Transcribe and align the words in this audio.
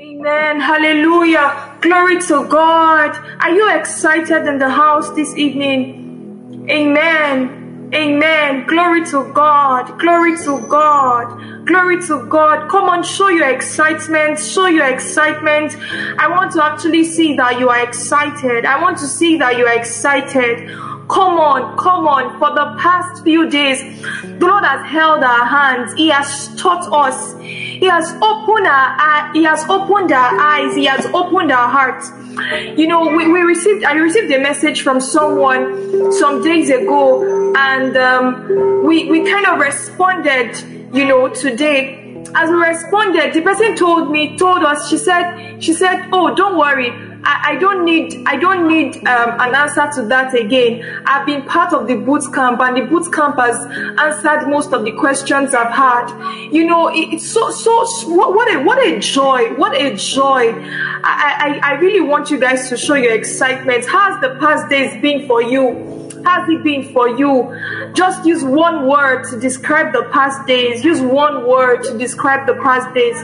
Amen. 0.00 0.60
Hallelujah. 0.60 1.76
Glory 1.80 2.20
to 2.20 2.46
God. 2.46 3.16
Are 3.42 3.50
you 3.50 3.76
excited 3.76 4.46
in 4.46 4.58
the 4.58 4.70
house 4.70 5.10
this 5.16 5.36
evening? 5.36 6.68
Amen. 6.70 7.90
Amen. 7.92 8.64
Glory 8.68 9.04
to 9.06 9.32
God. 9.32 9.98
Glory 9.98 10.36
to 10.44 10.64
God. 10.68 11.66
Glory 11.66 12.00
to 12.06 12.24
God. 12.28 12.70
Come 12.70 12.84
on, 12.88 13.02
show 13.02 13.26
your 13.26 13.48
excitement. 13.48 14.38
Show 14.38 14.66
your 14.66 14.86
excitement. 14.86 15.74
I 16.18 16.28
want 16.30 16.52
to 16.52 16.64
actually 16.64 17.02
see 17.02 17.34
that 17.34 17.58
you 17.58 17.68
are 17.68 17.82
excited. 17.82 18.66
I 18.66 18.80
want 18.80 18.98
to 18.98 19.06
see 19.08 19.36
that 19.38 19.58
you 19.58 19.66
are 19.66 19.76
excited. 19.76 20.70
Come 21.08 21.38
on, 21.40 21.76
come 21.78 22.06
on. 22.06 22.38
For 22.38 22.50
the 22.50 22.76
past 22.78 23.24
few 23.24 23.48
days, 23.48 23.80
the 24.22 24.46
Lord 24.46 24.64
has 24.64 24.84
held 24.86 25.24
our 25.24 25.46
hands. 25.46 25.94
He 25.94 26.08
has 26.08 26.54
taught 26.56 26.92
us. 26.92 27.34
He 27.40 27.86
has 27.86 28.12
opened 28.20 28.66
our 28.66 29.32
He 29.32 29.44
has 29.44 29.64
opened 29.70 30.12
our 30.12 30.38
eyes. 30.38 30.74
He 30.76 30.84
has 30.84 31.06
opened 31.06 31.50
our 31.50 31.68
hearts. 31.68 32.10
You 32.78 32.86
know, 32.86 33.08
we, 33.16 33.30
we 33.32 33.40
received 33.40 33.84
I 33.84 33.94
received 33.94 34.32
a 34.32 34.40
message 34.40 34.82
from 34.82 35.00
someone 35.00 36.12
some 36.12 36.42
days 36.42 36.68
ago, 36.70 37.54
and 37.56 37.96
um, 37.96 38.84
we 38.84 39.10
we 39.10 39.24
kind 39.24 39.46
of 39.46 39.58
responded. 39.58 40.56
You 40.94 41.06
know, 41.06 41.28
today 41.28 42.08
as 42.34 42.50
we 42.50 42.56
responded, 42.56 43.32
the 43.32 43.42
person 43.42 43.74
told 43.76 44.10
me, 44.10 44.36
told 44.36 44.62
us, 44.62 44.88
she 44.88 44.98
said, 44.98 45.62
she 45.62 45.72
said, 45.72 46.08
oh, 46.12 46.34
don't 46.34 46.58
worry. 46.58 46.90
I, 47.24 47.52
I 47.52 47.56
don't 47.56 47.84
need 47.84 48.22
I 48.26 48.36
don't 48.36 48.68
need 48.68 48.96
um, 49.06 49.40
an 49.40 49.54
answer 49.54 49.88
to 50.00 50.08
that 50.08 50.34
again. 50.34 51.02
I've 51.06 51.26
been 51.26 51.42
part 51.42 51.72
of 51.72 51.86
the 51.86 51.96
boot 51.96 52.24
camp 52.32 52.60
and 52.60 52.76
the 52.76 52.82
boot 52.82 53.12
camp 53.12 53.38
has 53.38 53.56
answered 53.98 54.48
most 54.48 54.72
of 54.72 54.84
the 54.84 54.92
questions 54.92 55.54
I've 55.54 55.72
had. 55.72 56.08
You 56.52 56.66
know, 56.66 56.88
it, 56.88 57.14
it's 57.14 57.28
so 57.28 57.50
so 57.50 57.84
what, 58.14 58.34
what 58.34 58.54
a 58.54 58.62
what 58.62 58.78
a 58.86 58.98
joy, 59.00 59.54
what 59.54 59.74
a 59.74 59.94
joy. 59.96 60.52
I, 61.04 61.60
I 61.62 61.70
I 61.70 61.72
really 61.80 62.00
want 62.00 62.30
you 62.30 62.38
guys 62.38 62.68
to 62.68 62.76
show 62.76 62.94
your 62.94 63.14
excitement. 63.14 63.86
How's 63.86 64.20
the 64.20 64.36
past 64.40 64.68
days 64.68 65.00
been 65.02 65.26
for 65.26 65.42
you? 65.42 65.97
Has 66.24 66.48
it 66.48 66.62
been 66.62 66.92
for 66.92 67.08
you? 67.08 67.54
Just 67.94 68.24
use 68.24 68.44
one 68.44 68.86
word 68.86 69.24
to 69.30 69.40
describe 69.40 69.92
the 69.92 70.08
past 70.12 70.46
days. 70.46 70.84
Use 70.84 71.00
one 71.00 71.46
word 71.46 71.82
to 71.84 71.98
describe 71.98 72.46
the 72.46 72.54
past 72.54 72.92
days. 72.94 73.16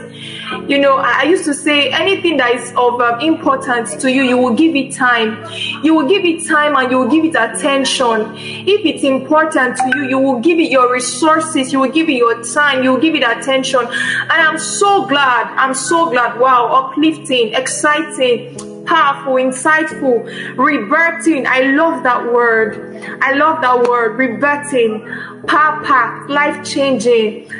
You 0.69 0.79
know, 0.79 0.97
I, 0.97 1.23
used 1.23 1.45
to 1.45 1.53
say 1.53 1.91
anything 1.91 2.37
that 2.37 2.55
is 2.55 2.69
of 2.71 3.01
um, 3.01 3.19
importance 3.19 3.95
to 3.97 4.11
you, 4.11 4.23
you 4.23 4.37
will 4.37 4.55
give 4.55 4.75
it 4.75 4.93
time. 4.93 5.43
You 5.83 5.95
will 5.95 6.07
give 6.07 6.23
it 6.23 6.47
time 6.47 6.75
and 6.75 6.91
you 6.91 6.99
will 6.99 7.09
give 7.09 7.25
it 7.25 7.35
attention. 7.35 8.33
If 8.35 8.85
it's 8.85 9.03
important 9.03 9.77
to 9.77 9.91
you, 9.95 10.09
you 10.09 10.19
will 10.19 10.39
give 10.39 10.59
it 10.59 10.71
your 10.71 10.91
resources. 10.91 11.73
You 11.73 11.79
will 11.79 11.91
give 11.91 12.09
it 12.09 12.17
your 12.17 12.43
time. 12.43 12.83
You 12.83 12.93
will 12.93 13.01
give 13.01 13.15
it 13.15 13.23
attention. 13.23 13.81
And 13.81 14.31
I'm 14.31 14.59
so 14.59 15.07
glad. 15.07 15.47
I'm 15.57 15.73
so 15.73 16.09
glad. 16.09 16.39
Wow, 16.39 16.89
uplifting, 16.91 17.53
exciting 17.53 18.74
powerful, 18.85 19.33
insightful, 19.33 20.25
rebirthing. 20.55 21.45
I 21.45 21.71
love 21.71 22.03
that 22.03 22.31
word. 22.31 23.03
I 23.21 23.33
love 23.33 23.61
that 23.61 23.87
word, 23.87 24.17
rebirthing, 24.17 25.47
power 25.47 25.83
packed, 25.83 26.29
life 26.29 26.65
changing. 26.65 27.51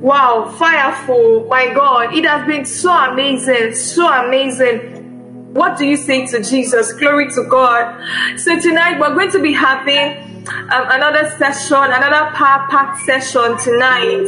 Wow, 0.00 0.54
fireful. 0.58 1.46
My 1.48 1.72
God, 1.74 2.14
it 2.14 2.24
has 2.24 2.46
been 2.46 2.64
so 2.64 2.92
amazing, 2.92 3.74
so 3.74 4.08
amazing. 4.08 5.54
What 5.54 5.78
do 5.78 5.86
you 5.86 5.96
say 5.96 6.26
to 6.28 6.42
Jesus? 6.42 6.92
Glory 6.92 7.30
to 7.30 7.44
God. 7.48 8.38
So 8.38 8.60
tonight 8.60 9.00
we're 9.00 9.14
going 9.14 9.32
to 9.32 9.40
be 9.40 9.52
having 9.52 10.28
um, 10.48 10.84
another 10.90 11.34
session, 11.36 11.76
another 11.76 12.30
power 12.34 12.66
packed 12.70 13.04
session 13.04 13.58
tonight. 13.58 14.22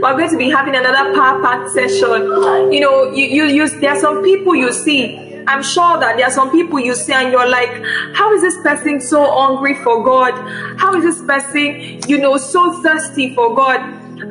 We're 0.00 0.16
going 0.16 0.30
to 0.30 0.36
be 0.36 0.50
having 0.50 0.76
another 0.76 1.14
power 1.14 1.42
packed 1.42 1.70
session. 1.70 2.72
You 2.72 2.80
know, 2.80 3.10
you, 3.12 3.24
you, 3.24 3.44
you, 3.44 3.68
there 3.80 3.92
are 3.92 4.00
some 4.00 4.22
people 4.22 4.54
you 4.54 4.72
see 4.72 5.29
I'm 5.50 5.62
sure 5.64 5.98
that 5.98 6.16
there 6.16 6.26
are 6.26 6.30
some 6.30 6.50
people 6.52 6.78
you 6.78 6.94
see 6.94 7.12
and 7.12 7.32
you're 7.32 7.48
like, 7.48 7.70
how 8.14 8.32
is 8.32 8.40
this 8.40 8.56
person 8.62 9.00
so 9.00 9.24
hungry 9.30 9.74
for 9.74 10.02
God? 10.04 10.32
How 10.78 10.94
is 10.94 11.02
this 11.02 11.26
person, 11.26 12.00
you 12.08 12.18
know, 12.18 12.36
so 12.36 12.80
thirsty 12.82 13.34
for 13.34 13.54
God? 13.56 13.80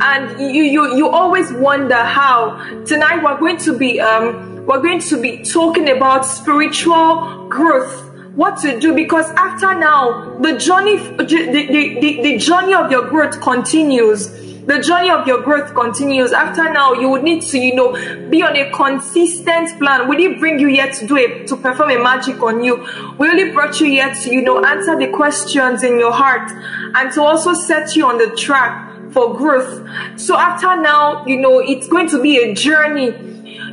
And 0.01 0.39
you 0.39 0.63
you 0.63 0.95
you 0.95 1.09
always 1.09 1.51
wonder 1.51 1.95
how. 1.95 2.57
Tonight 2.85 3.21
we're 3.23 3.37
going 3.39 3.57
to 3.57 3.77
be 3.77 3.99
um 3.99 4.65
we're 4.65 4.81
going 4.81 5.01
to 5.01 5.21
be 5.21 5.43
talking 5.43 5.89
about 5.89 6.25
spiritual 6.25 7.47
growth 7.49 8.05
what 8.35 8.57
to 8.61 8.79
do 8.79 8.93
because 8.93 9.29
after 9.31 9.73
now 9.77 10.37
the 10.39 10.57
journey 10.57 10.97
the, 10.97 11.25
the, 11.25 11.99
the, 11.99 12.21
the 12.21 12.37
journey 12.37 12.73
of 12.73 12.91
your 12.91 13.09
growth 13.09 13.41
continues 13.41 14.48
the 14.69 14.79
journey 14.79 15.09
of 15.09 15.25
your 15.25 15.41
growth 15.41 15.73
continues. 15.73 16.31
After 16.31 16.71
now, 16.71 16.93
you 16.93 17.09
would 17.09 17.23
need 17.23 17.41
to, 17.41 17.57
you 17.57 17.73
know, 17.73 17.91
be 18.29 18.43
on 18.43 18.55
a 18.55 18.69
consistent 18.69 19.79
plan. 19.79 20.07
Will 20.07 20.19
He 20.19 20.35
bring 20.35 20.59
you 20.59 20.67
here 20.67 20.91
to 20.91 21.07
do 21.07 21.17
it, 21.17 21.47
to 21.47 21.57
perform 21.57 21.89
a 21.89 21.97
magic 21.97 22.39
on 22.43 22.63
you? 22.63 22.75
Will 23.17 23.35
He 23.35 23.49
brought 23.49 23.81
you 23.81 23.87
here 23.87 24.13
to, 24.13 24.31
you 24.31 24.43
know, 24.43 24.63
answer 24.63 24.95
the 24.95 25.07
questions 25.07 25.81
in 25.81 25.97
your 25.97 26.11
heart 26.11 26.51
and 26.95 27.11
to 27.13 27.23
also 27.23 27.53
set 27.53 27.95
you 27.95 28.05
on 28.05 28.19
the 28.19 28.29
track 28.35 29.11
for 29.11 29.35
growth. 29.35 29.89
So 30.19 30.37
after 30.37 30.79
now, 30.79 31.25
you 31.25 31.37
know, 31.41 31.57
it's 31.57 31.87
going 31.87 32.07
to 32.09 32.21
be 32.21 32.37
a 32.37 32.53
journey 32.53 33.25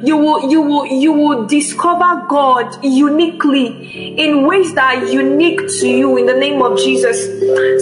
you 0.02 0.16
will 0.16 0.50
you 0.50 0.60
will 0.60 0.86
you 0.86 1.10
will 1.10 1.46
discover 1.46 2.26
god 2.28 2.84
uniquely 2.84 4.18
in 4.20 4.46
ways 4.46 4.74
that 4.74 4.96
are 4.98 5.06
unique 5.06 5.60
to 5.80 5.88
you 5.88 6.18
in 6.18 6.26
the 6.26 6.34
name 6.34 6.60
of 6.60 6.78
jesus 6.78 7.24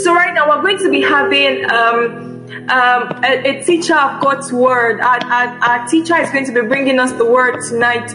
so 0.04 0.14
right 0.14 0.32
now 0.32 0.48
we're 0.48 0.62
going 0.62 0.78
to 0.78 0.90
be 0.90 1.00
having 1.00 1.68
um 1.72 2.33
um, 2.68 3.24
a, 3.24 3.58
a, 3.58 3.64
teacher 3.64 3.96
of 3.96 4.20
God's 4.22 4.52
word. 4.52 5.00
Our, 5.00 5.18
our, 5.24 5.48
our, 5.58 5.88
teacher 5.88 6.16
is 6.16 6.30
going 6.30 6.46
to 6.46 6.52
be 6.52 6.62
bringing 6.62 6.98
us 6.98 7.12
the 7.12 7.24
word 7.24 7.60
tonight. 7.68 8.10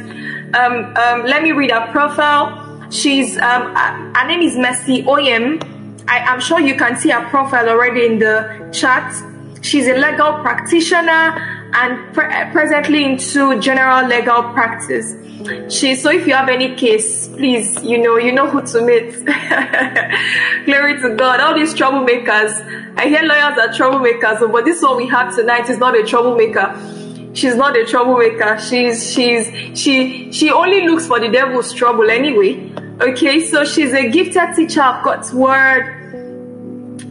Um, 0.55 0.95
um, 0.95 1.23
let 1.25 1.43
me 1.43 1.51
read 1.51 1.71
her 1.71 1.91
profile. 1.91 2.65
She's 2.91 3.37
um, 3.37 3.73
uh, 3.75 4.13
her 4.15 4.27
name 4.27 4.41
is 4.41 4.55
Mercy 4.57 5.03
Oyem. 5.03 5.61
I 6.07 6.19
am 6.19 6.39
sure 6.39 6.59
you 6.59 6.75
can 6.75 6.97
see 6.97 7.09
her 7.09 7.27
profile 7.29 7.69
already 7.69 8.05
in 8.05 8.19
the 8.19 8.69
chat. 8.73 9.13
She's 9.69 9.87
a 9.87 9.93
legal 9.93 10.33
practitioner 10.41 11.69
and 11.73 12.11
pre- 12.11 12.51
presently 12.51 13.05
into 13.05 13.59
general 13.61 14.07
legal 14.07 14.41
practice. 14.51 15.13
She, 15.69 15.93
so 15.95 16.09
if 16.09 16.25
you 16.25 16.33
have 16.33 16.49
any 16.49 16.75
case, 16.75 17.27
please, 17.27 17.81
you 17.83 17.99
know, 17.99 18.17
you 18.17 18.31
know 18.31 18.49
who 18.49 18.61
to 18.63 18.81
meet. 18.81 19.13
Glory 20.65 20.99
to 21.01 21.15
God. 21.15 21.39
All 21.39 21.53
these 21.53 21.75
troublemakers. 21.75 22.97
I 22.97 23.07
hear 23.09 23.21
lawyers 23.21 23.59
are 23.59 23.69
troublemakers, 23.69 24.51
but 24.51 24.65
this 24.65 24.81
one 24.81 24.97
we 24.97 25.07
have 25.07 25.35
tonight 25.35 25.69
is 25.69 25.77
not 25.77 25.95
a 25.95 26.03
troublemaker. 26.03 26.75
She's 27.35 27.55
not 27.55 27.77
a 27.77 27.85
troublemaker. 27.85 28.59
She's, 28.59 29.13
she's, 29.13 29.79
she, 29.79 30.31
she 30.31 30.49
only 30.49 30.87
looks 30.87 31.05
for 31.05 31.19
the 31.19 31.29
devil's 31.29 31.73
trouble 31.73 32.09
anyway. 32.09 32.73
Okay, 33.01 33.45
so 33.45 33.63
she's 33.63 33.93
a 33.93 34.09
gifted 34.09 34.55
teacher 34.55 34.81
of 34.81 35.05
God's 35.05 35.31
word. 35.31 35.98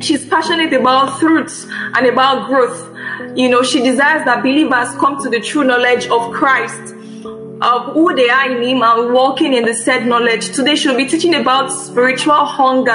She's 0.00 0.26
passionate 0.26 0.72
about 0.72 1.18
truth 1.18 1.66
and 1.70 2.06
about 2.06 2.48
growth. 2.48 2.94
You 3.36 3.48
know, 3.48 3.62
she 3.62 3.82
desires 3.82 4.24
that 4.24 4.42
believers 4.42 4.94
come 4.98 5.22
to 5.22 5.28
the 5.28 5.40
true 5.40 5.64
knowledge 5.64 6.06
of 6.06 6.32
Christ 6.32 6.94
of 7.60 7.92
who 7.92 8.14
they 8.14 8.28
are 8.28 8.50
in 8.50 8.62
Him 8.62 8.82
and 8.82 9.12
walking 9.12 9.52
in 9.52 9.64
the 9.64 9.74
said 9.74 10.06
knowledge. 10.06 10.54
Today 10.54 10.76
she'll 10.76 10.96
be 10.96 11.06
teaching 11.06 11.34
about 11.34 11.72
spiritual 11.72 12.44
hunger 12.44 12.90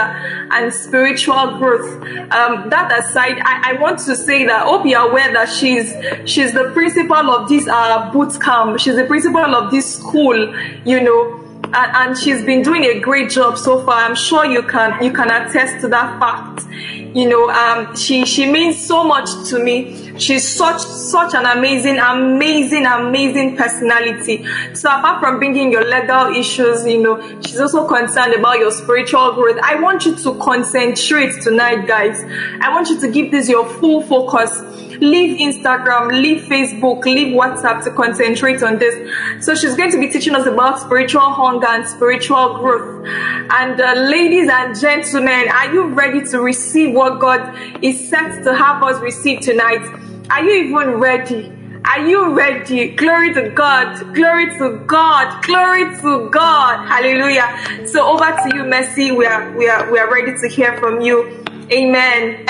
and 0.51 0.73
spiritual 0.73 1.57
growth. 1.57 2.01
Um, 2.31 2.69
that 2.69 2.93
aside, 2.97 3.39
I, 3.43 3.71
I, 3.71 3.81
want 3.81 3.99
to 3.99 4.15
say 4.15 4.45
that 4.45 4.63
hope 4.63 4.85
you're 4.85 5.09
aware 5.09 5.33
that 5.33 5.49
she's 5.49 5.93
she's 6.29 6.53
the 6.53 6.71
principal 6.71 7.15
of 7.15 7.49
this 7.49 7.67
uh, 7.67 8.11
boot 8.11 8.39
camp. 8.41 8.79
She's 8.79 8.95
the 8.95 9.05
principal 9.05 9.41
of 9.41 9.71
this 9.71 9.95
school. 9.95 10.55
You 10.85 11.01
know. 11.01 11.42
And, 11.75 11.91
and 11.95 12.17
she's 12.17 12.43
been 12.45 12.61
doing 12.61 12.83
a 12.83 12.99
great 12.99 13.31
job 13.31 13.57
so 13.57 13.83
far. 13.83 13.95
I'm 13.95 14.15
sure 14.15 14.45
you 14.45 14.63
can 14.63 15.03
you 15.03 15.11
can 15.11 15.31
attest 15.31 15.81
to 15.81 15.87
that 15.89 16.19
fact. 16.19 16.67
You 17.15 17.27
know 17.29 17.49
um, 17.49 17.95
she 17.95 18.25
she 18.25 18.51
means 18.51 18.79
so 18.79 19.03
much 19.03 19.29
to 19.49 19.63
me. 19.63 20.17
She's 20.19 20.47
such 20.47 20.81
such 20.81 21.33
an 21.33 21.45
amazing 21.45 21.97
amazing 21.97 22.85
amazing 22.85 23.57
personality. 23.57 24.45
So 24.73 24.89
apart 24.89 25.19
from 25.19 25.39
bringing 25.39 25.71
your 25.71 25.83
legal 25.83 26.35
issues 26.35 26.85
you 26.85 27.01
know 27.01 27.21
she's 27.41 27.59
also 27.59 27.87
concerned 27.87 28.33
about 28.33 28.59
your 28.59 28.71
spiritual 28.71 29.33
growth. 29.33 29.57
I 29.63 29.79
want 29.79 30.05
you 30.05 30.15
to 30.15 30.35
concentrate 30.35 31.41
tonight 31.41 31.87
guys. 31.87 32.23
I 32.61 32.69
want 32.71 32.89
you 32.89 32.99
to 33.01 33.09
give 33.09 33.31
this 33.31 33.49
your 33.49 33.67
full 33.67 34.01
focus 34.03 34.61
leave 34.99 35.39
Instagram, 35.39 36.21
leave 36.21 36.43
Facebook, 36.43 37.03
leave 37.05 37.33
WhatsApp 37.33 37.83
to 37.83 37.91
concentrate 37.91 38.61
on 38.63 38.77
this. 38.77 39.45
So 39.45 39.55
she's 39.55 39.75
going 39.75 39.91
to 39.91 39.99
be 39.99 40.09
teaching 40.09 40.35
us 40.35 40.45
about 40.45 40.79
spiritual 40.79 41.21
hunger 41.21 41.67
and 41.67 41.87
spiritual 41.87 42.57
growth. 42.59 43.05
And 43.07 43.79
uh, 43.79 43.93
ladies 43.93 44.49
and 44.49 44.79
gentlemen, 44.79 45.49
are 45.49 45.73
you 45.73 45.87
ready 45.89 46.25
to 46.27 46.39
receive 46.41 46.95
what 46.95 47.19
God 47.19 47.83
is 47.83 48.09
set 48.09 48.43
to 48.43 48.55
have 48.55 48.83
us 48.83 48.99
receive 49.01 49.41
tonight? 49.41 49.81
Are 50.29 50.43
you 50.43 50.65
even 50.65 50.99
ready? 50.99 51.51
Are 51.85 52.07
you 52.07 52.33
ready? 52.33 52.91
Glory 52.91 53.33
to 53.33 53.49
God. 53.49 54.15
Glory 54.15 54.57
to 54.57 54.83
God. 54.87 55.43
Glory 55.43 55.95
to 55.99 56.29
God. 56.29 56.87
Hallelujah. 56.87 57.87
So 57.87 58.07
over 58.07 58.25
to 58.25 58.55
you, 58.55 58.63
Mercy. 58.63 59.11
We 59.11 59.25
are 59.25 59.51
we 59.57 59.67
are 59.67 59.91
we 59.91 59.99
are 59.99 60.09
ready 60.09 60.31
to 60.39 60.47
hear 60.47 60.77
from 60.77 61.01
you. 61.01 61.43
Amen. 61.71 62.45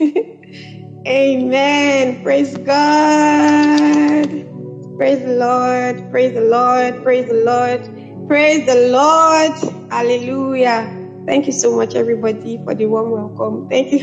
Amen. 1.06 2.22
Praise 2.22 2.56
God. 2.58 4.28
Praise 4.96 5.20
the 5.24 5.36
Lord. 5.38 6.10
Praise 6.10 6.34
the 6.34 6.42
Lord. 6.42 7.02
Praise 7.02 7.26
the 7.28 7.34
Lord. 7.34 8.28
Praise 8.28 8.66
the 8.66 8.90
Lord. 8.90 9.52
Hallelujah. 9.90 10.90
Thank 11.26 11.46
you 11.46 11.52
so 11.52 11.74
much, 11.76 11.94
everybody, 11.94 12.58
for 12.64 12.74
the 12.74 12.86
warm 12.86 13.10
welcome. 13.12 13.68
Thank 13.68 13.92
you. 13.92 14.00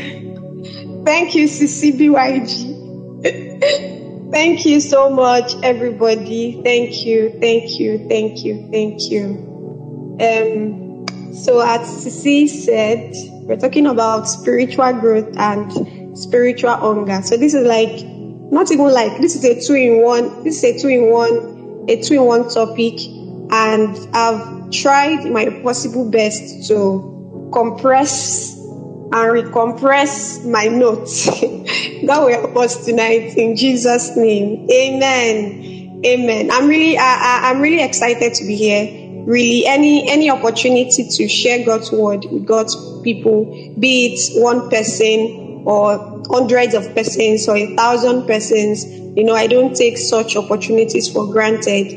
Thank 1.04 1.34
you, 1.34 1.46
CCBYG. 1.48 2.78
thank 4.32 4.66
you 4.66 4.80
so 4.80 5.10
much, 5.10 5.52
everybody. 5.62 6.60
Thank 6.64 7.04
you. 7.04 7.38
Thank 7.40 7.78
you. 7.80 8.06
Thank 8.08 8.44
you. 8.44 8.68
Thank 8.72 9.10
you. 9.10 9.58
Um, 10.20 10.80
so, 11.34 11.60
as 11.60 11.80
Sisi 12.04 12.48
said, 12.48 13.14
we're 13.42 13.56
talking 13.56 13.86
about 13.86 14.24
spiritual 14.28 14.92
growth 14.94 15.36
and 15.36 16.18
spiritual 16.18 16.74
hunger. 16.76 17.22
So, 17.22 17.36
this 17.36 17.54
is 17.54 17.66
like 17.66 18.04
not 18.52 18.70
even 18.70 18.92
like 18.92 19.20
this 19.20 19.34
is 19.34 19.44
a 19.44 19.60
two 19.60 19.74
in 19.74 20.02
one. 20.02 20.44
This 20.44 20.62
is 20.62 20.64
a 20.64 20.78
two 20.78 20.88
in 20.88 21.10
one, 21.10 21.86
a 21.88 22.02
two 22.02 22.14
in 22.14 22.24
one 22.24 22.48
topic, 22.48 23.00
and 23.50 23.96
I've 24.14 24.70
tried 24.70 25.24
my 25.30 25.48
possible 25.62 26.10
best 26.10 26.68
to 26.68 27.50
compress 27.52 28.58
and 29.12 29.30
recompress 29.30 30.44
my 30.50 30.66
notes. 30.66 31.26
God 32.06 32.24
will 32.24 32.30
help 32.30 32.56
us 32.56 32.84
tonight 32.84 33.36
in 33.36 33.56
Jesus' 33.56 34.16
name. 34.16 34.66
Amen. 34.70 36.02
Amen. 36.04 36.50
I'm 36.50 36.66
really, 36.66 36.96
I, 36.96 37.02
I, 37.02 37.50
I'm 37.50 37.60
really 37.60 37.82
excited 37.82 38.34
to 38.34 38.44
be 38.44 38.56
here. 38.56 39.01
Really, 39.26 39.66
any 39.66 40.10
any 40.10 40.30
opportunity 40.30 41.08
to 41.08 41.28
share 41.28 41.64
God's 41.64 41.92
word 41.92 42.24
with 42.30 42.46
God's 42.46 42.76
people, 43.02 43.44
be 43.78 44.14
it 44.14 44.42
one 44.42 44.68
person 44.68 45.62
or 45.64 46.22
hundreds 46.30 46.74
of 46.74 46.94
persons 46.94 47.48
or 47.48 47.56
a 47.56 47.76
thousand 47.76 48.26
persons. 48.26 48.84
You 49.16 49.24
know, 49.24 49.34
I 49.34 49.46
don't 49.46 49.76
take 49.76 49.98
such 49.98 50.36
opportunities 50.36 51.08
for 51.08 51.30
granted. 51.30 51.90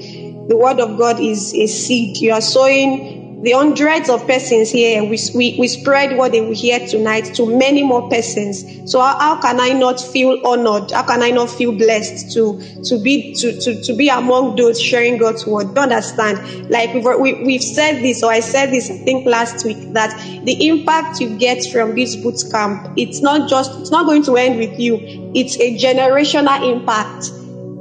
The 0.50 0.56
word 0.56 0.80
of 0.80 0.98
God 0.98 1.20
is 1.20 1.54
a 1.56 1.66
seed. 1.66 2.18
You 2.18 2.34
are 2.34 2.42
sowing 2.42 3.15
the 3.46 3.52
hundreds 3.52 4.10
of 4.10 4.26
persons 4.26 4.72
here, 4.72 5.04
we, 5.04 5.20
we, 5.36 5.56
we 5.60 5.68
spread 5.68 6.18
what 6.18 6.32
they 6.32 6.42
will 6.42 6.56
hear 6.56 6.80
tonight 6.88 7.26
to 7.36 7.46
many 7.46 7.84
more 7.84 8.10
persons. 8.10 8.92
So 8.92 9.00
how, 9.00 9.20
how, 9.20 9.40
can 9.40 9.60
I 9.60 9.70
not 9.70 10.02
feel 10.02 10.42
honored? 10.44 10.90
How 10.90 11.04
can 11.04 11.22
I 11.22 11.30
not 11.30 11.52
feel 11.52 11.72
blessed 11.72 12.34
to, 12.34 12.60
to 12.86 12.98
be, 13.04 13.36
to, 13.36 13.56
to, 13.62 13.84
to 13.84 13.94
be 13.94 14.10
among 14.10 14.56
those 14.56 14.82
sharing 14.82 15.20
God's 15.20 15.46
word? 15.46 15.76
Don't 15.76 15.92
understand. 15.92 16.72
Like 16.72 16.92
we've, 16.96 17.06
we, 17.20 17.44
we 17.46 17.54
have 17.54 17.64
said 17.64 18.02
this, 18.02 18.24
or 18.24 18.32
I 18.32 18.40
said 18.40 18.72
this, 18.72 18.90
I 18.90 18.98
think 18.98 19.28
last 19.28 19.64
week, 19.64 19.94
that 19.94 20.10
the 20.44 20.68
impact 20.68 21.20
you 21.20 21.38
get 21.38 21.64
from 21.72 21.94
this 21.94 22.16
boot 22.16 22.42
camp, 22.52 22.94
it's 22.98 23.22
not 23.22 23.48
just, 23.48 23.80
it's 23.80 23.92
not 23.92 24.08
going 24.08 24.24
to 24.24 24.38
end 24.38 24.58
with 24.58 24.80
you. 24.80 24.98
It's 25.36 25.56
a 25.60 25.78
generational 25.78 26.74
impact 26.74 27.30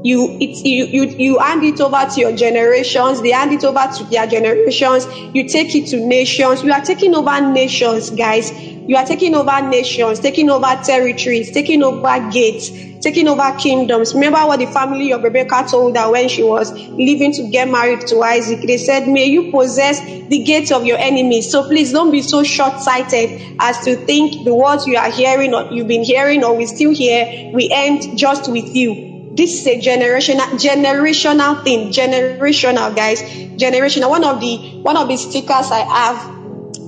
you 0.04 0.36
it 0.38 0.64
you, 0.66 0.84
you 0.84 1.04
you 1.16 1.38
hand 1.38 1.64
it 1.64 1.80
over 1.80 2.04
to 2.10 2.20
your 2.20 2.36
generations 2.36 3.22
they 3.22 3.30
hand 3.30 3.52
it 3.52 3.64
over 3.64 3.88
to 3.96 4.04
their 4.04 4.26
generations. 4.26 5.06
You 5.34 5.48
take 5.48 5.74
it 5.74 5.88
to 5.88 6.06
nations. 6.06 6.62
You 6.62 6.72
are 6.72 6.82
taking 6.82 7.14
over 7.14 7.40
nations 7.52 8.10
guys. 8.10 8.52
You 8.52 8.96
are 8.96 9.06
taking 9.06 9.34
over 9.34 9.62
nations 9.66 10.20
taking 10.20 10.50
over 10.50 10.78
territories 10.84 11.50
taking 11.52 11.82
over 11.82 12.30
gates 12.30 12.70
taking 13.00 13.28
over 13.28 13.54
kingdoms. 13.58 14.14
Remember 14.14 14.38
what 14.46 14.58
the 14.58 14.66
family 14.66 15.12
of 15.12 15.22
rebecca 15.22 15.66
told 15.70 15.96
her 15.96 16.10
when 16.10 16.28
she 16.28 16.42
was 16.42 16.70
leaving 16.72 17.32
to 17.32 17.48
get 17.48 17.68
married 17.68 18.06
to 18.08 18.22
isaac? 18.22 18.60
They 18.66 18.76
said 18.76 19.08
may 19.08 19.24
you 19.24 19.50
possess 19.50 20.00
the 20.00 20.42
gates 20.44 20.70
of 20.70 20.84
your 20.84 20.98
enemies. 20.98 21.50
So 21.50 21.66
please 21.66 21.92
don't 21.92 22.10
be 22.10 22.20
so 22.20 22.42
short-sighted 22.42 23.56
as 23.58 23.82
to 23.84 23.96
think 23.96 24.44
the 24.44 24.54
words 24.54 24.86
you 24.86 24.96
are 24.98 25.10
hearing 25.10 25.54
or 25.54 25.72
you've 25.72 25.88
been 25.88 26.04
hearing 26.04 26.44
or 26.44 26.54
we 26.54 26.66
still 26.66 26.90
hear 26.92 27.50
we 27.54 27.70
end 27.70 28.18
just 28.18 28.50
with 28.50 28.76
you 28.76 29.13
this 29.36 29.60
is 29.60 29.66
a 29.66 29.80
generational 29.80 30.46
generational 30.60 31.62
thing 31.64 31.90
generational 31.90 32.94
guys. 32.94 33.20
Generational 33.58 34.10
one 34.10 34.24
of 34.24 34.40
the 34.40 34.80
one 34.82 34.96
of 34.96 35.08
the 35.08 35.16
stickers 35.16 35.70
i 35.70 35.80
have 35.80 36.33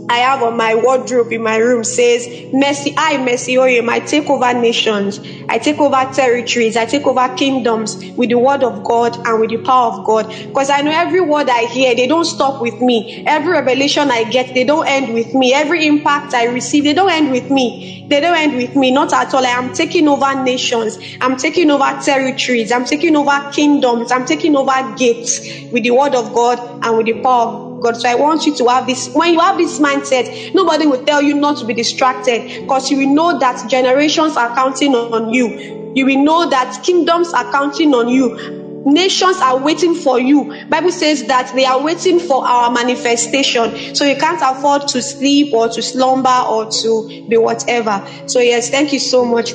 I 0.09 0.19
have 0.19 0.43
on 0.43 0.57
my 0.57 0.75
wardrobe 0.75 1.33
in 1.33 1.43
my 1.43 1.57
room 1.57 1.83
says, 1.83 2.27
Mercy, 2.53 2.95
I, 2.97 3.19
Mercy 3.19 3.57
Oyem, 3.57 3.89
I 3.89 3.99
take 3.99 4.31
over 4.31 4.55
nations, 4.55 5.19
I 5.49 5.59
take 5.59 5.79
over 5.79 6.13
territories, 6.15 6.77
I 6.77 6.87
take 6.87 7.07
over 7.07 7.29
kingdoms 7.35 7.97
with 8.17 8.29
the 8.31 8.39
word 8.39 8.63
of 8.63 8.85
God 8.85 9.17
and 9.27 9.41
with 9.41 9.51
the 9.51 9.59
power 9.59 9.93
of 9.93 10.07
God. 10.07 10.29
Because 10.29 10.71
I 10.71 10.83
know 10.83 10.93
every 10.93 11.21
word 11.21 11.49
I 11.49 11.65
hear, 11.65 11.95
they 11.97 12.07
don't 12.07 12.25
stop 12.25 12.61
with 12.61 12.81
me. 12.81 13.25
Every 13.27 13.53
revelation 13.53 14.11
I 14.11 14.25
get, 14.25 14.55
they 14.55 14.65
don't 14.65 14.87
end 14.87 15.13
with 15.13 15.35
me. 15.35 15.53
Every 15.53 15.87
impact 15.87 16.35
I 16.35 16.45
receive, 16.45 16.85
they 16.85 16.95
don't 16.95 17.11
end 17.11 17.33
with 17.33 17.51
me. 17.51 18.07
They 18.09 18.21
don't 18.21 18.37
end 18.37 18.57
with 18.57 18.77
me, 18.77 18.93
not 18.93 19.13
at 19.13 19.35
all. 19.35 19.45
I 19.45 19.51
am 19.51 19.75
taking 19.75 20.07
over 20.07 20.43
nations, 20.45 20.99
I'm 21.21 21.37
taking 21.37 21.71
over 21.71 22.01
territories, 22.01 22.71
I'm 22.71 22.85
taking 22.85 23.17
over 23.17 23.51
kingdoms, 23.51 24.13
I'm 24.13 24.25
taking 24.25 24.55
over 24.55 24.95
gates 24.97 25.41
with 25.73 25.83
the 25.83 25.91
word 25.91 26.15
of 26.15 26.33
God 26.33 26.61
and 26.85 26.97
with 26.97 27.07
the 27.07 27.21
power 27.21 27.49
of 27.49 27.66
God. 27.81 27.97
So 27.97 28.09
I 28.09 28.15
want 28.15 28.47
you 28.47 28.55
to 28.57 28.69
have 28.69 28.87
this. 28.87 29.09
When 29.15 29.33
you 29.33 29.41
have 29.41 29.59
this 29.59 29.79
mindset, 29.79 30.55
nobody 30.55 30.87
will 30.87 31.05
tell 31.05 31.23
you 31.23 31.35
not 31.35 31.59
to 31.59 31.65
be 31.65 31.75
distracted 31.75 32.63
because 32.63 32.91
you 32.91 32.99
will 32.99 33.15
know 33.15 33.39
that 33.39 33.69
generations 33.71 34.37
are 34.37 34.55
counting 34.55 34.95
on 34.95 35.33
you. 35.33 35.93
You 35.95 36.05
will 36.07 36.23
know 36.23 36.49
that 36.51 36.83
kingdoms 36.85 37.33
are 37.33 37.51
counting 37.53 37.95
on 37.95 38.09
you 38.09 38.65
nations 38.87 39.37
are 39.39 39.59
waiting 39.59 39.97
for 39.97 40.21
you 40.21 40.45
bible 40.69 40.93
says 40.93 41.25
that 41.25 41.53
they 41.57 41.65
are 41.65 41.83
waiting 41.83 42.21
for 42.21 42.47
our 42.47 42.71
manifestation 42.71 43.95
so 43.97 44.05
you 44.05 44.15
can't 44.15 44.41
afford 44.41 44.87
to 44.87 45.03
sleep 45.03 45.53
or 45.53 45.69
to 45.69 45.83
slumber 45.83 46.45
or 46.49 46.71
to 46.71 47.27
be 47.29 47.37
whatever 47.37 48.07
so 48.27 48.39
yes 48.39 48.71
thank 48.71 48.93
you 48.93 49.01
so 49.01 49.25
much 49.25 49.55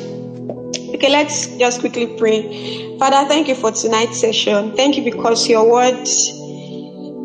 okay 0.93 1.09
let's 1.09 1.47
just 1.55 1.79
quickly 1.79 2.07
pray 2.17 2.97
father 2.99 3.25
thank 3.29 3.47
you 3.47 3.55
for 3.55 3.71
tonight's 3.71 4.19
session 4.19 4.75
thank 4.75 4.97
you 4.97 5.03
because 5.03 5.47
your 5.47 5.71
word 5.71 6.05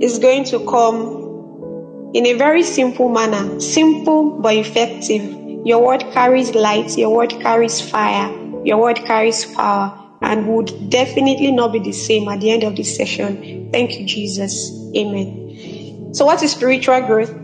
is 0.00 0.18
going 0.18 0.44
to 0.44 0.64
come 0.66 2.10
in 2.14 2.26
a 2.26 2.34
very 2.34 2.62
simple 2.62 3.08
manner, 3.08 3.60
simple 3.60 4.38
but 4.40 4.54
effective. 4.54 5.22
Your 5.66 5.84
word 5.84 6.04
carries 6.12 6.54
light, 6.54 6.96
your 6.96 7.14
word 7.14 7.30
carries 7.30 7.80
fire, 7.80 8.28
your 8.64 8.80
word 8.80 8.96
carries 9.04 9.44
power, 9.44 9.92
and 10.22 10.46
would 10.48 10.90
definitely 10.90 11.52
not 11.52 11.72
be 11.72 11.80
the 11.80 11.92
same 11.92 12.28
at 12.28 12.40
the 12.40 12.50
end 12.50 12.62
of 12.62 12.76
this 12.76 12.96
session. 12.96 13.70
Thank 13.72 13.98
you, 13.98 14.06
Jesus. 14.06 14.70
Amen. 14.96 16.14
So, 16.14 16.24
what 16.24 16.42
is 16.42 16.52
spiritual 16.52 17.00
growth? 17.02 17.34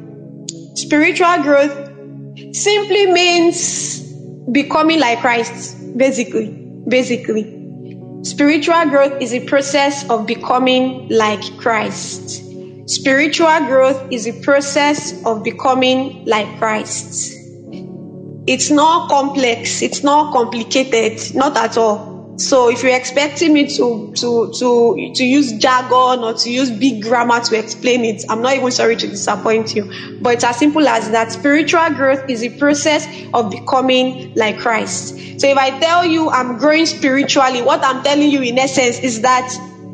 Spiritual 0.74 1.42
growth 1.42 1.90
simply 2.52 3.12
means 3.12 4.00
becoming 4.50 5.00
like 5.00 5.18
Christ, 5.20 5.76
basically. 5.96 6.58
Basically. 6.88 7.61
Spiritual 8.22 8.86
growth 8.86 9.20
is 9.20 9.34
a 9.34 9.40
process 9.46 10.08
of 10.08 10.26
becoming 10.26 11.08
like 11.08 11.42
Christ. 11.58 12.42
Spiritual 12.88 13.58
growth 13.66 14.00
is 14.12 14.28
a 14.28 14.32
process 14.42 15.20
of 15.26 15.42
becoming 15.42 16.24
like 16.24 16.46
Christ. 16.58 17.32
It's 18.46 18.70
not 18.70 19.08
complex, 19.08 19.82
it's 19.82 20.04
not 20.04 20.32
complicated, 20.32 21.34
not 21.34 21.56
at 21.56 21.76
all. 21.76 22.11
So 22.36 22.70
if 22.70 22.82
you're 22.82 22.96
expecting 22.96 23.52
me 23.52 23.68
to 23.76 24.12
to 24.16 24.52
to 24.58 25.12
to 25.14 25.24
use 25.24 25.52
jargon 25.52 26.24
or 26.24 26.32
to 26.34 26.50
use 26.50 26.70
big 26.70 27.02
grammar 27.02 27.40
to 27.40 27.58
explain 27.58 28.04
it, 28.04 28.24
I'm 28.28 28.40
not 28.40 28.56
even 28.56 28.70
sorry 28.70 28.96
to 28.96 29.06
disappoint 29.06 29.74
you. 29.74 29.90
But 30.20 30.34
it's 30.34 30.44
as 30.44 30.58
simple 30.58 30.86
as 30.88 31.10
that. 31.10 31.30
Spiritual 31.32 31.90
growth 31.90 32.28
is 32.28 32.42
a 32.42 32.48
process 32.58 33.06
of 33.34 33.50
becoming 33.50 34.34
like 34.34 34.58
Christ. 34.58 35.40
So 35.40 35.46
if 35.46 35.58
I 35.58 35.78
tell 35.78 36.06
you 36.06 36.30
I'm 36.30 36.56
growing 36.56 36.86
spiritually, 36.86 37.60
what 37.62 37.84
I'm 37.84 38.02
telling 38.02 38.30
you 38.30 38.40
in 38.42 38.58
essence 38.58 38.98
is 39.00 39.20
that 39.22 39.48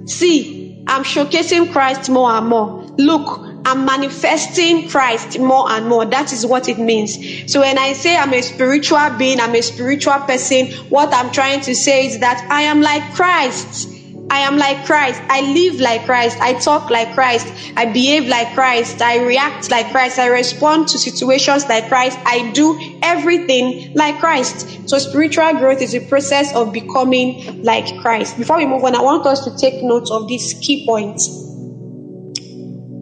see, 0.07 0.85
I'm 0.87 1.03
showcasing 1.03 1.73
Christ 1.73 2.09
more 2.09 2.31
and 2.31 2.47
more. 2.47 2.85
Look, 2.99 3.48
I'm 3.69 3.85
manifesting 3.85 4.89
Christ 4.89 5.39
more 5.39 5.71
and 5.71 5.87
more. 5.87 6.07
That 6.07 6.33
is 6.33 6.47
what 6.47 6.71
it 6.71 6.79
means. 6.79 7.53
So 7.53 7.61
when 7.61 7.77
I 7.77 7.93
say 7.93 8.17
I'm 8.17 8.33
a 8.33 8.41
spiritual 8.41 9.11
being, 9.19 9.41
I'm 9.41 9.55
a 9.55 9.61
spiritual 9.61 10.15
person, 10.21 10.69
what 10.89 11.13
I'm 11.13 11.31
trying 11.33 11.61
to 11.61 11.75
say 11.75 12.07
is 12.07 12.21
that 12.21 12.47
I 12.51 12.63
am 12.63 12.81
like 12.81 13.13
Christ. 13.13 13.91
I 14.31 14.39
am 14.39 14.57
like 14.57 14.87
Christ. 14.87 15.21
I 15.29 15.41
live 15.53 15.81
like 15.81 16.07
Christ. 16.07 16.39
I 16.41 16.55
talk 16.55 16.89
like 16.89 17.13
Christ. 17.13 17.47
I 17.77 17.85
behave 17.93 18.27
like 18.27 18.55
Christ. 18.55 19.03
I 19.03 19.23
react 19.23 19.71
like 19.71 19.91
Christ. 19.91 20.19
I 20.19 20.29
respond 20.29 20.89
to 20.89 20.99
situations 20.99 21.69
like 21.69 21.89
Christ. 21.89 22.19
I 22.25 22.51
do 22.53 22.99
everything 23.03 23.93
like 23.95 24.19
Christ. 24.19 24.89
So 24.89 24.99
spiritual 24.99 25.53
growth 25.59 25.83
is 25.83 25.95
a 25.95 26.01
process 26.01 26.55
of 26.57 26.73
becoming 26.73 27.63
like 27.63 28.01
Christ. 28.01 28.39
Before 28.39 28.57
we 28.57 28.65
move 28.65 28.85
on, 28.85 28.95
I 28.95 29.03
want 29.03 29.27
us 29.27 29.45
to 29.45 29.55
take 29.59 29.83
note 29.83 30.11
of 30.11 30.27
these 30.27 30.55
key 30.55 30.87
points. 30.87 31.48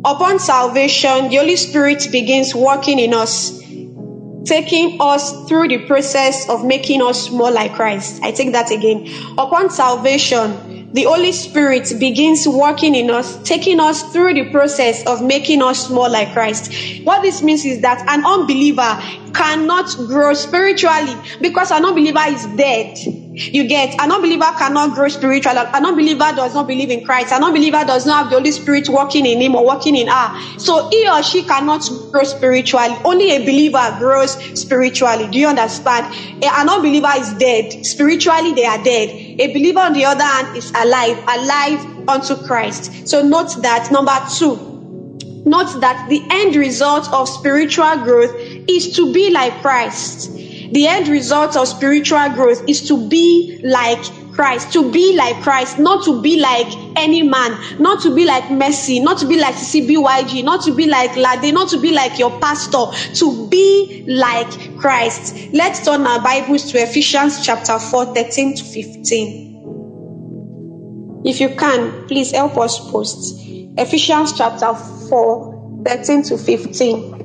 Upon 0.06 0.38
salvation, 0.38 1.30
the 1.30 1.38
Holy 1.38 1.56
Spirit 1.56 2.06
begins 2.12 2.54
working 2.54 3.00
in 3.00 3.12
us, 3.12 3.58
taking 4.44 4.98
us 5.00 5.48
through 5.48 5.66
the 5.66 5.78
process 5.78 6.48
of 6.48 6.64
making 6.64 7.02
us 7.02 7.28
more 7.30 7.50
like 7.50 7.74
Christ. 7.74 8.22
I 8.22 8.30
take 8.30 8.52
that 8.52 8.70
again. 8.70 9.08
Upon 9.36 9.68
salvation, 9.68 10.75
the 10.96 11.02
Holy 11.04 11.30
Spirit 11.30 11.92
begins 11.98 12.48
working 12.48 12.94
in 12.94 13.10
us, 13.10 13.36
taking 13.42 13.80
us 13.80 14.02
through 14.14 14.32
the 14.32 14.50
process 14.50 15.06
of 15.06 15.22
making 15.22 15.60
us 15.60 15.90
more 15.90 16.08
like 16.08 16.32
Christ. 16.32 16.72
What 17.04 17.20
this 17.20 17.42
means 17.42 17.66
is 17.66 17.82
that 17.82 18.00
an 18.08 18.24
unbeliever 18.24 18.98
cannot 19.34 19.94
grow 20.08 20.32
spiritually 20.32 21.14
because 21.42 21.70
an 21.70 21.84
unbeliever 21.84 22.24
is 22.28 22.46
dead. 22.56 22.96
You 23.36 23.68
get 23.68 24.00
an 24.00 24.10
unbeliever 24.10 24.50
cannot 24.56 24.94
grow 24.94 25.08
spiritually. 25.08 25.58
An 25.58 25.84
unbeliever 25.84 26.32
does 26.34 26.54
not 26.54 26.66
believe 26.66 26.90
in 26.90 27.04
Christ. 27.04 27.30
An 27.30 27.44
unbeliever 27.44 27.84
does 27.84 28.06
not 28.06 28.22
have 28.22 28.30
the 28.30 28.38
Holy 28.38 28.52
Spirit 28.52 28.88
working 28.88 29.26
in 29.26 29.42
him 29.42 29.54
or 29.54 29.66
working 29.66 29.94
in 29.94 30.06
her. 30.06 30.58
So 30.58 30.88
he 30.88 31.06
or 31.06 31.22
she 31.22 31.42
cannot 31.42 31.86
grow 32.10 32.24
spiritually. 32.24 32.96
Only 33.04 33.36
a 33.36 33.40
believer 33.40 33.94
grows 33.98 34.32
spiritually. 34.58 35.28
Do 35.28 35.38
you 35.38 35.48
understand? 35.48 36.06
An 36.42 36.70
unbeliever 36.70 37.12
is 37.18 37.34
dead. 37.34 37.84
Spiritually, 37.84 38.54
they 38.54 38.64
are 38.64 38.82
dead. 38.82 39.25
A 39.38 39.52
believer, 39.52 39.80
on 39.80 39.92
the 39.92 40.04
other 40.04 40.24
hand, 40.24 40.56
is 40.56 40.70
alive, 40.70 41.18
alive 41.28 42.08
unto 42.08 42.36
Christ. 42.46 43.06
So 43.06 43.22
note 43.22 43.62
that 43.62 43.90
number 43.92 44.16
two, 44.38 44.56
note 45.44 45.80
that 45.80 46.08
the 46.08 46.22
end 46.30 46.56
result 46.56 47.12
of 47.12 47.28
spiritual 47.28 47.96
growth 47.98 48.34
is 48.68 48.96
to 48.96 49.12
be 49.12 49.30
like 49.30 49.52
Christ. 49.60 50.32
The 50.72 50.86
end 50.86 51.08
result 51.08 51.56
of 51.56 51.68
spiritual 51.68 52.28
growth 52.30 52.62
is 52.68 52.88
to 52.88 53.08
be 53.08 53.60
like 53.62 54.04
Christ, 54.36 54.72
to 54.74 54.92
be 54.92 55.16
like 55.16 55.42
Christ, 55.42 55.78
not 55.78 56.04
to 56.04 56.20
be 56.20 56.38
like 56.38 56.66
any 56.94 57.22
man, 57.22 57.58
not 57.80 58.02
to 58.02 58.14
be 58.14 58.26
like 58.26 58.50
Mercy, 58.50 59.00
not 59.00 59.18
to 59.18 59.26
be 59.26 59.40
like 59.40 59.54
CBYG, 59.54 60.44
not 60.44 60.62
to 60.64 60.74
be 60.74 60.86
like 60.86 61.16
Lade, 61.16 61.54
not 61.54 61.70
to 61.70 61.80
be 61.80 61.90
like 61.92 62.18
your 62.18 62.38
pastor, 62.38 62.84
to 63.14 63.48
be 63.48 64.04
like 64.06 64.76
Christ. 64.78 65.48
Let's 65.54 65.82
turn 65.84 66.06
our 66.06 66.20
Bibles 66.22 66.70
to 66.72 66.78
Ephesians 66.78 67.44
chapter 67.44 67.78
4, 67.78 68.14
13 68.14 68.56
to 68.56 68.64
15. 68.64 69.46
If 71.24 71.40
you 71.40 71.48
can, 71.56 72.06
please 72.06 72.30
help 72.32 72.58
us 72.58 72.78
post 72.90 73.40
Ephesians 73.78 74.34
chapter 74.36 74.74
4, 74.74 75.82
13 75.86 76.22
to 76.24 76.36
15. 76.36 77.16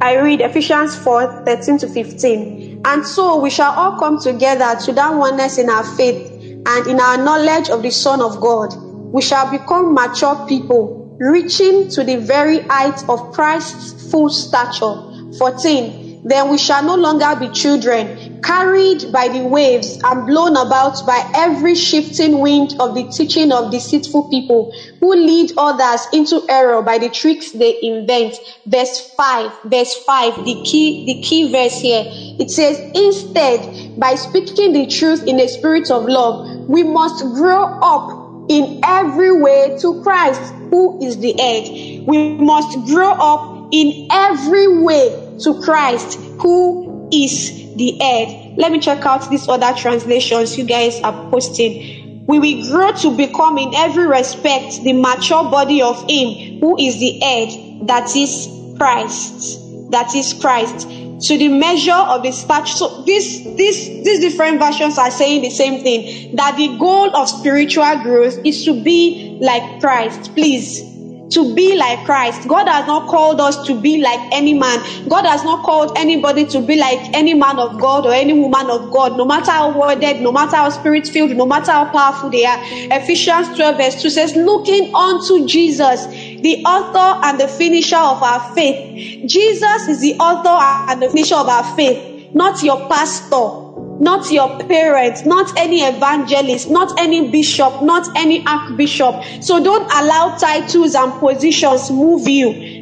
I 0.00 0.16
read 0.20 0.40
Ephesians 0.40 0.96
4 0.96 1.44
13 1.44 1.78
to 1.78 1.88
15. 1.88 2.67
And 2.88 3.06
so 3.06 3.36
we 3.38 3.50
shall 3.50 3.72
all 3.72 3.98
come 3.98 4.18
together 4.18 4.74
to 4.86 4.92
that 4.94 5.14
oneness 5.14 5.58
in 5.58 5.68
our 5.68 5.84
faith 5.84 6.32
and 6.42 6.86
in 6.86 6.98
our 6.98 7.18
knowledge 7.18 7.68
of 7.68 7.82
the 7.82 7.90
Son 7.90 8.22
of 8.22 8.40
God. 8.40 8.74
We 9.12 9.20
shall 9.20 9.50
become 9.50 9.92
mature 9.92 10.46
people, 10.48 11.14
reaching 11.20 11.90
to 11.90 12.02
the 12.02 12.16
very 12.16 12.60
height 12.60 13.06
of 13.10 13.32
Christ's 13.32 14.10
full 14.10 14.30
stature. 14.30 15.02
14. 15.36 16.22
Then 16.24 16.50
we 16.50 16.56
shall 16.56 16.82
no 16.82 16.94
longer 16.94 17.36
be 17.38 17.50
children, 17.50 18.27
carried 18.42 19.12
by 19.12 19.28
the 19.28 19.44
waves 19.44 20.00
and 20.04 20.26
blown 20.26 20.56
about 20.56 21.04
by 21.06 21.30
every 21.34 21.74
shifting 21.74 22.40
wind 22.40 22.74
of 22.80 22.94
the 22.94 23.08
teaching 23.08 23.52
of 23.52 23.70
deceitful 23.70 24.28
people 24.28 24.72
who 25.00 25.14
lead 25.14 25.52
others 25.56 26.06
into 26.12 26.44
error 26.48 26.82
by 26.82 26.98
the 26.98 27.08
tricks 27.08 27.52
they 27.52 27.78
invent. 27.82 28.36
Verse 28.66 29.12
5, 29.16 29.52
verse 29.64 29.94
5, 30.04 30.44
the 30.44 30.62
key, 30.64 31.04
the 31.06 31.22
key 31.22 31.50
verse 31.52 31.80
here. 31.80 32.04
It 32.06 32.50
says, 32.50 32.78
instead, 32.94 33.98
by 33.98 34.14
speaking 34.14 34.72
the 34.72 34.86
truth 34.86 35.26
in 35.26 35.40
a 35.40 35.48
spirit 35.48 35.90
of 35.90 36.04
love, 36.04 36.68
we 36.68 36.82
must 36.82 37.24
grow 37.24 37.64
up 37.80 38.50
in 38.50 38.80
every 38.84 39.32
way 39.40 39.76
to 39.80 40.02
Christ, 40.02 40.40
who 40.70 41.04
is 41.04 41.18
the 41.18 41.34
head. 41.38 42.06
We 42.06 42.38
must 42.38 42.86
grow 42.86 43.10
up 43.10 43.68
in 43.72 44.08
every 44.10 44.82
way 44.82 45.36
to 45.40 45.60
Christ, 45.62 46.18
who 46.40 47.08
is 47.12 47.67
the 47.78 47.96
head. 47.98 48.58
Let 48.58 48.72
me 48.72 48.80
check 48.80 49.06
out 49.06 49.30
these 49.30 49.48
other 49.48 49.72
translations 49.76 50.58
you 50.58 50.64
guys 50.64 51.00
are 51.00 51.30
posting. 51.30 52.26
We 52.26 52.38
will 52.38 52.70
grow 52.70 52.92
to 52.92 53.16
become, 53.16 53.56
in 53.56 53.74
every 53.74 54.06
respect, 54.06 54.82
the 54.82 54.92
mature 54.92 55.44
body 55.44 55.80
of 55.80 55.98
Him 56.08 56.60
who 56.60 56.78
is 56.78 56.98
the 56.98 57.18
head, 57.20 57.86
that 57.88 58.14
is 58.14 58.48
Christ. 58.76 59.90
That 59.90 60.14
is 60.14 60.34
Christ. 60.34 60.88
To 61.28 61.36
the 61.36 61.48
measure 61.48 61.92
of 61.92 62.22
his 62.22 62.38
stature. 62.38 62.76
So 62.76 63.02
this, 63.02 63.42
this, 63.56 63.86
these 63.86 64.20
different 64.20 64.60
versions 64.60 64.98
are 64.98 65.10
saying 65.10 65.42
the 65.42 65.50
same 65.50 65.82
thing. 65.82 66.36
That 66.36 66.56
the 66.56 66.76
goal 66.78 67.16
of 67.16 67.28
spiritual 67.28 68.02
growth 68.02 68.38
is 68.44 68.64
to 68.66 68.84
be 68.84 69.38
like 69.40 69.80
Christ. 69.80 70.34
Please 70.34 70.97
to 71.30 71.54
be 71.54 71.76
like 71.76 72.04
Christ. 72.04 72.48
God 72.48 72.68
has 72.68 72.86
not 72.86 73.08
called 73.08 73.40
us 73.40 73.66
to 73.66 73.80
be 73.80 74.00
like 74.00 74.20
any 74.32 74.54
man. 74.54 74.78
God 75.08 75.26
has 75.26 75.44
not 75.44 75.64
called 75.64 75.96
anybody 75.96 76.46
to 76.46 76.60
be 76.60 76.76
like 76.76 76.98
any 77.14 77.34
man 77.34 77.58
of 77.58 77.78
God 77.80 78.06
or 78.06 78.12
any 78.12 78.32
woman 78.32 78.70
of 78.70 78.90
God, 78.90 79.16
no 79.16 79.24
matter 79.24 79.50
how 79.50 79.78
worded, 79.78 80.20
no 80.20 80.32
matter 80.32 80.56
how 80.56 80.70
spirit 80.70 81.06
filled, 81.06 81.30
no 81.36 81.46
matter 81.46 81.72
how 81.72 81.90
powerful 81.90 82.30
they 82.30 82.44
are. 82.44 82.58
Ephesians 82.62 83.54
12 83.56 83.76
verse 83.76 84.02
2 84.02 84.10
says, 84.10 84.36
looking 84.36 84.94
unto 84.94 85.46
Jesus, 85.46 86.06
the 86.06 86.64
author 86.64 87.20
and 87.26 87.40
the 87.40 87.48
finisher 87.48 87.96
of 87.96 88.22
our 88.22 88.54
faith. 88.54 89.26
Jesus 89.26 89.88
is 89.88 90.00
the 90.00 90.14
author 90.14 90.90
and 90.90 91.02
the 91.02 91.08
finisher 91.10 91.36
of 91.36 91.48
our 91.48 91.76
faith, 91.76 92.34
not 92.34 92.62
your 92.62 92.88
pastor 92.88 93.67
not 94.00 94.30
your 94.30 94.58
parents, 94.60 95.24
not 95.24 95.56
any 95.58 95.82
evangelist, 95.82 96.70
not 96.70 96.98
any 96.98 97.30
bishop, 97.30 97.82
not 97.82 98.08
any 98.16 98.46
archbishop. 98.46 99.22
So 99.40 99.62
don't 99.62 99.90
allow 99.92 100.36
titles 100.36 100.94
and 100.94 101.12
positions 101.14 101.90
move 101.90 102.28
you. 102.28 102.76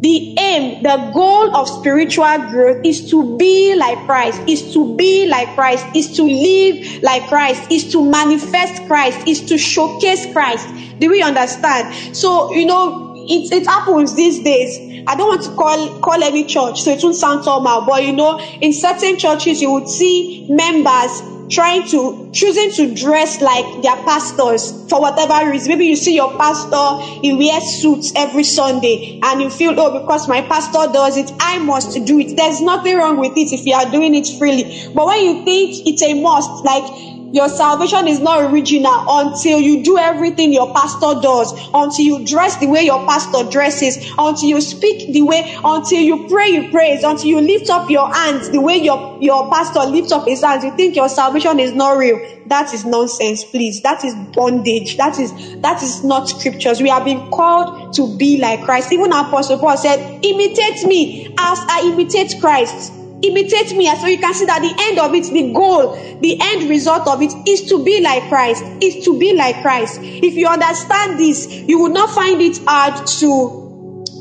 The 0.00 0.36
aim, 0.36 0.82
the 0.82 1.10
goal 1.14 1.54
of 1.54 1.68
spiritual 1.68 2.36
growth 2.50 2.84
is 2.84 3.08
to 3.10 3.36
be 3.36 3.76
like 3.76 3.98
Christ, 4.04 4.40
is 4.48 4.72
to 4.74 4.96
be 4.96 5.28
like 5.28 5.54
Christ, 5.54 5.86
is 5.94 6.16
to 6.16 6.24
live 6.24 7.02
like 7.04 7.28
Christ, 7.28 7.70
is 7.70 7.92
to 7.92 8.04
manifest 8.10 8.84
Christ, 8.88 9.28
is 9.28 9.40
to 9.42 9.56
showcase 9.56 10.26
Christ. 10.32 10.68
Do 10.98 11.08
we 11.08 11.22
understand? 11.22 12.16
So, 12.16 12.52
you 12.52 12.66
know, 12.66 13.14
it, 13.28 13.52
it 13.52 13.66
happens 13.66 14.16
these 14.16 14.42
days 14.42 14.91
I 15.06 15.14
don't 15.16 15.28
want 15.28 15.42
to 15.42 15.50
call 15.50 16.00
call 16.00 16.22
any 16.22 16.44
church, 16.44 16.82
so 16.82 16.90
it 16.92 17.02
won't 17.02 17.16
sound 17.16 17.44
somehow. 17.44 17.86
But 17.86 18.04
you 18.04 18.12
know, 18.12 18.38
in 18.60 18.72
certain 18.72 19.18
churches, 19.18 19.60
you 19.60 19.72
would 19.72 19.88
see 19.88 20.46
members 20.48 21.22
trying 21.52 21.86
to 21.88 22.30
choosing 22.32 22.70
to 22.72 22.94
dress 22.94 23.40
like 23.42 23.82
their 23.82 23.96
pastors 24.04 24.88
for 24.88 25.00
whatever 25.00 25.50
reason. 25.50 25.68
Maybe 25.68 25.86
you 25.86 25.96
see 25.96 26.14
your 26.14 26.36
pastor, 26.36 27.02
he 27.20 27.34
wears 27.34 27.64
suits 27.64 28.12
every 28.16 28.44
Sunday, 28.44 29.20
and 29.22 29.42
you 29.42 29.50
feel, 29.50 29.78
oh, 29.78 30.00
because 30.00 30.28
my 30.28 30.40
pastor 30.42 30.90
does 30.92 31.16
it, 31.16 31.30
I 31.40 31.58
must 31.58 31.92
do 32.06 32.18
it. 32.18 32.36
There's 32.36 32.60
nothing 32.60 32.96
wrong 32.96 33.18
with 33.18 33.36
it 33.36 33.52
if 33.52 33.66
you 33.66 33.74
are 33.74 33.90
doing 33.90 34.14
it 34.14 34.26
freely. 34.38 34.88
But 34.94 35.06
when 35.06 35.24
you 35.24 35.44
think 35.44 35.86
it's 35.86 36.02
a 36.02 36.14
must, 36.20 36.64
like 36.64 36.84
your 37.32 37.48
salvation 37.48 38.06
is 38.08 38.20
not 38.20 38.52
original 38.52 38.92
until 39.08 39.58
you 39.58 39.82
do 39.82 39.96
everything 39.96 40.52
your 40.52 40.72
pastor 40.74 41.18
does, 41.20 41.52
until 41.72 42.04
you 42.04 42.24
dress 42.26 42.56
the 42.58 42.66
way 42.66 42.82
your 42.82 43.04
pastor 43.06 43.48
dresses, 43.50 44.12
until 44.18 44.48
you 44.48 44.60
speak 44.60 45.12
the 45.12 45.22
way, 45.22 45.56
until 45.64 46.00
you 46.00 46.28
pray, 46.28 46.48
you 46.48 46.70
praise, 46.70 47.02
until 47.02 47.26
you 47.26 47.40
lift 47.40 47.70
up 47.70 47.88
your 47.88 48.12
hands 48.12 48.50
the 48.50 48.60
way 48.60 48.76
your, 48.76 49.18
your 49.20 49.50
pastor 49.50 49.80
lifts 49.80 50.12
up 50.12 50.26
his 50.28 50.42
hands. 50.42 50.62
You 50.62 50.76
think 50.76 50.94
your 50.94 51.08
salvation 51.08 51.58
is 51.58 51.72
not 51.72 51.96
real. 51.96 52.20
That 52.46 52.72
is 52.74 52.84
nonsense, 52.84 53.44
please. 53.44 53.80
That 53.80 54.04
is 54.04 54.14
bondage. 54.34 54.98
That 54.98 55.18
is, 55.18 55.32
that 55.60 55.82
is 55.82 56.04
not 56.04 56.28
scriptures. 56.28 56.82
We 56.82 56.90
have 56.90 57.04
been 57.04 57.30
called 57.30 57.94
to 57.94 58.14
be 58.18 58.38
like 58.38 58.62
Christ. 58.64 58.92
Even 58.92 59.10
Apostle 59.10 59.58
Paul 59.58 59.78
said, 59.78 60.22
imitate 60.22 60.86
me 60.86 61.26
as 61.38 61.58
I 61.68 61.90
imitate 61.92 62.34
Christ 62.40 63.01
imitate 63.22 63.76
me 63.76 63.86
so 63.96 64.06
you 64.06 64.18
can 64.18 64.34
see 64.34 64.44
that 64.46 64.60
the 64.60 64.74
end 64.88 64.98
of 64.98 65.14
it 65.14 65.24
the 65.32 65.52
goal 65.52 65.92
the 66.20 66.38
end 66.40 66.68
result 66.68 67.06
of 67.08 67.22
it 67.22 67.32
is 67.48 67.68
to 67.68 67.82
be 67.84 68.00
like 68.00 68.22
christ 68.28 68.64
is 68.80 69.04
to 69.04 69.18
be 69.18 69.34
like 69.34 69.60
christ. 69.62 70.00
If 70.02 70.34
you 70.34 70.46
understand 70.48 71.18
this 71.18 71.46
you 71.46 71.78
will 71.78 71.90
not 71.90 72.10
find 72.10 72.40
it 72.40 72.58
hard 72.66 73.06
to 73.06 73.61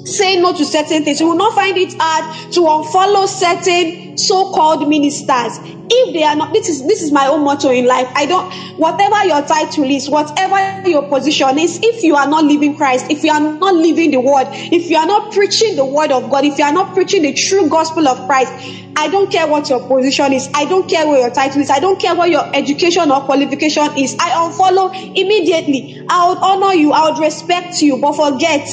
say 0.06 0.40
no 0.40 0.54
to 0.54 0.66
certain 0.66 1.04
things. 1.04 1.20
You 1.20 1.28
will 1.28 1.36
not 1.38 1.54
find 1.54 1.78
it 1.78 1.94
hard 2.00 2.52
to 2.54 2.60
unfollow 2.62 3.28
certain 3.28 4.18
so-called 4.18 4.88
ministers. 4.88 5.60
If 5.94 6.14
they 6.14 6.24
are 6.24 6.36
not 6.36 6.54
this 6.54 6.70
is 6.70 6.88
this 6.88 7.02
is 7.02 7.12
my 7.12 7.28
own 7.28 7.44
motto 7.44 7.70
in 7.70 7.86
life. 7.86 8.08
I 8.16 8.26
don't 8.26 8.52
whatever 8.78 9.24
your 9.26 9.42
title 9.44 9.84
is 9.84 10.10
whatever 10.10 10.90
your 10.90 11.08
position 11.08 11.60
is 11.60 11.80
if 11.84 12.04
you 12.04 12.16
are 12.16 12.28
not 12.28 12.46
living 12.46 12.76
christ 12.76 13.06
if 13.10 13.24
you 13.24 13.32
are 13.32 13.40
not 13.40 13.76
living 13.76 14.12
the 14.12 14.20
word 14.20 14.48
if 14.52 14.90
you 14.90 14.98
are 14.98 15.06
not 15.06 15.32
preaching 15.32 15.76
the 15.76 15.86
word 15.86 16.12
of 16.12 16.30
god 16.32 16.44
if 16.46 16.58
you 16.58 16.64
are 16.64 16.74
not 16.74 16.94
preaching 16.94 17.22
the 17.22 17.34
true 17.34 17.70
gospel 17.70 18.08
of 18.08 18.18
christ 18.28 18.52
i 18.96 19.08
don't 19.10 19.32
care 19.32 19.48
what 19.48 19.70
your 19.70 19.88
position 19.88 20.34
is. 20.34 20.50
I 20.54 20.66
don't 20.66 20.90
care 20.90 21.08
what 21.08 21.20
your 21.20 21.30
title 21.30 21.62
is. 21.62 21.70
I 21.70 21.80
don't 21.80 22.00
care 22.00 22.16
what 22.16 22.30
your 22.30 22.44
education 22.56 23.12
or 23.12 23.22
qualification 23.22 23.98
is. 23.98 24.16
I 24.20 24.30
unfollow 24.32 24.94
immediately. 24.94 26.06
I 26.10 26.30
would 26.30 26.38
honor 26.40 26.74
you. 26.74 26.92
I 26.92 27.10
would 27.10 27.20
respect 27.20 27.82
you. 27.82 27.98
But 27.98 28.14
forget 28.14 28.68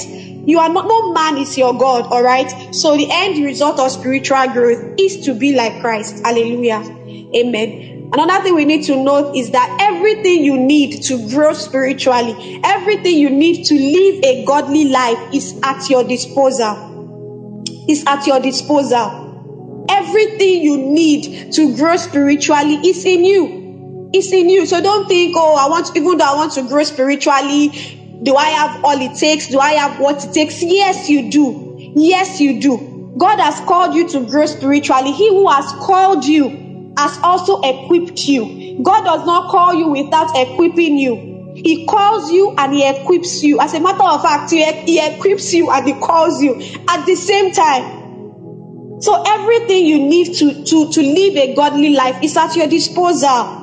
you 0.49 0.59
are 0.59 0.71
not, 0.71 0.89
no 0.89 1.13
man 1.13 1.37
is 1.37 1.59
your 1.59 1.77
God, 1.77 2.07
all 2.07 2.23
right? 2.23 2.75
So 2.75 2.97
the 2.97 3.07
end 3.11 3.45
result 3.45 3.79
of 3.79 3.91
spiritual 3.91 4.49
growth 4.49 4.95
is 4.99 5.27
to 5.27 5.35
be 5.35 5.55
like 5.55 5.83
Christ. 5.83 6.25
Hallelujah. 6.25 6.83
Amen. 7.37 8.09
Another 8.15 8.43
thing 8.43 8.55
we 8.55 8.65
need 8.65 8.85
to 8.85 8.97
note 8.97 9.37
is 9.37 9.51
that 9.51 9.77
everything 9.79 10.43
you 10.43 10.57
need 10.57 11.03
to 11.03 11.29
grow 11.29 11.53
spiritually, 11.53 12.63
everything 12.65 13.19
you 13.19 13.29
need 13.29 13.65
to 13.65 13.75
live 13.75 14.25
a 14.25 14.45
godly 14.47 14.87
life 14.87 15.19
is 15.35 15.61
at 15.63 15.91
your 15.91 16.03
disposal. 16.05 17.67
Is 17.87 18.05
at 18.07 18.27
your 18.27 18.41
disposal. 18.41 19.85
Everything 19.91 20.63
you 20.63 20.79
need 20.79 21.53
to 21.53 21.77
grow 21.77 21.97
spiritually 21.97 22.77
is 22.89 23.05
in 23.05 23.23
you. 23.23 24.11
It's 24.15 24.33
in 24.33 24.49
you. 24.49 24.65
So 24.65 24.81
don't 24.81 25.07
think, 25.09 25.37
oh, 25.37 25.57
I 25.57 25.69
want, 25.69 25.95
even 25.95 26.17
though 26.17 26.25
I 26.25 26.37
want 26.37 26.53
to 26.53 26.63
grow 26.63 26.85
spiritually, 26.85 27.99
do 28.23 28.35
I 28.35 28.49
have 28.51 28.85
all 28.85 29.01
it 29.01 29.17
takes? 29.17 29.49
Do 29.49 29.61
I 29.61 29.73
have 29.73 30.01
what 30.01 30.25
it 30.25 30.33
takes? 30.33 30.63
Yes, 30.63 31.09
you 31.09 31.31
do. 31.31 31.93
Yes, 31.97 32.41
you 32.41 32.61
do. 32.61 33.15
God 33.19 33.39
has 33.41 33.61
called 33.61 33.95
you 33.95 34.09
to 34.09 34.21
grow 34.27 34.47
spiritually. 34.47 35.13
He 35.13 35.29
who 35.29 35.49
has 35.49 35.73
called 35.81 36.25
you 36.25 36.95
has 36.99 37.19
also 37.23 37.61
equipped 37.63 38.27
you. 38.27 38.81
God 38.83 39.05
does 39.05 39.25
not 39.27 39.51
call 39.51 39.75
you 39.75 39.89
without 39.91 40.31
equipping 40.37 40.99
you. 40.99 41.53
He 41.55 41.87
calls 41.87 42.31
you 42.31 42.55
and 42.57 42.73
he 42.73 42.89
equips 42.89 43.43
you. 43.43 43.59
As 43.61 43.75
a 43.75 43.81
matter 43.81 44.05
of 44.05 44.23
fact, 44.23 44.51
he, 44.51 44.65
he 44.85 45.01
equips 45.05 45.53
you 45.53 45.71
and 45.71 45.87
he 45.87 45.95
calls 45.95 46.43
you 46.43 46.55
at 46.89 47.07
the 47.07 47.17
same 47.17 47.53
time. 47.53 48.07
So 49.01 49.23
everything 49.27 49.87
you 49.87 49.99
need 50.01 50.35
to, 50.39 50.65
to, 50.65 50.91
to 50.93 51.03
live 51.03 51.37
a 51.37 51.55
godly 51.55 51.91
life 51.91 52.17
is 52.23 52.37
at 52.37 52.57
your 52.57 52.67
disposal. 52.67 53.58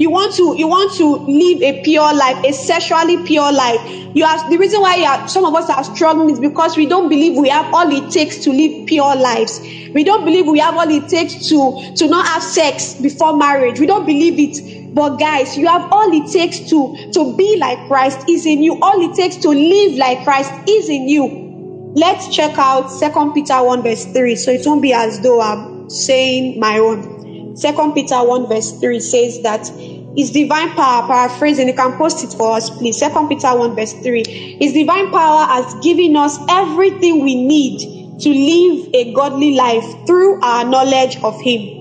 You 0.00 0.08
want 0.08 0.34
to 0.36 0.54
you 0.56 0.66
want 0.66 0.96
to 0.96 1.04
live 1.30 1.60
a 1.60 1.82
pure 1.82 2.14
life, 2.14 2.42
a 2.42 2.54
sexually 2.54 3.22
pure 3.26 3.52
life. 3.52 3.82
You 4.16 4.24
are 4.24 4.48
the 4.48 4.56
reason 4.56 4.80
why 4.80 5.04
are, 5.04 5.28
some 5.28 5.44
of 5.44 5.54
us 5.54 5.68
are 5.68 5.84
struggling 5.84 6.30
is 6.30 6.40
because 6.40 6.74
we 6.74 6.86
don't 6.86 7.10
believe 7.10 7.36
we 7.36 7.50
have 7.50 7.74
all 7.74 7.86
it 7.92 8.10
takes 8.10 8.38
to 8.44 8.50
live 8.50 8.86
pure 8.86 9.14
lives. 9.14 9.60
We 9.60 10.02
don't 10.02 10.24
believe 10.24 10.46
we 10.46 10.58
have 10.58 10.74
all 10.74 10.88
it 10.88 11.06
takes 11.10 11.50
to 11.50 11.92
to 11.96 12.08
not 12.08 12.26
have 12.28 12.42
sex 12.42 12.94
before 12.94 13.36
marriage. 13.36 13.78
We 13.78 13.84
don't 13.84 14.06
believe 14.06 14.38
it. 14.38 14.94
But 14.94 15.18
guys, 15.18 15.58
you 15.58 15.66
have 15.68 15.92
all 15.92 16.10
it 16.10 16.32
takes 16.32 16.60
to 16.70 16.96
to 17.12 17.36
be 17.36 17.58
like 17.58 17.86
Christ 17.86 18.26
is 18.26 18.46
in 18.46 18.62
you. 18.62 18.80
All 18.80 19.06
it 19.06 19.14
takes 19.14 19.36
to 19.36 19.50
live 19.50 19.98
like 19.98 20.24
Christ 20.24 20.50
is 20.66 20.88
in 20.88 21.08
you. 21.08 21.92
Let's 21.94 22.34
check 22.34 22.56
out 22.56 22.90
Second 22.90 23.34
Peter 23.34 23.62
1 23.62 23.82
verse 23.82 24.06
3. 24.06 24.34
So 24.36 24.50
it 24.50 24.62
won't 24.64 24.80
be 24.80 24.94
as 24.94 25.20
though 25.20 25.42
I'm 25.42 25.90
saying 25.90 26.58
my 26.58 26.78
own. 26.78 27.20
Second 27.56 27.92
Peter 27.92 28.16
1 28.24 28.48
verse 28.48 28.72
3 28.80 29.00
says 29.00 29.42
that 29.42 29.68
his 30.16 30.32
divine 30.32 30.70
power, 30.74 31.06
paraphrasing, 31.06 31.68
you 31.68 31.74
can 31.74 31.96
post 31.96 32.24
it 32.24 32.36
for 32.36 32.56
us, 32.56 32.68
please. 32.70 32.98
Second 32.98 33.28
Peter 33.28 33.56
1 33.56 33.76
verse 33.76 33.92
3. 33.92 34.56
His 34.60 34.72
divine 34.72 35.10
power 35.10 35.46
has 35.46 35.72
given 35.82 36.16
us 36.16 36.36
everything 36.48 37.22
we 37.22 37.34
need 37.36 38.20
to 38.20 38.28
live 38.28 38.88
a 38.92 39.12
godly 39.14 39.54
life 39.54 39.84
through 40.06 40.42
our 40.42 40.64
knowledge 40.64 41.16
of 41.22 41.40
him. 41.40 41.80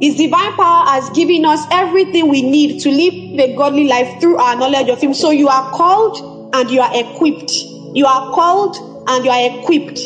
His 0.00 0.14
divine 0.16 0.52
power 0.52 0.86
has 0.86 1.10
given 1.10 1.44
us 1.44 1.66
everything 1.72 2.28
we 2.28 2.42
need 2.42 2.80
to 2.82 2.90
live 2.90 3.40
a 3.40 3.56
godly 3.56 3.88
life 3.88 4.20
through 4.20 4.36
our 4.36 4.54
knowledge 4.54 4.88
of 4.88 5.00
him. 5.00 5.12
So 5.12 5.30
you 5.32 5.48
are 5.48 5.72
called 5.72 6.54
and 6.54 6.70
you 6.70 6.80
are 6.80 6.90
equipped. 6.94 7.50
You 7.94 8.06
are 8.06 8.32
called 8.32 8.76
and 9.08 9.24
you 9.24 9.30
are 9.30 9.60
equipped. 9.60 9.98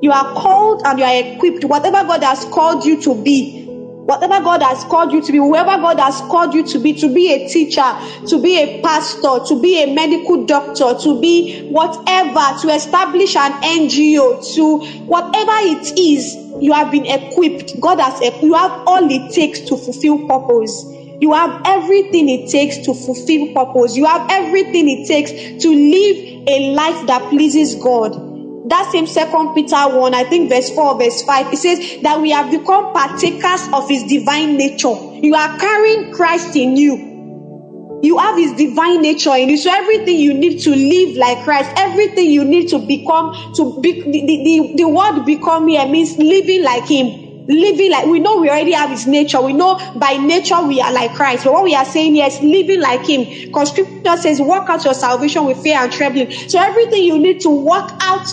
You 0.00 0.12
are 0.12 0.32
called 0.34 0.82
and 0.84 0.98
you 1.00 1.04
are 1.04 1.24
equipped. 1.24 1.64
Whatever 1.64 2.06
God 2.06 2.22
has 2.22 2.44
called 2.44 2.84
you 2.84 3.02
to 3.02 3.20
be, 3.20 3.65
whatever 4.06 4.42
God 4.42 4.62
has 4.62 4.84
called 4.84 5.12
you 5.12 5.20
to 5.20 5.32
be, 5.32 5.38
whoever 5.38 5.76
God 5.82 5.98
has 5.98 6.20
called 6.22 6.54
you 6.54 6.64
to 6.68 6.78
be, 6.78 6.94
to 6.94 7.12
be 7.12 7.32
a 7.32 7.48
teacher, 7.48 7.92
to 8.28 8.40
be 8.40 8.56
a 8.56 8.80
pastor, 8.80 9.40
to 9.48 9.60
be 9.60 9.82
a 9.82 9.92
medical 9.92 10.44
doctor, 10.44 10.94
to 11.02 11.20
be 11.20 11.68
whatever, 11.68 12.58
to 12.62 12.68
establish 12.68 13.34
an 13.34 13.52
NGO, 13.62 14.54
to 14.54 14.78
whatever 15.06 15.52
it 15.66 15.98
is, 15.98 16.36
you 16.62 16.72
have 16.72 16.92
been 16.92 17.04
equipped. 17.04 17.78
God 17.80 17.98
has, 17.98 18.20
equipped 18.20 18.44
you 18.44 18.54
have 18.54 18.70
all 18.86 19.10
it 19.10 19.34
takes 19.34 19.60
to 19.60 19.76
fulfill 19.76 20.26
purpose. 20.28 20.84
You 21.18 21.32
have 21.32 21.62
everything 21.64 22.28
it 22.28 22.50
takes 22.50 22.78
to 22.86 22.94
fulfill 22.94 23.52
purpose. 23.54 23.96
You 23.96 24.04
have 24.04 24.30
everything 24.30 24.88
it 24.88 25.08
takes 25.08 25.32
to 25.64 25.70
live 25.70 26.48
a 26.48 26.74
life 26.74 27.06
that 27.08 27.28
pleases 27.30 27.74
God 27.74 28.35
that 28.68 28.90
same 28.90 29.06
second 29.06 29.54
Peter 29.54 29.76
1, 29.76 30.14
I 30.14 30.24
think 30.24 30.50
verse 30.50 30.70
4, 30.70 30.98
verse 30.98 31.22
5, 31.22 31.52
it 31.52 31.56
says 31.56 32.02
that 32.02 32.20
we 32.20 32.30
have 32.30 32.50
become 32.50 32.92
partakers 32.92 33.68
of 33.72 33.88
his 33.88 34.04
divine 34.04 34.56
nature. 34.56 34.94
You 35.22 35.34
are 35.34 35.56
carrying 35.58 36.12
Christ 36.12 36.56
in 36.56 36.76
you. 36.76 38.00
You 38.02 38.18
have 38.18 38.36
his 38.36 38.52
divine 38.54 39.02
nature 39.02 39.34
in 39.34 39.50
you. 39.50 39.56
So 39.56 39.70
everything 39.72 40.16
you 40.16 40.34
need 40.34 40.58
to 40.60 40.70
live 40.70 41.16
like 41.16 41.44
Christ, 41.44 41.70
everything 41.76 42.30
you 42.30 42.44
need 42.44 42.68
to 42.70 42.78
become, 42.78 43.32
to 43.54 43.80
be 43.80 44.02
the, 44.02 44.26
the, 44.26 44.74
the 44.76 44.88
word 44.88 45.24
become 45.24 45.68
here 45.68 45.86
means 45.86 46.18
living 46.18 46.62
like 46.62 46.88
him 46.88 47.22
living 47.48 47.92
like 47.92 48.06
we 48.06 48.18
know 48.18 48.38
we 48.38 48.48
already 48.48 48.72
have 48.72 48.90
his 48.90 49.06
nature. 49.06 49.40
We 49.40 49.52
know 49.52 49.78
by 49.94 50.16
nature 50.16 50.60
we 50.66 50.80
are 50.80 50.92
like 50.92 51.14
Christ. 51.14 51.44
But 51.44 51.52
what 51.52 51.62
we 51.62 51.76
are 51.76 51.84
saying 51.84 52.16
here 52.16 52.26
is 52.26 52.40
living 52.40 52.80
like 52.80 53.08
him. 53.08 53.24
Because 53.46 53.70
scripture 53.70 54.16
says, 54.16 54.40
work 54.40 54.68
out 54.68 54.84
your 54.84 54.94
salvation 54.94 55.44
with 55.44 55.62
fear 55.62 55.78
and 55.78 55.92
trembling. 55.92 56.30
So 56.48 56.58
everything 56.58 57.04
you 57.04 57.18
need 57.18 57.40
to 57.42 57.50
work 57.50 57.88
out 58.00 58.26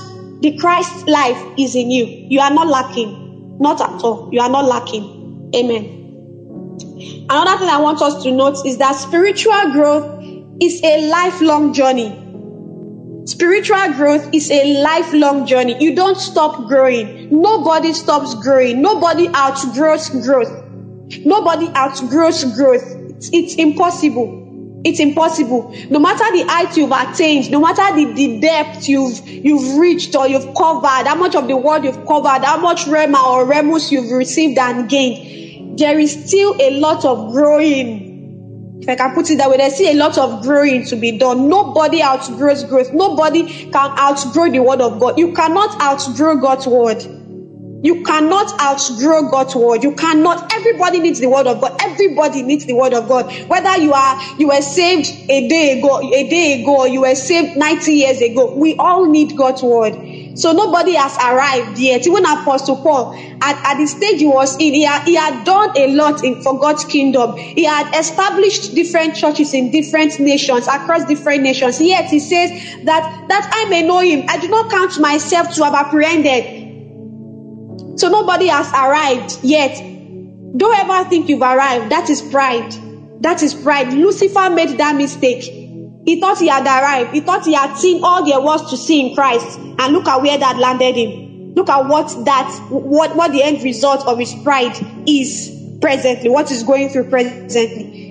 the 0.43 0.57
Christ 0.57 1.07
life 1.07 1.41
is 1.57 1.73
in 1.73 1.89
you. 1.89 2.05
You 2.29 2.41
are 2.41 2.53
not 2.53 2.67
lacking. 2.67 3.57
Not 3.61 3.79
at 3.79 4.03
all. 4.03 4.27
You 4.33 4.41
are 4.41 4.49
not 4.49 4.65
lacking. 4.65 5.51
Amen. 5.55 5.85
Another 7.29 7.59
thing 7.59 7.69
I 7.69 7.79
want 7.79 8.01
us 8.01 8.21
to 8.23 8.31
note 8.31 8.57
is 8.65 8.77
that 8.77 8.91
spiritual 8.91 9.71
growth 9.71 10.03
is 10.61 10.83
a 10.83 11.09
lifelong 11.09 11.73
journey. 11.73 12.19
Spiritual 13.25 13.93
growth 13.93 14.27
is 14.33 14.51
a 14.51 14.83
lifelong 14.83 15.45
journey. 15.45 15.77
You 15.79 15.95
don't 15.95 16.17
stop 16.17 16.67
growing. 16.67 17.29
Nobody 17.29 17.93
stops 17.93 18.35
growing. 18.35 18.81
Nobody 18.81 19.29
outgrows 19.29 20.09
growth. 20.09 20.51
Nobody 21.23 21.69
outgrows 21.69 22.43
growth. 22.55 22.83
It's, 23.11 23.29
it's 23.31 23.55
impossible. 23.55 24.42
It's 24.83 24.99
impossible. 24.99 25.73
No 25.89 25.99
matter 25.99 26.25
the 26.35 26.43
height 26.47 26.75
you've 26.75 26.91
attained, 26.91 27.49
no 27.49 27.61
matter 27.61 27.95
the, 27.95 28.11
the 28.13 28.39
depth 28.41 28.89
you've 28.89 29.25
you've 29.27 29.77
reached 29.77 30.13
or 30.15 30.27
you've 30.27 30.53
covered, 30.55 31.07
how 31.07 31.15
much 31.15 31.35
of 31.35 31.47
the 31.47 31.55
world 31.55 31.85
you've 31.85 32.05
covered, 32.05 32.43
how 32.43 32.57
much 32.57 32.85
Rhema 32.85 33.23
or 33.23 33.45
Rhemas 33.45 33.91
you've 33.91 34.11
received 34.11 34.57
and 34.57 34.89
gained, 34.89 35.79
there 35.79 35.97
is 35.97 36.27
still 36.27 36.55
a 36.59 36.79
lot 36.79 37.05
of 37.05 37.31
growing. 37.31 38.11
If 38.81 38.89
I 38.89 38.95
can 38.95 39.13
put 39.15 39.29
it 39.29 39.37
that 39.37 39.49
way, 39.49 39.55
there's 39.55 39.75
still 39.75 39.95
a 39.95 39.97
lot 39.97 40.17
of 40.17 40.43
growing 40.43 40.83
to 40.87 40.97
be 40.97 41.17
done. 41.17 41.47
Nobody 41.47 42.01
outgrows 42.01 42.65
growth. 42.65 42.91
Nobody 42.91 43.71
can 43.71 43.97
outgrow 43.97 44.51
the 44.51 44.59
word 44.59 44.81
of 44.81 44.99
God. 44.99 45.17
You 45.17 45.31
cannot 45.31 45.81
outgrow 45.81 46.35
God's 46.35 46.67
word. 46.67 47.22
You 47.83 48.03
cannot 48.03 48.47
outgrow 48.61 49.29
God's 49.29 49.55
word. 49.55 49.83
You 49.83 49.93
cannot. 49.93 50.51
Everybody 50.53 51.01
needs 51.01 51.21
the 51.21 51.29
word 51.29 51.47
of 51.47 51.61
God. 51.61 51.73
Everybody 51.81 52.43
needs 52.43 52.65
the 52.65 52.75
word 52.75 52.93
of 52.93 53.07
God. 53.07 53.31
Whether 53.47 53.77
you 53.79 53.93
are 53.93 54.17
you 54.37 54.49
were 54.49 54.61
saved 54.63 55.07
a 55.29 55.47
day 55.49 55.79
ago, 55.79 56.01
a 56.01 56.29
day 56.29 56.61
ago, 56.61 56.81
or 56.81 56.89
you 56.89 57.01
were 57.01 57.15
saved 57.15 57.57
90 57.57 57.93
years 57.93 58.21
ago, 58.21 58.53
we 58.57 58.75
all 58.79 59.07
need 59.07 59.35
God's 59.37 59.63
word. 59.63 59.97
So 60.35 60.53
nobody 60.53 60.95
has 60.95 61.17
arrived 61.17 61.77
yet. 61.79 62.07
Even 62.07 62.25
Apostle 62.25 62.77
Paul, 62.77 63.13
at, 63.41 63.57
at 63.65 63.77
the 63.77 63.87
stage 63.87 64.19
he 64.19 64.27
was 64.27 64.55
in, 64.59 64.73
he 64.73 64.83
had, 64.83 65.03
he 65.05 65.15
had 65.15 65.43
done 65.45 65.69
a 65.77 65.87
lot 65.95 66.23
in, 66.23 66.41
for 66.41 66.57
God's 66.57 66.85
kingdom. 66.85 67.33
He 67.37 67.65
had 67.65 67.87
established 67.97 68.73
different 68.75 69.15
churches 69.15 69.53
in 69.53 69.71
different 69.71 70.19
nations, 70.19 70.67
across 70.67 71.05
different 71.05 71.43
nations. 71.43 71.79
Yet 71.81 72.07
he 72.09 72.19
says 72.19 72.51
that, 72.83 73.03
that 73.29 73.47
I 73.51 73.65
may 73.69 73.83
know 73.83 73.99
him. 73.99 74.23
I 74.29 74.37
do 74.37 74.49
not 74.49 74.69
count 74.71 74.99
myself 74.99 75.49
to 75.55 75.63
have 75.65 75.75
apprehended. 75.75 76.45
So 77.95 78.09
nobody 78.09 78.47
has 78.47 78.71
arrived 78.73 79.39
yet. 79.43 79.77
Don't 80.57 80.77
ever 80.77 81.09
think 81.09 81.29
you've 81.29 81.41
arrived. 81.41 81.91
That 81.91 82.09
is 82.09 82.21
pride. 82.21 82.73
That 83.21 83.41
is 83.41 83.53
pride. 83.53 83.93
Lucifer 83.93 84.49
made 84.49 84.77
that 84.77 84.95
mistake. 84.95 85.43
He 86.05 86.19
thought 86.19 86.39
he 86.39 86.47
had 86.47 86.65
arrived. 86.65 87.13
He 87.13 87.21
thought 87.21 87.45
he 87.45 87.53
had 87.53 87.75
seen 87.75 88.03
all 88.03 88.25
there 88.25 88.41
was 88.41 88.69
to 88.69 88.77
see 88.77 89.07
in 89.09 89.15
Christ. 89.15 89.57
And 89.57 89.93
look 89.93 90.07
at 90.07 90.21
where 90.21 90.37
that 90.37 90.57
landed 90.57 90.95
him. 90.95 91.53
Look 91.55 91.69
at 91.69 91.87
what 91.87 92.25
that, 92.25 92.67
what, 92.69 93.15
what 93.15 93.31
the 93.31 93.43
end 93.43 93.63
result 93.63 94.05
of 94.07 94.19
his 94.19 94.33
pride 94.43 94.75
is 95.07 95.51
presently, 95.79 96.29
what 96.29 96.51
is 96.51 96.63
going 96.63 96.89
through 96.89 97.09
presently. 97.09 98.02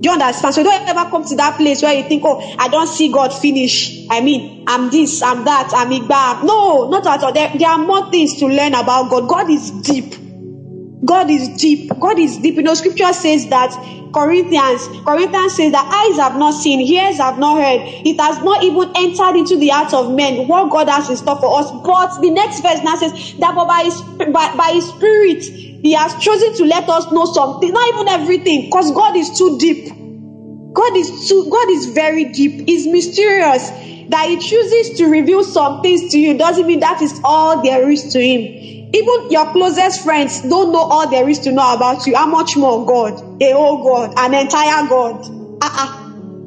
Do 0.00 0.08
you 0.08 0.12
understand? 0.14 0.54
So 0.54 0.62
don't 0.62 0.88
ever 0.88 1.10
come 1.10 1.24
to 1.24 1.36
that 1.36 1.58
place 1.58 1.82
where 1.82 1.92
you 1.94 2.08
think, 2.08 2.22
oh, 2.24 2.40
I 2.58 2.68
don't 2.68 2.86
see 2.86 3.12
God 3.12 3.34
finish. 3.34 4.06
I 4.08 4.22
mean, 4.22 4.64
I'm 4.66 4.90
this, 4.90 5.22
I'm 5.22 5.44
that, 5.44 5.70
I'm 5.74 5.90
Igba. 5.90 6.42
No, 6.44 6.88
not 6.88 7.06
at 7.06 7.22
all. 7.22 7.32
There, 7.32 7.50
there 7.58 7.68
are 7.68 7.78
more 7.78 8.10
things 8.10 8.38
to 8.38 8.46
learn 8.46 8.74
about 8.74 9.10
God. 9.10 9.28
God 9.28 9.50
is 9.50 9.70
deep. 9.82 10.14
God 11.04 11.30
is 11.30 11.48
deep. 11.60 11.90
God 11.98 12.18
is 12.18 12.38
deep. 12.38 12.56
You 12.56 12.62
know, 12.62 12.74
scripture 12.74 13.12
says 13.12 13.48
that 13.48 13.72
Corinthians, 14.14 14.88
Corinthians 15.04 15.56
says 15.56 15.72
that 15.72 15.86
eyes 15.86 16.18
have 16.18 16.36
not 16.36 16.52
seen, 16.54 16.80
ears 16.80 17.18
have 17.18 17.38
not 17.38 17.56
heard. 17.62 17.80
It 17.84 18.20
has 18.20 18.42
not 18.42 18.62
even 18.62 18.90
entered 18.96 19.36
into 19.38 19.56
the 19.56 19.68
hearts 19.68 19.94
of 19.94 20.12
men 20.12 20.46
what 20.46 20.70
God 20.70 20.88
has 20.88 21.10
in 21.10 21.16
store 21.16 21.38
for 21.40 21.58
us. 21.60 21.70
But 21.84 22.20
the 22.20 22.30
next 22.30 22.60
verse 22.60 22.80
now 22.82 22.96
says 22.96 23.12
that 23.38 23.54
by 23.54 23.82
his, 23.84 24.00
by, 24.32 24.54
by 24.56 24.70
his 24.72 24.88
spirit, 24.88 25.44
he 25.82 25.92
has 25.92 26.14
chosen 26.22 26.54
to 26.56 26.64
let 26.64 26.88
us 26.88 27.10
know 27.10 27.24
something, 27.24 27.72
not 27.72 27.88
even 27.94 28.08
everything, 28.08 28.66
because 28.66 28.90
God 28.92 29.16
is 29.16 29.30
too 29.36 29.58
deep. 29.58 29.88
God 30.72 30.96
is 30.96 31.28
too, 31.28 31.48
God 31.50 31.70
is 31.70 31.86
very 31.86 32.26
deep. 32.26 32.68
He's 32.68 32.86
mysterious. 32.86 33.70
That 34.10 34.28
He 34.28 34.36
chooses 34.38 34.98
to 34.98 35.06
reveal 35.06 35.44
some 35.44 35.82
things 35.82 36.10
to 36.12 36.18
you 36.18 36.36
doesn't 36.36 36.66
mean 36.66 36.80
that 36.80 37.00
is 37.00 37.20
all 37.24 37.62
there 37.62 37.88
is 37.90 38.12
to 38.12 38.20
Him. 38.20 38.40
Even 38.92 39.30
your 39.30 39.52
closest 39.52 40.02
friends 40.02 40.42
don't 40.42 40.72
know 40.72 40.80
all 40.80 41.08
there 41.08 41.28
is 41.28 41.38
to 41.40 41.52
know 41.52 41.74
about 41.74 42.06
you. 42.06 42.16
How 42.16 42.26
much 42.26 42.56
more 42.56 42.84
God, 42.84 43.42
a 43.42 43.52
whole 43.52 43.82
God, 43.82 44.14
an 44.16 44.34
entire 44.34 44.86
God. 44.88 45.14
Uh-uh. 45.62 45.96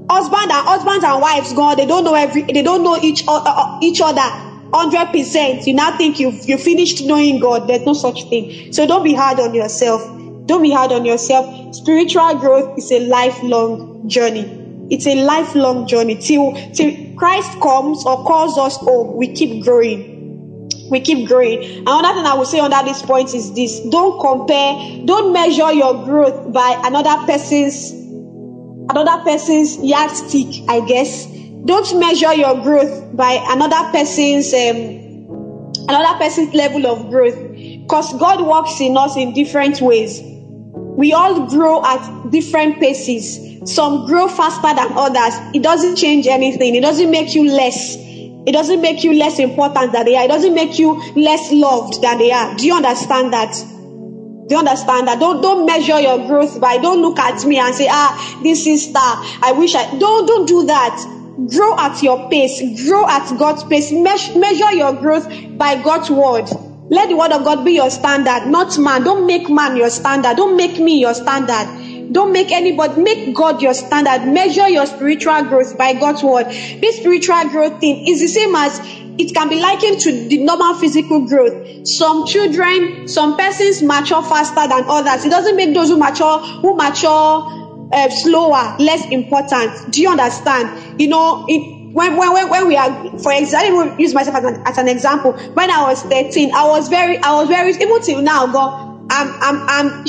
Husband 0.10 0.52
and 0.52 0.68
husbands 0.68 1.06
and 1.06 1.22
wives, 1.22 1.54
God, 1.54 1.78
they 1.78 1.86
don't 1.86 2.04
know 2.04 2.14
every, 2.14 2.44
they 2.44 2.62
don't 2.62 2.84
know 2.84 2.98
each 3.02 3.24
uh, 3.28 3.80
each 3.82 4.02
other 4.02 4.43
hundred 4.74 5.12
percent, 5.12 5.68
you 5.68 5.74
now 5.74 5.98
think 5.98 6.20
you've 6.20 6.48
you 6.48 6.58
finished 6.58 7.06
knowing 7.06 7.40
God. 7.40 7.68
There's 7.68 7.86
no 7.86 7.94
such 7.94 8.24
thing. 8.30 8.74
So 8.74 8.88
don't 8.88 9.04
be 9.04 9.14
hard 9.14 9.40
on 9.40 9.54
yourself. 9.54 10.02
Don't 10.46 10.62
be 10.62 10.72
hard 10.72 10.92
on 10.92 11.06
yourself. 11.06 11.76
Spiritual 11.76 12.36
growth 12.40 12.78
is 12.78 12.92
a 12.92 13.00
lifelong 13.08 14.08
journey. 14.10 14.60
It's 14.90 15.08
a 15.08 15.16
lifelong 15.24 15.88
journey 15.88 16.16
till 16.16 16.54
till 16.74 17.16
Christ 17.16 17.52
comes 17.62 18.06
or 18.06 18.24
calls 18.26 18.58
us 18.58 18.78
home. 18.78 19.16
We 19.16 19.34
keep 19.34 19.64
growing 19.64 20.14
we 20.90 21.00
keep 21.00 21.28
growing. 21.28 21.64
Another 21.88 22.14
thing 22.20 22.26
I 22.26 22.36
would 22.36 22.48
say 22.48 22.60
under 22.60 22.82
this 22.84 23.02
point 23.02 23.34
is 23.34 23.54
this 23.54 23.80
don't 23.90 24.20
compare, 24.22 25.06
don't 25.06 25.34
measure 25.34 25.74
your 25.74 26.06
growth 26.06 26.54
by 26.54 26.80
another 26.86 27.26
person's 27.26 27.92
another 28.90 29.24
person's 29.24 29.78
yardstick, 29.80 30.64
I 30.70 30.82
guess. 30.82 31.26
Don't 31.66 32.00
measure 32.00 32.34
your 32.34 32.62
growth 32.62 33.16
by 33.16 33.44
another 33.50 33.92
person's 33.92 34.54
um, 34.54 35.72
another 35.88 36.18
person's 36.18 36.54
level 36.54 36.88
of 36.88 37.10
growth. 37.10 37.38
Because 37.56 38.18
God 38.20 38.46
works 38.46 38.80
in 38.82 38.98
us 38.98 39.16
in 39.18 39.34
different 39.34 39.82
ways. 39.82 40.22
We 40.22 41.14
all 41.14 41.48
grow 41.48 41.84
at 41.84 42.30
different 42.32 42.80
paces. 42.80 43.40
Some 43.74 44.06
grow 44.08 44.28
faster 44.28 44.74
than 44.76 44.92
others. 44.94 45.34
It 45.56 45.64
doesn't 45.64 45.96
change 45.96 46.28
anything. 46.28 46.76
It 46.76 46.82
doesn't 46.82 47.10
make 47.10 47.34
you 47.34 47.50
less 47.50 47.98
it 48.46 48.52
doesn't 48.52 48.82
make 48.82 49.06
you 49.06 49.14
less 49.14 49.40
important 49.40 49.94
than 49.94 50.06
they 50.06 50.18
are. 50.18 50.26
It 50.26 50.28
doesn't 50.28 50.54
make 50.54 50.78
you 50.78 51.02
less 51.16 51.50
loved 51.52 52.02
than 52.02 52.18
they 52.18 52.32
are. 52.32 52.54
Do 52.58 52.66
you 52.66 52.76
understand 52.76 53.32
that? 53.32 53.54
Do 53.54 54.56
you 54.56 54.60
understand 54.60 55.08
that? 55.08 55.20
Don't 55.20 55.42
don't 55.42 55.66
measure 55.66 56.00
your 56.02 56.28
growth 56.28 56.60
by 56.60 56.78
don't 56.78 57.02
look 57.02 57.18
at 57.20 57.46
me 57.46 57.58
and 57.58 57.74
say, 57.74 57.88
ah, 57.90 58.42
this 58.44 58.66
sister, 58.66 59.00
I 59.00 59.54
wish 59.58 59.76
I 59.76 59.98
don't 59.98 60.26
don't 60.28 60.46
do 60.46 60.66
that. 60.66 61.23
Grow 61.36 61.76
at 61.80 62.02
your 62.04 62.30
pace, 62.30 62.62
grow 62.86 63.08
at 63.08 63.38
God's 63.40 63.64
pace. 63.66 63.92
Me- 63.92 64.40
measure 64.40 64.74
your 64.74 64.94
growth 64.94 65.28
by 65.58 65.82
God's 65.82 66.10
word. 66.12 66.48
Let 66.90 67.10
the 67.10 67.18
word 67.18 67.32
of 67.32 67.44
God 67.44 67.66
be 67.66 67.74
your 67.74 67.90
standard, 67.90 68.48
not 68.52 68.78
man. 68.78 69.04
Don't 69.04 69.26
make 69.26 69.50
man 69.50 69.76
your 69.76 69.90
standard. 69.90 70.38
Don't 70.38 70.56
make 70.56 70.80
me 70.80 71.00
your 71.00 71.14
standard. 71.16 72.12
Don't 72.14 72.32
make 72.32 72.52
anybody, 72.52 73.02
make 73.02 73.36
God 73.36 73.62
your 73.62 73.74
standard. 73.74 74.32
Measure 74.32 74.70
your 74.70 74.86
spiritual 74.86 75.44
growth 75.46 75.76
by 75.78 75.94
God's 75.94 76.24
word. 76.24 76.46
This 76.48 76.98
spiritual 76.98 77.50
growth 77.50 77.80
thing 77.80 78.06
is 78.08 78.22
the 78.22 78.28
same 78.28 78.54
as 78.56 78.80
it 79.18 79.34
can 79.34 79.50
be 79.50 79.60
likened 79.60 80.00
to 80.02 80.28
the 80.28 80.38
normal 80.44 80.76
physical 80.76 81.26
growth. 81.28 81.88
Some 81.88 82.28
children, 82.28 83.08
some 83.08 83.38
persons 83.38 83.82
mature 83.82 84.22
faster 84.24 84.68
than 84.68 84.86
others. 84.88 85.26
It 85.26 85.30
doesn't 85.30 85.56
make 85.56 85.74
those 85.74 85.90
who 85.90 85.98
mature, 85.98 86.40
who 86.40 86.76
mature 86.76 87.63
uh, 87.94 88.10
slower, 88.10 88.76
less 88.80 89.06
important. 89.10 89.92
Do 89.92 90.02
you 90.02 90.10
understand? 90.10 91.00
You 91.00 91.08
know, 91.08 91.46
when, 91.94 92.18
when, 92.18 92.50
when 92.50 92.68
we 92.68 92.76
are, 92.76 93.20
for 93.20 93.32
example, 93.32 93.98
use 94.00 94.14
myself 94.14 94.38
as 94.38 94.44
an, 94.44 94.64
as 94.66 94.78
an 94.78 94.88
example. 94.88 95.34
When 95.34 95.70
I 95.70 95.84
was 95.84 96.02
13, 96.04 96.54
I 96.54 96.68
was 96.68 96.90
very, 96.90 97.18
I 97.20 97.34
was 97.34 97.48
very, 97.48 97.72
even 97.72 98.02
till 98.02 98.22
now, 98.22 98.48
God, 98.48 99.08
I'm, 99.12 99.28
I'm, 99.42 99.70
I'm, 99.70 99.88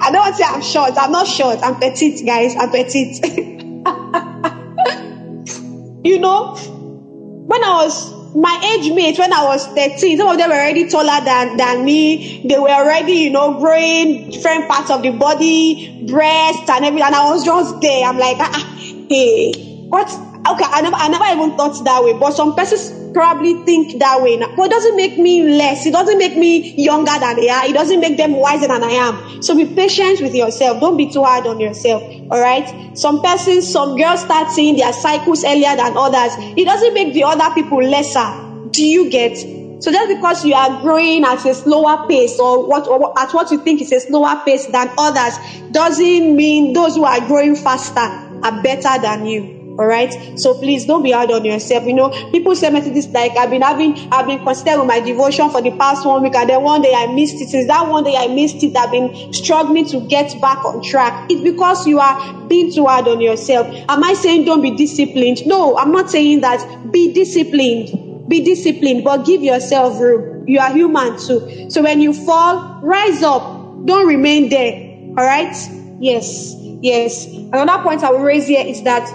I 0.00 0.10
don't 0.10 0.20
want 0.20 0.36
to 0.36 0.42
say 0.42 0.48
I'm 0.48 0.62
short. 0.62 0.92
I'm 0.96 1.12
not 1.12 1.26
short. 1.26 1.58
I'm 1.62 1.78
petite, 1.78 2.24
guys. 2.24 2.56
I'm 2.56 2.70
petite. 2.70 3.22
you 6.04 6.18
know, 6.18 6.54
when 6.54 7.62
I 7.62 7.84
was 7.84 8.15
my 8.36 8.76
age 8.76 8.92
mates 8.92 9.18
when 9.18 9.32
I 9.32 9.44
was 9.44 9.66
13, 9.68 10.18
some 10.18 10.28
of 10.28 10.36
them 10.36 10.50
were 10.50 10.56
already 10.56 10.88
taller 10.88 11.24
than, 11.24 11.56
than 11.56 11.84
me. 11.84 12.42
They 12.46 12.58
were 12.58 12.68
already, 12.68 13.12
you 13.12 13.30
know, 13.30 13.58
growing 13.58 14.28
different 14.28 14.68
parts 14.68 14.90
of 14.90 15.02
the 15.02 15.10
body, 15.10 16.04
breasts 16.06 16.68
and 16.68 16.84
everything. 16.84 17.06
And 17.06 17.14
I 17.14 17.30
was 17.30 17.44
just 17.44 17.80
there. 17.80 18.04
I'm 18.04 18.18
like, 18.18 18.36
ah, 18.38 18.50
ah 18.52 19.06
hey, 19.08 19.52
what? 19.88 20.08
Okay, 20.52 20.64
I 20.66 20.80
never, 20.80 20.96
I 20.96 21.08
never 21.08 21.24
even 21.24 21.56
thought 21.56 21.82
that 21.84 22.04
way. 22.04 22.12
But 22.12 22.32
some 22.32 22.54
persons 22.54 23.12
probably 23.12 23.54
think 23.64 23.98
that 23.98 24.20
way 24.22 24.36
now. 24.36 24.54
But 24.54 24.66
it 24.66 24.70
doesn't 24.70 24.96
make 24.96 25.18
me 25.18 25.42
less. 25.42 25.86
It 25.86 25.92
doesn't 25.92 26.18
make 26.18 26.36
me 26.36 26.74
younger 26.74 27.18
than 27.18 27.36
they 27.36 27.48
are. 27.48 27.66
It 27.66 27.72
doesn't 27.72 28.00
make 28.00 28.16
them 28.16 28.32
wiser 28.32 28.68
than 28.68 28.84
I 28.84 28.90
am. 28.90 29.42
So 29.42 29.56
be 29.56 29.64
patient 29.64 30.20
with 30.20 30.34
yourself. 30.34 30.80
Don't 30.80 30.96
be 30.96 31.10
too 31.10 31.24
hard 31.24 31.46
on 31.46 31.58
yourself. 31.58 32.02
All 32.30 32.40
right. 32.40 32.96
Some 32.96 33.22
persons, 33.22 33.66
some 33.70 33.96
girls 33.96 34.20
start 34.20 34.50
seeing 34.50 34.76
their 34.76 34.92
cycles 34.92 35.44
earlier 35.44 35.74
than 35.76 35.96
others. 35.96 36.32
It 36.56 36.64
doesn't 36.64 36.94
make 36.94 37.14
the 37.14 37.24
other 37.24 37.52
people 37.54 37.82
lesser. 37.82 38.70
Do 38.70 38.84
you 38.84 39.10
get? 39.10 39.36
So 39.82 39.92
just 39.92 40.08
because 40.08 40.44
you 40.44 40.54
are 40.54 40.80
growing 40.80 41.24
at 41.24 41.44
a 41.44 41.54
slower 41.54 42.06
pace 42.08 42.38
or 42.40 42.66
what 42.66 42.88
or 42.88 43.18
at 43.18 43.32
what 43.32 43.50
you 43.50 43.58
think 43.58 43.80
is 43.82 43.92
a 43.92 44.00
slower 44.00 44.40
pace 44.44 44.66
than 44.66 44.90
others 44.98 45.34
doesn't 45.70 46.34
mean 46.34 46.72
those 46.72 46.96
who 46.96 47.04
are 47.04 47.20
growing 47.26 47.54
faster 47.54 48.00
are 48.00 48.62
better 48.62 49.00
than 49.02 49.26
you. 49.26 49.55
All 49.78 49.86
right. 49.86 50.12
So 50.38 50.54
please 50.54 50.86
don't 50.86 51.02
be 51.02 51.10
hard 51.10 51.30
on 51.30 51.44
yourself. 51.44 51.84
You 51.84 51.92
know, 51.94 52.10
people 52.30 52.56
say 52.56 52.70
this 52.70 53.08
like 53.08 53.36
I've 53.36 53.50
been 53.50 53.62
having, 53.62 53.96
I've 54.10 54.26
been 54.26 54.42
consistent 54.42 54.78
with 54.78 54.88
my 54.88 55.00
devotion 55.00 55.50
for 55.50 55.60
the 55.60 55.70
past 55.72 56.06
one 56.06 56.22
week, 56.22 56.34
and 56.34 56.48
then 56.48 56.62
one 56.62 56.80
day 56.80 56.94
I 56.94 57.06
missed 57.12 57.40
it. 57.42 57.48
Since 57.48 57.66
that 57.66 57.86
one 57.88 58.04
day 58.04 58.16
I 58.16 58.28
missed 58.28 58.62
it, 58.62 58.76
I've 58.76 58.90
been 58.90 59.32
struggling 59.32 59.86
to 59.88 60.00
get 60.08 60.40
back 60.40 60.64
on 60.64 60.82
track. 60.82 61.26
It's 61.30 61.42
because 61.42 61.86
you 61.86 61.98
are 61.98 62.46
being 62.48 62.72
too 62.72 62.86
hard 62.86 63.06
on 63.08 63.20
yourself. 63.20 63.66
Am 63.88 64.02
I 64.02 64.14
saying 64.14 64.44
don't 64.44 64.62
be 64.62 64.70
disciplined? 64.70 65.46
No, 65.46 65.76
I'm 65.76 65.92
not 65.92 66.10
saying 66.10 66.40
that. 66.40 66.90
Be 66.90 67.12
disciplined. 67.12 68.28
Be 68.28 68.40
disciplined, 68.42 69.04
but 69.04 69.26
give 69.26 69.42
yourself 69.42 70.00
room. 70.00 70.48
You 70.48 70.58
are 70.60 70.72
human 70.72 71.18
too. 71.18 71.68
So 71.70 71.82
when 71.82 72.00
you 72.00 72.12
fall, 72.12 72.80
rise 72.82 73.22
up. 73.22 73.42
Don't 73.84 74.06
remain 74.06 74.48
there. 74.48 74.72
All 75.18 75.24
right. 75.24 75.54
Yes. 76.00 76.54
Yes. 76.80 77.26
Another 77.26 77.82
point 77.82 78.02
I 78.02 78.10
will 78.10 78.20
raise 78.20 78.46
here 78.48 78.64
is 78.66 78.82
that 78.82 79.06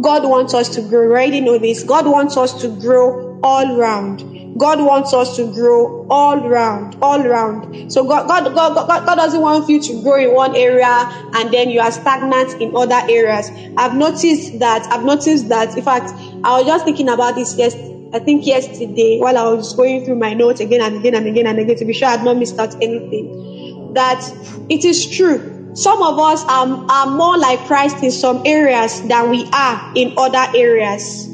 God 0.00 0.28
wants 0.28 0.54
us 0.54 0.68
to 0.70 0.82
grow. 0.82 1.02
You 1.02 1.10
already 1.10 1.40
know 1.40 1.58
this. 1.58 1.82
God 1.84 2.06
wants 2.06 2.36
us 2.36 2.60
to 2.62 2.68
grow 2.80 3.40
all 3.42 3.76
round. 3.76 4.24
God 4.58 4.84
wants 4.84 5.12
us 5.14 5.36
to 5.36 5.52
grow 5.52 6.06
all 6.10 6.48
round, 6.48 6.96
all 7.02 7.22
round. 7.22 7.90
So 7.92 8.04
God, 8.04 8.28
God, 8.28 8.54
God, 8.54 8.74
God, 8.74 9.06
God 9.06 9.14
doesn't 9.14 9.40
want 9.40 9.68
you 9.68 9.80
to 9.80 10.02
grow 10.02 10.16
in 10.16 10.34
one 10.34 10.54
area 10.54 11.08
and 11.34 11.52
then 11.52 11.70
you 11.70 11.80
are 11.80 11.90
stagnant 11.90 12.60
in 12.60 12.74
other 12.76 13.00
areas. 13.08 13.50
I've 13.76 13.94
noticed 13.94 14.58
that. 14.60 14.86
I've 14.92 15.04
noticed 15.04 15.48
that. 15.48 15.76
In 15.76 15.82
fact, 15.82 16.10
I 16.44 16.58
was 16.58 16.66
just 16.66 16.84
thinking 16.84 17.08
about 17.08 17.34
this 17.34 17.56
yesterday. 17.56 17.88
I 18.14 18.18
think 18.18 18.46
yesterday 18.46 19.18
while 19.20 19.38
I 19.38 19.44
was 19.44 19.72
going 19.74 20.04
through 20.04 20.16
my 20.16 20.34
notes 20.34 20.60
again 20.60 20.82
and 20.82 20.96
again 20.96 21.14
and 21.14 21.26
again 21.26 21.46
and 21.46 21.58
again 21.58 21.76
to 21.76 21.84
be 21.86 21.94
sure 21.94 22.08
I 22.08 22.12
had 22.12 22.24
not 22.24 22.36
missed 22.36 22.58
out 22.58 22.74
anything. 22.82 23.94
That 23.94 24.22
it 24.68 24.84
is 24.84 25.06
true 25.06 25.51
some 25.74 26.02
of 26.02 26.18
us 26.18 26.44
are, 26.44 26.66
are 26.90 27.06
more 27.06 27.38
like 27.38 27.58
Christ 27.60 28.02
in 28.02 28.10
some 28.10 28.42
areas 28.44 29.00
than 29.08 29.30
we 29.30 29.48
are 29.52 29.92
in 29.94 30.12
other 30.18 30.44
areas. 30.54 31.28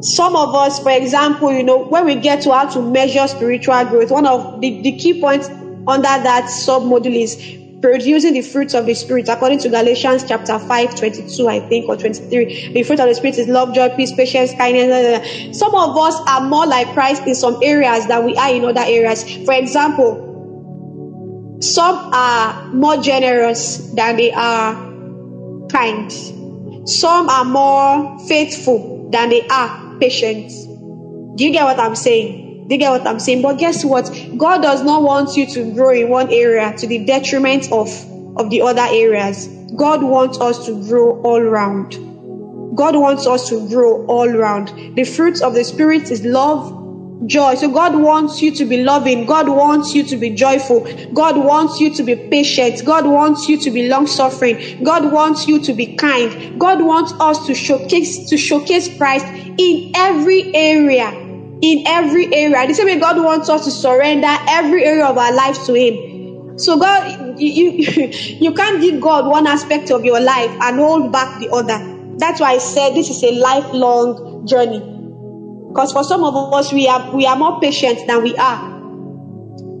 Some 0.00 0.36
of 0.36 0.54
us, 0.54 0.78
for 0.78 0.92
example, 0.92 1.52
you 1.52 1.64
know, 1.64 1.78
when 1.78 2.04
we 2.04 2.14
get 2.14 2.42
to 2.42 2.52
how 2.52 2.68
to 2.68 2.80
measure 2.80 3.26
spiritual 3.26 3.84
growth, 3.86 4.12
one 4.12 4.26
of 4.26 4.60
the, 4.60 4.80
the 4.82 4.92
key 4.92 5.20
points 5.20 5.48
under 5.88 6.02
that 6.02 6.48
sub 6.48 6.82
module 6.82 7.20
is 7.20 7.34
producing 7.80 8.34
the 8.34 8.42
fruits 8.42 8.74
of 8.74 8.86
the 8.86 8.94
spirit. 8.94 9.28
According 9.28 9.58
to 9.60 9.68
galatians 9.68 10.24
chapter 10.26 10.58
5 10.58 10.96
22 10.98 11.48
i 11.48 11.60
think 11.68 11.88
or 11.88 11.96
23 11.96 12.72
the 12.72 12.82
fruit 12.82 12.98
of 12.98 13.06
the 13.06 13.14
spirit 13.14 13.38
is 13.38 13.46
love 13.46 13.72
joy 13.72 13.88
peace 13.90 14.12
patience 14.12 14.52
kindness 14.54 15.56
some 15.56 15.72
of 15.76 15.96
us 15.96 16.20
are 16.28 16.40
more 16.40 16.66
like 16.66 16.92
christ 16.92 17.22
in 17.28 17.36
some 17.36 17.56
areas 17.62 18.04
than 18.08 18.24
we 18.24 18.34
are 18.34 18.52
in 18.52 18.64
other 18.64 18.80
areas. 18.80 19.22
For 19.44 19.54
example 19.54 20.27
some 21.60 22.12
are 22.12 22.68
more 22.68 22.98
generous 22.98 23.78
than 23.94 24.16
they 24.16 24.32
are 24.32 24.74
kind. 25.70 26.12
Some 26.88 27.28
are 27.28 27.44
more 27.44 28.18
faithful 28.28 29.10
than 29.10 29.30
they 29.30 29.46
are 29.48 29.98
patient. 29.98 30.50
Do 31.36 31.44
you 31.44 31.52
get 31.52 31.64
what 31.64 31.78
I'm 31.78 31.96
saying? 31.96 32.66
Do 32.68 32.74
you 32.74 32.78
get 32.78 32.90
what 32.90 33.06
I'm 33.06 33.18
saying? 33.18 33.42
But 33.42 33.58
guess 33.58 33.84
what? 33.84 34.10
God 34.36 34.62
does 34.62 34.82
not 34.82 35.02
want 35.02 35.36
you 35.36 35.46
to 35.46 35.72
grow 35.72 35.90
in 35.90 36.08
one 36.08 36.32
area 36.32 36.74
to 36.76 36.86
the 36.86 37.04
detriment 37.04 37.72
of, 37.72 37.88
of 38.36 38.50
the 38.50 38.62
other 38.62 38.86
areas. 38.88 39.48
God 39.74 40.02
wants 40.02 40.40
us 40.40 40.66
to 40.66 40.82
grow 40.84 41.20
all 41.22 41.40
round. 41.40 41.92
God 42.76 42.94
wants 42.94 43.26
us 43.26 43.48
to 43.48 43.68
grow 43.68 44.06
all 44.06 44.28
round. 44.28 44.96
The 44.96 45.04
fruits 45.04 45.40
of 45.40 45.54
the 45.54 45.64
Spirit 45.64 46.10
is 46.10 46.24
love, 46.24 46.77
joy. 47.26 47.54
So 47.54 47.68
God 47.70 48.00
wants 48.00 48.40
you 48.42 48.52
to 48.52 48.64
be 48.64 48.82
loving. 48.82 49.26
God 49.26 49.48
wants 49.48 49.94
you 49.94 50.04
to 50.04 50.16
be 50.16 50.30
joyful. 50.30 50.86
God 51.12 51.36
wants 51.36 51.80
you 51.80 51.92
to 51.94 52.02
be 52.02 52.14
patient. 52.14 52.84
God 52.84 53.06
wants 53.06 53.48
you 53.48 53.58
to 53.58 53.70
be 53.70 53.88
long 53.88 54.06
suffering. 54.06 54.82
God 54.84 55.12
wants 55.12 55.48
you 55.48 55.60
to 55.60 55.72
be 55.72 55.96
kind. 55.96 56.58
God 56.58 56.82
wants 56.84 57.12
us 57.20 57.46
to 57.46 57.54
showcase 57.54 58.28
to 58.30 58.36
showcase 58.36 58.96
Christ 58.96 59.26
in 59.26 59.92
every 59.94 60.54
area. 60.54 61.10
In 61.60 61.84
every 61.86 62.32
area. 62.32 62.66
The 62.66 62.74
same 62.74 62.86
way 62.86 63.00
God 63.00 63.22
wants 63.22 63.48
us 63.48 63.64
to 63.64 63.70
surrender 63.70 64.28
every 64.48 64.84
area 64.84 65.06
of 65.06 65.18
our 65.18 65.32
lives 65.32 65.66
to 65.66 65.74
Him. 65.74 66.58
So 66.58 66.78
God, 66.78 67.40
you, 67.40 67.70
you, 67.70 68.08
you 68.40 68.52
can't 68.54 68.80
give 68.80 69.00
God 69.00 69.26
one 69.26 69.46
aspect 69.46 69.90
of 69.90 70.04
your 70.04 70.20
life 70.20 70.50
and 70.62 70.76
hold 70.76 71.12
back 71.12 71.40
the 71.40 71.50
other. 71.50 71.96
That's 72.18 72.40
why 72.40 72.52
I 72.52 72.58
said 72.58 72.94
this 72.94 73.10
is 73.10 73.22
a 73.22 73.32
lifelong 73.32 74.46
journey. 74.46 74.97
Because 75.68 75.92
for 75.92 76.04
some 76.04 76.24
of 76.24 76.34
us, 76.54 76.72
we 76.72 76.88
are 76.88 77.14
we 77.14 77.26
are 77.26 77.36
more 77.36 77.60
patient 77.60 78.06
than 78.06 78.22
we 78.22 78.36
are. 78.36 78.76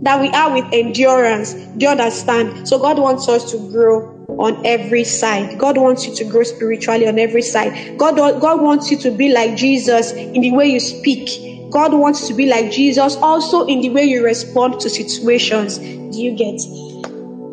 Than 0.02 0.20
we 0.20 0.28
are 0.28 0.52
with 0.52 0.66
endurance. 0.72 1.54
Do 1.54 1.86
you 1.86 1.88
understand? 1.88 2.68
So 2.68 2.78
God 2.78 2.98
wants 2.98 3.28
us 3.28 3.50
to 3.50 3.58
grow 3.70 4.14
on 4.38 4.64
every 4.64 5.04
side. 5.04 5.58
God 5.58 5.76
wants 5.76 6.06
you 6.06 6.14
to 6.16 6.24
grow 6.24 6.44
spiritually 6.44 7.08
on 7.08 7.18
every 7.18 7.42
side. 7.42 7.98
God, 7.98 8.16
God 8.16 8.62
wants 8.62 8.90
you 8.90 8.98
to 8.98 9.10
be 9.10 9.32
like 9.32 9.56
Jesus 9.56 10.12
in 10.12 10.40
the 10.40 10.52
way 10.52 10.66
you 10.66 10.80
speak. 10.80 11.70
God 11.70 11.92
wants 11.92 12.28
to 12.28 12.34
be 12.34 12.46
like 12.46 12.70
Jesus 12.70 13.16
also 13.16 13.66
in 13.66 13.80
the 13.80 13.90
way 13.90 14.04
you 14.04 14.24
respond 14.24 14.80
to 14.80 14.88
situations. 14.88 15.78
Do 15.78 16.22
you 16.22 16.32
get? 16.36 16.60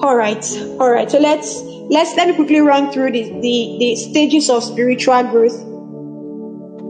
All 0.03 0.15
right, 0.15 0.45
all 0.79 0.91
right. 0.91 1.09
So 1.09 1.19
let's 1.19 1.61
let's 1.89 2.15
let 2.15 2.27
me 2.27 2.35
quickly 2.35 2.59
run 2.59 2.91
through 2.91 3.11
the 3.11 3.23
the, 3.23 3.77
the 3.79 3.95
stages 3.95 4.49
of 4.49 4.63
spiritual 4.63 5.23
growth. 5.23 5.57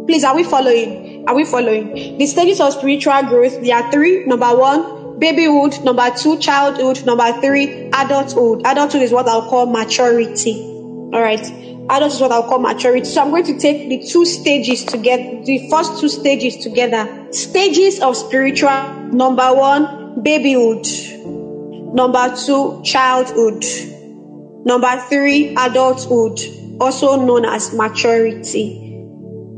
Please, 0.08 0.24
are 0.24 0.36
we 0.36 0.44
following? 0.44 1.05
Are 1.28 1.34
we 1.34 1.44
following? 1.44 2.18
The 2.20 2.28
stages 2.28 2.60
of 2.62 2.74
spiritual 2.74 3.24
growth, 3.24 3.60
there 3.64 3.76
are 3.76 3.92
three. 3.92 4.26
Number 4.26 4.56
one, 4.56 5.18
babyhood. 5.18 5.84
Number 5.84 6.12
two, 6.16 6.38
childhood. 6.38 7.04
Number 7.06 7.32
three, 7.42 7.90
adulthood. 7.94 8.62
Adulthood 8.64 9.02
is 9.02 9.12
what 9.12 9.28
I'll 9.28 9.50
call 9.50 9.66
maturity. 9.66 10.62
All 10.62 11.22
right. 11.22 11.42
Adulthood 11.42 12.12
is 12.12 12.22
what 12.22 12.32
I'll 12.32 12.44
call 12.44 12.60
maturity. 12.60 13.06
So 13.06 13.24
I'm 13.24 13.32
going 13.32 13.46
to 13.46 13.58
take 13.58 13.90
the 13.90 14.08
two 14.08 14.24
stages 14.26 14.84
together, 14.86 15.44
the 15.44 15.68
first 15.70 16.00
two 16.00 16.10
stages 16.10 16.58
together. 16.58 17.28
Stages 17.32 18.02
of 18.02 18.16
spiritual. 18.16 18.70
Number 19.12 19.52
one, 19.52 20.22
babyhood. 20.22 20.86
Number 21.96 22.36
two, 22.36 22.82
childhood. 22.84 23.66
Number 24.66 25.00
three, 25.10 25.56
adulthood, 25.56 26.40
also 26.80 27.16
known 27.24 27.46
as 27.46 27.74
maturity. 27.74 28.85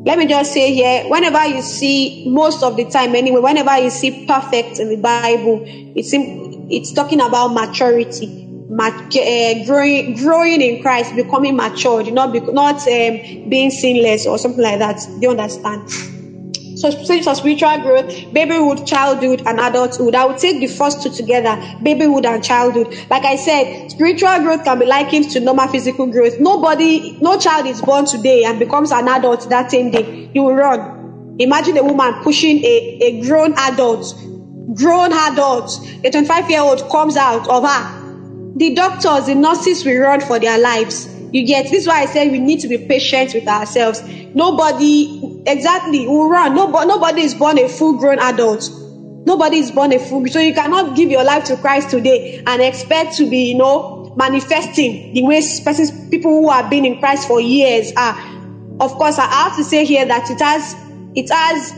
Let 0.08 0.18
me 0.20 0.26
just 0.26 0.54
say 0.54 0.74
here, 0.74 1.04
whenever 1.10 1.46
you 1.48 1.62
see, 1.62 2.24
most 2.30 2.64
of 2.64 2.78
the 2.78 2.86
time 2.86 3.14
anyway, 3.14 3.42
whenever 3.42 3.78
you 3.78 3.90
see 3.90 4.26
perfect 4.26 4.80
in 4.80 4.88
the 4.88 4.96
Bible, 4.96 5.62
it's, 5.66 6.12
it's 6.14 6.94
talking 6.94 7.20
about 7.20 7.50
maturity. 7.50 8.46
Mat- 8.70 9.14
uh, 9.14 9.66
growing, 9.66 10.16
growing 10.16 10.62
in 10.62 10.82
Christ, 10.82 11.14
becoming 11.14 11.58
matured, 11.58 12.14
not, 12.14 12.32
be, 12.32 12.40
not 12.40 12.76
um, 12.88 13.50
being 13.50 13.70
sinless 13.70 14.26
or 14.26 14.38
something 14.38 14.64
like 14.64 14.80
that. 14.80 14.96
Do 15.20 15.20
you 15.24 15.32
understand? 15.32 15.92
So 16.78 16.90
of 16.90 17.38
spiritual 17.38 17.80
growth, 17.80 18.34
babyhood, 18.34 18.86
childhood, 18.86 19.42
and 19.48 19.60
adulthood. 19.60 20.14
I 20.14 20.26
would 20.26 20.38
take 20.38 20.60
the 20.60 20.68
first 20.68 21.02
two 21.02 21.10
together, 21.10 21.60
babyhood 21.82 22.24
and 22.28 22.44
childhood. 22.44 22.96
Like 23.10 23.26
I 23.26 23.36
said, 23.36 23.90
spiritual 23.90 24.38
growth 24.40 24.64
can 24.64 24.78
be 24.78 24.86
likened 24.86 25.32
to 25.32 25.40
normal 25.40 25.70
physical 25.70 26.06
growth. 26.06 26.40
Nobody, 26.40 27.18
no 27.20 27.40
child 27.40 27.66
is 27.66 27.82
born 27.82 28.06
today 28.06 28.44
and 28.44 28.60
becomes 28.60 28.92
an 28.92 29.08
adult 29.08 29.50
that 29.50 29.72
same 29.72 29.90
day. 29.90 30.30
You 30.36 30.44
will 30.44 30.54
run. 30.54 31.36
Imagine 31.40 31.78
a 31.78 31.84
woman 31.84 32.14
pushing 32.22 32.64
a, 32.64 33.00
a 33.02 33.22
grown 33.22 33.54
adult, 33.58 34.14
grown 34.76 35.14
adult, 35.14 35.80
a 36.04 36.12
25 36.12 36.50
year 36.52 36.62
old 36.62 36.88
comes 36.92 37.18
out 37.18 37.48
of 37.50 37.68
her. 37.68 38.54
The 38.56 38.76
doctors, 38.76 39.26
the 39.26 39.34
nurses 39.34 39.84
will 39.84 40.00
run 40.00 40.22
for 40.22 40.38
their 40.38 40.60
lives. 40.60 41.17
You 41.32 41.46
get 41.46 41.64
this 41.64 41.82
is 41.82 41.88
why 41.88 42.02
I 42.02 42.06
said 42.06 42.32
we 42.32 42.40
need 42.40 42.60
to 42.62 42.68
be 42.68 42.78
patient 42.78 43.34
with 43.34 43.48
ourselves. 43.48 44.02
Nobody 44.34 45.42
exactly 45.46 46.08
will 46.08 46.30
run. 46.30 46.56
Nobody, 46.56 46.88
nobody 46.88 47.22
is 47.22 47.36
born 47.36 47.60
a 47.60 47.68
full 47.68 47.98
grown 47.98 48.20
adult. 48.20 48.70
Nobody 49.26 49.58
is 49.58 49.72
born 49.72 49.92
a 49.92 50.00
full. 50.00 50.26
So 50.28 50.40
you 50.40 50.54
cannot 50.54 50.96
give 50.96 51.10
your 51.10 51.24
life 51.24 51.44
to 51.46 51.58
Christ 51.58 51.90
today 51.90 52.42
and 52.48 52.62
expect 52.62 53.16
to 53.18 53.30
be, 53.30 53.52
you 53.52 53.58
know, 53.58 54.14
manifesting 54.16 55.14
the 55.14 55.24
way 55.24 55.42
persons, 55.64 55.92
people 56.10 56.32
who 56.32 56.50
have 56.50 56.70
been 56.70 56.86
in 56.86 57.00
Christ 57.00 57.28
for 57.28 57.42
years 57.42 57.92
are. 57.98 58.18
Of 58.80 58.94
course, 58.94 59.18
I 59.18 59.26
have 59.26 59.58
to 59.58 59.64
say 59.64 59.86
here 59.86 60.06
that 60.06 60.30
it 60.30 60.40
has 60.40 60.76
it 61.16 61.30
has 61.30 61.74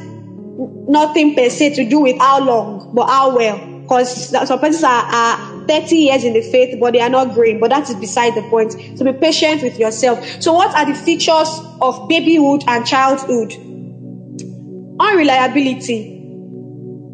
nothing 0.87 1.33
per 1.33 1.49
se 1.49 1.75
to 1.75 1.89
do 1.89 2.01
with 2.01 2.17
how 2.19 2.43
long, 2.43 2.91
but 2.93 3.07
how 3.07 3.35
well. 3.35 3.57
Because 3.81 4.29
some 4.29 4.59
persons 4.59 4.83
are, 4.83 5.03
are 5.03 5.48
30 5.69 5.95
years 5.95 6.23
in 6.23 6.33
the 6.33 6.41
faith, 6.41 6.79
but 6.79 6.93
they 6.93 6.99
are 6.99 7.09
not 7.09 7.33
growing. 7.35 7.59
But 7.59 7.69
that 7.69 7.87
is 7.89 7.95
beside 7.95 8.33
the 8.33 8.41
point. 8.49 8.73
So 8.97 9.05
be 9.05 9.13
patient 9.13 9.61
with 9.61 9.77
yourself. 9.77 10.25
So, 10.41 10.53
what 10.53 10.75
are 10.75 10.85
the 10.85 10.95
features 10.95 11.49
of 11.79 12.09
babyhood 12.09 12.63
and 12.67 12.85
childhood? 12.85 13.53
Unreliability. 14.99 16.15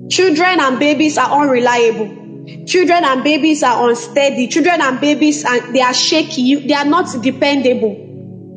Children 0.09 0.59
and 0.61 0.79
babies 0.79 1.17
are 1.17 1.41
unreliable. 1.41 2.23
Children 2.65 3.03
and 3.03 3.23
babies 3.23 3.61
are 3.63 3.89
unsteady. 3.89 4.47
Children 4.47 4.81
and 4.81 5.01
babies 5.01 5.43
and 5.43 5.75
they 5.75 5.81
are 5.81 5.93
shaky. 5.93 6.55
They 6.55 6.73
are 6.73 6.85
not 6.85 7.21
dependable. 7.21 8.03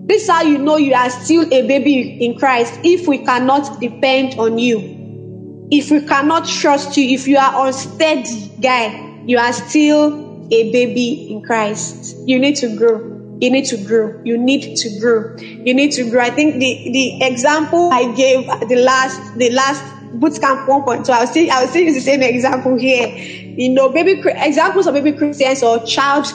This 0.06 0.22
is 0.22 0.30
how 0.30 0.42
you 0.42 0.58
know 0.58 0.76
you 0.76 0.94
are 0.94 1.10
still 1.10 1.42
a 1.52 1.66
baby 1.66 2.24
in 2.24 2.38
Christ 2.38 2.80
if 2.84 3.08
we 3.08 3.18
cannot 3.18 3.80
depend 3.80 4.38
on 4.38 4.58
you. 4.58 5.68
If 5.70 5.90
we 5.90 6.00
cannot 6.06 6.46
trust 6.46 6.96
you, 6.96 7.14
if 7.14 7.26
you 7.26 7.36
are 7.36 7.66
unsteady, 7.66 8.50
guy, 8.60 9.07
you 9.28 9.36
are 9.36 9.52
still 9.52 10.48
a 10.50 10.72
baby 10.72 11.30
in 11.30 11.42
Christ. 11.42 12.16
You 12.26 12.38
need 12.38 12.56
to 12.56 12.74
grow. 12.74 12.96
You 13.40 13.50
need 13.50 13.66
to 13.66 13.76
grow. 13.76 14.18
You 14.24 14.38
need 14.38 14.74
to 14.78 14.98
grow. 14.98 15.36
You 15.36 15.74
need 15.74 15.92
to 15.92 16.10
grow. 16.10 16.22
I 16.22 16.30
think 16.30 16.54
the, 16.54 16.90
the 16.90 17.22
example 17.26 17.90
I 17.92 18.10
gave 18.14 18.46
the 18.68 18.76
last 18.76 19.38
the 19.38 19.50
last 19.50 19.84
boot 20.14 20.40
camp 20.40 20.66
1.2, 20.66 21.10
I 21.10 21.20
was 21.20 21.30
still 21.30 21.50
I 21.50 21.60
was 21.60 21.70
still 21.70 21.82
use 21.82 21.94
the 21.94 22.00
same 22.00 22.22
example 22.22 22.78
here. 22.78 23.06
You 23.06 23.68
know, 23.68 23.90
baby 23.90 24.22
examples 24.24 24.86
of 24.86 24.94
baby 24.94 25.12
Christians 25.12 25.62
or 25.62 25.84
child 25.84 26.26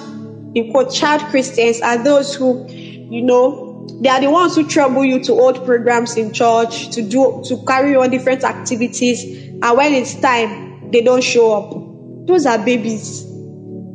in 0.53 0.71
quote 0.71 0.93
child 0.93 1.21
Christians 1.31 1.81
are 1.81 1.97
those 2.01 2.35
who, 2.35 2.69
you 2.69 3.23
know, 3.23 3.87
they 4.01 4.09
are 4.09 4.21
the 4.21 4.29
ones 4.29 4.55
who 4.55 4.67
trouble 4.67 5.03
you 5.03 5.21
to 5.23 5.33
hold 5.33 5.65
programs 5.65 6.15
in 6.15 6.31
church, 6.31 6.91
to 6.91 7.01
do 7.01 7.41
to 7.47 7.57
carry 7.65 7.95
on 7.95 8.11
different 8.11 8.43
activities, 8.43 9.23
and 9.23 9.77
when 9.77 9.93
it's 9.93 10.13
time, 10.13 10.91
they 10.91 11.01
don't 11.01 11.23
show 11.23 11.53
up 11.53 11.82
those 12.25 12.45
are 12.45 12.63
babies. 12.63 13.33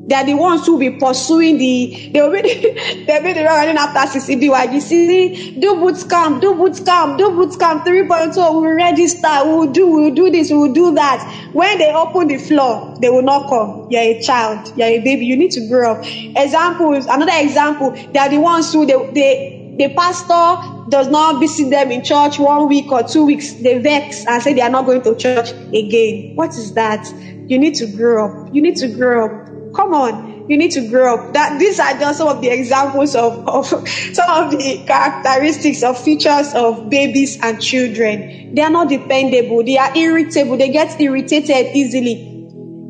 They 0.09 0.14
are 0.14 0.25
the 0.25 0.35
ones 0.35 0.64
who 0.64 0.73
will 0.73 0.79
be 0.79 0.91
pursuing 0.99 1.59
the. 1.59 2.11
They 2.14 2.23
will 2.23 2.33
be 2.33 2.41
they 3.07 3.21
will 3.23 3.35
be 3.35 3.43
running 3.43 3.77
after. 3.77 4.14
You 4.14 4.81
see, 4.81 5.61
do 5.61 5.75
boot 5.75 6.09
camp, 6.09 6.41
do 6.41 6.55
boot 6.55 6.83
camp, 6.83 7.19
do 7.19 7.31
boot 7.31 7.59
camp 7.61 7.85
3.0. 7.85 8.35
We'll 8.37 8.62
register. 8.73 9.29
We'll 9.45 9.71
do. 9.71 9.87
We'll 9.87 10.14
do 10.14 10.31
this. 10.31 10.51
We'll 10.51 10.73
do 10.73 10.95
that. 10.95 11.51
When 11.53 11.77
they 11.77 11.93
open 11.93 12.29
the 12.29 12.38
floor, 12.38 12.97
they 13.03 13.11
will 13.11 13.23
not 13.23 13.51
come. 13.51 13.87
You're 13.91 14.01
a 14.01 14.23
child. 14.23 14.73
You're 14.79 14.88
a 14.88 14.99
baby. 15.01 15.27
You 15.27 15.37
need 15.37 15.51
to 15.53 15.69
grow 15.69 15.93
up. 15.93 16.07
Examples. 16.07 17.05
Another 17.05 17.33
example. 17.35 17.91
They 17.91 18.19
are 18.19 18.31
the 18.31 18.38
ones 18.38 18.73
who 18.73 18.87
they 18.87 19.11
they 19.12 19.58
the 19.79 19.95
pastor 19.95 20.91
does 20.91 21.07
not 21.09 21.38
visit 21.38 21.71
them 21.71 21.93
in 21.93 22.03
church 22.03 22.38
one 22.38 22.69
week 22.69 22.91
or 22.91 23.05
two 23.05 23.25
weeks. 23.25 23.53
They 23.53 23.79
vex 23.79 24.27
and 24.27 24.43
say 24.43 24.53
they 24.53 24.61
are 24.61 24.71
not 24.71 24.87
going 24.87 25.03
to 25.03 25.14
church 25.14 25.51
again. 25.73 26.35
What 26.35 26.51
is 26.51 26.75
that? 26.75 27.07
You 27.47 27.59
need 27.59 27.77
to 27.77 27.87
grow 27.87 28.27
up. 28.27 28.55
You 28.55 28.61
need 28.61 28.77
to 28.77 28.88
grow 28.88 29.27
up. 29.27 29.75
Come 29.77 29.95
on. 29.95 30.49
You 30.49 30.57
need 30.57 30.73
to 30.73 30.88
grow 30.88 31.14
up. 31.14 31.35
That 31.35 31.61
these 31.61 31.79
are 31.79 31.93
just 31.93 32.19
some 32.19 32.29
of 32.29 32.41
the 32.41 32.49
examples 32.49 33.14
of, 33.14 33.47
of 33.47 33.67
some 33.88 34.45
of 34.45 34.51
the 34.51 34.83
characteristics 34.87 35.83
of 35.85 36.03
features 36.03 36.53
of 36.55 36.91
babies 36.91 37.38
and 37.41 37.62
children. 37.62 38.55
They 38.55 38.62
are 38.62 38.71
not 38.71 38.88
dependable. 38.88 39.62
They 39.62 39.79
are 39.79 39.97
irritable. 39.97 40.57
They 40.57 40.71
get 40.71 41.01
irritated 41.01 41.77
easily. 41.77 42.25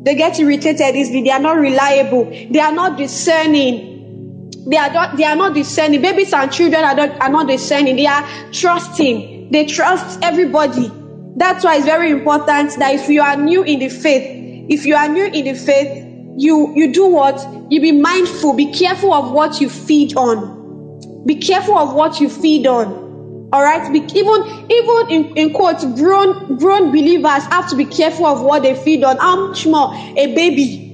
They 0.03 0.15
get 0.15 0.39
irritated 0.39 0.95
easily. 0.95 1.21
They 1.21 1.31
are 1.31 1.39
not 1.39 1.57
reliable. 1.57 2.25
They 2.49 2.59
are 2.59 2.71
not 2.71 2.97
discerning. 2.97 3.88
They 4.69 4.77
are 4.77 4.91
not, 4.91 5.17
they 5.17 5.23
are 5.23 5.35
not 5.35 5.55
discerning. 5.55 6.01
Babies 6.01 6.31
and 6.31 6.51
children 6.51 6.83
are 6.83 6.95
not, 6.95 7.21
are 7.21 7.29
not 7.29 7.47
discerning. 7.47 7.95
They 7.95 8.05
are 8.05 8.27
trusting. 8.51 9.51
They 9.51 9.65
trust 9.65 10.19
everybody. 10.21 10.91
That's 11.35 11.63
why 11.63 11.77
it's 11.77 11.85
very 11.85 12.11
important 12.11 12.77
that 12.77 12.93
if 12.93 13.09
you 13.09 13.21
are 13.21 13.35
new 13.35 13.63
in 13.63 13.79
the 13.79 13.89
faith, 13.89 14.67
if 14.69 14.85
you 14.85 14.95
are 14.95 15.07
new 15.07 15.25
in 15.25 15.45
the 15.45 15.53
faith, 15.55 16.05
you 16.37 16.73
you 16.75 16.93
do 16.93 17.07
what? 17.07 17.35
You 17.71 17.81
be 17.81 17.91
mindful, 17.91 18.53
be 18.53 18.71
careful 18.71 19.13
of 19.13 19.31
what 19.31 19.59
you 19.59 19.69
feed 19.69 20.15
on. 20.15 21.23
Be 21.25 21.35
careful 21.35 21.77
of 21.77 21.93
what 21.93 22.19
you 22.19 22.29
feed 22.29 22.67
on. 22.67 23.49
All 23.51 23.63
right, 23.63 23.91
be, 23.91 23.99
even 23.99 24.67
even 24.69 25.09
in, 25.09 25.37
in 25.37 25.53
quotes, 25.53 25.83
grown 25.99 26.57
grown 26.57 26.91
believers 26.91 27.43
have 27.45 27.67
to 27.69 27.75
be 27.75 27.85
careful 27.85 28.27
of 28.27 28.41
what 28.41 28.61
they 28.61 28.75
feed 28.75 29.03
on. 29.03 29.17
How 29.17 29.47
much 29.47 29.65
more 29.65 29.91
a 29.93 30.35
baby? 30.35 30.85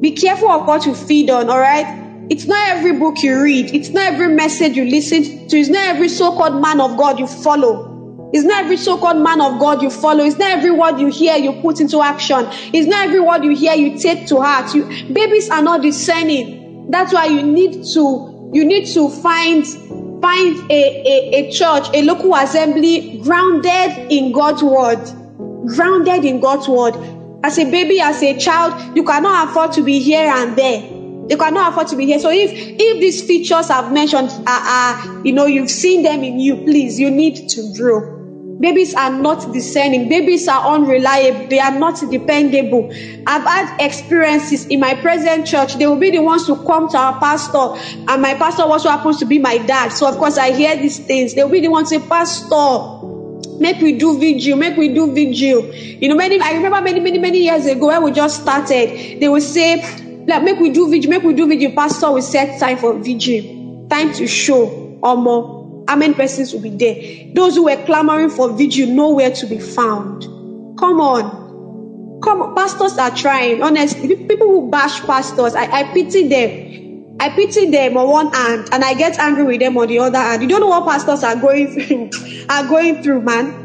Be 0.00 0.10
careful 0.12 0.50
of 0.50 0.66
what 0.66 0.84
you 0.84 0.94
feed 0.94 1.30
on. 1.30 1.48
All 1.48 1.60
right, 1.60 2.01
it's 2.30 2.46
not 2.46 2.68
every 2.68 2.92
book 2.98 3.22
you 3.22 3.42
read. 3.42 3.74
It's 3.74 3.90
not 3.90 4.12
every 4.12 4.28
message 4.28 4.76
you 4.76 4.84
listen 4.84 5.48
to. 5.48 5.58
It's 5.58 5.68
not 5.68 5.84
every 5.86 6.08
so-called 6.08 6.60
man 6.60 6.80
of 6.80 6.96
God 6.96 7.18
you 7.18 7.26
follow. 7.26 8.30
It's 8.32 8.44
not 8.44 8.64
every 8.64 8.78
so-called 8.78 9.18
man 9.18 9.40
of 9.40 9.60
God 9.60 9.82
you 9.82 9.90
follow. 9.90 10.24
It's 10.24 10.38
not 10.38 10.50
every 10.50 10.70
word 10.70 10.98
you 10.98 11.08
hear 11.08 11.36
you 11.36 11.60
put 11.60 11.80
into 11.80 12.00
action. 12.00 12.46
It's 12.72 12.86
not 12.86 13.06
every 13.06 13.20
word 13.20 13.44
you 13.44 13.54
hear 13.54 13.74
you 13.74 13.98
take 13.98 14.26
to 14.28 14.40
heart. 14.40 14.74
You 14.74 14.84
babies 15.12 15.50
are 15.50 15.62
not 15.62 15.82
discerning. 15.82 16.90
That's 16.90 17.12
why 17.12 17.26
you 17.26 17.42
need 17.42 17.84
to 17.92 18.50
you 18.54 18.64
need 18.64 18.86
to 18.94 19.10
find 19.10 19.66
find 20.22 20.70
a, 20.70 20.72
a, 20.72 21.48
a 21.48 21.50
church, 21.52 21.88
a 21.92 22.02
local 22.02 22.34
assembly 22.34 23.18
grounded 23.22 24.10
in 24.10 24.32
God's 24.32 24.62
word. 24.62 25.04
Grounded 25.66 26.24
in 26.24 26.40
God's 26.40 26.68
word. 26.68 26.94
As 27.44 27.58
a 27.58 27.70
baby, 27.70 28.00
as 28.00 28.22
a 28.22 28.38
child, 28.38 28.96
you 28.96 29.04
cannot 29.04 29.48
afford 29.48 29.72
to 29.72 29.82
be 29.82 29.98
here 29.98 30.30
and 30.32 30.56
there. 30.56 30.88
You 31.28 31.36
cannot 31.36 31.72
afford 31.72 31.88
to 31.88 31.96
be 31.96 32.06
here. 32.06 32.18
So 32.18 32.30
if 32.30 32.50
if 32.52 33.00
these 33.00 33.22
features 33.22 33.70
I've 33.70 33.92
mentioned 33.92 34.30
are, 34.46 34.48
are 34.48 35.24
you 35.24 35.32
know 35.32 35.46
you've 35.46 35.70
seen 35.70 36.02
them 36.02 36.22
in 36.24 36.40
you, 36.40 36.56
please 36.56 36.98
you 36.98 37.10
need 37.10 37.48
to 37.50 37.72
grow. 37.76 38.18
Babies 38.62 38.94
are 38.94 39.10
not 39.10 39.52
discerning. 39.52 40.08
Babies 40.08 40.46
are 40.46 40.74
unreliable. 40.74 41.48
They 41.48 41.58
are 41.58 41.76
not 41.76 41.98
dependable. 42.10 42.92
I've 43.26 43.42
had 43.42 43.76
experiences 43.80 44.66
in 44.66 44.78
my 44.78 44.94
present 44.94 45.48
church. 45.48 45.74
They 45.74 45.86
will 45.88 45.98
be 45.98 46.10
the 46.10 46.20
ones 46.20 46.46
to 46.46 46.54
come 46.64 46.88
to 46.90 46.96
our 46.96 47.18
pastor, 47.18 47.74
and 48.08 48.22
my 48.22 48.34
pastor 48.34 48.62
also 48.62 48.88
happens 48.88 49.18
to 49.18 49.24
be 49.24 49.40
my 49.40 49.58
dad. 49.58 49.88
So 49.88 50.08
of 50.08 50.16
course 50.16 50.38
I 50.38 50.52
hear 50.52 50.76
these 50.76 50.98
things. 50.98 51.34
They 51.34 51.42
will 51.42 51.50
be 51.50 51.60
the 51.60 51.68
ones 51.68 51.90
to 51.90 51.98
say, 51.98 52.06
Pastor, 52.06 53.02
make 53.58 53.80
we 53.80 53.98
do 53.98 54.18
vigil, 54.18 54.56
make 54.56 54.76
we 54.76 54.94
do 54.94 55.12
vigil. 55.12 55.74
You 55.74 56.08
know, 56.08 56.14
many 56.14 56.40
I 56.40 56.52
remember 56.52 56.80
many, 56.80 57.00
many, 57.00 57.18
many 57.18 57.38
years 57.38 57.66
ago 57.66 57.88
when 57.88 58.04
we 58.04 58.12
just 58.12 58.42
started, 58.42 59.20
they 59.20 59.28
would 59.28 59.42
say, 59.42 59.82
like 60.26 60.42
make 60.42 60.58
we 60.58 60.70
do 60.70 60.88
vigil, 60.90 61.10
make 61.10 61.22
we 61.22 61.34
do 61.34 61.46
vigil. 61.46 61.72
Pastor 61.72 62.12
will 62.12 62.22
set 62.22 62.58
time 62.60 62.78
for 62.78 62.94
vigil, 62.98 63.86
time 63.88 64.12
to 64.14 64.26
show 64.26 64.98
or 65.02 65.16
more. 65.16 65.84
How 65.88 65.96
many 65.96 66.14
persons 66.14 66.52
will 66.52 66.60
be 66.60 66.70
there? 66.70 67.32
Those 67.34 67.56
who 67.56 67.64
were 67.64 67.84
clamoring 67.84 68.30
for 68.30 68.52
vigil, 68.52 68.88
nowhere 68.88 69.32
to 69.32 69.46
be 69.46 69.58
found. 69.58 70.22
Come 70.78 71.00
on. 71.00 72.20
Come 72.22 72.42
on. 72.42 72.54
Pastors 72.54 72.96
are 72.98 73.14
trying. 73.14 73.62
Honestly, 73.62 74.14
people 74.14 74.48
who 74.48 74.70
bash 74.70 75.00
pastors, 75.02 75.54
I, 75.54 75.64
I 75.64 75.92
pity 75.92 76.28
them. 76.28 77.16
I 77.20 77.28
pity 77.30 77.70
them 77.70 77.96
on 77.96 78.08
one 78.08 78.32
hand 78.32 78.68
and 78.72 78.84
I 78.84 78.94
get 78.94 79.18
angry 79.18 79.44
with 79.44 79.60
them 79.60 79.76
on 79.76 79.88
the 79.88 79.98
other 79.98 80.18
hand. 80.18 80.42
You 80.42 80.48
don't 80.48 80.60
know 80.60 80.68
what 80.68 80.84
pastors 80.88 81.22
are 81.22 81.36
going 81.36 81.68
through, 82.10 82.10
are 82.48 82.66
going 82.66 83.02
through, 83.02 83.22
man. 83.22 83.61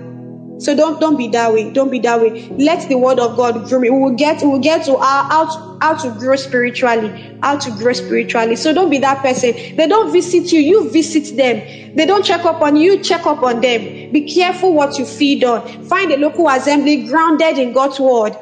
So 0.60 0.76
don't 0.76 1.00
don't 1.00 1.18
be 1.18 1.28
that 1.30 1.54
way. 1.54 1.72
Don't 1.72 1.92
be 1.92 2.00
that 2.00 2.20
way. 2.22 2.48
Let 2.58 2.88
the 2.90 2.98
word 2.98 3.20
of 3.20 3.38
God 3.38 3.66
grow 3.68 3.80
me. 3.80 3.90
We 3.90 4.00
will 4.00 4.16
get 4.16 4.42
we 4.42 4.48
will 4.50 4.60
get 4.60 4.86
to 4.86 4.98
how, 4.98 5.28
how 5.30 5.78
how 5.82 5.94
to 5.96 6.12
grow 6.12 6.36
spiritually. 6.36 7.38
How 7.42 7.58
to 7.58 7.72
grow 7.72 7.94
spiritually. 7.94 8.56
So 8.56 8.74
don't 8.74 8.90
be 8.90 9.00
that 9.00 9.22
person. 9.22 9.54
They 9.78 9.88
don't 9.88 10.12
visit 10.12 10.52
you. 10.52 10.60
You 10.60 10.90
visit 10.92 11.38
them. 11.38 11.62
They 11.96 12.06
don't 12.06 12.26
check 12.26 12.46
up 12.46 12.62
on 12.62 12.76
you. 12.76 13.02
Check 13.04 13.26
up 13.28 13.44
on 13.44 13.62
them. 13.62 14.12
Be 14.12 14.22
careful 14.22 14.74
what 14.74 14.98
you 14.98 15.06
feed 15.06 15.44
on. 15.44 15.64
Find 15.84 16.12
a 16.12 16.18
local 16.18 16.50
assembly 16.50 17.06
grounded 17.08 17.58
in 17.60 17.72
God's 17.74 18.00
word 18.00 18.36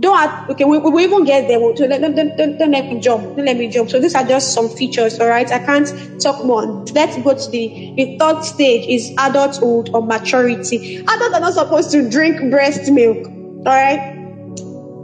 don't 0.00 0.16
have, 0.16 0.50
okay, 0.50 0.64
we, 0.64 0.78
we 0.78 1.04
even 1.04 1.24
get 1.24 1.46
there. 1.46 1.58
So 1.76 1.86
don't, 1.86 2.00
don't, 2.00 2.36
don't, 2.36 2.58
don't 2.58 2.70
let 2.70 2.92
me 2.92 2.98
jump. 2.98 3.36
Don't 3.36 3.44
let 3.44 3.56
me 3.56 3.68
jump. 3.68 3.90
So 3.90 4.00
these 4.00 4.14
are 4.14 4.24
just 4.24 4.52
some 4.52 4.68
features, 4.68 5.20
all 5.20 5.28
right? 5.28 5.50
I 5.50 5.60
can't 5.60 5.88
talk 6.20 6.44
more. 6.44 6.66
Let's 6.92 7.16
go 7.18 7.34
to 7.34 7.50
the, 7.50 7.94
the 7.96 8.18
third 8.18 8.42
stage 8.42 8.88
is 8.88 9.12
adulthood 9.18 9.90
or 9.94 10.04
maturity. 10.04 10.96
Adults 10.96 11.34
are 11.34 11.40
not 11.40 11.54
supposed 11.54 11.92
to 11.92 12.08
drink 12.10 12.50
breast 12.50 12.90
milk, 12.90 13.24
all 13.26 13.64
right? 13.64 14.14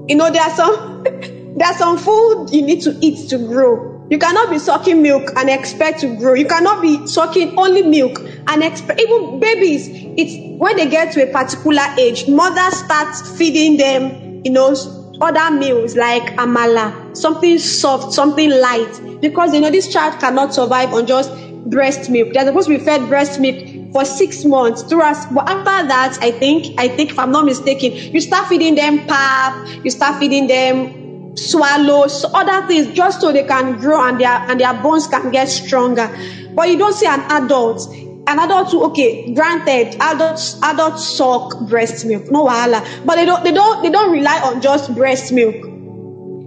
You 0.08 0.16
know, 0.16 0.28
there 0.30 0.42
are 0.42 0.56
some, 0.56 1.04
there 1.04 1.68
are 1.68 1.78
some 1.78 1.96
food 1.96 2.48
you 2.50 2.62
need 2.62 2.82
to 2.82 2.98
eat 3.00 3.28
to 3.30 3.38
grow. 3.38 3.96
You 4.10 4.18
cannot 4.18 4.50
be 4.50 4.58
sucking 4.58 5.00
milk 5.02 5.30
and 5.36 5.48
expect 5.48 6.00
to 6.00 6.16
grow. 6.16 6.34
You 6.34 6.46
cannot 6.46 6.82
be 6.82 7.06
sucking 7.06 7.56
only 7.56 7.82
milk 7.82 8.20
and 8.48 8.64
expect, 8.64 9.00
even 9.00 9.38
babies, 9.38 9.86
it's 9.88 10.34
when 10.58 10.76
they 10.76 10.90
get 10.90 11.12
to 11.12 11.22
a 11.22 11.32
particular 11.32 11.86
age, 11.96 12.26
mothers 12.26 12.76
start 12.76 13.14
feeding 13.38 13.76
them 13.76 14.29
you 14.44 14.50
know, 14.50 14.74
other 15.20 15.56
meals 15.56 15.96
like 15.96 16.22
amala, 16.36 17.16
something 17.16 17.58
soft, 17.58 18.12
something 18.12 18.50
light, 18.50 19.20
because 19.20 19.52
you 19.52 19.60
know 19.60 19.70
this 19.70 19.92
child 19.92 20.18
cannot 20.20 20.54
survive 20.54 20.92
on 20.94 21.06
just 21.06 21.30
breast 21.66 22.08
milk. 22.10 22.32
They're 22.32 22.46
supposed 22.46 22.68
to 22.68 22.78
be 22.78 22.84
fed 22.84 23.08
breast 23.08 23.38
milk 23.38 23.92
for 23.92 24.04
six 24.04 24.44
months 24.44 24.82
through 24.82 25.02
us. 25.02 25.26
But 25.26 25.48
after 25.48 25.88
that, 25.88 26.18
I 26.22 26.30
think, 26.30 26.78
I 26.78 26.88
think 26.88 27.10
if 27.10 27.18
I'm 27.18 27.32
not 27.32 27.44
mistaken, 27.44 27.92
you 27.92 28.20
start 28.20 28.48
feeding 28.48 28.74
them 28.74 29.06
pap, 29.06 29.68
you 29.84 29.90
start 29.90 30.18
feeding 30.18 30.46
them 30.46 31.36
swallows, 31.36 32.24
other 32.32 32.66
things, 32.66 32.94
just 32.94 33.20
so 33.20 33.32
they 33.32 33.44
can 33.44 33.78
grow 33.78 34.02
and 34.06 34.20
their 34.20 34.32
and 34.50 34.60
their 34.60 34.74
bones 34.82 35.06
can 35.06 35.30
get 35.30 35.48
stronger. 35.48 36.08
But 36.54 36.68
you 36.68 36.78
don't 36.78 36.94
see 36.94 37.06
an 37.06 37.20
adult 37.30 37.88
an 38.30 38.38
adult 38.38 38.72
okay, 38.72 39.34
granted, 39.34 39.96
adults 40.00 40.56
adults 40.62 41.04
suck 41.04 41.58
breast 41.68 42.06
milk, 42.06 42.30
no 42.30 42.46
wahala. 42.46 42.80
But 43.04 43.16
they 43.16 43.24
don't 43.26 43.42
they 43.42 43.50
don't 43.50 43.82
they 43.82 43.90
don't 43.90 44.12
rely 44.12 44.40
on 44.44 44.60
just 44.60 44.94
breast 44.94 45.32
milk. 45.32 45.56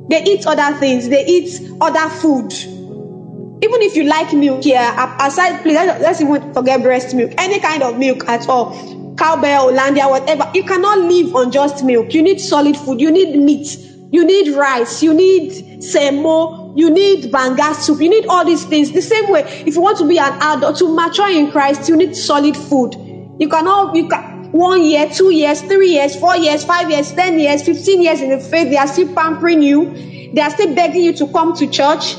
They 0.10 0.24
eat 0.24 0.48
other 0.48 0.78
things, 0.80 1.10
they 1.10 1.26
eat 1.26 1.60
other 1.82 2.10
food. 2.10 2.54
Even 2.54 3.82
if 3.82 3.96
you 3.98 4.04
like 4.04 4.32
milk 4.34 4.63
here, 4.63 4.93
aside 5.19 5.62
please 5.62 5.76
let's, 5.76 6.22
even 6.22 6.54
forget 6.54 6.82
breast 6.82 7.13
milk, 7.13 7.34
any 7.38 7.60
kind 7.60 7.84
of 7.84 7.98
milk 7.98 8.28
at 8.30 8.48
all. 8.48 8.72
Cowbell, 9.17 9.69
Hollandia, 9.69 10.08
whatever. 10.08 10.50
You 10.54 10.63
cannot 10.63 11.00
live 11.00 11.36
on 11.36 11.52
just 11.52 11.84
milk. 11.84 12.13
You 12.13 12.22
need 12.22 12.39
solid 12.39 12.78
food, 12.78 13.02
you 13.02 13.12
need 13.12 13.38
meat, 13.38 13.78
you 14.12 14.26
need 14.26 14.56
rice, 14.56 15.04
you 15.04 15.13
need 15.13 15.82
semo, 15.82 16.62
you 16.75 16.89
need 16.89 17.31
banga 17.31 17.73
soup. 17.75 18.01
You 18.01 18.09
need 18.09 18.25
all 18.27 18.45
these 18.45 18.65
things. 18.65 18.91
The 18.91 19.01
same 19.01 19.29
way, 19.31 19.41
if 19.65 19.75
you 19.75 19.81
want 19.81 19.97
to 19.99 20.07
be 20.07 20.17
an 20.17 20.33
adult, 20.41 20.77
to 20.77 20.93
mature 20.93 21.29
in 21.29 21.51
Christ, 21.51 21.88
you 21.88 21.95
need 21.95 22.15
solid 22.15 22.57
food. 22.57 22.95
You 23.39 23.47
cannot, 23.47 23.95
you 23.95 24.07
can, 24.07 24.51
one 24.51 24.83
year, 24.83 25.09
two 25.09 25.31
years, 25.31 25.62
three 25.62 25.89
years, 25.89 26.15
four 26.15 26.36
years, 26.36 26.63
five 26.63 26.89
years, 26.89 27.12
ten 27.13 27.39
years, 27.39 27.63
fifteen 27.63 28.01
years 28.01 28.21
in 28.21 28.29
the 28.29 28.39
faith, 28.39 28.69
they 28.69 28.77
are 28.77 28.88
still 28.88 29.13
pampering 29.13 29.62
you. 29.62 30.31
They 30.33 30.41
are 30.41 30.49
still 30.49 30.73
begging 30.73 31.03
you 31.03 31.13
to 31.13 31.27
come 31.27 31.55
to 31.55 31.67
church. 31.67 32.15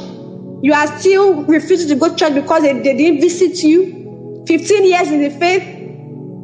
You 0.62 0.72
are 0.72 0.86
still 0.98 1.44
refusing 1.44 1.88
to 1.88 1.94
go 1.96 2.08
to 2.10 2.16
church 2.16 2.34
because 2.34 2.62
they, 2.62 2.72
they 2.74 2.96
didn't 2.96 3.20
visit 3.20 3.62
you. 3.62 4.44
15 4.46 4.84
years 4.84 5.10
in 5.10 5.20
the 5.22 5.30
faith, 5.30 5.62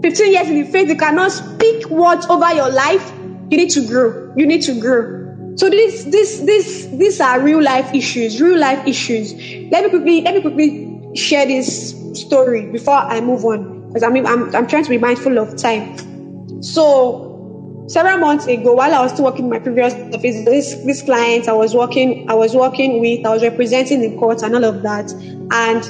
15 0.02 0.32
years 0.32 0.48
in 0.48 0.62
the 0.62 0.70
faith, 0.70 0.88
you 0.88 0.96
cannot 0.96 1.30
speak 1.30 1.88
words 1.90 2.26
over 2.26 2.52
your 2.54 2.70
life. 2.70 3.12
You 3.50 3.56
need 3.56 3.70
to 3.70 3.86
grow. 3.86 4.32
You 4.36 4.46
need 4.46 4.62
to 4.62 4.80
grow. 4.80 5.19
So 5.56 5.68
this, 5.68 6.04
this, 6.04 6.40
this, 6.40 6.86
these 6.92 7.20
are 7.20 7.40
real 7.40 7.62
life 7.62 7.92
issues, 7.94 8.40
real 8.40 8.58
life 8.58 8.86
issues. 8.86 9.32
Let 9.70 9.84
me 9.84 9.90
quickly, 9.90 10.20
let 10.22 10.34
me 10.34 10.40
quickly 10.40 11.16
share 11.16 11.44
this 11.46 11.94
story 12.14 12.70
before 12.70 12.94
I 12.94 13.20
move 13.20 13.44
on, 13.44 13.88
because 13.88 14.02
I 14.02 14.08
mean, 14.08 14.26
I'm, 14.26 14.54
I'm 14.54 14.66
trying 14.66 14.84
to 14.84 14.90
be 14.90 14.98
mindful 14.98 15.38
of 15.38 15.56
time. 15.56 16.62
So 16.62 17.84
several 17.88 18.18
months 18.18 18.46
ago, 18.46 18.74
while 18.74 18.94
I 18.94 19.02
was 19.02 19.12
still 19.12 19.24
working 19.24 19.44
in 19.44 19.50
my 19.50 19.58
previous 19.58 19.92
office, 20.14 20.44
this, 20.44 20.74
this 20.84 21.02
client 21.02 21.48
I 21.48 21.52
was 21.52 21.74
working, 21.74 22.30
I 22.30 22.34
was 22.34 22.54
working 22.54 23.00
with, 23.00 23.26
I 23.26 23.30
was 23.30 23.42
representing 23.42 24.00
the 24.00 24.16
court 24.18 24.42
and 24.42 24.54
all 24.54 24.64
of 24.64 24.82
that. 24.82 25.10
And, 25.50 25.84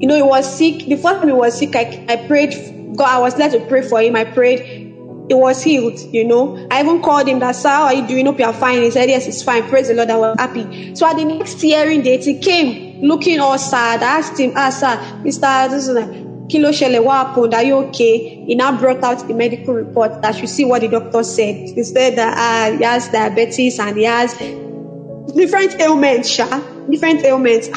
you 0.00 0.06
know, 0.06 0.16
he 0.16 0.22
was 0.22 0.46
sick. 0.58 0.86
The 0.86 0.96
first 0.96 1.20
time 1.20 1.28
he 1.28 1.32
was 1.32 1.58
sick, 1.58 1.74
I, 1.74 2.04
I 2.08 2.16
prayed, 2.26 2.54
God, 2.96 3.08
I 3.08 3.18
was 3.18 3.36
led 3.38 3.52
to 3.52 3.60
pray 3.66 3.82
for 3.82 4.00
him. 4.00 4.16
I 4.16 4.24
prayed, 4.24 4.79
he 5.30 5.34
was 5.34 5.62
healed, 5.62 5.96
you 6.12 6.24
know. 6.24 6.56
I 6.72 6.80
even 6.82 7.00
called 7.00 7.28
him 7.28 7.38
that, 7.38 7.54
sir, 7.54 7.68
how 7.68 7.84
are 7.84 7.94
you 7.94 8.04
doing? 8.04 8.26
Hope 8.26 8.40
you're 8.40 8.52
fine. 8.52 8.82
He 8.82 8.90
said, 8.90 9.08
yes, 9.08 9.28
it's 9.28 9.44
fine. 9.44 9.62
Praise 9.68 9.86
the 9.86 9.94
Lord. 9.94 10.10
I 10.10 10.16
was 10.16 10.36
happy. 10.40 10.92
So 10.96 11.06
at 11.06 11.14
the 11.14 11.24
next 11.24 11.60
hearing 11.60 12.02
date, 12.02 12.24
he 12.24 12.40
came 12.40 13.00
looking 13.00 13.38
all 13.38 13.56
sad. 13.56 14.02
I 14.02 14.18
asked 14.18 14.40
him, 14.40 14.54
ah, 14.56 14.70
sir, 14.70 14.96
Mr. 15.22 15.70
This 15.70 15.86
is 15.86 15.96
Kilo 16.50 16.70
Shele, 16.70 17.04
what 17.04 17.28
happened? 17.28 17.54
Are 17.54 17.62
you 17.62 17.76
okay? 17.76 18.44
He 18.44 18.56
now 18.56 18.76
brought 18.76 19.04
out 19.04 19.28
the 19.28 19.34
medical 19.34 19.72
report 19.72 20.20
that 20.22 20.40
you 20.40 20.48
see 20.48 20.64
what 20.64 20.80
the 20.80 20.88
doctor 20.88 21.22
said. 21.22 21.54
He 21.54 21.84
said 21.84 22.16
that 22.16 22.36
uh, 22.36 22.76
he 22.76 22.82
has 22.82 23.08
diabetes 23.08 23.78
and 23.78 23.96
he 23.96 24.02
has 24.02 24.34
different 25.32 25.80
ailments, 25.80 26.28
Sha. 26.28 26.60
Different 26.90 27.24
ailments. 27.24 27.68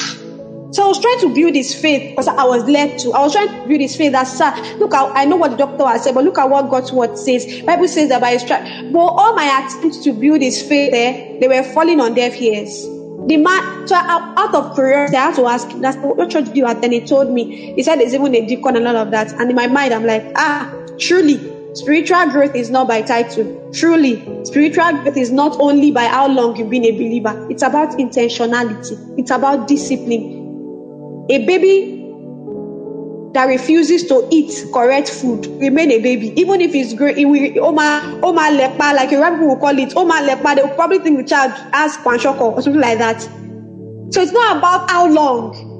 So 0.73 0.83
I 0.83 0.88
was 0.88 0.99
trying 0.99 1.19
to 1.19 1.36
build 1.36 1.53
his 1.53 1.75
faith 1.75 2.09
because 2.09 2.27
I 2.27 2.43
was 2.45 2.63
led 2.65 2.97
to. 2.99 3.13
I 3.13 3.21
was 3.21 3.33
trying 3.33 3.47
to 3.47 3.67
build 3.67 3.79
his 3.79 3.95
faith 3.95 4.12
that, 4.13 4.23
sir, 4.23 4.51
look, 4.79 4.91
I, 4.95 5.21
I 5.21 5.25
know 5.25 5.36
what 5.36 5.51
the 5.51 5.57
doctor 5.57 5.86
has 5.86 6.03
said, 6.03 6.15
but 6.15 6.23
look 6.23 6.39
at 6.39 6.49
what 6.49 6.67
God's 6.67 6.91
word 6.91 7.15
says. 7.15 7.62
Bible 7.62 7.88
says 7.88 8.09
that 8.09 8.21
by 8.21 8.31
his 8.31 8.41
stripes. 8.41 8.67
But 8.91 8.99
all 8.99 9.36
my 9.36 9.45
attempts 9.45 10.03
to 10.03 10.13
build 10.13 10.41
his 10.41 10.63
faith 10.67 10.91
there, 10.91 11.39
they 11.39 11.47
were 11.47 11.62
falling 11.62 11.99
on 11.99 12.15
deaf 12.15 12.41
ears. 12.41 12.86
The 13.27 13.38
man, 13.38 13.88
so 13.88 13.95
out 13.95 14.55
of 14.55 14.73
curiosity, 14.73 15.15
I 15.15 15.25
had 15.25 15.36
to 15.36 15.45
ask 15.45 15.69
him, 15.69 15.81
that's 15.81 15.97
what 15.97 16.27
church 16.31 16.45
do 16.45 16.53
you 16.55 16.65
attend? 16.65 16.91
He 16.91 17.05
told 17.05 17.29
me, 17.29 17.73
he 17.75 17.83
said 17.83 17.99
there's 17.99 18.15
even 18.15 18.33
a 18.33 18.43
deacon 18.43 18.75
and 18.75 18.88
all 18.88 18.97
of 18.97 19.12
that. 19.12 19.31
And 19.33 19.51
in 19.51 19.55
my 19.55 19.67
mind, 19.67 19.93
I'm 19.93 20.05
like, 20.05 20.25
ah, 20.36 20.73
truly, 20.97 21.53
Spiritual 21.75 22.29
growth 22.29 22.53
is 22.53 22.69
not 22.69 22.88
by 22.88 23.01
title. 23.01 23.71
Truly, 23.73 24.23
spiritual 24.43 24.91
growth 24.91 25.17
is 25.17 25.31
not 25.31 25.59
only 25.59 25.89
by 25.89 26.05
how 26.05 26.27
long 26.27 26.55
you've 26.55 26.69
been 26.69 26.86
a 26.86 26.91
believer. 26.91 27.47
It's 27.49 27.63
about 27.63 27.97
intentionality. 27.97 29.17
It's 29.17 29.31
about 29.31 29.67
discipline. 29.67 30.42
A 31.29 31.45
baby 31.45 32.03
that 33.33 33.45
refuses 33.45 34.05
to 34.07 34.27
eat 34.31 34.51
correct 34.73 35.09
food 35.09 35.47
remain 35.59 35.91
a 35.91 35.99
baby. 35.99 36.33
Even 36.39 36.62
if 36.62 36.75
it's 36.75 36.93
great 36.93 37.17
it 37.17 37.25
will 37.25 37.65
oma 37.65 38.19
oma 38.21 38.41
lepa 38.41 38.93
like 38.93 39.12
a 39.12 39.31
people 39.31 39.47
will 39.47 39.57
call 39.57 39.77
it 39.77 39.95
oma 39.95 40.15
lepa 40.15 40.55
they 40.55 40.62
will 40.62 40.75
probably 40.75 40.99
think 40.99 41.17
the 41.17 41.23
child 41.23 41.51
has 41.73 41.97
panshoko 41.97 42.53
or 42.53 42.62
something 42.62 42.81
like 42.81 42.97
that. 42.99 43.21
So 44.13 44.21
it's 44.21 44.31
not 44.31 44.57
about 44.57 44.89
how 44.89 45.07
long. 45.07 45.71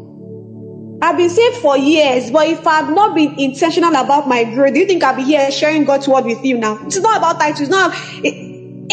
I've 1.03 1.17
been 1.17 1.29
saved 1.29 1.58
for 1.58 1.77
years 1.77 2.32
but 2.32 2.47
if 2.47 2.65
i've 2.65 2.89
not 2.89 3.13
been 3.13 3.38
intentional 3.38 3.93
about 3.93 4.25
my 4.25 4.45
growth 4.45 4.73
do 4.73 4.79
you 4.79 4.86
think 4.86 5.03
i'll 5.03 5.13
be 5.13 5.23
here 5.23 5.51
sharing 5.51 5.84
god's 5.84 6.08
word 6.08 6.23
with 6.23 6.45
you 6.45 6.58
now? 6.58 6.79
It's 6.86 6.97
not 6.97 7.17
about 7.17 7.41
titles 7.41 7.60
it's 7.60 7.69
not 7.69 7.93
it, 8.23 8.34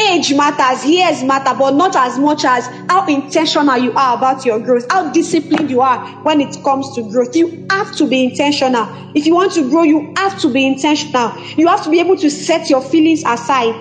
age 0.08 0.32
matters, 0.34 0.84
years 0.84 1.22
matter, 1.22 1.56
but 1.58 1.74
not 1.74 1.94
as 1.96 2.18
much 2.18 2.44
as 2.44 2.66
how 2.88 3.06
intentional 3.06 3.76
you 3.76 3.92
are 3.92 4.16
about 4.16 4.44
your 4.44 4.58
growth, 4.58 4.86
how 4.90 5.10
disciplined 5.12 5.70
you 5.70 5.80
are 5.80 5.98
when 6.22 6.40
it 6.40 6.56
comes 6.64 6.94
to 6.94 7.02
growth. 7.10 7.34
You 7.36 7.66
have 7.70 7.94
to 7.96 8.06
be 8.06 8.24
intentional. 8.24 8.88
If 9.14 9.26
you 9.26 9.34
want 9.34 9.52
to 9.52 9.68
grow, 9.68 9.82
you 9.82 10.12
have 10.16 10.40
to 10.40 10.52
be 10.52 10.66
intentional. 10.66 11.36
You 11.56 11.68
have 11.68 11.84
to 11.84 11.90
be 11.90 12.00
able 12.00 12.16
to 12.18 12.30
set 12.30 12.70
your 12.70 12.80
feelings 12.82 13.22
aside. 13.26 13.74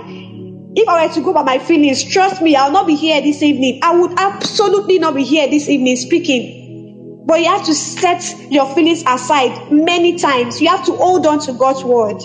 If 0.75 0.88
I 0.88 1.08
were 1.08 1.13
to 1.13 1.21
go 1.21 1.34
by 1.34 1.43
my 1.43 1.60
feelings, 1.60 2.03
trust 2.03 2.41
me, 2.41 2.55
I'll 2.55 2.72
not 2.72 2.88
be 2.88 2.95
here 2.95 3.22
this 3.22 3.41
evening. 3.41 3.80
I 3.82 3.97
would 3.97 4.20
absolutely 4.20 4.99
not 4.99 5.15
be 5.15 5.24
here 5.24 5.49
this 5.49 5.67
evening 5.67 5.95
speaking. 5.95 7.24
But 7.26 7.41
you 7.41 7.47
have 7.47 7.65
to 7.65 7.76
set 7.76 8.24
your 8.51 8.74
feelings 8.74 9.03
aside 9.05 9.72
many 9.72 10.17
times. 10.17 10.61
You 10.61 10.70
have 10.70 10.86
to 10.86 10.93
hold 10.93 11.26
on 11.28 11.39
to 11.41 11.53
God's 11.53 11.84
word. 11.84 12.22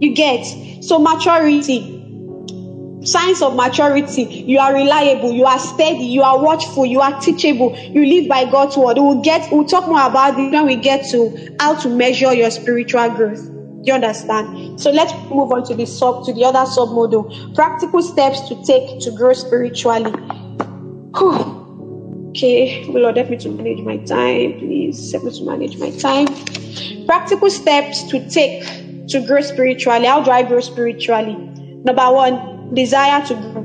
You 0.00 0.14
get 0.14 0.44
so 0.82 0.98
maturity 0.98 2.01
signs 3.04 3.42
of 3.42 3.54
maturity. 3.54 4.22
You 4.22 4.58
are 4.58 4.74
reliable. 4.74 5.32
You 5.32 5.44
are 5.44 5.58
steady. 5.58 6.04
You 6.04 6.22
are 6.22 6.42
watchful. 6.42 6.86
You 6.86 7.00
are 7.00 7.18
teachable. 7.20 7.76
You 7.76 8.04
live 8.04 8.28
by 8.28 8.50
god's 8.50 8.76
word. 8.76 8.96
We'll 8.98 9.22
get 9.22 9.50
we'll 9.52 9.66
talk 9.66 9.86
more 9.86 10.06
about 10.06 10.36
this 10.36 10.52
when 10.52 10.66
we 10.66 10.76
get 10.76 11.08
to 11.10 11.56
how 11.60 11.74
to 11.80 11.88
measure 11.88 12.32
your 12.34 12.50
spiritual 12.50 13.10
growth. 13.10 13.48
You 13.84 13.94
understand? 13.94 14.80
So 14.80 14.90
let's 14.90 15.12
move 15.28 15.50
on 15.50 15.64
to 15.64 15.74
the 15.74 15.86
sub 15.86 16.24
to 16.26 16.32
the 16.32 16.44
other 16.44 16.64
sub 16.70 16.90
model 16.90 17.24
practical 17.54 18.00
steps 18.00 18.48
to 18.48 18.62
take 18.64 19.00
to 19.00 19.10
grow 19.10 19.32
spiritually. 19.32 20.10
Whew. 21.16 21.58
Okay, 22.30 22.86
oh, 22.88 22.92
Lord, 22.92 23.18
help 23.18 23.28
me 23.28 23.36
to 23.36 23.50
manage 23.50 23.80
my 23.80 23.98
time, 23.98 24.58
please. 24.58 25.12
Help 25.12 25.24
me 25.24 25.32
to 25.32 25.44
manage 25.44 25.76
my 25.76 25.90
time. 25.90 26.26
Practical 27.04 27.50
steps 27.50 28.04
to 28.04 28.26
take 28.30 28.64
to 29.08 29.20
grow 29.26 29.42
spiritually. 29.42 30.06
How 30.06 30.22
do 30.22 30.30
I 30.30 30.42
grow 30.42 30.60
spiritually? 30.60 31.36
Number 31.84 32.10
one, 32.10 32.52
desire 32.74 33.24
to 33.26 33.34
grow. 33.34 33.62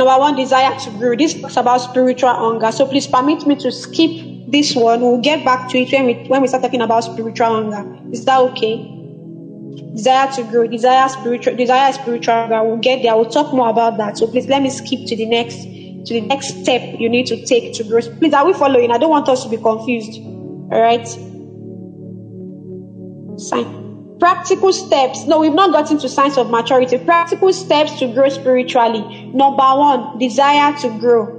Number 0.00 0.18
one, 0.18 0.34
desire 0.36 0.78
to 0.80 0.90
grow. 0.92 1.14
This 1.14 1.38
talks 1.38 1.56
about 1.56 1.78
spiritual 1.78 2.32
hunger. 2.32 2.72
So 2.72 2.86
please 2.86 3.06
permit 3.06 3.46
me 3.46 3.56
to 3.56 3.70
skip 3.70 4.10
this 4.48 4.74
one. 4.74 5.00
We'll 5.02 5.20
get 5.20 5.44
back 5.44 5.68
to 5.70 5.78
it 5.78 5.92
when 5.92 6.06
we 6.06 6.14
when 6.28 6.40
we 6.40 6.48
start 6.48 6.62
talking 6.62 6.80
about 6.80 7.04
spiritual 7.04 7.48
hunger. 7.48 7.84
Is 8.10 8.24
that 8.24 8.40
okay? 8.40 8.96
Desire 9.94 10.32
to 10.32 10.42
grow, 10.44 10.66
desire 10.66 11.08
spiritual, 11.08 11.54
desire 11.56 11.92
spiritual 11.92 12.34
hunger. 12.34 12.64
We'll 12.64 12.78
get 12.78 13.02
there. 13.02 13.14
We'll 13.14 13.28
talk 13.30 13.52
more 13.52 13.68
about 13.68 13.98
that. 13.98 14.16
So 14.16 14.26
please 14.26 14.46
let 14.48 14.62
me 14.62 14.70
skip 14.70 15.06
to 15.06 15.16
the 15.16 15.26
next 15.26 15.56
to 16.06 16.14
the 16.14 16.22
next 16.22 16.62
step 16.62 16.98
you 16.98 17.08
need 17.10 17.26
to 17.26 17.44
take 17.44 17.74
to 17.74 17.84
grow. 17.84 18.00
Please, 18.00 18.32
are 18.32 18.46
we 18.46 18.54
following? 18.54 18.90
I 18.90 18.98
don't 18.98 19.10
want 19.10 19.28
us 19.28 19.42
to 19.44 19.50
be 19.50 19.58
confused. 19.58 20.18
All 20.72 20.80
right. 20.80 21.06
Sign. 23.38 23.89
Practical 24.20 24.72
steps. 24.72 25.26
No, 25.26 25.40
we've 25.40 25.54
not 25.54 25.72
gotten 25.72 25.98
to 25.98 26.08
signs 26.08 26.36
of 26.36 26.50
maturity. 26.50 26.98
Practical 26.98 27.52
steps 27.52 27.98
to 27.98 28.12
grow 28.12 28.28
spiritually. 28.28 29.32
Number 29.32 29.62
one, 29.62 30.18
desire 30.18 30.76
to 30.80 30.98
grow. 30.98 31.36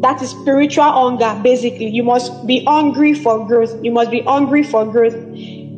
That 0.00 0.22
is 0.22 0.30
spiritual 0.30 0.84
hunger, 0.84 1.38
basically. 1.42 1.88
You 1.88 2.04
must 2.04 2.46
be 2.46 2.64
hungry 2.64 3.12
for 3.12 3.44
growth. 3.46 3.74
You 3.82 3.90
must 3.90 4.10
be 4.10 4.20
hungry 4.20 4.62
for 4.62 4.86
growth. 4.86 5.14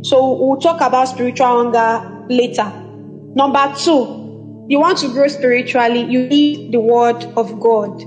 So 0.05 0.35
we'll 0.35 0.61
talk 0.61 0.83
about 0.83 1.09
spiritual 1.09 1.47
hunger 1.47 2.27
later. 2.29 2.71
Number 3.35 3.75
two, 3.77 4.67
you 4.69 4.81
want 4.81 4.99
to 4.99 5.09
grow 5.09 5.29
spiritually, 5.29 6.03
you 6.03 6.27
need 6.29 6.73
the 6.73 6.81
word 6.81 7.25
of 7.37 7.59
God. 7.61 8.03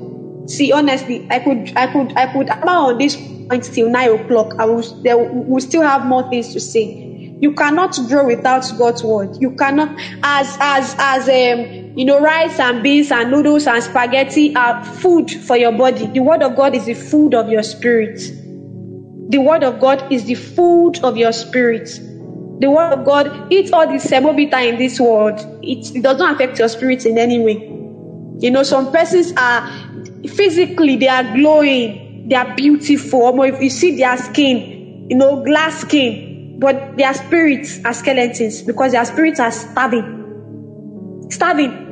See, 0.50 0.72
honestly, 0.72 1.26
I 1.30 1.40
could, 1.40 1.72
I 1.76 1.88
could, 1.92 2.18
I 2.18 2.34
could, 2.34 2.50
I'm 2.50 2.68
on 2.68 2.98
this 2.98 3.16
until 3.50 3.90
nine 3.90 4.12
o'clock. 4.12 4.56
I 4.60 4.66
will, 4.66 4.82
there 5.04 5.18
will 5.18 5.62
still 5.62 5.84
have 5.84 6.06
more 6.06 6.30
things 6.30 6.54
to 6.54 6.60
say. 6.60 7.09
You 7.42 7.54
cannot 7.54 7.98
grow 8.08 8.26
without 8.26 8.66
God's 8.78 9.04
word. 9.04 9.38
You 9.40 9.52
cannot, 9.52 9.98
as 10.24 10.58
as 10.60 10.96
as 10.98 11.30
um, 11.30 11.98
you 11.98 12.06
know, 12.06 12.20
rice 12.20 12.60
and 12.60 12.84
beans 12.84 13.12
and 13.12 13.32
noodles 13.32 13.68
and 13.68 13.82
spaghetti 13.82 14.56
are 14.56 14.84
food 14.84 15.32
for 15.32 15.56
your 15.56 15.72
body. 15.72 16.08
The 16.08 16.20
word 16.20 16.44
of 16.44 16.56
God 16.56 16.76
is 16.76 16.86
the 16.86 16.94
food 16.94 17.34
of 17.34 17.50
your 17.50 17.64
spirit. 17.64 18.20
The 19.32 19.40
word 19.40 19.64
of 19.64 19.80
God 19.80 20.12
is 20.12 20.26
the 20.26 20.36
food 20.36 21.00
of 21.04 21.16
your 21.16 21.32
spirit. 21.32 21.90
The 22.60 22.70
word 22.70 22.92
of 22.92 23.06
God, 23.06 23.54
eats 23.54 23.72
all 23.72 23.88
the 23.88 23.94
semobita 23.94 24.68
in 24.68 24.78
this 24.78 25.00
world. 25.00 25.40
It, 25.64 25.96
it 25.96 26.04
does 26.04 26.18
not 26.18 26.36
affect 26.36 26.60
your 26.60 26.68
spirit 26.68 27.06
in 27.06 27.18
any 27.18 27.40
way. 27.40 27.54
You 28.42 28.52
know, 28.52 28.64
some 28.64 28.92
persons 28.92 29.32
are 29.38 29.70
physically 30.28 30.98
they 30.98 31.08
are 31.08 31.24
glowing 31.36 32.10
they 32.30 32.36
are 32.36 32.56
beautiful. 32.56 33.42
If 33.44 33.60
you 33.60 33.70
see 33.72 33.98
their 33.98 34.16
skin, 34.18 35.08
you 35.10 35.18
know, 35.18 35.44
glass 35.44 35.82
skin, 35.82 36.29
but 36.60 36.97
their 36.97 37.14
spirits 37.14 37.80
are 37.86 37.93
skeletons 37.93 38.62
because 38.62 38.91
their 38.91 39.05
spirits 39.05 39.39
are 39.39 39.51
starving. 39.51 41.28
Starving. 41.32 41.88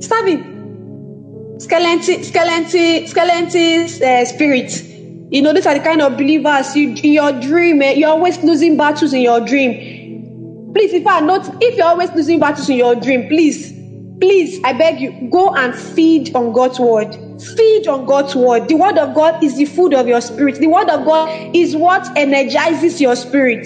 Starving. 0.00 1.56
Skeleton, 1.58 2.22
skeleton, 2.22 3.06
skeleton 3.08 3.82
uh, 4.04 4.24
spirits. 4.24 4.84
You 5.30 5.42
know, 5.42 5.52
these 5.52 5.66
are 5.66 5.74
the 5.74 5.80
kind 5.80 6.00
of 6.00 6.16
believers 6.16 6.76
you 6.76 6.90
in 6.90 7.12
your 7.12 7.32
dream, 7.32 7.82
eh, 7.82 7.94
you're 7.94 8.10
always 8.10 8.38
losing 8.44 8.76
battles 8.76 9.12
in 9.12 9.22
your 9.22 9.40
dream. 9.40 10.72
Please, 10.74 10.92
if 10.92 11.04
I 11.04 11.18
not, 11.18 11.52
if 11.60 11.76
you're 11.76 11.86
always 11.86 12.12
losing 12.12 12.38
battles 12.38 12.68
in 12.68 12.76
your 12.76 12.94
dream, 12.94 13.28
please, 13.28 13.72
please, 14.20 14.60
I 14.62 14.72
beg 14.72 15.00
you, 15.00 15.28
go 15.32 15.52
and 15.56 15.74
feed 15.74 16.34
on 16.36 16.52
God's 16.52 16.78
word 16.78 17.27
Feed 17.56 17.86
on 17.86 18.04
God's 18.04 18.34
word. 18.34 18.68
The 18.68 18.74
word 18.74 18.98
of 18.98 19.14
God 19.14 19.42
is 19.44 19.56
the 19.56 19.64
food 19.64 19.94
of 19.94 20.08
your 20.08 20.20
spirit. 20.20 20.56
The 20.56 20.66
word 20.66 20.88
of 20.88 21.04
God 21.04 21.54
is 21.54 21.76
what 21.76 22.16
energizes 22.16 23.00
your 23.00 23.14
spirit. 23.14 23.64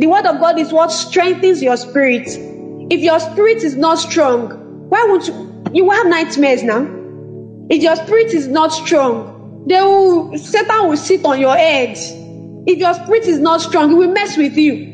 The 0.00 0.06
word 0.06 0.26
of 0.26 0.40
God 0.40 0.58
is 0.58 0.72
what 0.72 0.90
strengthens 0.90 1.62
your 1.62 1.76
spirit. 1.76 2.26
If 2.90 3.00
your 3.00 3.20
spirit 3.20 3.58
is 3.58 3.76
not 3.76 3.98
strong, 3.98 4.50
why 4.88 5.06
would 5.08 5.26
you? 5.26 5.62
You 5.72 5.90
have 5.90 6.06
nightmares 6.06 6.62
now. 6.62 6.86
If 7.70 7.82
your 7.82 7.96
spirit 7.96 8.34
is 8.34 8.48
not 8.48 8.72
strong, 8.72 9.64
they 9.68 9.80
will 9.80 10.36
Satan 10.36 10.88
will 10.88 10.96
sit 10.96 11.24
on 11.24 11.40
your 11.40 11.56
head. 11.56 11.96
If 12.66 12.78
your 12.78 12.94
spirit 12.94 13.24
is 13.24 13.38
not 13.38 13.60
strong, 13.60 13.90
he 13.90 13.94
will 13.94 14.12
mess 14.12 14.36
with 14.36 14.56
you. 14.56 14.88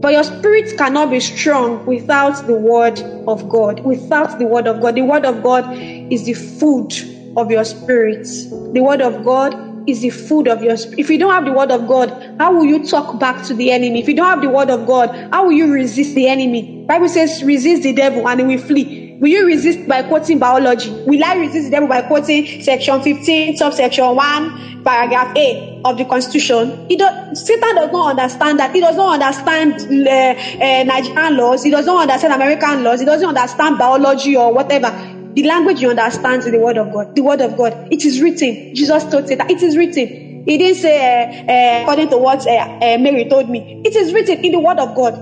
But 0.00 0.12
your 0.12 0.24
spirit 0.24 0.76
cannot 0.78 1.10
be 1.10 1.20
strong 1.20 1.84
without 1.86 2.46
the 2.46 2.54
word 2.54 2.98
of 3.26 3.48
God. 3.48 3.80
Without 3.84 4.38
the 4.38 4.46
word 4.46 4.66
of 4.66 4.80
God. 4.80 4.94
The 4.94 5.02
word 5.02 5.24
of 5.24 5.42
God 5.42 5.76
is 5.76 6.24
the 6.24 6.34
food 6.34 6.92
of 7.36 7.50
your 7.50 7.64
spirit. 7.64 8.26
The 8.72 8.80
word 8.82 9.00
of 9.00 9.24
God 9.24 9.54
is 9.88 10.00
the 10.00 10.10
food 10.10 10.48
of 10.48 10.62
your 10.62 10.76
spirit. 10.76 10.98
If 10.98 11.10
you 11.10 11.18
don't 11.18 11.32
have 11.32 11.44
the 11.44 11.52
word 11.52 11.70
of 11.70 11.86
God, 11.86 12.10
how 12.38 12.52
will 12.56 12.64
you 12.64 12.84
talk 12.86 13.18
back 13.18 13.44
to 13.46 13.54
the 13.54 13.70
enemy? 13.70 14.00
If 14.00 14.08
you 14.08 14.14
don't 14.14 14.26
have 14.26 14.42
the 14.42 14.50
word 14.50 14.70
of 14.70 14.86
God, 14.86 15.10
how 15.32 15.44
will 15.44 15.52
you 15.52 15.70
resist 15.72 16.14
the 16.14 16.28
enemy? 16.28 16.84
Bible 16.86 17.08
says 17.08 17.42
resist 17.42 17.82
the 17.82 17.92
devil 17.92 18.28
and 18.28 18.40
he 18.40 18.46
will 18.46 18.58
flee. 18.58 19.16
Will 19.20 19.28
you 19.28 19.46
resist 19.46 19.86
by 19.88 20.02
quoting 20.02 20.38
biology? 20.38 20.90
Will 21.06 21.24
I 21.24 21.36
resist 21.36 21.66
the 21.66 21.70
devil 21.70 21.88
by 21.88 22.02
quoting 22.02 22.60
section 22.60 23.00
15, 23.00 23.56
subsection 23.56 24.14
1, 24.14 24.84
paragraph 24.84 25.34
A 25.36 25.80
of 25.84 25.96
the 25.96 26.04
constitution? 26.04 26.86
He 26.88 26.96
does, 26.96 27.46
Satan 27.46 27.76
does 27.76 27.90
not 27.92 28.10
understand 28.10 28.58
that. 28.60 28.74
He 28.74 28.80
does 28.80 28.94
not 28.96 29.20
understand 29.20 29.80
uh, 29.80 30.10
uh, 30.10 30.84
Nigerian 30.84 31.36
laws. 31.38 31.62
He 31.62 31.70
does 31.70 31.86
not 31.86 32.02
understand 32.02 32.34
American 32.34 32.84
laws. 32.84 33.00
He 33.00 33.06
doesn't 33.06 33.26
understand 33.28 33.78
biology 33.78 34.36
or 34.36 34.52
whatever. 34.52 34.88
The 35.36 35.42
language 35.42 35.82
you 35.82 35.90
understand 35.90 36.44
is 36.44 36.50
the 36.50 36.58
word 36.58 36.78
of 36.78 36.90
God. 36.90 37.14
The 37.14 37.22
word 37.22 37.42
of 37.42 37.58
God. 37.58 37.88
It 37.92 38.06
is 38.06 38.22
written. 38.22 38.74
Jesus 38.74 39.04
told 39.04 39.26
that 39.28 39.50
it 39.50 39.62
is 39.62 39.76
written. 39.76 40.44
He 40.46 40.56
didn't 40.56 40.76
say 40.76 40.96
uh, 40.96 41.52
uh, 41.52 41.82
according 41.82 42.08
to 42.08 42.16
what 42.16 42.46
uh, 42.46 42.52
uh, 42.52 42.96
Mary 42.98 43.28
told 43.28 43.50
me. 43.50 43.82
It 43.84 43.94
is 43.94 44.14
written 44.14 44.42
in 44.42 44.52
the 44.52 44.60
word 44.60 44.78
of 44.78 44.94
God. 44.96 45.14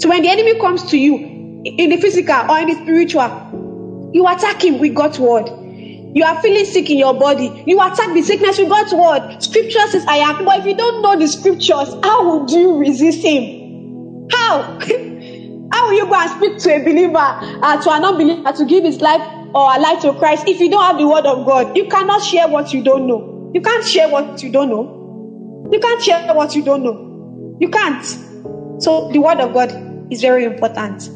So 0.00 0.08
when 0.08 0.22
the 0.22 0.30
enemy 0.30 0.58
comes 0.58 0.82
to 0.90 0.98
you 0.98 1.16
in 1.64 1.90
the 1.90 1.96
physical 1.96 2.50
or 2.50 2.58
in 2.58 2.66
the 2.66 2.74
spiritual, 2.74 4.10
you 4.12 4.26
attack 4.26 4.64
him 4.64 4.80
with 4.80 4.96
God's 4.96 5.20
word. 5.20 5.48
You 6.16 6.24
are 6.24 6.40
feeling 6.42 6.64
sick 6.64 6.90
in 6.90 6.98
your 6.98 7.14
body. 7.14 7.62
You 7.68 7.80
attack 7.80 8.14
the 8.14 8.22
sickness 8.22 8.58
with 8.58 8.68
God's 8.68 8.94
word. 8.94 9.40
Scripture 9.40 9.86
says, 9.90 10.04
I 10.08 10.16
am. 10.16 10.44
But 10.44 10.58
if 10.58 10.66
you 10.66 10.76
don't 10.76 11.02
know 11.02 11.16
the 11.16 11.28
scriptures, 11.28 11.94
how 12.02 12.40
would 12.40 12.50
you 12.50 12.78
resist 12.78 13.24
him? 13.24 14.28
How? 14.32 14.78
How 15.74 15.86
will 15.88 15.94
you 15.94 16.06
go 16.06 16.14
and 16.14 16.30
speak 16.30 16.58
to 16.58 16.76
a 16.76 16.84
believer, 16.84 17.18
uh, 17.18 17.82
to 17.82 17.90
an 17.90 18.04
unbeliever, 18.04 18.52
to 18.52 18.64
give 18.64 18.84
his 18.84 19.00
life 19.00 19.20
or 19.52 19.74
a 19.74 19.80
life 19.80 20.02
to 20.02 20.12
Christ 20.12 20.46
if 20.46 20.60
you 20.60 20.70
don't 20.70 20.84
have 20.84 20.98
the 20.98 21.08
word 21.08 21.26
of 21.26 21.44
God? 21.44 21.76
You 21.76 21.88
cannot 21.88 22.22
share 22.22 22.46
what 22.46 22.72
you 22.72 22.84
don't 22.84 23.08
know. 23.08 23.50
You 23.52 23.60
can't 23.60 23.84
share 23.84 24.08
what 24.08 24.40
you 24.40 24.52
don't 24.52 24.70
know. 24.70 25.68
You 25.72 25.80
can't 25.80 26.00
share 26.00 26.32
what 26.32 26.54
you 26.54 26.62
don't 26.62 26.84
know. 26.84 27.56
You 27.60 27.68
can't. 27.70 28.04
So 28.80 29.10
the 29.10 29.18
word 29.18 29.40
of 29.40 29.52
God 29.52 29.72
is 30.12 30.20
very 30.20 30.44
important. 30.44 31.10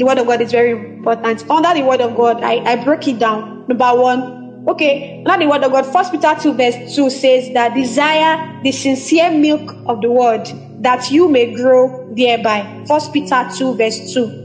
The 0.00 0.04
word 0.04 0.18
of 0.18 0.26
God 0.26 0.40
is 0.40 0.50
very 0.50 0.72
important. 0.72 1.48
Under 1.48 1.72
the 1.72 1.86
word 1.86 2.00
of 2.00 2.16
God, 2.16 2.42
I, 2.42 2.54
I 2.72 2.82
broke 2.82 3.06
it 3.06 3.20
down. 3.20 3.64
Number 3.68 3.94
one, 3.94 4.64
okay, 4.70 5.22
under 5.24 5.44
the 5.44 5.48
word 5.48 5.62
of 5.62 5.70
God, 5.70 5.86
First 5.86 6.10
Peter 6.10 6.34
2, 6.36 6.52
verse 6.54 6.96
2 6.96 7.10
says 7.10 7.52
that 7.52 7.74
desire 7.74 8.60
the 8.64 8.72
sincere 8.72 9.30
milk 9.30 9.72
of 9.86 10.00
the 10.00 10.10
word 10.10 10.48
that 10.84 11.10
you 11.10 11.28
may 11.28 11.52
grow 11.52 12.12
thereby. 12.14 12.84
First 12.86 13.12
Peter 13.12 13.46
2, 13.56 13.76
verse 13.76 14.14
2. 14.14 14.44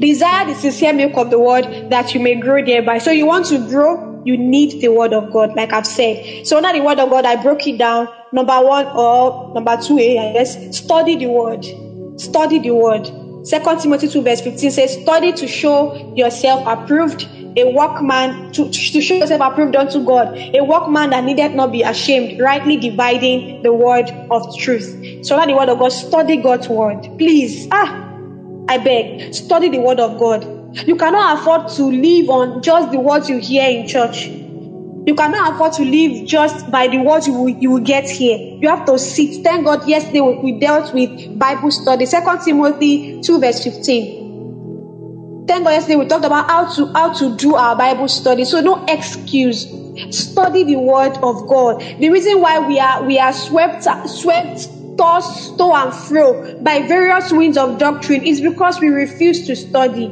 Desire 0.00 0.46
the 0.46 0.54
sincere 0.54 0.92
milk 0.94 1.16
of 1.16 1.30
the 1.30 1.38
word 1.38 1.90
that 1.90 2.14
you 2.14 2.20
may 2.20 2.34
grow 2.34 2.64
thereby. 2.64 2.98
So 2.98 3.10
you 3.10 3.26
want 3.26 3.46
to 3.46 3.58
grow, 3.58 4.22
you 4.24 4.36
need 4.36 4.80
the 4.80 4.88
word 4.88 5.12
of 5.12 5.30
God, 5.30 5.54
like 5.54 5.72
I've 5.72 5.86
said. 5.86 6.46
So 6.46 6.56
under 6.56 6.72
the 6.72 6.84
word 6.84 6.98
of 6.98 7.10
God, 7.10 7.26
I 7.26 7.36
broke 7.36 7.66
it 7.66 7.78
down. 7.78 8.08
Number 8.32 8.60
one 8.60 8.86
or 8.94 9.52
number 9.54 9.76
two, 9.76 9.98
eh, 9.98 10.16
I 10.18 10.32
guess, 10.32 10.76
study 10.76 11.16
the 11.16 11.26
word. 11.26 11.64
Study 12.18 12.58
the 12.60 12.70
word. 12.70 13.10
Second 13.42 13.80
Timothy 13.80 14.08
2, 14.08 14.22
verse 14.22 14.40
15 14.40 14.70
says, 14.70 14.92
Study 15.02 15.32
to 15.32 15.46
show 15.46 15.94
yourself 16.14 16.62
approved 16.66 17.26
a 17.56 17.72
workman 17.72 18.52
to, 18.52 18.68
to 18.70 19.00
show 19.00 19.14
yourself 19.14 19.40
approved 19.40 19.76
unto 19.76 20.04
God, 20.04 20.36
a 20.54 20.62
workman 20.62 21.10
that 21.10 21.24
needed 21.24 21.54
not 21.54 21.72
be 21.72 21.82
ashamed, 21.82 22.40
rightly 22.40 22.76
dividing 22.76 23.62
the 23.62 23.72
word 23.72 24.10
of 24.30 24.56
truth. 24.58 25.24
So 25.24 25.36
that 25.36 25.48
the 25.48 25.54
word 25.54 25.68
of 25.68 25.78
God, 25.78 25.90
study 25.90 26.36
God's 26.36 26.68
word. 26.68 27.02
Please, 27.18 27.68
ah, 27.72 28.06
I 28.68 28.78
beg, 28.78 29.34
study 29.34 29.68
the 29.68 29.80
word 29.80 30.00
of 30.00 30.18
God. 30.18 30.44
You 30.86 30.96
cannot 30.96 31.38
afford 31.38 31.68
to 31.76 31.84
live 31.84 32.30
on 32.30 32.62
just 32.62 32.92
the 32.92 33.00
words 33.00 33.28
you 33.28 33.38
hear 33.38 33.68
in 33.68 33.88
church. 33.88 34.28
You 35.06 35.14
cannot 35.16 35.54
afford 35.54 35.72
to 35.74 35.82
live 35.84 36.26
just 36.28 36.70
by 36.70 36.86
the 36.86 36.98
words 36.98 37.26
you 37.26 37.32
will, 37.32 37.48
you 37.48 37.70
will 37.72 37.80
get 37.80 38.08
here. 38.08 38.38
You 38.60 38.68
have 38.68 38.86
to 38.86 38.98
sit. 38.98 39.42
Thank 39.42 39.64
God, 39.64 39.88
yesterday 39.88 40.20
we 40.20 40.52
dealt 40.60 40.94
with 40.94 41.36
Bible 41.38 41.70
study. 41.72 42.06
Second 42.06 42.40
Timothy 42.44 43.20
2, 43.20 43.40
verse 43.40 43.64
15. 43.64 44.19
Thank 45.46 45.64
God 45.64 45.70
yesterday 45.70 45.96
we 45.96 46.06
talked 46.06 46.24
about 46.24 46.48
how 46.48 46.72
to 46.74 46.92
how 46.92 47.12
to 47.14 47.36
do 47.36 47.54
our 47.54 47.76
Bible 47.76 48.08
study. 48.08 48.44
So 48.44 48.60
no 48.60 48.84
excuse. 48.86 49.66
Study 50.10 50.64
the 50.64 50.76
word 50.76 51.16
of 51.22 51.46
God. 51.48 51.80
The 51.98 52.10
reason 52.10 52.40
why 52.40 52.60
we 52.60 52.78
are 52.78 53.02
we 53.04 53.18
are 53.18 53.32
swept 53.32 53.84
swept 54.08 54.68
tossed 54.96 55.56
to 55.58 55.64
and 55.72 55.94
fro 55.94 56.60
by 56.62 56.86
various 56.86 57.32
winds 57.32 57.56
of 57.56 57.78
doctrine 57.78 58.24
is 58.24 58.40
because 58.40 58.80
we 58.80 58.88
refuse 58.88 59.46
to 59.46 59.56
study. 59.56 60.06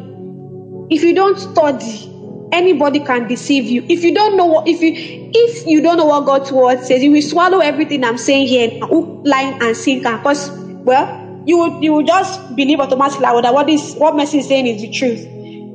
If 0.90 1.02
you 1.02 1.14
don't 1.14 1.38
study, 1.38 2.10
anybody 2.52 3.00
can 3.00 3.28
deceive 3.28 3.64
you. 3.64 3.84
If 3.88 4.02
you 4.02 4.14
don't 4.14 4.36
know 4.36 4.46
what 4.46 4.68
if 4.68 4.80
you 4.80 4.92
if 4.94 5.66
you 5.66 5.82
don't 5.82 5.98
know 5.98 6.06
what 6.06 6.24
God's 6.26 6.50
word 6.50 6.82
says, 6.84 7.02
you 7.02 7.12
will 7.12 7.22
swallow 7.22 7.60
everything 7.60 8.04
I'm 8.04 8.18
saying 8.18 8.48
here, 8.48 8.70
hook, 8.80 9.22
line, 9.24 9.62
and 9.62 9.76
sinker. 9.76 10.16
Because 10.16 10.50
well, 10.50 11.27
you 11.48 11.56
would 11.56 11.82
you 11.82 11.94
would 11.94 12.06
just 12.06 12.54
believe 12.54 12.78
automatically 12.78 13.24
that 13.40 13.54
what 13.54 13.70
is 13.70 13.94
what 13.94 14.14
Mercy 14.14 14.38
is 14.40 14.48
saying 14.48 14.66
is 14.66 14.82
the 14.82 14.90
truth. 14.90 15.26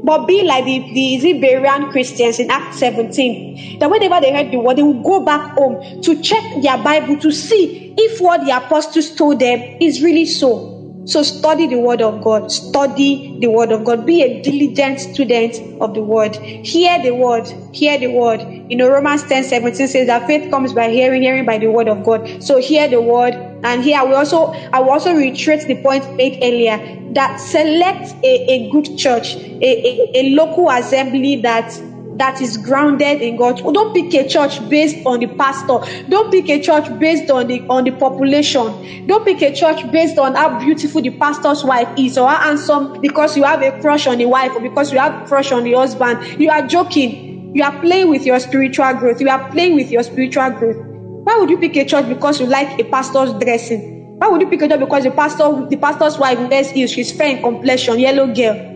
But 0.03 0.27
be 0.27 0.43
like 0.43 0.65
the, 0.65 0.79
the 0.93 1.33
Berean 1.41 1.89
Christians 1.89 2.37
in 2.37 2.51
Acts 2.51 2.77
17. 2.77 3.79
That 3.79 3.89
whenever 3.89 4.19
they 4.19 4.33
heard 4.33 4.51
the 4.51 4.59
word, 4.59 4.75
they 4.75 4.83
will 4.83 5.01
go 5.01 5.21
back 5.21 5.55
home 5.57 6.01
to 6.01 6.21
check 6.21 6.43
their 6.61 6.77
Bible 6.77 7.17
to 7.21 7.31
see 7.31 7.95
if 7.97 8.19
what 8.19 8.45
the 8.45 8.51
apostles 8.51 9.15
told 9.15 9.39
them 9.39 9.59
is 9.81 10.03
really 10.03 10.25
so. 10.25 10.72
So 11.05 11.21
study 11.21 11.67
the 11.67 11.79
word 11.79 12.01
of 12.01 12.23
God. 12.23 12.51
Study 12.51 13.37
the 13.39 13.47
word 13.47 13.71
of 13.71 13.83
God. 13.83 14.05
Be 14.05 14.21
a 14.21 14.41
diligent 14.41 14.99
student 14.99 15.81
of 15.81 15.93
the 15.93 16.01
word. 16.01 16.35
Hear 16.35 17.01
the 17.01 17.11
word. 17.11 17.47
Hear 17.73 17.97
the 17.97 18.07
word. 18.07 18.41
You 18.69 18.77
know, 18.77 18.89
Romans 18.89 19.23
10 19.23 19.43
17 19.43 19.87
says 19.87 20.07
that 20.07 20.27
faith 20.27 20.49
comes 20.49 20.73
by 20.73 20.89
hearing, 20.89 21.21
hearing 21.21 21.45
by 21.45 21.57
the 21.57 21.67
word 21.67 21.87
of 21.87 22.03
God. 22.03 22.41
So 22.41 22.57
hear 22.59 22.87
the 22.87 23.01
word. 23.01 23.33
And 23.63 23.83
here 23.83 24.03
we 24.05 24.13
also 24.13 24.47
I 24.71 24.79
will 24.79 24.91
also 24.91 25.13
reiterate 25.13 25.67
the 25.67 25.81
point 25.81 26.15
made 26.15 26.39
earlier 26.43 26.77
that 27.13 27.37
select 27.37 28.13
a, 28.23 28.51
a 28.51 28.69
good 28.71 28.97
church, 28.97 29.35
a, 29.35 29.61
a, 29.61 30.11
a 30.15 30.29
local 30.35 30.69
assembly 30.69 31.41
that 31.41 31.71
that 32.17 32.41
is 32.41 32.57
grounded 32.57 33.21
in 33.21 33.35
God. 33.37 33.57
Don't 33.57 33.93
pick 33.93 34.13
a 34.13 34.27
church 34.27 34.67
based 34.69 34.97
on 35.05 35.19
the 35.19 35.27
pastor. 35.27 35.79
Don't 36.09 36.31
pick 36.31 36.49
a 36.49 36.61
church 36.61 36.87
based 36.99 37.29
on 37.31 37.47
the 37.47 37.61
on 37.69 37.83
the 37.83 37.91
population. 37.91 39.07
Don't 39.07 39.25
pick 39.25 39.41
a 39.41 39.53
church 39.53 39.89
based 39.91 40.17
on 40.17 40.35
how 40.35 40.59
beautiful 40.59 41.01
the 41.01 41.09
pastor's 41.11 41.63
wife 41.63 41.89
is 41.97 42.17
or 42.17 42.27
how 42.29 42.41
handsome 42.41 42.99
because 43.01 43.35
you 43.35 43.43
have 43.43 43.61
a 43.61 43.79
crush 43.81 44.07
on 44.07 44.17
the 44.17 44.25
wife 44.25 44.51
or 44.55 44.61
because 44.61 44.91
you 44.91 44.99
have 44.99 45.23
a 45.23 45.25
crush 45.27 45.51
on 45.51 45.63
the 45.63 45.73
husband. 45.73 46.19
You 46.39 46.49
are 46.49 46.65
joking. 46.67 47.51
You 47.55 47.63
are 47.63 47.79
playing 47.81 48.09
with 48.09 48.25
your 48.25 48.39
spiritual 48.39 48.93
growth. 48.93 49.21
You 49.21 49.29
are 49.29 49.51
playing 49.51 49.75
with 49.75 49.91
your 49.91 50.03
spiritual 50.03 50.49
growth. 50.51 50.77
Why 51.23 51.37
would 51.37 51.49
you 51.49 51.57
pick 51.57 51.75
a 51.77 51.85
church 51.85 52.07
because 52.09 52.39
you 52.39 52.47
like 52.47 52.79
a 52.79 52.83
pastor's 52.83 53.33
dressing? 53.33 54.17
Why 54.19 54.27
would 54.27 54.41
you 54.41 54.47
pick 54.47 54.61
a 54.61 54.67
church 54.67 54.79
because 54.79 55.03
the 55.03 55.11
pastor 55.11 55.65
the 55.69 55.77
pastor's 55.77 56.17
wife 56.17 56.39
wears 56.49 56.69
heels, 56.71 56.91
she's 56.91 57.11
fair 57.11 57.29
in 57.29 57.41
complexion, 57.41 57.99
yellow 57.99 58.27
girl? 58.33 58.72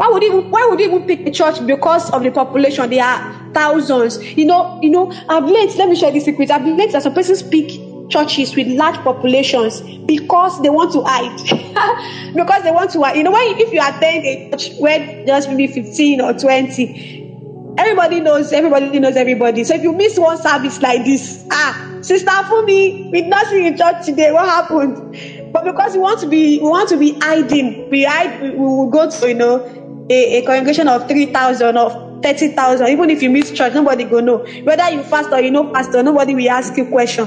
Why 0.00 0.08
would 0.08 0.22
even 0.24 0.50
why 0.50 0.66
would 0.70 0.80
you 0.80 0.86
even 0.86 1.06
pick 1.06 1.26
a 1.26 1.30
church 1.30 1.66
because 1.66 2.10
of 2.12 2.22
the 2.22 2.30
population? 2.30 2.88
There 2.88 3.04
are 3.04 3.52
thousands. 3.52 4.18
You 4.34 4.46
know, 4.46 4.78
you 4.80 4.88
know, 4.88 5.12
I've 5.28 5.44
learned, 5.44 5.74
let 5.76 5.90
me 5.90 5.94
share 5.94 6.10
this 6.10 6.24
secret. 6.24 6.50
I've 6.50 6.64
learned 6.64 6.92
that 6.92 7.02
some 7.02 7.12
persons 7.12 7.42
pick 7.42 7.68
churches 8.08 8.56
with 8.56 8.66
large 8.68 8.96
populations 9.04 9.82
because 10.06 10.58
they 10.62 10.70
want 10.70 10.94
to 10.94 11.02
hide. 11.04 11.36
because 12.34 12.62
they 12.62 12.70
want 12.70 12.92
to 12.92 13.02
hide. 13.02 13.16
You 13.18 13.24
know, 13.24 13.30
when 13.30 13.42
if 13.58 13.70
you 13.74 13.80
attend 13.82 14.24
a 14.24 14.48
church 14.56 14.70
where 14.78 15.26
just 15.26 15.50
maybe 15.50 15.66
15 15.66 16.22
or 16.22 16.32
20, 16.32 17.74
everybody 17.76 18.20
knows 18.20 18.54
everybody 18.54 18.98
knows 19.00 19.16
everybody. 19.16 19.64
So 19.64 19.74
if 19.74 19.82
you 19.82 19.92
miss 19.92 20.18
one 20.18 20.38
service 20.38 20.80
like 20.80 21.04
this, 21.04 21.44
ah, 21.52 21.98
sister 22.00 22.30
me, 22.64 23.10
we 23.12 23.20
not 23.20 23.46
see 23.48 23.66
in 23.66 23.76
church 23.76 24.06
today. 24.06 24.32
What 24.32 24.46
happened? 24.46 25.52
But 25.52 25.64
because 25.64 25.92
we 25.92 25.98
want 25.98 26.20
to 26.20 26.26
be 26.26 26.58
we 26.58 26.68
want 26.68 26.88
to 26.88 26.96
be 26.96 27.18
hiding, 27.20 27.90
we 27.90 28.04
hide 28.04 28.40
we 28.40 28.50
will 28.50 28.88
go 28.88 29.10
to, 29.10 29.28
you 29.28 29.34
know, 29.34 29.58
a, 30.10 30.38
a 30.38 30.42
congregation 30.42 30.88
of 30.88 31.06
3,000 31.08 31.76
or 31.78 32.20
30,000, 32.22 32.88
even 32.88 33.10
if 33.10 33.22
you 33.22 33.30
miss 33.30 33.50
church, 33.52 33.72
nobody 33.74 34.04
go 34.04 34.20
know. 34.20 34.38
Whether 34.64 34.90
you 34.90 35.02
fast 35.04 35.30
or 35.32 35.40
you 35.40 35.50
know 35.50 35.72
pastor, 35.72 36.02
nobody 36.02 36.34
will 36.34 36.50
ask 36.50 36.76
you 36.76 36.86
question. 36.86 37.26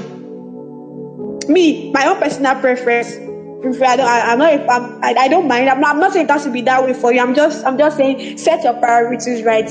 Me, 1.48 1.90
my 1.92 2.06
own 2.06 2.18
personal 2.20 2.54
preference, 2.60 3.14
I 3.82 3.96
don't, 3.96 4.06
I, 4.06 4.32
am 4.32 4.38
not, 4.38 4.52
I'm, 4.70 5.04
I, 5.04 5.14
I 5.20 5.28
don't 5.28 5.48
mind. 5.48 5.68
I'm 5.70 5.80
not, 5.80 5.94
I'm 5.94 6.00
not 6.00 6.12
saying 6.12 6.26
it 6.26 6.30
has 6.30 6.44
to 6.44 6.50
be 6.50 6.60
that 6.62 6.82
way 6.84 6.92
for 6.92 7.12
you. 7.12 7.20
I'm 7.20 7.34
just, 7.34 7.64
I'm 7.64 7.78
just 7.78 7.96
saying 7.96 8.36
set 8.38 8.62
your 8.62 8.74
priorities 8.74 9.42
right. 9.42 9.68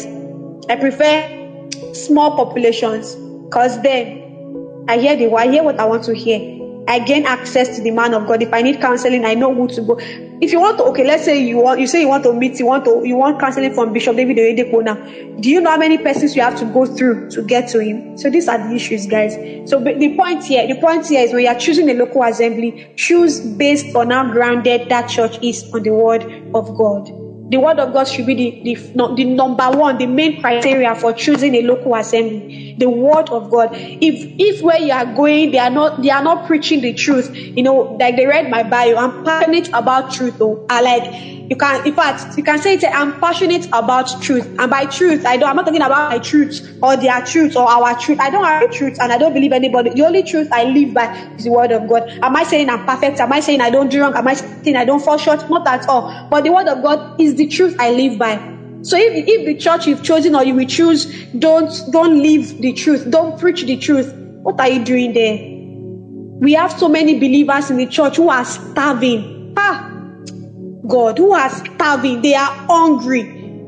I 0.70 0.76
prefer 0.76 1.94
small 1.94 2.36
populations 2.36 3.16
because 3.46 3.80
then 3.84 4.86
I 4.90 4.98
hear 4.98 5.16
the, 5.16 5.32
I 5.34 5.48
hear 5.48 5.64
what 5.64 5.80
I 5.80 5.86
want 5.86 6.04
to 6.06 6.16
hear. 6.16 6.40
I 6.88 7.00
gain 7.00 7.26
access 7.26 7.76
to 7.78 7.82
the 7.82 7.92
man 7.92 8.14
of 8.14 8.28
God. 8.28 8.42
If 8.42 8.54
I 8.54 8.62
need 8.62 8.82
counseling, 8.82 9.26
I 9.26 9.36
know 9.36 9.54
who 9.54 9.68
to 9.70 9.82
go. 9.82 10.00
If 10.42 10.52
you 10.52 10.60
want 10.60 10.78
to, 10.80 10.84
okay, 10.86 11.06
let's 11.06 11.24
say 11.24 11.42
you 11.42 11.58
want, 11.58 11.80
you 11.80 11.88
say 11.88 12.02
you 12.02 12.10
want 12.10 12.24
to 12.26 12.34
meet, 12.34 12.60
you 12.60 12.66
want 12.66 12.84
to, 12.86 13.02
you 13.06 13.16
want 13.16 13.40
counseling 13.40 13.74
from 13.74 13.94
Bishop 13.94 14.18
David 14.18 14.38
Oyedepo 14.38 14.84
now. 14.84 14.96
Do 15.40 15.50
you 15.50 15.62
know 15.62 15.70
how 15.70 15.78
many 15.78 15.98
persons 15.98 16.36
you 16.36 16.42
have 16.42 16.60
to 16.60 16.66
go 16.66 16.86
through 16.86 17.30
to 17.32 17.42
get 17.42 17.70
to 17.70 17.80
him? 17.80 18.18
So 18.18 18.30
these 18.30 18.50
are 18.50 18.58
the 18.58 18.76
issues, 18.76 19.06
guys. 19.06 19.36
So 19.70 19.80
the 19.80 20.16
point 20.18 20.44
here, 20.44 20.68
the 20.68 20.80
point 20.82 21.08
here 21.08 21.22
is 21.22 21.32
when 21.32 21.44
you 21.44 21.50
are 21.50 21.58
choosing 21.58 21.90
a 21.90 21.94
local 21.94 22.24
assembly, 22.24 22.92
choose 22.98 23.40
based 23.40 23.96
on 23.96 24.10
how 24.10 24.30
grounded 24.32 24.90
that 24.90 25.08
church 25.10 25.40
is 25.42 25.64
on 25.74 25.84
the 25.84 25.94
word 25.94 26.24
of 26.54 26.76
God. 26.78 27.08
The 27.50 27.60
word 27.60 27.78
of 27.78 27.94
God 27.94 28.08
should 28.08 28.26
be 28.26 28.34
the, 28.64 28.74
the, 28.74 29.16
the 29.16 29.26
number 29.26 29.70
one, 29.70 29.98
the 29.98 30.08
main 30.08 30.42
criteria 30.42 30.96
for 30.96 31.14
choosing 31.14 31.54
a 31.56 31.62
local 31.62 31.94
assembly. 31.94 32.73
The 32.78 32.90
word 32.90 33.30
of 33.30 33.50
God. 33.50 33.70
If 33.74 34.34
if 34.38 34.62
where 34.64 34.80
you 34.80 34.94
are 34.94 35.06
going, 35.06 35.52
they 35.52 35.60
are 35.60 35.70
not 35.70 36.02
they 36.02 36.10
are 36.10 36.24
not 36.24 36.46
preaching 36.48 36.82
the 36.82 36.94
truth. 36.94 37.30
You 37.34 37.64
know, 37.64 37.98
like 38.00 38.16
they 38.16 38.26
read 38.26 38.50
my 38.50 38.64
bio. 38.64 38.96
I'm 38.96 39.24
passionate 39.24 39.70
about 39.74 40.12
truth. 40.12 40.38
Though 40.40 40.66
I 40.70 40.82
like 40.82 41.04
you 41.50 41.58
can, 41.58 41.86
in 41.86 41.94
fact, 41.94 42.38
you 42.38 42.44
can 42.44 42.58
say 42.60 42.76
it. 42.76 42.84
I'm 42.94 43.20
passionate 43.20 43.68
about 43.74 44.22
truth, 44.22 44.48
and 44.58 44.72
by 44.72 44.86
truth, 44.86 45.26
I 45.26 45.38
don't. 45.38 45.50
I'm 45.50 45.56
not 45.56 45.66
talking 45.66 45.82
about 45.82 46.12
my 46.12 46.20
truth 46.20 46.78
or 46.82 46.96
their 46.98 47.22
truth 47.22 47.56
or 47.56 47.70
our 47.70 47.98
truth. 48.00 48.20
I 48.20 48.30
don't 48.30 48.44
have 48.44 48.64
a 48.64 48.74
truth, 48.74 48.98
and 49.00 49.12
I 49.12 49.18
don't 49.18 49.34
believe 49.34 49.52
anybody. 49.52 49.92
The 49.92 50.06
only 50.06 50.24
truth 50.24 50.48
I 50.52 50.64
live 50.64 50.94
by 50.94 51.14
is 51.38 51.44
the 51.44 51.52
word 51.52 51.72
of 51.72 51.88
God. 51.88 52.04
Am 52.22 52.36
I 52.36 52.44
saying 52.44 52.70
I'm 52.70 52.86
perfect? 52.86 53.20
Am 53.20 53.32
I 53.32 53.40
saying 53.42 53.62
I 53.62 53.70
don't 53.70 53.90
do 53.90 54.02
wrong? 54.02 54.16
Am 54.16 54.28
I 54.28 54.34
saying 54.34 54.76
I 54.76 54.86
don't 54.86 55.04
fall 55.04 55.18
short? 55.18 55.48
Not 55.50 55.68
at 55.68 55.88
all. 55.88 56.28
But 56.30 56.44
the 56.44 56.52
word 56.52 56.68
of 56.68 56.82
God 56.82 57.20
is 57.20 57.36
the 57.36 57.48
truth 57.48 57.76
I 57.80 57.92
live 57.92 58.18
by. 58.18 58.53
So 58.84 58.98
if, 58.98 59.28
if 59.28 59.46
the 59.46 59.56
church 59.56 59.88
you've 59.88 60.04
chosen 60.04 60.36
or 60.36 60.44
you 60.44 60.54
will 60.54 60.68
choose 60.68 61.06
don't 61.40 61.72
don't 61.92 62.22
live 62.22 62.60
the 62.60 62.74
truth, 62.74 63.10
don't 63.10 63.40
preach 63.40 63.64
the 63.64 63.78
truth, 63.78 64.14
what 64.44 64.60
are 64.60 64.70
you 64.70 64.84
doing 64.84 65.14
there? 65.14 65.38
We 66.42 66.54
have 66.54 66.78
so 66.78 66.90
many 66.90 67.18
believers 67.18 67.72
in 67.72 67.78
the 67.78 67.86
church 67.86 68.18
who 68.18 68.30
are 68.30 68.44
starving. 68.44 69.54
Ah, 69.58 69.90
God, 70.86 71.18
who 71.18 71.32
are 71.34 71.50
starving, 71.50 72.22
they 72.22 72.36
are 72.36 72.52
hungry. 72.68 73.24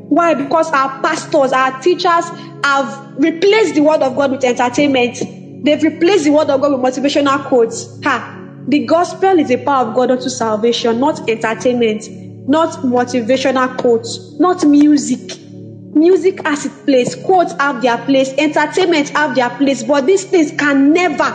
Why? 0.10 0.34
Because 0.34 0.70
our 0.72 1.02
pastors, 1.02 1.54
our 1.54 1.80
teachers 1.80 2.26
have 2.64 3.16
replaced 3.18 3.76
the 3.76 3.82
word 3.82 4.02
of 4.02 4.18
God 4.18 4.32
with 4.32 4.44
entertainment. 4.44 5.18
They've 5.64 5.82
replaced 5.82 6.26
the 6.26 6.32
word 6.32 6.50
of 6.50 6.60
God 6.60 6.74
with 6.74 6.94
motivational 6.94 7.46
quotes. 7.46 8.04
Ha! 8.04 8.34
The 8.68 8.86
gospel 8.86 9.40
is 9.40 9.50
a 9.52 9.64
power 9.64 9.88
of 9.88 9.96
God 9.96 10.12
unto 10.12 10.28
salvation, 10.28 11.00
not 11.00 11.30
entertainment, 11.30 12.04
not 12.48 12.70
motivational 12.84 13.78
quotes, 13.78 14.40
not 14.40 14.66
music. 14.66 15.40
Music 15.96 16.46
has 16.46 16.66
its 16.66 16.78
place, 16.82 17.16
quotes 17.24 17.54
have 17.54 17.82
their 17.82 17.98
place, 18.06 18.34
entertainment 18.38 19.10
have 19.10 19.34
their 19.36 19.50
place, 19.52 19.82
but 19.84 20.06
these 20.06 20.26
things 20.26 20.52
can 20.52 20.92
never, 20.92 21.32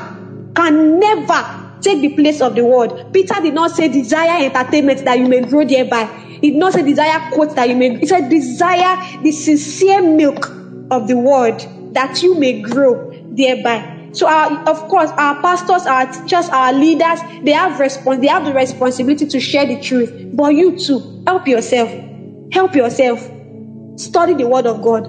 can 0.54 1.00
never 1.00 1.78
take 1.80 2.00
the 2.02 2.14
place 2.14 2.40
of 2.40 2.54
the 2.54 2.64
word. 2.64 3.12
Peter 3.12 3.34
did 3.40 3.54
not 3.54 3.70
say 3.70 3.88
desire 3.88 4.44
entertainment 4.44 5.04
that 5.04 5.18
you 5.18 5.26
may 5.26 5.40
grow 5.40 5.64
thereby. 5.64 6.04
He 6.40 6.50
did 6.50 6.58
not 6.58 6.74
say 6.74 6.82
desire 6.82 7.30
quotes 7.32 7.54
that 7.54 7.68
you 7.68 7.76
may. 7.76 7.98
He 7.98 8.06
said 8.06 8.28
desire 8.28 9.22
the 9.22 9.32
sincere 9.32 10.02
milk 10.02 10.50
of 10.90 11.08
the 11.08 11.16
word 11.16 11.58
that 11.94 12.22
you 12.22 12.38
may 12.38 12.60
grow 12.60 13.10
thereby. 13.32 13.99
So, 14.12 14.28
our, 14.28 14.68
of 14.68 14.78
course, 14.88 15.10
our 15.16 15.40
pastors, 15.42 15.86
our 15.86 16.06
teachers, 16.12 16.48
our 16.50 16.72
leaders, 16.72 17.20
they 17.44 17.52
have 17.52 17.80
respons- 17.80 18.20
They 18.20 18.26
have 18.28 18.44
the 18.44 18.52
responsibility 18.54 19.26
to 19.26 19.40
share 19.40 19.66
the 19.66 19.80
truth. 19.80 20.12
But 20.34 20.54
you 20.54 20.78
too, 20.78 21.22
help 21.26 21.46
yourself. 21.48 21.90
Help 22.52 22.74
yourself. 22.74 23.20
Study 23.96 24.34
the 24.34 24.48
word 24.48 24.66
of 24.66 24.82
God. 24.82 25.08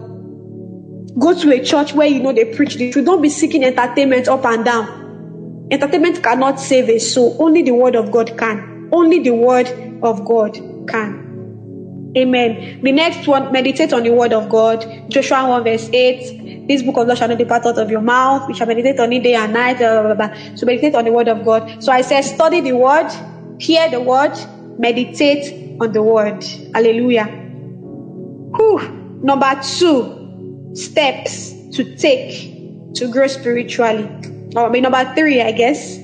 Go 1.19 1.33
to 1.33 1.51
a 1.53 1.63
church 1.63 1.93
where 1.93 2.07
you 2.07 2.21
know 2.21 2.33
they 2.33 2.45
preach 2.45 2.75
the 2.75 2.91
truth. 2.91 3.05
Don't 3.05 3.21
be 3.21 3.29
seeking 3.29 3.63
entertainment 3.63 4.27
up 4.27 4.45
and 4.45 4.65
down. 4.65 4.87
Entertainment 5.71 6.23
cannot 6.23 6.59
save 6.59 6.89
a 6.89 6.99
soul. 6.99 7.37
Only 7.39 7.63
the 7.63 7.71
word 7.71 7.95
of 7.95 8.11
God 8.11 8.37
can. 8.37 8.89
Only 8.93 9.19
the 9.19 9.31
word 9.31 9.67
of 10.03 10.25
God 10.25 10.53
can. 10.89 11.20
Amen. 12.17 12.81
The 12.83 12.91
next 12.91 13.25
one, 13.27 13.51
meditate 13.53 13.93
on 13.93 14.03
the 14.03 14.11
word 14.11 14.33
of 14.33 14.49
God. 14.49 14.85
Joshua 15.09 15.47
1 15.47 15.63
verse 15.63 15.89
8. 15.93 16.67
This 16.67 16.81
book 16.83 16.97
of 16.97 17.07
law 17.07 17.15
shall 17.15 17.29
not 17.29 17.37
depart 17.37 17.65
out 17.65 17.77
of 17.77 17.89
your 17.89 18.01
mouth. 18.01 18.47
We 18.47 18.53
shall 18.53 18.67
meditate 18.67 18.99
on 18.99 19.13
it 19.13 19.23
day 19.23 19.35
and 19.35 19.53
night. 19.53 19.77
Blah, 19.77 20.03
blah, 20.03 20.15
blah, 20.15 20.55
So 20.55 20.65
meditate 20.65 20.95
on 20.95 21.05
the 21.05 21.11
word 21.11 21.29
of 21.29 21.45
God. 21.45 21.81
So 21.81 21.91
I 21.91 22.01
said, 22.01 22.21
study 22.23 22.61
the 22.61 22.73
word, 22.73 23.09
hear 23.59 23.89
the 23.89 24.01
word, 24.01 24.33
meditate 24.77 25.79
on 25.79 25.93
the 25.93 26.03
word. 26.03 26.43
Hallelujah. 26.73 27.27
Whew. 28.57 29.19
Number 29.23 29.53
two, 29.61 30.73
steps 30.75 31.53
to 31.73 31.95
take 31.95 32.93
to 32.95 33.07
grow 33.07 33.27
spiritually. 33.27 34.09
Or 34.55 34.69
maybe 34.69 34.81
number 34.81 35.15
three, 35.15 35.41
I 35.41 35.53
guess. 35.53 36.00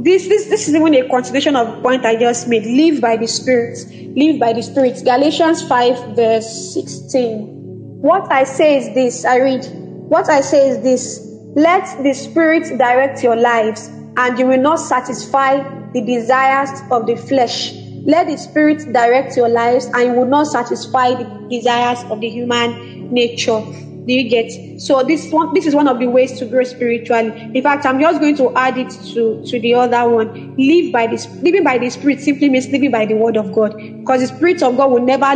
This, 0.00 0.28
this, 0.28 0.46
this 0.46 0.68
is 0.68 0.76
even 0.76 0.94
a 0.94 1.08
continuation 1.08 1.56
of 1.56 1.74
the 1.74 1.82
point 1.82 2.06
I 2.06 2.14
just 2.14 2.46
made. 2.46 2.64
Live 2.64 3.00
by 3.00 3.16
the 3.16 3.26
Spirit. 3.26 3.78
Live 4.16 4.38
by 4.38 4.52
the 4.52 4.62
Spirit. 4.62 5.02
Galatians 5.04 5.66
5, 5.66 6.14
verse 6.14 6.74
16. 6.74 7.98
What 8.00 8.30
I 8.30 8.44
say 8.44 8.76
is 8.76 8.94
this. 8.94 9.24
I 9.24 9.38
read. 9.38 9.66
What 10.08 10.30
I 10.30 10.40
say 10.40 10.68
is 10.70 10.82
this. 10.84 11.26
Let 11.56 12.00
the 12.04 12.14
Spirit 12.14 12.78
direct 12.78 13.24
your 13.24 13.34
lives, 13.34 13.88
and 14.16 14.38
you 14.38 14.46
will 14.46 14.62
not 14.62 14.76
satisfy 14.76 15.58
the 15.92 16.00
desires 16.02 16.70
of 16.92 17.06
the 17.06 17.16
flesh. 17.16 17.72
Let 18.04 18.28
the 18.28 18.36
Spirit 18.36 18.92
direct 18.92 19.36
your 19.36 19.48
lives, 19.48 19.86
and 19.86 20.12
you 20.12 20.12
will 20.12 20.28
not 20.28 20.46
satisfy 20.46 21.14
the 21.14 21.48
desires 21.50 22.04
of 22.08 22.20
the 22.20 22.28
human 22.28 23.12
nature. 23.12 23.64
Do 24.08 24.14
you 24.14 24.26
get? 24.26 24.80
So 24.80 25.02
this 25.02 25.30
one, 25.30 25.52
this 25.52 25.66
is 25.66 25.74
one 25.74 25.86
of 25.86 25.98
the 25.98 26.06
ways 26.06 26.38
to 26.38 26.46
grow 26.46 26.64
spiritually. 26.64 27.50
In 27.54 27.62
fact, 27.62 27.84
I'm 27.84 28.00
just 28.00 28.20
going 28.20 28.36
to 28.38 28.56
add 28.56 28.78
it 28.78 28.90
to 29.12 29.44
to 29.44 29.60
the 29.60 29.74
other 29.74 30.08
one. 30.08 30.56
Live 30.56 30.92
by 30.92 31.06
this, 31.06 31.28
living 31.42 31.62
by 31.62 31.76
the 31.76 31.90
Spirit 31.90 32.22
simply 32.22 32.48
means 32.48 32.68
living 32.68 32.90
by 32.90 33.04
the 33.04 33.14
Word 33.14 33.36
of 33.36 33.52
God, 33.52 33.76
because 33.76 34.22
the 34.22 34.28
Spirit 34.28 34.62
of 34.62 34.78
God 34.78 34.90
will 34.90 35.04
never 35.04 35.26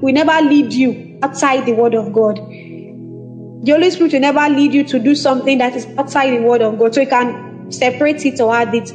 will 0.00 0.14
never 0.14 0.40
lead 0.48 0.72
you 0.72 1.18
outside 1.24 1.66
the 1.66 1.72
Word 1.72 1.94
of 1.96 2.12
God. 2.12 2.36
The 2.36 3.72
Holy 3.72 3.90
Spirit 3.90 4.12
will 4.12 4.20
never 4.20 4.48
lead 4.48 4.74
you 4.74 4.84
to 4.84 5.00
do 5.00 5.16
something 5.16 5.58
that 5.58 5.74
is 5.74 5.86
outside 5.98 6.30
the 6.30 6.42
Word 6.42 6.62
of 6.62 6.78
God, 6.78 6.94
so 6.94 7.00
you 7.00 7.08
can 7.08 7.72
separate 7.72 8.24
it 8.24 8.40
or 8.40 8.54
add 8.54 8.72
it. 8.72 8.92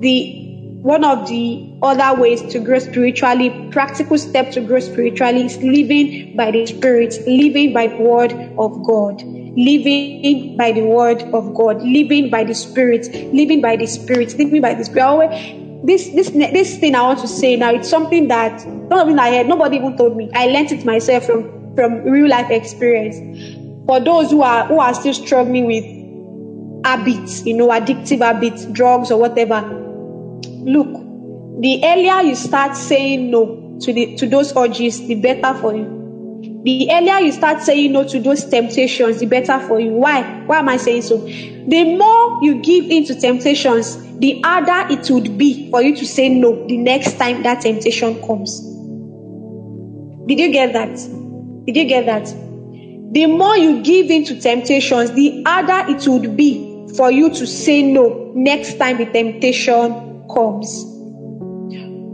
The 0.00 0.39
one 0.82 1.04
of 1.04 1.28
the 1.28 1.70
other 1.82 2.18
ways 2.18 2.40
to 2.52 2.58
grow 2.58 2.78
spiritually, 2.78 3.68
practical 3.70 4.16
step 4.16 4.50
to 4.52 4.62
grow 4.62 4.80
spiritually 4.80 5.44
is 5.44 5.58
living 5.58 6.34
by 6.36 6.50
the 6.50 6.64
Spirit, 6.64 7.14
living 7.26 7.74
by 7.74 7.88
the 7.88 7.96
Word 7.96 8.32
of 8.58 8.82
God, 8.84 9.22
living 9.22 10.56
by 10.56 10.72
the 10.72 10.82
Word 10.82 11.22
of 11.34 11.54
God, 11.54 11.82
living 11.82 12.30
by 12.30 12.44
the 12.44 12.54
Spirit, 12.54 13.12
living 13.34 13.60
by 13.60 13.76
the 13.76 13.86
Spirit, 13.86 14.38
living 14.38 14.62
by 14.62 14.72
the 14.72 14.84
Spirit. 14.84 15.30
This 15.84 16.08
this 16.10 16.30
this 16.30 16.78
thing 16.78 16.94
I 16.94 17.02
want 17.02 17.20
to 17.20 17.28
say 17.28 17.56
now, 17.56 17.74
it's 17.74 17.88
something 17.88 18.28
that 18.28 18.66
not 18.88 19.06
even 19.06 19.18
I 19.18 19.36
heard, 19.36 19.48
nobody 19.48 19.76
even 19.76 19.98
told 19.98 20.16
me. 20.16 20.30
I 20.34 20.46
learned 20.46 20.72
it 20.72 20.86
myself 20.86 21.26
from 21.26 21.74
from 21.74 22.02
real 22.04 22.28
life 22.28 22.50
experience. 22.50 23.16
For 23.86 24.00
those 24.00 24.30
who 24.30 24.42
are 24.42 24.66
who 24.66 24.78
are 24.78 24.94
still 24.94 25.14
struggling 25.14 25.66
with 25.66 25.84
habits, 26.84 27.44
you 27.44 27.54
know, 27.54 27.68
addictive 27.68 28.20
habits, 28.20 28.64
drugs 28.66 29.10
or 29.10 29.20
whatever, 29.20 29.79
Look, 30.62 30.88
the 31.60 31.80
earlier 31.84 32.22
you 32.28 32.34
start 32.34 32.76
saying 32.76 33.30
no 33.30 33.78
to 33.80 33.92
the 33.92 34.16
to 34.16 34.26
those 34.26 34.56
urges, 34.56 35.06
the 35.06 35.14
better 35.14 35.54
for 35.58 35.74
you. 35.74 36.00
The 36.64 36.90
earlier 36.92 37.20
you 37.20 37.32
start 37.32 37.62
saying 37.62 37.92
no 37.92 38.06
to 38.06 38.20
those 38.20 38.44
temptations, 38.44 39.20
the 39.20 39.26
better 39.26 39.58
for 39.60 39.80
you. 39.80 39.92
Why? 39.92 40.22
Why 40.46 40.58
am 40.58 40.68
I 40.68 40.76
saying 40.76 41.02
so? 41.02 41.18
The 41.18 41.96
more 41.96 42.40
you 42.42 42.60
give 42.62 42.84
in 42.90 43.04
to 43.06 43.14
temptations, 43.18 43.96
the 44.18 44.40
harder 44.44 44.92
it 44.92 45.10
would 45.10 45.38
be 45.38 45.70
for 45.70 45.82
you 45.82 45.96
to 45.96 46.06
say 46.06 46.28
no 46.28 46.66
the 46.66 46.76
next 46.76 47.14
time 47.14 47.42
that 47.42 47.62
temptation 47.62 48.20
comes. 48.26 48.60
Did 50.26 50.38
you 50.38 50.52
get 50.52 50.74
that? 50.74 50.94
Did 51.64 51.76
you 51.76 51.84
get 51.86 52.06
that? 52.06 52.26
The 53.12 53.26
more 53.26 53.56
you 53.56 53.82
give 53.82 54.10
in 54.10 54.24
to 54.26 54.38
temptations, 54.38 55.12
the 55.12 55.42
harder 55.44 55.90
it 55.90 56.06
would 56.06 56.36
be 56.36 56.88
for 56.96 57.10
you 57.10 57.30
to 57.30 57.46
say 57.46 57.82
no 57.82 58.32
next 58.34 58.78
time 58.78 58.98
the 58.98 59.06
temptation 59.06 60.09
comes. 60.34 60.86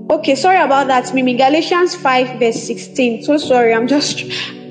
Okay, 0.09 0.37
sorry 0.37 0.63
about 0.63 0.87
that, 0.87 1.13
Mimi. 1.15 1.35
Galatians 1.35 1.97
5, 1.97 2.39
verse 2.39 2.63
16. 2.63 3.25
So 3.25 3.39
sorry, 3.39 3.75
I'm 3.75 3.89
just, 3.89 4.21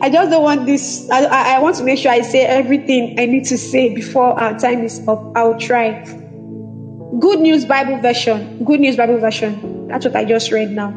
I 0.02 0.10
just 0.10 0.32
don't 0.32 0.44
want 0.44 0.66
this. 0.66 1.10
I, 1.10 1.56
I 1.56 1.60
want 1.60 1.76
to 1.78 1.84
make 1.84 2.00
sure 2.00 2.12
I 2.12 2.22
say 2.22 2.46
everything 2.46 3.20
I 3.20 3.26
need 3.26 3.44
to 3.46 3.58
say 3.58 3.94
before 3.94 4.40
our 4.40 4.58
time 4.58 4.84
is 4.84 5.06
up. 5.08 5.36
I'll 5.36 5.60
try. 5.60 6.06
Good 7.20 7.40
News 7.42 7.66
Bible 7.66 7.98
Version. 8.02 8.64
Good 8.64 8.80
News 8.80 8.96
Bible 8.96 9.20
Version. 9.20 9.88
That's 9.90 10.06
what 10.06 10.16
I 10.16 10.24
just 10.24 10.52
read 10.52 10.72
now. 10.72 10.94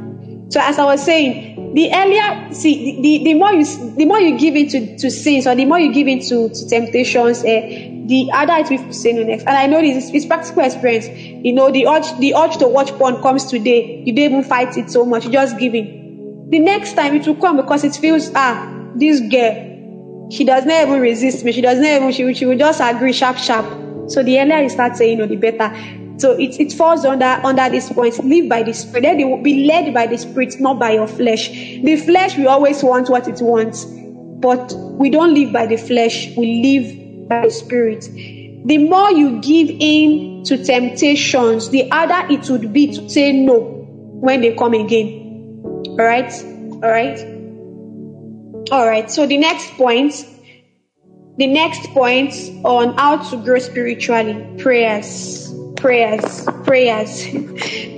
So 0.51 0.61
as 0.61 0.79
I 0.79 0.85
was 0.85 1.05
saying, 1.05 1.58
the 1.75 1.91
earlier, 1.95 2.53
see, 2.53 3.01
the, 3.01 3.25
the 3.25 3.35
more 3.35 3.53
you, 3.53 3.65
the 3.97 4.05
more 4.05 4.21
you 4.21 4.39
give 4.39 4.55
into 4.57 4.97
to 4.99 5.11
sins 5.11 5.47
or 5.47 5.55
the 5.55 5.65
more 5.65 5.79
you 5.79 5.93
give 5.93 6.07
into 6.07 6.49
to 6.49 6.69
temptations, 6.69 7.45
eh, 7.45 7.91
the 8.07 8.29
harder 8.33 8.55
it 8.55 8.71
will 8.71 8.93
say 8.93 9.13
no 9.13 9.23
next. 9.23 9.43
And 9.47 9.57
I 9.57 9.67
know 9.67 9.81
this 9.81 10.11
is 10.11 10.25
practical 10.25 10.65
experience. 10.65 11.09
You 11.09 11.53
know, 11.53 11.71
the 11.71 11.87
urge, 11.87 12.19
the 12.19 12.35
urge 12.35 12.57
to 12.59 12.67
watch 12.67 12.91
porn 12.93 13.21
comes 13.23 13.47
today. 13.47 14.03
You 14.07 14.15
don't 14.15 14.25
even 14.25 14.43
fight 14.45 14.77
it 14.77 14.91
so 14.91 15.05
much. 15.05 15.27
You 15.27 15.33
just 15.33 15.59
give 15.59 15.75
in. 15.75 16.49
The 16.51 16.59
next 16.59 16.95
time 16.95 17.15
it 17.15 17.27
will 17.27 17.35
come 17.37 17.57
because 17.59 17.85
it 17.85 17.95
feels, 17.95 18.31
ah, 18.35 18.75
this 18.95 19.21
girl, 19.21 20.29
she 20.31 20.45
does 20.45 20.65
not 20.65 20.87
even 20.89 21.01
resist 21.01 21.45
me. 21.45 21.53
She 21.53 21.61
does 21.61 21.79
not 21.79 21.87
even, 21.87 22.13
she, 22.13 22.33
she 22.35 22.47
will 22.47 22.57
just 22.59 22.81
agree 22.83 23.13
sharp, 23.13 23.37
sharp. 23.37 23.67
So 24.11 24.23
the 24.23 24.41
earlier 24.41 24.63
you 24.63 24.71
start 24.71 24.97
saying 24.97 25.13
you 25.13 25.17
know 25.19 25.27
the 25.27 25.37
better. 25.37 25.71
So 26.19 26.33
it, 26.33 26.59
it 26.61 26.73
falls 26.73 27.05
under 27.05 27.41
under 27.45 27.69
this 27.71 27.93
point. 27.93 28.23
Live 28.25 28.49
by 28.49 28.63
the 28.63 28.75
spirit. 28.75 29.03
Then 29.03 29.19
they 29.19 29.25
will 29.25 29.43
be 29.43 29.65
led 29.67 29.95
by 29.95 30.07
the 30.07 30.19
spirit, 30.19 30.59
not 30.61 30.79
by 30.79 30.93
your 30.93 31.07
flesh. 31.07 31.49
The 31.49 31.97
flesh 31.97 32.37
will 32.37 32.49
always 32.49 32.83
want 32.83 33.09
what 33.09 33.29
it 33.29 33.41
wants. 33.41 33.87
But 34.41 34.73
we 34.73 35.11
don't 35.11 35.35
live 35.35 35.53
by 35.53 35.67
the 35.67 35.77
flesh, 35.77 36.37
we 36.37 36.63
live 36.63 37.29
by 37.29 37.43
the 37.43 37.51
Spirit. 37.51 38.09
The 38.65 38.79
more 38.79 39.11
you 39.11 39.41
give 39.41 39.69
in 39.81 40.45
to 40.45 40.63
temptations, 40.63 41.71
the 41.71 41.89
harder 41.89 42.33
it 42.33 42.49
would 42.49 42.73
be 42.73 42.93
to 42.95 43.09
say 43.09 43.33
no 43.33 43.59
when 44.21 44.41
they 44.41 44.55
come 44.55 44.75
again. 44.75 45.63
All 45.65 45.97
right? 45.97 46.33
All 46.73 46.81
right? 46.81 47.19
All 48.71 48.87
right. 48.87 49.11
So 49.11 49.27
the 49.27 49.39
next 49.39 49.71
point, 49.73 50.25
the 51.37 51.47
next 51.47 51.89
point 51.89 52.35
on 52.65 52.97
how 52.97 53.29
to 53.31 53.37
grow 53.39 53.59
spiritually, 53.59 54.47
prayers. 54.59 55.53
Prayers, 55.79 56.45
prayers, 56.65 57.25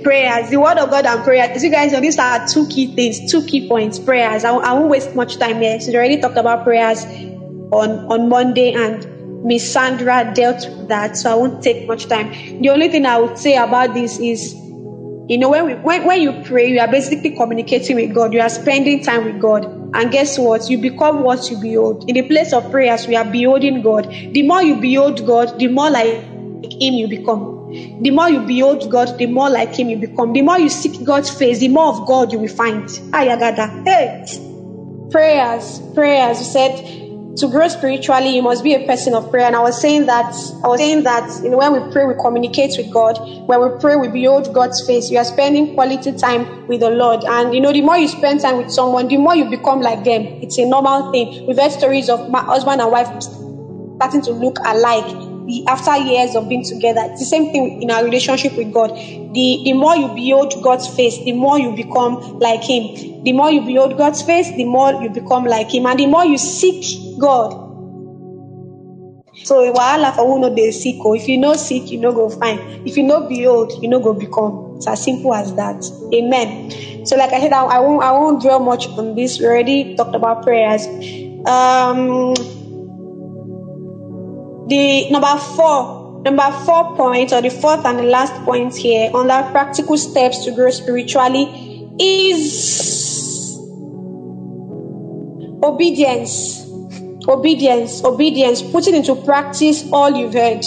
prayers. 0.03 0.49
The 0.49 0.57
word 0.57 0.77
of 0.77 0.89
God 0.91 1.05
and 1.05 1.23
prayers. 1.23 1.63
You 1.63 1.71
guys 1.71 1.91
know 1.91 1.99
these 1.99 2.19
are 2.19 2.47
two 2.47 2.67
key 2.67 2.95
things, 2.95 3.31
two 3.31 3.43
key 3.45 3.67
points. 3.67 3.97
Prayers. 3.97 4.43
I, 4.43 4.51
I 4.51 4.73
won't 4.73 4.89
waste 4.89 5.15
much 5.15 5.37
time 5.37 5.61
here. 5.61 5.79
So 5.79 5.91
we 5.91 5.97
already 5.97 6.21
talked 6.21 6.37
about 6.37 6.63
prayers 6.63 7.03
on 7.71 7.89
on 8.11 8.29
Monday 8.29 8.73
and 8.73 9.43
Miss 9.43 9.71
Sandra 9.71 10.31
dealt 10.35 10.67
with 10.69 10.89
that, 10.89 11.17
so 11.17 11.31
I 11.31 11.35
won't 11.35 11.63
take 11.63 11.87
much 11.87 12.05
time. 12.05 12.61
The 12.61 12.69
only 12.69 12.89
thing 12.89 13.05
I 13.07 13.17
would 13.17 13.39
say 13.39 13.57
about 13.57 13.95
this 13.95 14.19
is, 14.19 14.53
you 14.53 15.37
know, 15.39 15.49
when 15.49 15.65
we, 15.65 15.73
when, 15.75 16.05
when 16.05 16.21
you 16.21 16.39
pray, 16.43 16.69
you 16.71 16.79
are 16.79 16.87
basically 16.91 17.35
communicating 17.35 17.95
with 17.95 18.13
God. 18.13 18.33
You 18.33 18.41
are 18.41 18.49
spending 18.49 19.03
time 19.03 19.25
with 19.25 19.41
God. 19.41 19.65
And 19.95 20.11
guess 20.11 20.37
what? 20.37 20.69
You 20.69 20.77
become 20.77 21.23
what 21.23 21.49
you 21.49 21.59
behold. 21.59 22.05
In 22.07 22.13
the 22.13 22.27
place 22.27 22.53
of 22.53 22.69
prayers, 22.69 23.07
we 23.07 23.15
are 23.15 23.25
beholding 23.25 23.81
God. 23.81 24.07
The 24.09 24.43
more 24.43 24.61
you 24.61 24.79
behold 24.79 25.25
God, 25.25 25.57
the 25.57 25.67
more 25.67 25.89
like 25.89 26.13
Him 26.13 26.93
you 26.93 27.07
become. 27.07 27.60
The 28.01 28.11
more 28.11 28.29
you 28.29 28.41
behold 28.41 28.89
God, 28.89 29.17
the 29.17 29.27
more 29.27 29.49
like 29.49 29.75
Him 29.75 29.89
you 29.89 29.97
become. 29.97 30.33
The 30.33 30.41
more 30.41 30.59
you 30.59 30.69
seek 30.69 31.03
God's 31.03 31.29
face, 31.29 31.59
the 31.59 31.69
more 31.69 31.87
of 31.87 32.07
God 32.07 32.31
you 32.31 32.39
will 32.39 32.47
find. 32.47 32.83
Ayagada. 33.13 33.83
Hey! 33.85 34.49
Prayers, 35.11 35.81
prayers. 35.93 36.39
You 36.39 36.45
said, 36.45 37.01
to 37.37 37.47
grow 37.47 37.67
spiritually, 37.67 38.35
you 38.35 38.41
must 38.41 38.63
be 38.63 38.73
a 38.73 38.85
person 38.85 39.13
of 39.13 39.29
prayer. 39.31 39.45
And 39.45 39.55
I 39.55 39.61
was 39.61 39.79
saying 39.79 40.05
that 40.07 40.33
I 40.63 40.67
was 40.67 40.79
saying 40.79 41.03
that 41.03 41.43
you 41.43 41.49
know 41.49 41.57
when 41.57 41.73
we 41.73 41.91
pray, 41.91 42.05
we 42.05 42.13
communicate 42.15 42.77
with 42.77 42.91
God. 42.91 43.17
When 43.47 43.61
we 43.61 43.79
pray, 43.79 43.95
we 43.95 44.09
behold 44.09 44.53
God's 44.53 44.85
face. 44.85 45.09
You 45.09 45.17
are 45.17 45.25
spending 45.25 45.73
quality 45.73 46.11
time 46.13 46.67
with 46.67 46.81
the 46.81 46.89
Lord. 46.89 47.23
And 47.23 47.53
you 47.53 47.61
know, 47.61 47.71
the 47.71 47.81
more 47.81 47.97
you 47.97 48.07
spend 48.07 48.41
time 48.41 48.57
with 48.57 48.71
someone, 48.71 49.07
the 49.07 49.17
more 49.17 49.35
you 49.35 49.49
become 49.49 49.81
like 49.81 50.03
them. 50.03 50.23
It's 50.41 50.57
a 50.57 50.65
normal 50.65 51.11
thing. 51.11 51.47
We've 51.47 51.57
heard 51.57 51.71
stories 51.71 52.09
of 52.09 52.29
my 52.29 52.41
husband 52.41 52.81
and 52.81 52.91
wife 52.91 53.07
starting 53.23 54.21
to 54.23 54.31
look 54.31 54.57
alike 54.65 55.30
after 55.67 55.97
years 55.97 56.35
of 56.35 56.47
being 56.49 56.63
together. 56.63 57.01
It's 57.11 57.19
the 57.19 57.25
same 57.25 57.51
thing 57.51 57.81
in 57.81 57.91
our 57.91 58.03
relationship 58.03 58.55
with 58.57 58.73
God. 58.73 58.91
The, 58.91 59.61
the 59.63 59.73
more 59.73 59.95
you 59.95 60.07
behold 60.13 60.61
God's 60.63 60.87
face, 60.87 61.17
the 61.23 61.33
more 61.33 61.59
you 61.59 61.75
become 61.75 62.39
like 62.39 62.63
Him. 62.63 63.23
The 63.23 63.33
more 63.33 63.51
you 63.51 63.61
behold 63.61 63.97
God's 63.97 64.21
face, 64.21 64.49
the 64.51 64.65
more 64.65 64.93
you 65.01 65.09
become 65.09 65.45
like 65.45 65.73
Him. 65.73 65.85
And 65.85 65.99
the 65.99 66.07
more 66.07 66.25
you 66.25 66.37
seek 66.37 66.85
God. 67.19 67.69
So 69.43 69.73
wahala 69.73 70.15
for 70.15 70.39
know 70.39 70.53
they 70.53 70.71
seek. 70.71 70.97
Oh. 71.03 71.13
if 71.13 71.27
you 71.27 71.37
know 71.37 71.53
seek, 71.55 71.91
you 71.91 71.99
know 71.99 72.11
go 72.11 72.29
find. 72.29 72.59
If 72.87 72.95
you 72.97 73.03
know 73.03 73.27
behold, 73.27 73.71
you 73.81 73.89
know 73.89 73.99
go 73.99 74.13
become. 74.13 74.73
It's 74.77 74.87
as 74.87 75.03
simple 75.03 75.33
as 75.33 75.53
that. 75.55 75.83
Amen. 76.13 77.05
So 77.05 77.15
like 77.15 77.33
I 77.33 77.39
said, 77.39 77.53
I, 77.53 77.63
I 77.63 77.79
won't 77.79 78.03
I 78.03 78.11
won't 78.11 78.41
dwell 78.41 78.59
much 78.59 78.87
on 78.87 79.15
this. 79.15 79.39
We 79.39 79.45
already 79.45 79.95
talked 79.95 80.15
about 80.15 80.43
prayers. 80.43 80.85
Um 81.47 82.35
the 84.71 85.09
number 85.09 85.35
four, 85.57 86.21
number 86.23 86.49
four 86.65 86.95
point, 86.95 87.33
or 87.33 87.41
the 87.41 87.49
fourth 87.49 87.85
and 87.85 87.99
the 87.99 88.03
last 88.03 88.33
point 88.45 88.73
here 88.73 89.11
on 89.13 89.27
that 89.27 89.51
practical 89.51 89.97
steps 89.97 90.45
to 90.45 90.51
grow 90.55 90.69
spiritually 90.69 91.89
is 91.99 93.57
obedience. 95.61 96.65
Obedience, 97.27 98.01
obedience, 98.05 98.61
putting 98.61 98.95
into 98.95 99.13
practice 99.13 99.83
all 99.91 100.09
you've 100.09 100.33
heard. 100.33 100.63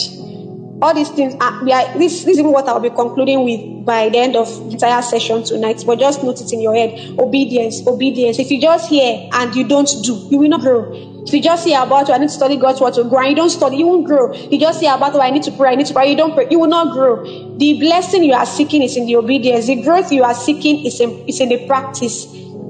All 0.83 0.95
these 0.95 1.09
things 1.11 1.35
are, 1.41 1.65
we 1.65 1.73
are 1.73 1.99
this, 1.99 2.25
this 2.25 2.39
is 2.39 2.43
what 2.43 2.69
I'll 2.69 2.81
be 2.81 2.91
concluding 2.91 3.45
with 3.45 3.87
by 3.87 4.09
the 4.09 4.19
end 4.19 4.37
of 4.37 4.49
the 4.49 4.73
entire 4.73 5.03
session 5.03 5.43
tonight. 5.45 5.83
But 5.87 5.99
just 5.99 6.23
note 6.23 6.41
it 6.41 6.53
in 6.53 6.61
your 6.61 6.75
head. 6.75 7.19
Obedience, 7.19 7.87
obedience. 7.87 8.39
If 8.39 8.51
you 8.51 8.61
just 8.61 8.89
hear 8.89 9.29
and 9.33 9.55
you 9.55 9.67
don't 9.67 9.89
do, 10.03 10.29
you 10.31 10.39
will 10.39 10.49
not 10.49 10.61
grow 10.61 11.15
if 11.27 11.33
you 11.33 11.41
just 11.41 11.65
hear 11.65 11.81
about, 11.83 12.11
oh, 12.11 12.13
I 12.13 12.19
need 12.19 12.27
to 12.27 12.33
study 12.33 12.57
God's 12.57 12.83
word 12.83 12.93
to 12.95 13.05
grow, 13.05 13.21
and 13.21 13.31
you 13.31 13.35
don't 13.35 13.49
study, 13.49 13.79
you 13.79 13.87
won't 13.87 14.07
grow. 14.07 14.35
You 14.35 14.61
just 14.61 14.81
hear 14.81 14.95
about, 14.95 15.15
oh, 15.15 15.23
I 15.23 15.31
need 15.31 15.43
to 15.45 15.53
pray, 15.53 15.73
I 15.73 15.75
need 15.75 15.87
to 15.87 15.95
pray, 15.95 16.11
you 16.11 16.17
don't 16.17 16.35
pray, 16.35 16.49
you 16.51 16.61
will 16.61 16.69
not 16.69 16.93
grow. 16.93 17.25
The 17.57 17.81
blessing 17.81 18.25
you 18.25 18.35
are 18.35 18.45
seeking 18.45 18.83
is 18.83 18.95
in 18.95 19.07
the 19.07 19.17
obedience. 19.17 19.67
The 19.67 19.83
growth 19.83 20.13
you 20.13 20.23
are 20.23 20.35
seeking 20.35 20.85
is 20.85 21.01
in, 21.01 21.27
is 21.27 21.41
in 21.41 21.49
the 21.49 21.67
practice. 21.67 22.27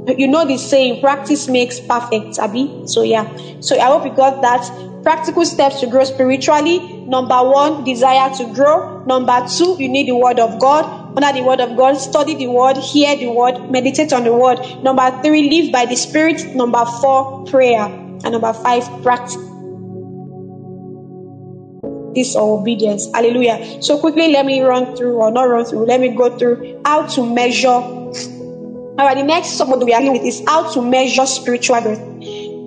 You 0.07 0.29
know 0.29 0.47
the 0.47 0.57
saying, 0.57 1.01
practice 1.01 1.49
makes 1.49 1.81
perfect, 1.81 2.39
Abby. 2.39 2.85
So 2.87 3.03
yeah. 3.03 3.27
So 3.61 3.77
I 3.77 3.87
hope 3.87 4.05
you 4.05 4.15
got 4.15 4.41
that. 4.43 5.03
Practical 5.03 5.45
steps 5.45 5.81
to 5.81 5.89
grow 5.89 6.05
spiritually. 6.05 6.94
Number 7.07 7.43
one, 7.43 7.85
desire 7.85 8.35
to 8.37 8.53
grow. 8.55 9.05
Number 9.05 9.47
two, 9.49 9.77
you 9.79 9.89
need 9.89 10.09
the 10.09 10.17
word 10.17 10.39
of 10.39 10.59
God. 10.61 10.85
Under 11.17 11.33
the 11.33 11.47
word 11.47 11.61
of 11.61 11.77
God, 11.77 11.97
study 11.97 12.35
the 12.35 12.49
word, 12.49 12.77
hear 12.77 13.17
the 13.17 13.29
word, 13.29 13.71
meditate 13.71 14.13
on 14.13 14.25
the 14.25 14.33
word. 14.33 14.59
Number 14.83 15.11
three, 15.23 15.49
live 15.49 15.73
by 15.73 15.87
the 15.87 15.97
spirit. 15.97 16.55
Number 16.57 16.85
four, 17.01 17.45
prayer. 17.47 17.85
And 17.85 18.33
number 18.33 18.53
five, 18.53 18.85
practice 19.03 19.37
this 22.15 22.37
or 22.37 22.61
obedience. 22.61 23.09
Hallelujah. 23.13 23.83
So 23.83 23.99
quickly, 23.99 24.29
let 24.29 24.47
me 24.47 24.61
run 24.63 24.97
through 24.97 25.17
or 25.17 25.31
not 25.31 25.45
run 25.45 25.65
through. 25.65 25.87
Let 25.87 26.01
me 26.01 26.09
go 26.09 26.37
through 26.39 26.81
how 26.85 27.07
to 27.07 27.35
measure. 27.35 27.69
All 27.69 28.97
right, 28.99 29.17
the 29.17 29.25
next 29.25 29.51
subject 29.51 29.83
we 29.85 29.93
are 29.93 30.01
dealing 30.01 30.19
with 30.19 30.27
is 30.27 30.43
how 30.47 30.73
to 30.73 30.81
measure 30.81 31.27
spiritual 31.27 31.81
growth. 31.81 31.99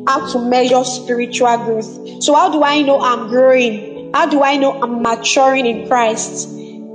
How 0.07 0.31
to 0.33 0.39
measure 0.49 0.83
spiritual 0.83 1.57
growth. 1.57 2.23
So 2.23 2.35
how 2.35 2.51
do 2.51 2.63
I 2.63 2.81
know 2.81 2.99
I'm 3.01 3.29
growing? 3.29 3.96
How 4.13 4.25
do 4.25 4.43
I 4.43 4.57
know 4.57 4.81
I'm 4.81 5.01
maturing 5.01 5.65
in 5.65 5.87
Christ? 5.87 6.49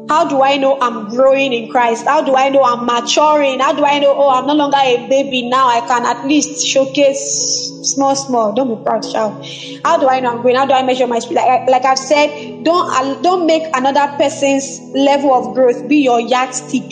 How 0.08 0.28
do 0.28 0.42
I 0.42 0.56
know 0.56 0.78
I'm 0.80 1.08
growing 1.08 1.52
in 1.52 1.70
Christ? 1.70 2.04
How 2.04 2.22
do 2.22 2.34
I 2.34 2.48
know 2.48 2.62
I'm 2.62 2.84
maturing? 2.84 3.60
How 3.60 3.72
do 3.72 3.84
I 3.84 3.98
know, 3.98 4.14
oh, 4.14 4.28
I'm 4.28 4.46
no 4.46 4.54
longer 4.54 4.76
a 4.76 5.08
baby 5.08 5.48
now? 5.48 5.68
I 5.68 5.80
can 5.86 6.04
at 6.04 6.26
least 6.26 6.66
showcase 6.66 7.70
small, 7.82 8.14
small. 8.16 8.52
Don't 8.52 8.76
be 8.76 8.84
proud, 8.84 9.02
child. 9.02 9.46
How 9.84 9.98
do 9.98 10.08
I 10.08 10.20
know 10.20 10.32
I'm 10.32 10.42
growing? 10.42 10.56
How 10.56 10.66
do 10.66 10.74
I 10.74 10.82
measure 10.82 11.06
my 11.06 11.18
speed? 11.18 11.36
Like, 11.36 11.68
like 11.68 11.84
I've 11.84 11.98
said, 11.98 12.64
don't 12.64 13.22
don't 13.22 13.46
make 13.46 13.62
another 13.74 14.12
person's 14.18 14.80
level 14.94 15.32
of 15.32 15.54
growth 15.54 15.88
be 15.88 15.98
your 15.98 16.20
yardstick. 16.20 16.90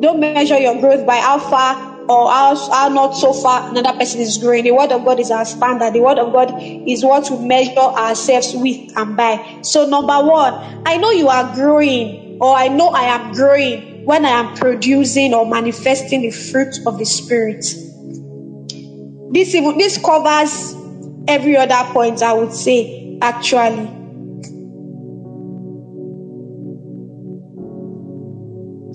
Don't 0.00 0.20
measure 0.20 0.58
your 0.58 0.78
growth 0.78 1.06
by 1.06 1.16
how 1.16 1.38
far 1.38 1.95
or 2.08 2.30
how, 2.30 2.54
how 2.70 2.88
not 2.88 3.12
so 3.12 3.32
far 3.32 3.70
another 3.70 3.96
person 3.98 4.20
is 4.20 4.38
growing. 4.38 4.64
The 4.64 4.72
word 4.72 4.92
of 4.92 5.04
God 5.04 5.20
is 5.20 5.30
our 5.30 5.44
standard. 5.44 5.92
The 5.92 6.00
word 6.00 6.18
of 6.18 6.32
God 6.32 6.54
is 6.60 7.04
what 7.04 7.30
we 7.30 7.46
measure 7.46 7.78
ourselves 7.78 8.54
with 8.54 8.96
and 8.96 9.16
by. 9.16 9.60
So 9.62 9.86
number 9.86 10.18
one, 10.22 10.82
I 10.86 10.96
know 10.96 11.10
you 11.10 11.28
are 11.28 11.54
growing 11.54 12.38
or 12.40 12.54
I 12.54 12.68
know 12.68 12.88
I 12.88 13.02
am 13.02 13.32
growing 13.32 14.04
when 14.04 14.24
I 14.24 14.30
am 14.30 14.54
producing 14.56 15.34
or 15.34 15.46
manifesting 15.46 16.22
the 16.22 16.30
fruit 16.30 16.74
of 16.86 16.98
the 16.98 17.04
spirit. 17.04 17.64
This 19.32 19.52
this 19.52 19.98
covers 19.98 20.74
every 21.26 21.56
other 21.56 21.92
point 21.92 22.22
I 22.22 22.32
would 22.32 22.52
say 22.52 23.18
actually. 23.20 23.96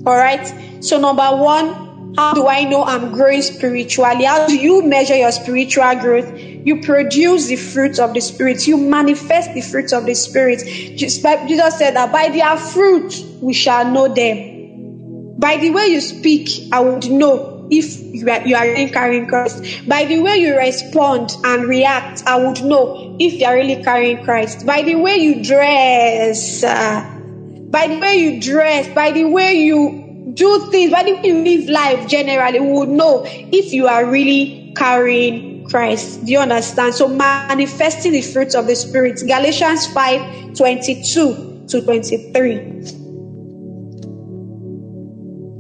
All 0.04 0.18
right. 0.18 0.84
So 0.84 1.00
number 1.00 1.30
one, 1.38 1.91
how 2.18 2.34
do 2.34 2.48
I 2.48 2.66
know 2.66 2.84
I'm 2.84 3.14
growing 3.14 3.42
spiritually? 3.42 4.26
How 4.26 4.48
do 4.48 4.58
you 4.58 4.84
measure 4.84 5.16
your 5.16 5.32
spiritual 5.32 5.96
growth? 5.96 6.38
You 6.38 6.82
produce 6.82 7.48
the 7.48 7.56
fruits 7.56 8.00
of 8.00 8.14
the 8.14 8.22
spirit. 8.22 8.68
You 8.68 8.78
manifest 8.78 9.54
the 9.54 9.62
fruits 9.62 9.94
of 9.94 10.06
the 10.06 10.14
spirit. 10.14 10.60
Jesus 10.98 11.22
said 11.22 11.96
that 11.96 12.12
by 12.12 12.30
their 12.30 12.58
fruit 12.58 13.14
we 13.42 13.54
shall 13.54 13.90
know 13.90 14.14
them. 14.14 15.40
By 15.40 15.58
the 15.58 15.72
way 15.72 15.88
you 15.88 16.02
speak, 16.02 16.72
I 16.72 16.82
would 16.82 17.10
know 17.10 17.68
if 17.72 18.00
you 18.00 18.30
are, 18.30 18.46
you 18.46 18.56
are 18.56 18.66
really 18.66 18.92
carrying 18.92 19.28
Christ. 19.28 19.88
By 19.88 20.06
the 20.06 20.20
way 20.20 20.38
you 20.38 20.56
respond 20.56 21.32
and 21.44 21.66
react, 21.66 22.24
I 22.28 22.46
would 22.46 22.62
know 22.64 23.16
if 23.20 23.40
you 23.40 23.46
are 23.48 23.56
really 23.56 23.82
carrying 23.82 24.24
Christ. 24.24 24.66
By 24.66 24.84
the 24.84 24.96
way 24.96 25.16
you 25.16 25.44
dress, 25.44 26.64
uh, 26.64 27.10
by 27.72 27.88
the 27.88 27.98
way 27.98 28.18
you 28.18 28.42
dress, 28.42 28.94
by 28.94 29.12
the 29.12 29.24
way 29.24 29.54
you 29.54 30.01
do 30.34 30.70
things, 30.70 30.92
the 30.92 31.04
way 31.04 31.22
you 31.24 31.44
live 31.44 31.70
life 31.70 32.08
generally, 32.08 32.60
we 32.60 32.72
would 32.72 32.90
know 32.90 33.24
if 33.26 33.74
you 33.74 33.88
are 33.88 34.06
really 34.06 34.74
carrying 34.78 35.66
Christ. 35.66 36.26
Do 36.26 36.32
you 36.32 36.40
understand? 36.40 36.94
So 36.94 37.08
manifesting 37.08 38.12
the 38.12 38.22
fruits 38.22 38.56
of 38.56 38.68
the 38.68 38.76
Spirit. 38.76 39.22
Galatians 39.26 39.88
5 39.88 40.56
22 40.56 41.66
to 41.68 41.82
23. 41.82 42.58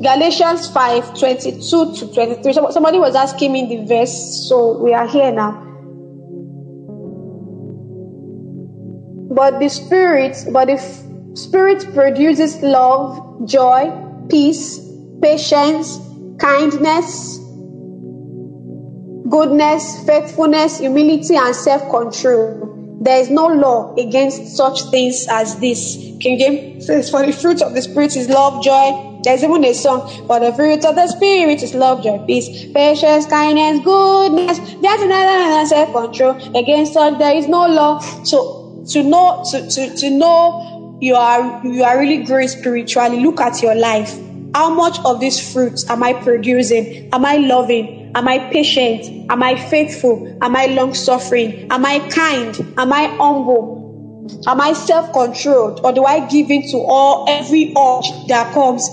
Galatians 0.01 0.69
5 0.69 1.19
22 1.19 1.95
to 1.95 2.13
23. 2.13 2.53
Somebody 2.53 2.99
was 2.99 3.15
asking 3.15 3.53
me 3.53 3.67
the 3.67 3.85
verse, 3.85 4.47
so 4.47 4.77
we 4.77 4.93
are 4.93 5.07
here 5.07 5.31
now. 5.31 5.67
But 9.33 9.59
the 9.59 9.69
Spirit, 9.69 10.37
but 10.51 10.65
the 10.65 10.77
Spirit 11.35 11.93
produces 11.93 12.61
love, 12.61 13.47
joy, 13.47 14.10
peace, 14.31 14.79
patience, 15.21 15.99
kindness, 16.39 17.37
goodness, 19.29 20.03
faithfulness, 20.05 20.79
humility, 20.79 21.35
and 21.35 21.55
self 21.55 21.81
control. 21.91 22.69
There 23.01 23.19
is 23.19 23.29
no 23.29 23.47
law 23.47 23.93
against 23.95 24.55
such 24.55 24.83
things 24.83 25.27
as 25.29 25.59
this. 25.59 25.95
King 26.19 26.39
James 26.39 26.85
says, 26.85 27.09
For 27.09 27.25
the 27.25 27.33
fruit 27.33 27.61
of 27.61 27.73
the 27.73 27.81
Spirit 27.81 28.15
is 28.15 28.29
love, 28.29 28.63
joy, 28.63 29.19
there's 29.23 29.43
even 29.43 29.65
a 29.65 29.73
song, 29.73 30.07
for 30.27 30.39
the 30.39 30.53
fruit 30.53 30.85
of 30.85 30.95
the 30.95 31.07
Spirit 31.07 31.61
is 31.61 31.73
love, 31.73 32.03
joy, 32.03 32.23
peace, 32.25 32.71
patience, 32.73 33.25
kindness, 33.25 33.83
goodness, 33.83 34.59
gentleness, 34.59 35.11
and 35.11 35.67
self-control. 35.67 36.57
Against 36.57 36.93
such 36.93 37.19
there 37.19 37.35
is 37.35 37.47
no 37.47 37.67
law. 37.67 37.99
So 38.23 38.61
to 38.89 39.03
know, 39.03 39.43
to, 39.51 39.69
to, 39.69 39.95
to 39.95 40.09
know 40.09 40.70
you 41.01 41.15
are 41.15 41.65
you 41.65 41.83
are 41.83 41.99
really 41.99 42.23
growing 42.23 42.47
spiritually, 42.47 43.19
look 43.19 43.41
at 43.41 43.61
your 43.61 43.75
life. 43.75 44.17
How 44.53 44.73
much 44.73 44.99
of 45.03 45.19
these 45.19 45.39
fruits 45.51 45.89
am 45.89 46.03
I 46.03 46.13
producing? 46.13 47.09
Am 47.11 47.25
I 47.25 47.37
loving? 47.37 48.11
Am 48.13 48.27
I 48.27 48.37
patient? 48.51 49.31
Am 49.31 49.41
I 49.41 49.55
faithful? 49.55 50.37
Am 50.41 50.55
I 50.55 50.67
long 50.67 50.93
suffering? 50.93 51.71
Am 51.71 51.85
I 51.85 51.99
kind? 52.09 52.73
Am 52.77 52.93
I 52.93 53.07
humble? 53.07 53.81
Am 54.45 54.61
I 54.61 54.73
self-controlled 54.73 55.81
or 55.83 55.91
do 55.91 56.03
I 56.05 56.27
give 56.27 56.51
in 56.51 56.69
to 56.69 56.77
all 56.77 57.25
every 57.27 57.73
urge 57.75 58.27
that 58.27 58.53
comes? 58.53 58.87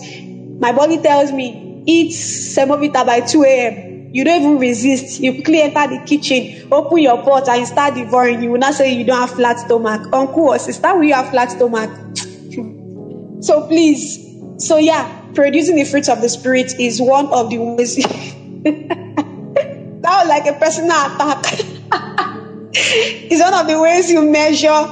My 0.61 0.73
body 0.73 0.97
tells 1.03 1.31
me 1.31 1.83
eat 1.87 2.13
semovita 2.13 3.05
by 3.05 3.21
2 3.21 3.45
a.m. 3.45 3.88
You 4.11 4.25
don't 4.25 4.41
even 4.41 4.59
resist. 4.59 5.21
You 5.21 5.35
quickly 5.35 5.61
enter 5.63 5.87
the 5.87 6.03
kitchen, 6.07 6.69
open 6.73 6.99
your 6.99 7.23
pot, 7.23 7.49
and 7.49 7.67
start 7.67 7.95
devouring. 7.95 8.43
You 8.43 8.53
will 8.53 8.59
not 8.59 8.75
say 8.75 8.93
you 8.93 9.05
don't 9.05 9.21
have 9.21 9.31
flat 9.31 9.59
stomach. 9.59 10.09
Uncle 10.13 10.49
or 10.49 10.59
sister, 10.59 10.95
will 10.95 11.05
you 11.05 11.15
have 11.15 11.31
flat 11.31 11.51
stomach? 11.51 11.91
so 13.43 13.67
please, 13.67 14.19
so 14.57 14.79
yeah, 14.79 15.25
producing 15.35 15.77
the 15.77 15.85
fruits 15.85 16.09
of 16.09 16.21
the 16.23 16.29
spirit 16.29 16.73
is 16.81 17.01
one 17.01 17.27
of 17.27 17.51
the 17.51 17.59
ways. 17.59 17.97
that 18.63 20.03
was 20.03 20.29
like 20.29 20.47
a 20.47 20.55
personal 20.59 20.91
attack. 20.91 21.45
it's 22.73 23.43
one 23.43 23.55
of 23.55 23.67
the 23.67 23.79
ways 23.81 24.11
you 24.11 24.23
measure 24.23 24.87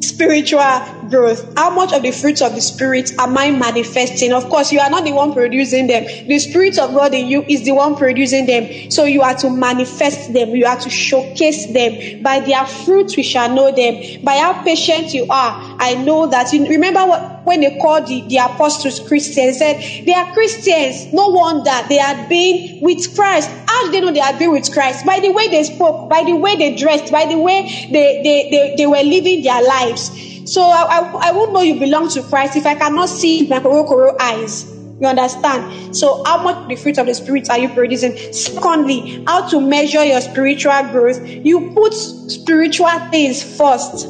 spiritual 0.00 0.80
growth. 1.08 1.52
How 1.56 1.70
much 1.70 1.92
of 1.92 2.02
the 2.02 2.10
fruits 2.10 2.42
of 2.42 2.54
the 2.54 2.60
Spirit 2.60 3.12
am 3.18 3.36
I 3.36 3.50
manifesting? 3.50 4.32
Of 4.32 4.48
course, 4.48 4.72
you 4.72 4.80
are 4.80 4.90
not 4.90 5.04
the 5.04 5.12
one 5.12 5.32
producing 5.32 5.86
them. 5.86 6.04
The 6.26 6.38
Spirit 6.38 6.78
of 6.78 6.94
God 6.94 7.14
in 7.14 7.26
you 7.26 7.42
is 7.42 7.64
the 7.64 7.72
one 7.72 7.96
producing 7.96 8.46
them. 8.46 8.90
So 8.90 9.04
you 9.04 9.22
are 9.22 9.34
to 9.36 9.50
manifest 9.50 10.32
them. 10.32 10.50
You 10.50 10.66
are 10.66 10.78
to 10.78 10.90
showcase 10.90 11.66
them. 11.72 12.22
By 12.22 12.40
their 12.40 12.64
fruits 12.66 13.16
we 13.16 13.22
shall 13.22 13.54
know 13.54 13.74
them. 13.74 14.22
By 14.24 14.36
how 14.38 14.62
patient 14.62 15.12
you 15.14 15.26
are, 15.28 15.76
I 15.78 15.94
know 15.94 16.26
that. 16.28 16.52
You 16.52 16.66
remember 16.66 17.00
what 17.06 17.40
when 17.44 17.60
they 17.60 17.78
called 17.78 18.06
the, 18.06 18.22
the 18.28 18.36
apostles 18.36 19.00
Christians, 19.08 19.58
said 19.58 19.80
they 20.04 20.12
are 20.12 20.32
Christians. 20.32 21.12
No 21.12 21.28
wonder 21.28 21.72
they 21.88 21.96
had 21.96 22.28
been 22.28 22.80
with 22.80 23.14
Christ. 23.14 23.50
How 23.80 23.90
did 23.90 23.94
they 23.94 24.00
know 24.02 24.12
they 24.12 24.38
been 24.38 24.52
with 24.52 24.70
Christ? 24.74 25.06
By 25.06 25.20
the 25.20 25.30
way 25.30 25.48
they 25.48 25.62
spoke, 25.62 26.10
by 26.10 26.22
the 26.22 26.34
way 26.34 26.54
they 26.54 26.76
dressed, 26.76 27.10
by 27.10 27.24
the 27.24 27.38
way 27.38 27.62
they, 27.90 28.20
they, 28.22 28.50
they, 28.50 28.74
they 28.76 28.86
were 28.86 29.02
living 29.02 29.42
their 29.42 29.62
lives. 29.62 30.10
So 30.52 30.60
I, 30.60 30.82
I, 30.82 31.28
I 31.28 31.32
won't 31.32 31.54
know 31.54 31.62
you 31.62 31.80
belong 31.80 32.10
to 32.10 32.22
Christ 32.24 32.56
if 32.56 32.66
I 32.66 32.74
cannot 32.74 33.08
see 33.08 33.48
my 33.48 33.58
koro 33.60 34.14
eyes. 34.20 34.70
You 35.00 35.06
understand? 35.06 35.96
So, 35.96 36.22
how 36.24 36.42
much 36.42 36.68
the 36.68 36.76
fruit 36.76 36.98
of 36.98 37.06
the 37.06 37.14
spirit 37.14 37.48
are 37.48 37.58
you 37.58 37.70
producing? 37.70 38.18
Secondly, 38.34 39.24
how 39.26 39.48
to 39.48 39.58
measure 39.58 40.04
your 40.04 40.20
spiritual 40.20 40.82
growth? 40.92 41.26
You 41.26 41.70
put 41.70 41.94
spiritual 41.94 42.98
things 43.10 43.42
first. 43.56 44.06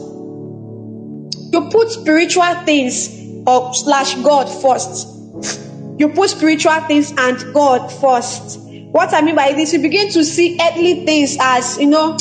You 1.53 1.69
put 1.71 1.93
spiritual 1.93 2.53
things 2.65 3.09
or 3.47 3.73
slash 3.73 4.17
God 4.17 4.47
first. 4.47 5.07
You 6.01 6.09
put 6.09 6.31
spiritual 6.31 6.81
things 6.89 7.13
and 7.17 7.55
God 7.55 7.87
first. 7.87 8.70
What 8.93 9.15
I 9.15 9.21
mean 9.23 9.37
by 9.37 9.53
this, 9.53 9.73
you 9.73 9.81
begin 9.81 10.11
to 10.13 10.25
see 10.25 10.59
earthly 10.61 11.05
things 11.05 11.37
as 11.41 11.79
you 11.79 11.87
know, 11.87 12.17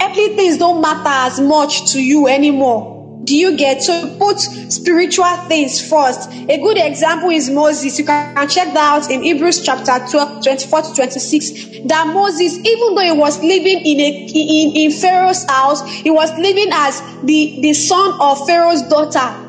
earthly 0.00 0.36
things 0.36 0.58
don't 0.58 0.80
matter 0.80 1.32
as 1.32 1.40
much 1.40 1.92
to 1.92 2.02
you 2.02 2.28
anymore 2.28 2.94
do 3.24 3.34
you 3.34 3.56
get? 3.56 3.82
So 3.82 4.16
put 4.18 4.38
spiritual 4.38 5.36
things 5.48 5.80
first. 5.80 6.30
A 6.30 6.58
good 6.58 6.76
example 6.76 7.30
is 7.30 7.48
Moses. 7.48 7.98
You 7.98 8.04
can 8.04 8.48
check 8.48 8.72
that 8.74 8.76
out 8.76 9.10
in 9.10 9.22
Hebrews 9.22 9.64
chapter 9.64 9.98
12, 10.10 10.44
24 10.44 10.82
to 10.82 10.94
26. 10.94 11.50
That 11.86 12.10
Moses, 12.12 12.58
even 12.58 12.94
though 12.94 13.02
he 13.02 13.12
was 13.12 13.38
living 13.42 13.80
in 13.80 14.00
a 14.00 14.26
in, 14.26 14.76
in 14.76 14.90
Pharaoh's 14.90 15.44
house, 15.44 15.88
he 15.90 16.10
was 16.10 16.30
living 16.38 16.68
as 16.72 17.00
the, 17.22 17.58
the 17.62 17.72
son 17.72 18.20
of 18.20 18.46
Pharaoh's 18.46 18.82
daughter. 18.82 19.43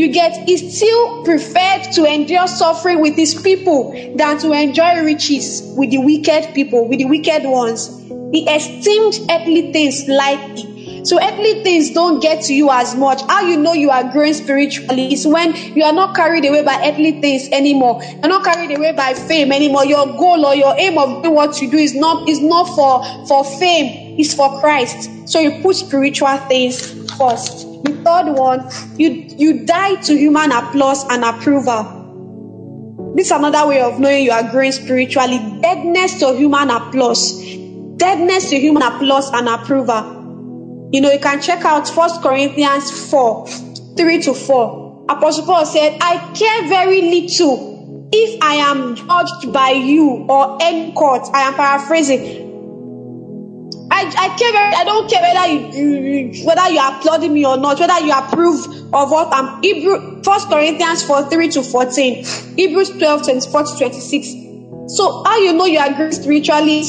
You 0.00 0.08
get, 0.08 0.48
he 0.48 0.56
still 0.56 1.22
preferred 1.24 1.82
to 1.92 2.06
endure 2.06 2.46
suffering 2.46 3.02
with 3.02 3.16
his 3.16 3.34
people 3.34 3.92
than 4.16 4.38
to 4.38 4.52
enjoy 4.52 5.04
riches 5.04 5.74
with 5.76 5.90
the 5.90 5.98
wicked 5.98 6.54
people, 6.54 6.88
with 6.88 7.00
the 7.00 7.04
wicked 7.04 7.42
ones. 7.44 7.98
He 8.32 8.48
esteemed 8.48 9.18
earthly 9.30 9.72
things 9.72 10.08
lightly 10.08 10.70
So 11.04 11.22
earthly 11.22 11.62
things 11.62 11.90
don't 11.90 12.20
get 12.20 12.42
to 12.44 12.54
you 12.54 12.70
as 12.70 12.94
much. 12.94 13.20
How 13.28 13.42
you 13.42 13.58
know 13.58 13.74
you 13.74 13.90
are 13.90 14.10
growing 14.10 14.32
spiritually 14.32 15.12
is 15.12 15.26
when 15.26 15.54
you 15.76 15.84
are 15.84 15.92
not 15.92 16.16
carried 16.16 16.46
away 16.46 16.62
by 16.62 16.80
earthly 16.88 17.20
things 17.20 17.48
anymore. 17.50 18.02
You're 18.02 18.28
not 18.28 18.44
carried 18.44 18.76
away 18.76 18.92
by 18.92 19.12
fame 19.12 19.52
anymore. 19.52 19.84
Your 19.84 20.06
goal 20.06 20.46
or 20.46 20.54
your 20.54 20.74
aim 20.78 20.96
of 20.96 21.22
doing 21.22 21.34
what 21.34 21.60
you 21.60 21.70
do 21.70 21.76
is 21.76 21.94
not 21.94 22.26
is 22.26 22.40
not 22.40 22.64
for 22.74 23.26
for 23.26 23.44
fame. 23.58 24.18
It's 24.18 24.32
for 24.32 24.60
Christ. 24.60 25.28
So 25.28 25.40
you 25.40 25.62
put 25.62 25.76
spiritual 25.76 26.38
things 26.48 27.10
first. 27.18 27.69
The 27.84 27.92
third 28.04 28.32
one, 28.36 28.68
you 28.98 29.10
you 29.38 29.64
die 29.64 29.96
to 30.02 30.16
human 30.16 30.52
applause 30.52 31.04
and 31.08 31.24
approval. 31.24 32.00
This 33.16 33.26
is 33.26 33.32
another 33.32 33.66
way 33.66 33.80
of 33.80 33.98
knowing 33.98 34.24
you 34.24 34.30
are 34.30 34.50
growing 34.50 34.72
spiritually. 34.72 35.38
Deadness 35.62 36.20
to 36.20 36.34
human 36.34 36.70
applause. 36.70 37.40
Deadness 37.96 38.50
to 38.50 38.58
human 38.58 38.82
applause 38.82 39.30
and 39.32 39.48
approval. 39.48 40.90
You 40.92 41.00
know, 41.00 41.10
you 41.10 41.20
can 41.20 41.40
check 41.40 41.64
out 41.64 41.88
First 41.88 42.22
Corinthians 42.22 42.90
4 43.10 43.46
3 43.96 44.22
to 44.22 44.34
4. 44.34 45.06
Apostle 45.08 45.46
Paul 45.46 45.66
said, 45.66 45.98
I 46.00 46.18
care 46.34 46.68
very 46.68 47.02
little 47.02 48.08
if 48.12 48.42
I 48.42 48.54
am 48.54 48.96
judged 48.96 49.52
by 49.52 49.70
you 49.70 50.26
or 50.28 50.58
any 50.60 50.92
court. 50.92 51.28
I 51.32 51.42
am 51.42 51.54
paraphrasing. 51.54 52.49
I, 54.00 54.12
I 54.16 54.28
care 54.36 54.80
I 54.80 54.84
don't 54.84 55.10
care 55.10 55.22
whether 55.22 55.52
you, 55.52 56.32
you, 56.32 56.46
whether 56.46 56.70
you 56.70 56.80
are 56.80 56.96
applauding 56.98 57.34
me 57.34 57.44
or 57.44 57.56
not, 57.56 57.78
whether 57.78 58.00
you 58.00 58.12
approve 58.12 58.66
of 58.94 59.10
what 59.10 59.28
I'm 59.32 59.62
Hebrew 59.62 60.22
First 60.22 60.48
Corinthians 60.48 61.02
4 61.04 61.28
3 61.28 61.48
to 61.50 61.62
14, 61.62 62.24
Hebrews 62.56 62.90
12 62.98 63.22
24 63.24 63.64
to 63.64 63.76
26. 63.78 64.26
So 64.96 65.22
how 65.24 65.38
you 65.38 65.52
know 65.52 65.66
you 65.66 65.78
are 65.78 65.92
growing 65.94 66.12
spiritually 66.12 66.82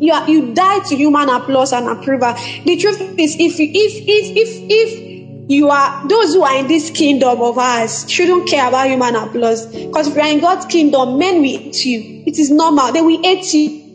you 0.00 0.12
are 0.12 0.28
you 0.30 0.54
die 0.54 0.78
to 0.88 0.96
human 0.96 1.28
applause 1.28 1.72
and 1.72 1.88
approval. 1.88 2.32
The 2.64 2.76
truth 2.76 3.00
is 3.18 3.34
if 3.38 3.58
you 3.58 3.70
if 3.74 3.92
if 4.06 4.36
if 4.36 4.70
if 4.70 5.50
you 5.50 5.68
are 5.70 6.06
those 6.08 6.34
who 6.34 6.42
are 6.42 6.56
in 6.58 6.68
this 6.68 6.90
kingdom 6.90 7.40
of 7.40 7.58
ours 7.58 8.08
shouldn't 8.08 8.48
care 8.48 8.68
about 8.68 8.88
human 8.88 9.16
applause. 9.16 9.66
Because 9.66 10.08
if 10.08 10.14
you 10.14 10.20
are 10.20 10.28
in 10.28 10.40
God's 10.40 10.66
kingdom, 10.66 11.18
men 11.18 11.40
will 11.40 11.58
hate 11.58 11.84
you. 11.84 12.22
It 12.26 12.38
is 12.38 12.50
normal. 12.50 12.92
They 12.92 13.00
will 13.00 13.20
hate 13.22 13.52
you. 13.54 13.87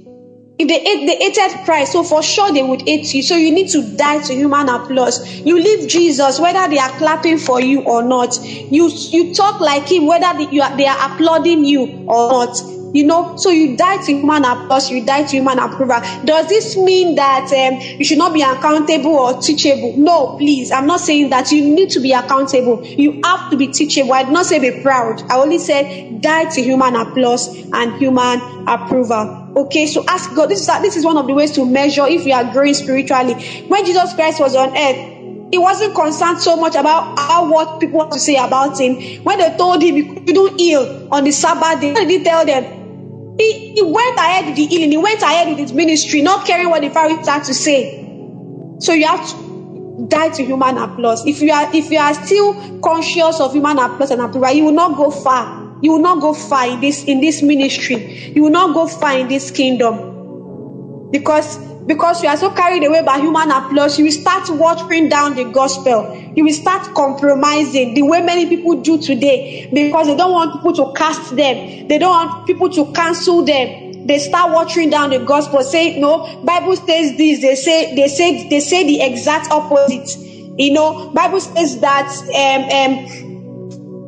If 0.59 0.67
they 0.67 0.81
ate, 0.81 1.07
they 1.07 1.15
hated 1.15 1.65
Christ, 1.65 1.93
so 1.93 2.03
for 2.03 2.21
sure 2.21 2.53
they 2.53 2.61
would 2.61 2.83
hate 2.83 3.11
you. 3.13 3.23
So 3.23 3.35
you 3.35 3.51
need 3.51 3.69
to 3.69 3.81
die 3.95 4.21
to 4.21 4.33
human 4.33 4.69
applause. 4.69 5.39
You 5.39 5.57
leave 5.57 5.89
Jesus, 5.89 6.39
whether 6.39 6.69
they 6.69 6.77
are 6.77 6.91
clapping 6.91 7.39
for 7.39 7.59
you 7.59 7.81
or 7.81 8.03
not. 8.03 8.37
You 8.43 8.87
you 8.89 9.33
talk 9.33 9.59
like 9.59 9.91
him, 9.91 10.05
whether 10.05 10.31
they, 10.37 10.59
are, 10.59 10.77
they 10.77 10.85
are 10.85 11.11
applauding 11.11 11.65
you 11.65 12.05
or 12.07 12.29
not. 12.45 12.61
You 12.93 13.03
know, 13.05 13.35
so 13.37 13.49
you 13.49 13.75
die 13.75 13.97
to 14.05 14.11
human 14.11 14.45
applause, 14.45 14.91
you 14.91 15.03
die 15.03 15.23
to 15.23 15.37
human 15.37 15.57
approval. 15.57 15.99
Does 16.23 16.47
this 16.47 16.77
mean 16.77 17.15
that 17.15 17.51
um, 17.51 17.79
you 17.97 18.05
should 18.05 18.19
not 18.19 18.35
be 18.35 18.43
accountable 18.43 19.15
or 19.15 19.41
teachable? 19.41 19.97
No, 19.97 20.37
please. 20.37 20.71
I'm 20.71 20.85
not 20.85 20.99
saying 20.99 21.31
that 21.31 21.51
you 21.51 21.63
need 21.73 21.89
to 21.89 21.99
be 21.99 22.11
accountable. 22.11 22.85
You 22.85 23.19
have 23.25 23.49
to 23.49 23.57
be 23.57 23.69
teachable. 23.69 24.13
I 24.13 24.25
did 24.25 24.33
not 24.33 24.45
say 24.45 24.59
be 24.59 24.83
proud. 24.83 25.23
I 25.31 25.37
only 25.39 25.57
said 25.57 26.21
die 26.21 26.45
to 26.51 26.61
human 26.61 26.95
applause 26.95 27.47
and 27.73 27.95
human 27.95 28.39
approval. 28.67 29.42
Okay, 29.55 29.85
so 29.85 30.03
ask 30.07 30.33
God. 30.35 30.49
This 30.49 30.61
is 30.61 30.67
this 30.81 30.95
is 30.95 31.05
one 31.05 31.17
of 31.17 31.27
the 31.27 31.33
ways 31.33 31.51
to 31.51 31.65
measure 31.65 32.07
if 32.07 32.25
you 32.25 32.33
are 32.33 32.51
growing 32.51 32.73
spiritually. 32.73 33.35
When 33.67 33.85
Jesus 33.85 34.13
Christ 34.13 34.39
was 34.39 34.55
on 34.55 34.75
earth, 34.75 35.51
he 35.51 35.59
wasn't 35.59 35.93
concerned 35.93 36.39
so 36.39 36.55
much 36.55 36.73
about 36.73 37.19
how 37.19 37.51
what 37.51 37.79
people 37.79 37.99
want 37.99 38.11
to 38.13 38.19
say 38.19 38.35
about 38.35 38.79
him. 38.79 39.23
When 39.23 39.37
they 39.37 39.55
told 39.55 39.83
him 39.83 39.95
he 39.95 40.03
couldn't 40.25 40.59
heal 40.59 41.07
on 41.11 41.23
the 41.23 41.31
Sabbath 41.31 41.81
day, 41.81 41.93
did 41.93 42.09
he 42.09 42.23
tell 42.23 42.43
them? 42.43 43.37
He, 43.37 43.73
he 43.73 43.81
went 43.83 44.17
ahead 44.17 44.45
with 44.47 44.55
the 44.55 44.65
healing, 44.65 44.91
he 44.91 44.97
went 44.97 45.21
ahead 45.21 45.49
with 45.49 45.59
his 45.59 45.73
ministry, 45.73 46.21
not 46.21 46.47
caring 46.47 46.69
what 46.69 46.81
the 46.81 46.89
Pharisees 46.89 47.27
had 47.27 47.43
to 47.43 47.53
say. 47.53 47.99
So 48.79 48.93
you 48.93 49.05
have 49.05 49.27
to 49.29 50.07
die 50.07 50.29
to 50.29 50.43
human 50.43 50.79
applause. 50.79 51.25
If 51.27 51.41
you 51.41 51.51
are 51.51 51.69
if 51.75 51.91
you 51.91 51.99
are 51.99 52.13
still 52.15 52.79
conscious 52.81 53.39
of 53.39 53.53
human 53.53 53.77
applause 53.77 54.09
and 54.09 54.21
approval, 54.21 54.51
you 54.51 54.65
will 54.65 54.71
not 54.71 54.97
go 54.97 55.11
far. 55.11 55.62
You 55.83 55.91
will 55.91 55.99
not 55.99 56.21
go 56.21 56.33
far 56.33 56.65
in 56.69 56.79
this 56.79 57.03
in 57.03 57.19
this 57.19 57.41
ministry. 57.41 58.31
You 58.33 58.43
will 58.43 58.51
not 58.51 58.73
go 58.73 58.87
far 58.87 59.17
in 59.17 59.27
this 59.27 59.51
kingdom. 59.51 61.11
Because 61.11 61.57
because 61.85 62.23
you 62.23 62.29
are 62.29 62.37
so 62.37 62.51
carried 62.51 62.85
away 62.85 63.03
by 63.03 63.19
human 63.19 63.51
applause, 63.51 63.99
you 63.99 64.05
will 64.05 64.11
start 64.13 64.49
watering 64.51 65.09
down 65.09 65.35
the 65.35 65.43
gospel. 65.43 66.15
You 66.35 66.45
will 66.45 66.53
start 66.53 66.95
compromising 66.95 67.95
the 67.95 68.03
way 68.03 68.21
many 68.21 68.47
people 68.47 68.81
do 68.81 68.97
today 68.97 69.69
because 69.73 70.07
they 70.07 70.15
don't 70.15 70.31
want 70.31 70.53
people 70.53 70.73
to 70.73 70.93
cast 70.97 71.35
them. 71.35 71.89
They 71.89 71.97
don't 71.97 72.11
want 72.11 72.47
people 72.47 72.69
to 72.69 72.93
cancel 72.93 73.43
them. 73.43 74.07
They 74.07 74.19
start 74.19 74.53
watering 74.53 74.89
down 74.89 75.09
the 75.09 75.19
gospel, 75.19 75.63
say, 75.63 75.99
no, 75.99 76.41
Bible 76.43 76.77
says 76.77 77.17
this. 77.17 77.41
They 77.41 77.55
say, 77.55 77.93
they 77.95 78.07
say, 78.07 78.47
they 78.47 78.61
say 78.61 78.85
the 78.85 79.01
exact 79.01 79.51
opposite. 79.51 80.17
You 80.57 80.71
know, 80.71 81.09
Bible 81.11 81.41
says 81.41 81.79
that 81.81 82.07
um, 82.07 82.69
um, 82.69 83.32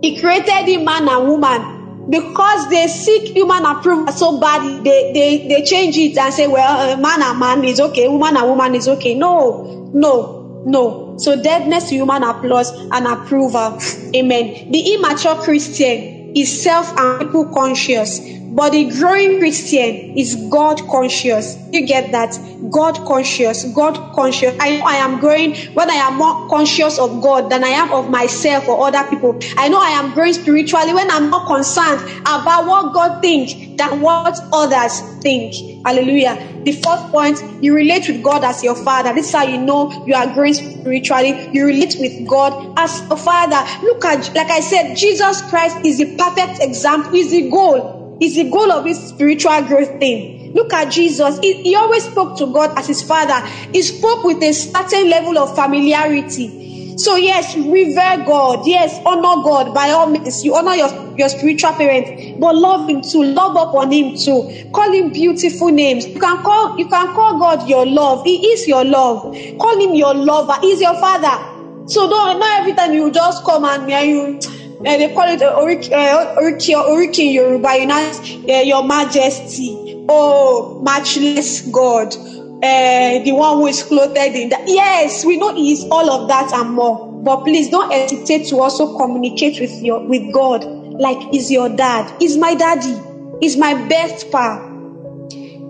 He 0.05 0.19
created 0.19 0.67
the 0.67 0.77
man 0.77 1.09
and 1.09 1.27
woman 1.27 2.11
because 2.11 2.69
they 2.69 2.85
seek 2.85 3.29
human 3.35 3.65
approval 3.65 4.13
so 4.13 4.39
badly. 4.39 4.79
They 4.83 5.11
they 5.13 5.47
they 5.47 5.63
change 5.63 5.97
it 5.97 6.15
and 6.15 6.31
say 6.31 6.45
well 6.45 6.95
man 6.97 7.23
and 7.23 7.39
man 7.39 7.63
is 7.63 7.79
okay 7.79 8.07
woman 8.07 8.37
and 8.37 8.47
woman 8.47 8.75
is 8.75 8.87
okay. 8.87 9.15
No 9.15 9.89
no 9.95 10.61
no. 10.63 11.15
So 11.17 11.41
deadness 11.41 11.89
to 11.89 11.95
human 11.95 12.21
applause 12.21 12.69
and 12.91 13.07
approval. 13.07 13.79
Amen. 14.15 14.71
The 14.71 14.93
immature 14.93 15.41
christian 15.41 16.33
is 16.35 16.61
self 16.61 16.95
and 16.99 17.21
people 17.21 17.45
conscious 17.51 18.19
but 18.55 18.71
the 18.71 18.85
growing 18.85 19.39
Christian 19.39 20.17
is 20.17 20.35
God 20.49 20.79
conscious. 20.87 21.57
You 21.73 21.85
get 21.85 22.13
that? 22.13 22.39
God 22.71 22.95
conscious. 23.05 23.65
God 23.73 24.13
conscious. 24.15 24.55
I 24.61 24.77
know 24.77 24.85
I 24.85 24.95
am 24.95 25.19
growing 25.19 25.55
when 25.73 25.91
I 25.91 25.95
am 25.95 26.15
more 26.15 26.47
conscious 26.47 26.97
of 26.97 27.21
God 27.21 27.51
than 27.51 27.65
I 27.65 27.75
am 27.75 27.91
of 27.91 28.09
myself 28.09 28.65
or 28.69 28.87
other 28.87 29.03
people. 29.09 29.37
I 29.57 29.67
know 29.67 29.81
I 29.81 29.89
am 29.89 30.13
growing 30.13 30.31
spiritually 30.31 30.93
when 30.93 31.11
I'm 31.11 31.29
more 31.29 31.45
concerned 31.45 31.99
about 32.21 32.65
what 32.65 32.93
God 32.93 33.21
thinks 33.21 33.53
than 33.75 33.99
what 33.99 34.39
others 34.53 35.01
think. 35.21 35.53
Hallelujah. 35.85 36.61
The 36.63 36.71
fourth 36.71 37.11
point, 37.11 37.37
you 37.61 37.75
relate 37.75 38.07
with 38.07 38.23
God 38.23 38.45
as 38.45 38.63
your 38.63 38.75
father. 38.75 39.13
This 39.13 39.27
is 39.27 39.33
how 39.33 39.43
you 39.43 39.57
know 39.57 39.91
you 40.07 40.15
are 40.15 40.33
growing 40.33 40.53
spiritually. 40.53 41.49
You 41.51 41.65
relate 41.65 41.97
with 41.99 42.25
God 42.25 42.73
as 42.79 43.01
a 43.11 43.17
father. 43.17 43.61
Look 43.85 44.05
at, 44.05 44.33
like 44.33 44.49
I 44.49 44.61
said, 44.61 44.95
Jesus 44.95 45.41
Christ 45.49 45.77
is 45.83 45.97
the 45.97 46.15
perfect 46.15 46.63
example, 46.63 47.15
is 47.15 47.31
the 47.31 47.49
goal 47.49 48.04
is 48.21 48.35
the 48.35 48.49
goal 48.49 48.71
of 48.71 48.85
his 48.85 48.97
spiritual 49.09 49.61
growth 49.63 49.99
thing. 49.99 50.53
Look 50.53 50.71
at 50.73 50.91
Jesus. 50.91 51.37
He, 51.39 51.63
he, 51.63 51.75
always 51.75 52.05
spoke 52.05 52.37
to 52.37 52.47
God 52.47 52.71
as 52.77 52.87
his 52.87 53.01
father. 53.01 53.45
He 53.73 53.81
spoke 53.81 54.23
with 54.23 54.41
a 54.41 54.53
certain 54.53 55.09
level 55.09 55.37
of 55.37 55.53
familiarity. 55.53 56.95
So, 56.97 57.17
yes, 57.17 57.57
revere 57.57 58.23
God. 58.25 58.65
Yes, 58.65 59.01
honor 59.05 59.43
God 59.43 59.73
by 59.73 59.89
all 59.89 60.07
means. 60.07 60.45
You 60.45 60.55
honor 60.55 60.75
your, 60.75 61.17
your 61.17 61.27
spiritual 61.27 61.73
parent, 61.73 62.39
but 62.39 62.55
love 62.55 62.89
him 62.89 63.01
too. 63.01 63.21
Love 63.21 63.57
up 63.57 63.73
on 63.73 63.91
him 63.91 64.15
too. 64.15 64.49
Call 64.73 64.93
him 64.93 65.11
beautiful 65.11 65.69
names. 65.69 66.05
You 66.07 66.21
can 66.21 66.41
call 66.41 66.79
you 66.79 66.87
can 66.87 67.13
call 67.13 67.37
God 67.37 67.67
your 67.67 67.85
love. 67.85 68.23
He 68.23 68.37
is 68.47 68.65
your 68.65 68.85
love. 68.85 69.23
Call 69.59 69.77
him 69.81 69.93
your 69.93 70.13
lover. 70.15 70.55
He's 70.61 70.79
your 70.79 70.95
father. 70.95 71.51
So 71.87 72.09
don't 72.09 72.39
not 72.39 72.61
every 72.61 72.73
time 72.73 72.93
you 72.93 73.11
just 73.11 73.43
come 73.43 73.65
and 73.65 73.89
you 74.07 74.39
uh, 74.79 74.97
they 74.97 75.13
call 75.13 75.27
it 75.33 75.41
uh, 75.41 75.55
Oriki, 75.55 75.91
uh, 75.91 76.35
Oriki, 76.35 76.73
Oriki 76.75 77.25
in 77.27 77.31
Yoruba, 77.31 77.85
know, 77.85 78.53
uh, 78.53 78.61
Your 78.61 78.83
Majesty, 78.83 80.05
oh, 80.09 80.81
matchless 80.83 81.61
God, 81.61 82.13
uh, 82.15 83.23
the 83.23 83.31
one 83.31 83.57
who 83.57 83.67
is 83.67 83.83
clothed 83.83 84.17
in 84.17 84.49
that. 84.49 84.63
Yes, 84.67 85.23
we 85.23 85.37
know 85.37 85.53
He 85.55 85.71
is 85.71 85.85
all 85.89 86.09
of 86.09 86.27
that 86.27 86.51
and 86.53 86.71
more. 86.71 87.11
But 87.23 87.43
please 87.43 87.69
don't 87.69 87.91
hesitate 87.91 88.47
to 88.49 88.59
also 88.59 88.97
communicate 88.97 89.59
with 89.59 89.71
your 89.81 90.05
with 90.05 90.31
God, 90.33 90.63
like 90.65 91.19
He's 91.31 91.49
your 91.49 91.69
dad. 91.69 92.13
He's 92.19 92.37
my 92.37 92.53
daddy. 92.53 92.95
He's 93.39 93.57
my 93.57 93.73
best 93.87 94.29
pa. 94.31 94.59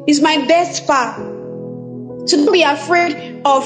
He's 0.06 0.22
my 0.22 0.46
best 0.48 0.86
pa. 0.88 1.16
So 2.26 2.38
don't 2.38 2.52
be 2.52 2.64
afraid 2.64 3.42
of. 3.46 3.64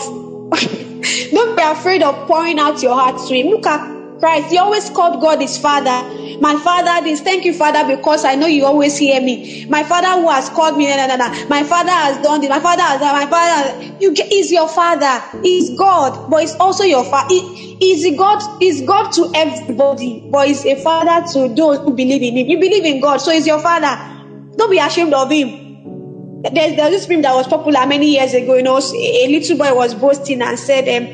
don't 1.31 1.55
be 1.55 1.61
afraid 1.63 2.03
of 2.03 2.27
pouring 2.27 2.59
out 2.59 2.83
your 2.83 2.93
heart 2.93 3.17
to 3.27 3.35
Him. 3.35 3.47
Look 3.47 3.65
at 3.65 3.98
Christ. 4.19 4.51
He 4.51 4.57
always 4.57 4.89
called 4.89 5.21
God 5.21 5.41
his 5.41 5.57
father. 5.57 6.03
My 6.39 6.55
father 6.57 7.03
this. 7.03 7.21
Thank 7.21 7.45
you, 7.45 7.53
Father, 7.53 7.85
because 7.85 8.25
I 8.25 8.35
know 8.35 8.47
you 8.47 8.65
always 8.65 8.97
hear 8.97 9.21
me. 9.21 9.65
My 9.67 9.83
father 9.83 10.09
who 10.21 10.29
has 10.29 10.49
called 10.49 10.77
me. 10.77 10.87
Nah, 10.87 11.07
nah, 11.07 11.15
nah. 11.15 11.47
My 11.47 11.63
father 11.63 11.91
has 11.91 12.17
done 12.19 12.41
this. 12.41 12.49
My 12.49 12.59
father 12.59 12.83
has 12.83 12.99
done. 12.99 13.15
My 13.15 13.27
father. 13.27 13.81
You 13.99 14.13
is 14.31 14.51
your 14.51 14.67
father. 14.67 15.23
He's 15.43 15.69
God, 15.77 16.29
but 16.29 16.41
he's 16.41 16.55
also 16.59 16.83
your 16.83 17.03
father. 17.05 17.27
He, 17.29 17.77
he's 17.79 18.15
God. 18.17 18.39
He's 18.59 18.81
God 18.81 19.11
to 19.13 19.31
everybody, 19.35 20.21
but 20.29 20.47
he's 20.47 20.65
a 20.65 20.75
father 20.75 21.25
to 21.33 21.53
those 21.53 21.79
who 21.79 21.93
believe 21.95 22.21
in 22.23 22.37
him. 22.37 22.47
You 22.47 22.59
believe 22.59 22.85
in 22.85 22.99
God, 23.01 23.17
so 23.21 23.31
he's 23.31 23.47
your 23.47 23.59
father. 23.59 23.97
Don't 24.57 24.71
be 24.71 24.79
ashamed 24.79 25.13
of 25.13 25.31
him. 25.31 25.55
There's, 26.51 26.75
there's 26.75 26.91
this 26.91 27.05
film 27.05 27.21
that 27.23 27.33
was 27.35 27.47
popular 27.47 27.85
many 27.85 28.13
years 28.13 28.33
ago. 28.33 28.55
You 28.55 28.63
know, 28.63 28.77
a 28.77 29.27
little 29.27 29.57
boy 29.57 29.73
was 29.73 29.95
boasting 29.95 30.41
and 30.41 30.57
said, 30.59 30.87
um, 30.89 31.13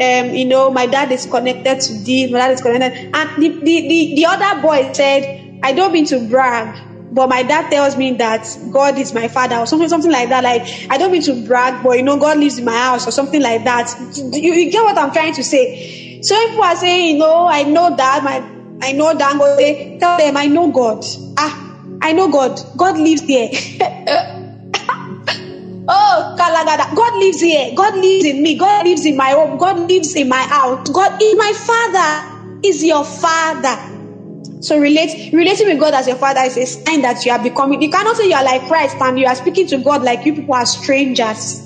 um, 0.00 0.34
you 0.34 0.44
know, 0.44 0.70
my 0.70 0.86
dad 0.86 1.12
is 1.12 1.26
connected 1.26 1.80
to 1.80 1.92
this, 2.04 2.30
my 2.30 2.38
dad 2.38 2.52
is 2.52 2.60
connected. 2.60 3.14
And 3.14 3.42
the, 3.42 3.48
the, 3.48 3.88
the, 3.88 4.14
the 4.16 4.26
other 4.26 4.62
boy 4.62 4.92
said, 4.92 5.60
I 5.62 5.72
don't 5.72 5.92
mean 5.92 6.06
to 6.06 6.18
brag, 6.28 6.76
but 7.12 7.28
my 7.28 7.42
dad 7.42 7.70
tells 7.70 7.96
me 7.96 8.12
that 8.14 8.46
God 8.70 8.98
is 8.98 9.12
my 9.12 9.28
father 9.28 9.56
or 9.56 9.66
something, 9.66 9.88
something 9.88 10.10
like 10.10 10.30
that. 10.30 10.42
Like 10.42 10.62
I 10.90 10.96
don't 10.96 11.12
mean 11.12 11.22
to 11.22 11.46
brag, 11.46 11.82
but 11.82 11.98
you 11.98 12.02
know, 12.02 12.18
God 12.18 12.38
lives 12.38 12.58
in 12.58 12.64
my 12.64 12.72
house 12.72 13.06
or 13.06 13.10
something 13.10 13.42
like 13.42 13.64
that. 13.64 13.94
You, 14.16 14.54
you 14.54 14.70
get 14.70 14.82
what 14.82 14.96
I'm 14.96 15.12
trying 15.12 15.34
to 15.34 15.44
say? 15.44 16.20
So 16.22 16.34
people 16.48 16.64
are 16.64 16.76
saying, 16.76 17.14
you 17.14 17.18
know, 17.18 17.46
I 17.46 17.64
know 17.64 17.94
that 17.94 18.24
my, 18.24 18.38
I 18.80 18.92
know 18.92 19.14
that. 19.14 19.98
Tell 20.00 20.18
them 20.18 20.36
I 20.36 20.46
know 20.46 20.70
God. 20.70 21.04
Ah, 21.36 21.76
I 22.00 22.12
know 22.12 22.30
God. 22.30 22.58
God 22.76 22.96
lives 22.96 23.26
there. 23.26 24.28
oh, 25.92 26.36
Kalagada. 26.38 26.94
God 26.96 27.14
lives 27.16 27.42
here. 27.42 27.70
God 27.76 27.94
lives 27.96 28.26
in 28.26 28.42
me. 28.42 28.56
God 28.56 28.86
lives 28.86 29.06
in 29.06 29.16
my 29.16 29.32
home. 29.32 29.58
God 29.58 29.78
lives 29.90 30.16
in 30.16 30.28
my 30.28 30.44
house. 30.44 30.80
God 30.92 31.12
is 31.22 31.36
my 31.38 31.52
father. 31.54 32.28
Is 32.64 32.84
your 32.84 33.04
father. 33.04 33.78
So 34.62 34.78
relate, 34.78 35.32
relating 35.32 35.68
with 35.68 35.80
God 35.80 35.94
as 35.94 36.06
your 36.08 36.16
father 36.16 36.42
is 36.42 36.58
a 36.58 36.66
sign 36.66 37.02
that 37.02 37.24
you 37.24 37.32
are 37.32 37.42
becoming. 37.42 37.82
You 37.82 37.90
cannot 37.90 38.16
say 38.16 38.28
you 38.28 38.36
are 38.36 38.44
like 38.44 38.66
Christ 38.66 38.96
and 39.00 39.18
you 39.18 39.26
are 39.26 39.36
speaking 39.36 39.66
to 39.68 39.78
God 39.78 40.02
like 40.04 40.26
you 40.26 40.34
people 40.34 40.54
are 40.54 40.66
strangers. 40.66 41.62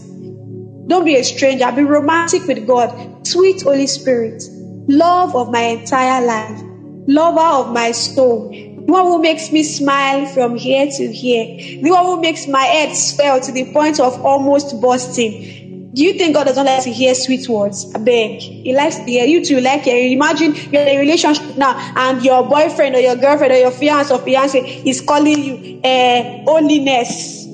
Don't 0.88 1.04
be 1.04 1.16
a 1.16 1.24
stranger. 1.24 1.70
Be 1.72 1.84
romantic 1.84 2.46
with 2.46 2.66
God. 2.66 2.90
Sweet 3.26 3.62
Holy 3.64 3.86
Spirit, 3.88 4.42
love 4.88 5.34
of 5.34 5.48
my 5.50 5.62
entire 5.62 6.24
life, 6.24 6.60
lover 7.08 7.40
of 7.40 7.72
my 7.72 7.92
soul, 7.92 8.50
the 8.86 8.92
one 8.92 9.04
who 9.04 9.20
makes 9.20 9.50
me 9.50 9.64
smile 9.64 10.26
from 10.26 10.56
here 10.56 10.86
to 10.88 11.12
here, 11.12 11.80
the 11.82 11.90
one 11.90 12.04
who 12.04 12.20
makes 12.20 12.46
my 12.46 12.62
head 12.62 12.96
swell 12.96 13.40
to 13.40 13.50
the 13.52 13.72
point 13.72 13.98
of 13.98 14.24
almost 14.24 14.80
bursting, 14.80 15.90
do 15.96 16.04
you 16.04 16.12
think 16.12 16.34
God 16.34 16.44
doesn't 16.44 16.66
like 16.66 16.84
to 16.84 16.92
hear 16.92 17.14
sweet 17.14 17.48
words? 17.48 17.90
I 17.94 17.98
beg. 17.98 18.40
He 18.40 18.74
likes 18.74 18.96
to 18.96 19.04
hear 19.04 19.24
you 19.24 19.42
too. 19.42 19.60
Like 19.60 19.86
imagine 19.86 20.54
you're 20.54 20.82
in 20.82 20.88
a 20.88 20.98
relationship 20.98 21.56
now, 21.56 21.74
and 21.96 22.22
your 22.22 22.46
boyfriend 22.46 22.94
or 22.94 23.00
your 23.00 23.16
girlfriend 23.16 23.54
or 23.54 23.56
your 23.58 23.70
fiance 23.70 24.12
or 24.14 24.18
fiance 24.18 24.58
is 24.84 25.00
calling 25.00 25.42
you 25.42 25.80
uh, 25.82 26.44
holiness. 26.44 27.46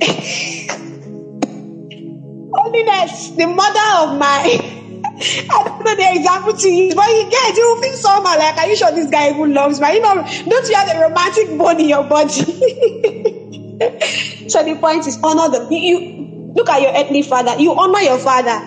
holiness, 2.54 3.30
the 3.36 3.46
mother 3.46 4.12
of 4.12 4.18
my. 4.18 4.76
I 5.20 5.62
don't 5.64 5.84
know 5.84 5.94
the 5.94 6.12
example 6.16 6.52
to 6.54 6.68
use, 6.68 6.94
but 6.94 7.06
you 7.08 7.30
get 7.30 7.56
you 7.56 7.80
feel 7.82 7.96
somehow 7.96 8.38
like, 8.38 8.56
are 8.58 8.66
you 8.66 8.76
sure 8.76 8.90
this 8.92 9.10
guy 9.10 9.30
even 9.30 9.54
loves 9.54 9.80
me? 9.80 9.94
You 9.94 10.00
know, 10.00 10.14
don't 10.14 10.68
you 10.68 10.74
have 10.74 10.88
the 10.88 10.98
romantic 11.00 11.56
bone 11.58 11.80
in 11.80 11.88
your 11.88 12.04
body? 12.04 12.30
so 14.48 14.62
the 14.64 14.74
point 14.80 15.06
is 15.06 15.18
honor 15.22 15.48
the 15.48 15.66
you 15.70 16.20
Look 16.54 16.68
at 16.68 16.82
your 16.82 16.92
earthly 16.92 17.22
father. 17.22 17.60
You 17.60 17.78
honor 17.78 18.00
your 18.00 18.18
father, 18.18 18.58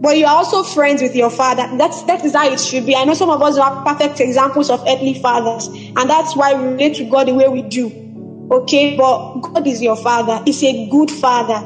but 0.00 0.16
you 0.16 0.26
are 0.26 0.36
also 0.36 0.62
friends 0.62 1.02
with 1.02 1.16
your 1.16 1.30
father. 1.30 1.68
That's 1.76 2.02
that 2.04 2.24
is 2.24 2.34
how 2.34 2.48
it 2.48 2.60
should 2.60 2.86
be. 2.86 2.94
I 2.94 3.04
know 3.04 3.14
some 3.14 3.30
of 3.30 3.42
us 3.42 3.58
have 3.58 3.84
perfect 3.84 4.20
examples 4.20 4.70
of 4.70 4.80
earthly 4.86 5.14
fathers, 5.14 5.66
and 5.66 6.08
that's 6.08 6.36
why 6.36 6.54
we 6.54 6.68
relate 6.68 6.94
to 6.96 7.10
God 7.10 7.26
the 7.26 7.34
way 7.34 7.48
we 7.48 7.62
do. 7.62 7.90
Okay, 8.52 8.96
but 8.96 9.40
God 9.40 9.66
is 9.66 9.82
your 9.82 9.96
father. 9.96 10.40
He's 10.44 10.62
a 10.62 10.88
good 10.88 11.10
father. 11.10 11.64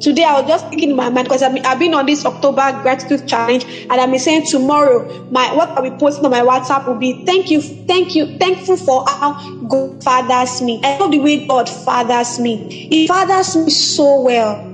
Today 0.00 0.22
I 0.22 0.40
was 0.40 0.48
just 0.48 0.68
thinking 0.68 0.90
in 0.90 0.96
my 0.96 1.10
mind 1.10 1.26
because 1.26 1.42
I've, 1.42 1.78
been 1.78 1.94
on 1.94 2.06
this 2.06 2.24
October 2.24 2.80
gratitude 2.82 3.26
challenge 3.26 3.64
and 3.64 3.92
I'm 3.92 4.16
saying 4.18 4.46
tomorrow 4.46 5.28
my 5.30 5.52
what 5.54 5.70
I'll 5.70 5.82
be 5.82 5.90
posting 5.90 6.24
on 6.24 6.30
my 6.30 6.40
WhatsApp 6.40 6.86
will 6.86 6.98
be 6.98 7.24
thank 7.24 7.50
you, 7.50 7.60
thank 7.60 8.14
you, 8.14 8.38
thankful 8.38 8.76
for 8.76 9.04
how 9.08 9.32
God 9.66 10.02
fathers 10.04 10.62
me. 10.62 10.80
I 10.84 10.98
love 10.98 11.10
the 11.10 11.18
way 11.18 11.46
God 11.46 11.68
fathers 11.68 12.38
me. 12.38 12.68
He 12.90 13.08
fathers 13.08 13.56
me 13.56 13.70
so 13.70 14.20
well. 14.20 14.64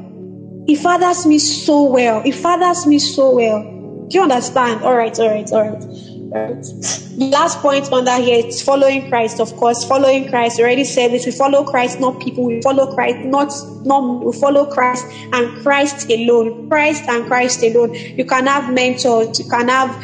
He 0.66 0.74
fathers 0.74 1.26
me 1.26 1.38
so 1.38 1.84
well. 1.84 2.22
He 2.22 2.30
fathers 2.30 2.86
me 2.86 2.98
so 2.98 3.34
well. 3.34 3.62
Do 4.08 4.18
you 4.18 4.22
understand? 4.22 4.82
All 4.82 4.94
right, 4.94 5.18
all 5.18 5.30
right, 5.30 5.50
all 5.52 5.70
right. 5.70 6.13
The 6.34 7.28
last 7.30 7.60
point 7.60 7.92
under 7.92 8.16
here 8.16 8.44
is 8.44 8.60
following 8.60 9.08
Christ, 9.08 9.38
of 9.38 9.54
course. 9.54 9.84
Following 9.84 10.28
Christ. 10.28 10.58
We 10.58 10.64
already 10.64 10.82
said 10.82 11.12
this. 11.12 11.26
We 11.26 11.30
follow 11.30 11.62
Christ, 11.62 12.00
not 12.00 12.20
people. 12.20 12.44
We 12.44 12.60
follow 12.60 12.92
Christ, 12.92 13.18
not 13.18 13.52
not 13.86 14.24
we 14.24 14.32
follow 14.32 14.66
Christ 14.66 15.06
and 15.32 15.62
Christ 15.62 16.10
alone. 16.10 16.68
Christ 16.68 17.04
and 17.08 17.24
Christ 17.26 17.62
alone. 17.62 17.94
You 17.94 18.24
can 18.24 18.48
have 18.48 18.74
mentors, 18.74 19.38
you 19.38 19.48
can 19.48 19.68
have 19.68 19.96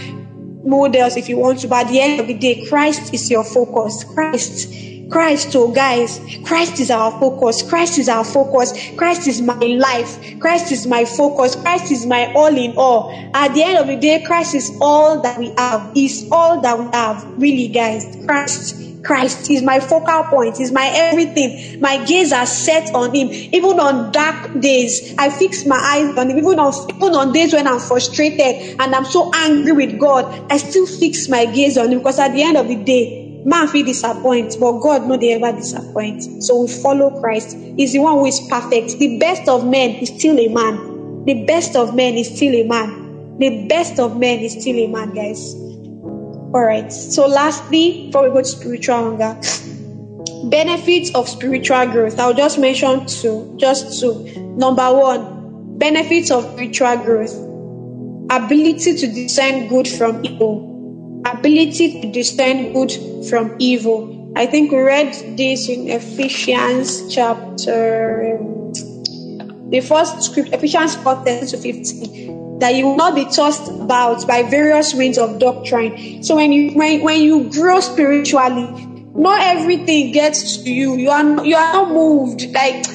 models 0.64 1.16
if 1.16 1.28
you 1.28 1.36
want 1.36 1.58
to, 1.60 1.68
but 1.68 1.86
at 1.86 1.90
the 1.90 2.00
end 2.00 2.20
of 2.20 2.28
the 2.28 2.34
day, 2.34 2.64
Christ 2.68 3.12
is 3.12 3.28
your 3.28 3.42
focus. 3.42 4.04
Christ 4.04 4.72
Christ, 5.10 5.56
oh 5.56 5.72
guys, 5.72 6.20
Christ 6.44 6.78
is 6.78 6.90
our 6.90 7.10
focus. 7.18 7.62
Christ 7.68 7.98
is 7.98 8.08
our 8.08 8.24
focus. 8.24 8.72
Christ 8.96 9.26
is 9.26 9.42
my 9.42 9.54
life. 9.54 10.38
Christ 10.38 10.70
is 10.70 10.86
my 10.86 11.04
focus. 11.04 11.56
Christ 11.56 11.90
is 11.90 12.06
my 12.06 12.32
all 12.32 12.56
in 12.56 12.76
all. 12.76 13.10
At 13.34 13.52
the 13.54 13.62
end 13.64 13.78
of 13.78 13.88
the 13.88 13.96
day, 13.96 14.22
Christ 14.24 14.54
is 14.54 14.70
all 14.80 15.20
that 15.22 15.38
we 15.38 15.52
have. 15.58 15.90
Is 15.96 16.28
all 16.30 16.60
that 16.60 16.78
we 16.78 16.84
have. 16.92 17.24
Really, 17.38 17.68
guys. 17.68 18.06
Christ. 18.24 18.86
Christ 19.02 19.50
is 19.50 19.62
my 19.62 19.80
focal 19.80 20.24
point, 20.24 20.60
is 20.60 20.72
my 20.72 20.86
everything. 20.92 21.80
My 21.80 22.04
gaze 22.04 22.34
are 22.34 22.44
set 22.44 22.94
on 22.94 23.14
Him. 23.14 23.30
Even 23.30 23.80
on 23.80 24.12
dark 24.12 24.60
days, 24.60 25.14
I 25.16 25.30
fix 25.30 25.64
my 25.64 25.76
eyes 25.76 26.18
on 26.18 26.28
Him. 26.28 26.36
Even 26.36 26.58
on 26.58 26.74
even 26.90 27.14
on 27.14 27.32
days 27.32 27.54
when 27.54 27.66
I'm 27.66 27.80
frustrated 27.80 28.78
and 28.78 28.94
I'm 28.94 29.06
so 29.06 29.30
angry 29.34 29.72
with 29.72 29.98
God, 29.98 30.52
I 30.52 30.58
still 30.58 30.86
fix 30.86 31.30
my 31.30 31.46
gaze 31.46 31.78
on 31.78 31.90
Him 31.90 31.98
because 31.98 32.18
at 32.18 32.32
the 32.32 32.42
end 32.42 32.58
of 32.58 32.68
the 32.68 32.76
day, 32.76 33.29
Man 33.44 33.68
feel 33.68 33.86
disappoint, 33.86 34.56
but 34.60 34.80
God 34.80 35.08
no 35.08 35.16
they 35.16 35.32
ever 35.32 35.56
disappoint. 35.56 36.42
So 36.42 36.62
we 36.62 36.68
follow 36.68 37.18
Christ. 37.20 37.56
He's 37.76 37.92
the 37.92 38.00
one 38.00 38.14
who 38.14 38.26
is 38.26 38.40
perfect. 38.50 38.98
The 38.98 39.18
best 39.18 39.48
of 39.48 39.66
men 39.66 39.96
is 39.96 40.10
still 40.10 40.38
a 40.38 40.48
man. 40.48 41.24
The 41.24 41.44
best 41.44 41.74
of 41.74 41.94
men 41.94 42.14
is 42.14 42.34
still 42.34 42.54
a 42.54 42.66
man. 42.66 43.38
The 43.38 43.66
best 43.66 43.98
of 43.98 44.18
men 44.18 44.40
is 44.40 44.52
still 44.60 44.76
a 44.76 44.86
man, 44.88 45.14
guys. 45.14 45.54
All 45.54 46.64
right. 46.64 46.92
So 46.92 47.26
lastly, 47.26 48.06
before 48.06 48.24
we 48.24 48.30
go 48.30 48.42
to 48.42 48.44
spiritual 48.44 48.96
hunger, 48.96 49.40
benefits 50.50 51.14
of 51.14 51.28
spiritual 51.28 51.86
growth. 51.86 52.18
I'll 52.18 52.34
just 52.34 52.58
mention 52.58 53.06
two. 53.06 53.54
Just 53.58 54.00
two. 54.00 54.24
Number 54.56 54.92
one, 54.92 55.78
benefits 55.78 56.30
of 56.30 56.44
spiritual 56.52 56.96
growth. 56.98 57.34
Ability 58.30 58.96
to 58.96 59.06
discern 59.06 59.68
good 59.68 59.88
from 59.88 60.24
evil 60.24 60.69
ability 61.40 62.02
to 62.02 62.12
discern 62.12 62.72
good 62.72 62.92
from 63.28 63.56
evil. 63.58 64.32
I 64.36 64.46
think 64.46 64.70
we 64.70 64.78
read 64.78 65.12
this 65.36 65.68
in 65.68 65.88
Ephesians 65.88 67.12
chapter, 67.12 68.38
um, 68.38 68.72
the 69.70 69.80
first 69.80 70.22
script, 70.22 70.52
Ephesians 70.52 70.96
4 70.96 71.24
10 71.24 71.46
to 71.46 71.56
15, 71.56 72.58
that 72.58 72.74
you 72.74 72.86
will 72.86 72.96
not 72.96 73.14
be 73.14 73.24
tossed 73.24 73.68
about 73.68 74.26
by 74.26 74.42
various 74.42 74.92
winds 74.92 75.16
of 75.16 75.38
doctrine. 75.38 76.22
So 76.22 76.36
when 76.36 76.52
you 76.52 76.72
when, 76.74 77.02
when 77.02 77.22
you 77.22 77.50
grow 77.50 77.80
spiritually, 77.80 78.68
not 79.14 79.40
everything 79.40 80.12
gets 80.12 80.58
to 80.58 80.70
you. 80.70 80.96
You 80.96 81.10
are 81.10 81.44
you 81.44 81.56
are 81.56 81.72
not 81.72 81.88
moved 81.90 82.52
like 82.52 82.86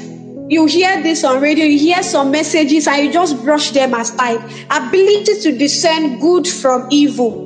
you 0.47 0.67
hear 0.67 1.01
this 1.01 1.23
on 1.23 1.41
radio, 1.41 1.65
you 1.65 1.79
hear 1.79 2.03
some 2.03 2.29
messages, 2.29 2.87
and 2.87 3.05
you 3.05 3.11
just 3.11 3.41
brush 3.43 3.71
them 3.71 3.95
aside. 3.95 4.39
Ability 4.69 5.41
to 5.41 5.57
discern 5.57 6.19
good 6.19 6.47
from 6.47 6.87
evil 6.91 7.44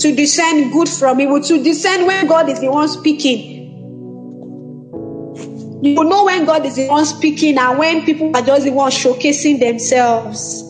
to 0.00 0.14
discern 0.14 0.70
good 0.70 0.88
from 0.88 1.20
evil, 1.20 1.40
to 1.42 1.62
discern 1.62 2.06
when 2.06 2.26
God 2.26 2.48
is 2.48 2.60
the 2.60 2.70
one 2.70 2.88
speaking. 2.88 3.58
You 5.82 5.94
will 5.94 6.08
know 6.08 6.24
when 6.24 6.44
God 6.44 6.66
is 6.66 6.76
the 6.76 6.88
one 6.88 7.06
speaking 7.06 7.56
and 7.58 7.78
when 7.78 8.04
people 8.04 8.34
are 8.36 8.42
just 8.42 8.64
the 8.64 8.72
one 8.72 8.90
showcasing 8.90 9.60
themselves. 9.60 10.62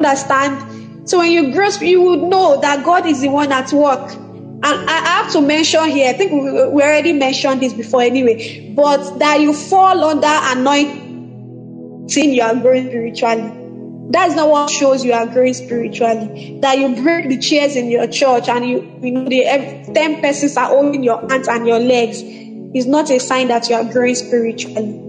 Understand? 0.00 1.08
So 1.08 1.18
when 1.18 1.30
you 1.30 1.52
grasp, 1.52 1.82
you 1.82 2.02
would 2.02 2.22
know 2.22 2.60
that 2.60 2.84
God 2.84 3.06
is 3.06 3.20
the 3.20 3.28
one 3.28 3.52
at 3.52 3.72
work. 3.72 4.12
And 4.12 4.64
I 4.64 5.22
have 5.22 5.32
to 5.32 5.40
mention 5.40 5.88
here, 5.90 6.08
I 6.08 6.12
think 6.14 6.32
we, 6.32 6.40
we 6.40 6.82
already 6.82 7.12
mentioned 7.12 7.60
this 7.60 7.72
before 7.72 8.02
anyway, 8.02 8.72
but 8.74 9.18
that 9.18 9.40
you 9.40 9.52
fall 9.52 10.02
under 10.02 10.26
anointing, 10.26 12.08
you 12.32 12.42
are 12.42 12.56
growing 12.56 12.88
spiritually. 12.88 13.65
That's 14.08 14.34
not 14.36 14.48
what 14.48 14.70
shows 14.70 15.04
you 15.04 15.12
are 15.12 15.26
growing 15.26 15.54
spiritually. 15.54 16.58
That 16.62 16.78
you 16.78 16.94
break 17.02 17.28
the 17.28 17.38
chairs 17.38 17.74
in 17.74 17.90
your 17.90 18.06
church 18.06 18.48
and 18.48 18.68
you, 18.68 18.98
you 19.02 19.10
know, 19.10 19.24
the 19.24 19.92
ten 19.94 20.20
persons 20.20 20.56
are 20.56 20.68
holding 20.68 21.02
your 21.02 21.20
hands 21.28 21.48
and 21.48 21.66
your 21.66 21.80
legs 21.80 22.22
is 22.22 22.86
not 22.86 23.10
a 23.10 23.18
sign 23.18 23.48
that 23.48 23.68
you 23.68 23.74
are 23.74 23.84
growing 23.84 24.14
spiritually. 24.14 25.02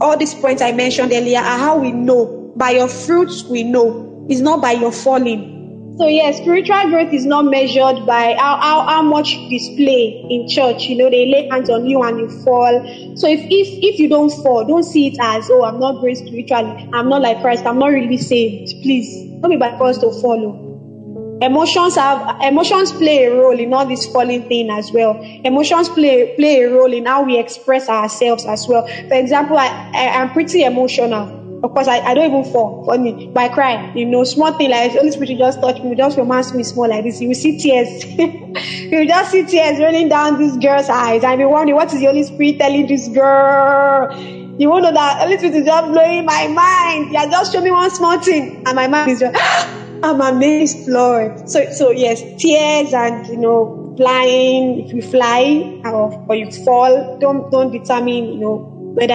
All 0.00 0.16
these 0.16 0.34
points 0.34 0.62
I 0.62 0.72
mentioned 0.72 1.12
earlier 1.12 1.38
are 1.38 1.58
how 1.58 1.78
we 1.78 1.92
know. 1.92 2.52
By 2.56 2.70
your 2.72 2.88
fruits, 2.88 3.44
we 3.44 3.62
know. 3.62 4.26
It's 4.28 4.40
not 4.40 4.60
by 4.60 4.72
your 4.72 4.92
falling. 4.92 5.51
So 5.98 6.06
yes, 6.06 6.38
spiritual 6.38 6.88
growth 6.88 7.12
is 7.12 7.26
not 7.26 7.44
measured 7.44 8.06
by 8.06 8.34
how, 8.38 8.56
how, 8.56 8.86
how 8.86 9.02
much 9.02 9.36
display 9.50 10.24
in 10.30 10.48
church. 10.48 10.84
You 10.84 10.96
know, 10.96 11.10
they 11.10 11.26
lay 11.26 11.48
hands 11.50 11.68
on 11.68 11.84
you 11.84 12.02
and 12.02 12.18
you 12.18 12.30
fall. 12.44 12.80
So 13.16 13.28
if, 13.28 13.40
if 13.40 13.68
if 13.82 13.98
you 13.98 14.08
don't 14.08 14.30
fall, 14.42 14.64
don't 14.64 14.84
see 14.84 15.08
it 15.08 15.18
as 15.20 15.50
oh 15.50 15.64
I'm 15.64 15.78
not 15.78 16.00
growing 16.00 16.16
spiritually. 16.16 16.88
I'm 16.94 17.08
not 17.10 17.20
like 17.20 17.42
Christ. 17.42 17.66
I'm 17.66 17.78
not 17.78 17.88
really 17.88 18.16
saved. 18.16 18.72
Please 18.82 19.30
don't 19.42 19.50
be 19.50 19.56
by 19.56 19.76
force 19.76 19.98
to 19.98 20.10
follow. 20.22 20.70
Emotions 21.42 21.96
have 21.96 22.40
emotions 22.40 22.92
play 22.92 23.24
a 23.24 23.34
role 23.34 23.58
in 23.58 23.74
all 23.74 23.84
this 23.84 24.06
falling 24.06 24.48
thing 24.48 24.70
as 24.70 24.90
well. 24.92 25.20
Emotions 25.44 25.90
play 25.90 26.34
play 26.36 26.62
a 26.62 26.70
role 26.70 26.92
in 26.92 27.04
how 27.04 27.22
we 27.22 27.38
express 27.38 27.88
ourselves 27.88 28.46
as 28.46 28.66
well. 28.66 28.86
For 28.86 29.14
example, 29.14 29.58
I, 29.58 29.66
I 29.92 30.08
I'm 30.20 30.30
pretty 30.30 30.62
emotional 30.62 31.41
Of 31.62 31.72
course, 31.74 31.86
I, 31.86 32.00
I 32.00 32.14
don't 32.14 32.28
even 32.28 32.52
fall 32.52 32.84
funny, 32.84 33.28
but 33.28 33.50
I 33.50 33.54
cry. 33.54 33.92
You 33.94 34.04
know, 34.06 34.24
small 34.24 34.52
thing 34.52 34.70
like 34.70 34.92
Holy 34.92 35.12
Spirit 35.12 35.38
just 35.38 35.60
touch 35.60 35.80
me, 35.82 35.94
just 35.94 36.18
romance 36.18 36.52
me 36.52 36.64
small 36.64 36.88
like 36.88 37.04
this. 37.04 37.20
You 37.20 37.28
will 37.28 37.36
see 37.36 37.56
tears. 37.56 38.04
you 38.16 38.98
will 38.98 39.06
just 39.06 39.30
see 39.30 39.44
tears 39.44 39.78
running 39.78 40.08
down 40.08 40.38
this 40.38 40.56
girl's 40.56 40.88
eyes, 40.88 41.22
and 41.22 41.40
you 41.40 41.48
wonder 41.48 41.74
what 41.76 41.92
is 41.92 42.00
the 42.00 42.06
Holy 42.06 42.24
Spirit 42.24 42.58
telling 42.58 42.88
this 42.88 43.06
girl. 43.08 44.12
You 44.58 44.70
won't 44.70 44.82
know 44.82 44.92
that 44.92 45.20
Holy 45.20 45.38
Spirit 45.38 45.54
is 45.54 45.64
just 45.66 45.86
blowing 45.88 46.24
my 46.24 46.48
mind. 46.48 47.12
Yeah, 47.12 47.26
just 47.26 47.52
show 47.52 47.60
me 47.60 47.70
one 47.70 47.90
small 47.90 48.18
thing, 48.18 48.64
and 48.66 48.74
my 48.74 48.88
mind 48.88 49.10
is 49.10 49.20
just. 49.20 49.36
I'm 50.04 50.20
amazed, 50.20 50.88
Lord. 50.88 51.48
So, 51.48 51.64
so 51.70 51.92
yes, 51.92 52.22
tears 52.42 52.92
and 52.92 53.24
you 53.28 53.36
know, 53.36 53.94
flying. 53.96 54.80
If 54.80 54.92
you 54.92 55.00
fly 55.02 55.80
or, 55.84 56.26
or 56.28 56.34
you 56.34 56.50
fall, 56.64 57.18
don't 57.20 57.48
don't 57.52 57.70
determine 57.70 58.24
you 58.32 58.38
know 58.40 58.56
whether 58.96 59.14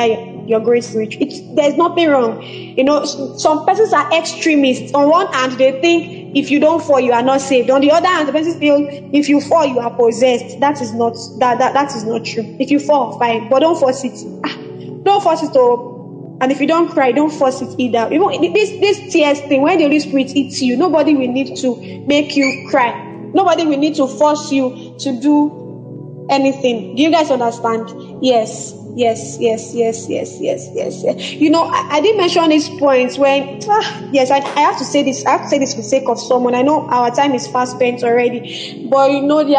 going 0.60 0.82
to 0.82 0.98
reach. 0.98 1.18
It's, 1.20 1.42
there's 1.56 1.76
nothing 1.76 2.10
wrong. 2.10 2.42
You 2.44 2.84
know, 2.84 3.06
some 3.06 3.66
persons 3.66 3.94
are 3.94 4.12
extremists. 4.14 4.94
On 4.94 5.10
one 5.10 5.32
hand, 5.34 5.54
they 5.54 5.80
think 5.82 6.36
if 6.36 6.52
you 6.52 6.60
don't 6.60 6.84
fall, 6.84 7.00
you 7.00 7.12
are 7.12 7.24
not 7.24 7.42
saved. 7.42 7.70
On 7.70 7.82
the 7.82 7.92
other 7.92 8.08
hand, 8.08 8.28
the 8.28 8.32
person 8.32 8.60
feel 8.60 8.88
if 9.14 9.30
you 9.30 9.42
fall, 9.42 9.66
you 9.66 9.80
are 9.80 9.94
possessed. 9.94 10.60
That 10.60 10.82
is 10.82 10.94
not 10.94 11.14
that 11.40 11.60
that, 11.60 11.74
that 11.74 11.96
is 11.96 12.04
not 12.04 12.26
true. 12.26 12.44
If 12.60 12.72
you 12.72 12.80
fall, 12.80 13.18
fine, 13.20 13.50
but 13.50 13.60
don't 13.60 13.80
force 13.80 14.04
it. 14.04 14.14
Ah, 14.46 14.56
don't 15.04 15.22
force 15.24 15.44
it 15.44 15.54
to 15.54 15.96
and 16.40 16.52
if 16.52 16.62
you 16.62 16.68
don't 16.68 16.90
cry, 16.90 17.12
don't 17.12 17.32
force 17.32 17.62
it 17.62 17.74
either. 17.80 18.08
Even 18.12 18.54
this 18.54 18.70
this 18.80 19.12
tears 19.12 19.40
thing, 19.42 19.62
when 19.62 19.80
the 19.80 19.86
Holy 19.86 20.00
Spirit 20.00 20.36
eats 20.36 20.62
you, 20.62 20.78
nobody 20.78 21.16
will 21.16 21.32
need 21.32 21.56
to 21.58 21.76
make 22.06 22.36
you 22.36 22.68
cry. 22.70 23.04
Nobody 23.34 23.66
will 23.66 23.78
need 23.78 23.96
to 23.96 24.08
force 24.08 24.52
you 24.52 24.96
to 25.00 25.20
do 25.20 26.28
anything. 26.30 26.96
Do 26.96 27.02
you 27.02 27.12
guys 27.12 27.32
understand? 27.32 27.90
Yes, 28.24 28.74
yes, 28.98 29.38
yes, 29.40 29.74
yes, 29.74 30.10
yes, 30.10 30.40
yes, 30.40 30.70
yes. 30.74 31.04
yes. 31.04 31.32
You 31.34 31.50
know, 31.50 31.64
I, 31.64 31.98
I 31.98 32.02
did 32.02 32.18
mention 32.18 32.50
these 32.50 32.70
points 32.70 33.18
when 33.18 33.60
ah, 33.70 34.10
yes, 34.12 34.32
I, 34.32 34.38
I 34.38 34.62
have 34.62 34.78
to 34.80 34.86
say 34.86 35.04
this. 35.04 35.26
I 35.26 35.32
have 35.32 35.42
to 35.44 35.48
say 35.48 35.60
this 35.60 35.74
for 35.74 35.82
the 35.82 35.88
sake 35.88 36.08
of 36.08 36.20
someone. 36.20 36.56
I 36.56 36.64
know 36.64 36.88
our 36.90 37.12
time 37.12 37.34
is 37.34 37.48
fast 37.48 37.76
spent 37.76 38.04
already, 38.04 38.88
but 38.90 39.12
you 39.12 39.22
know, 39.22 39.44
there 39.44 39.58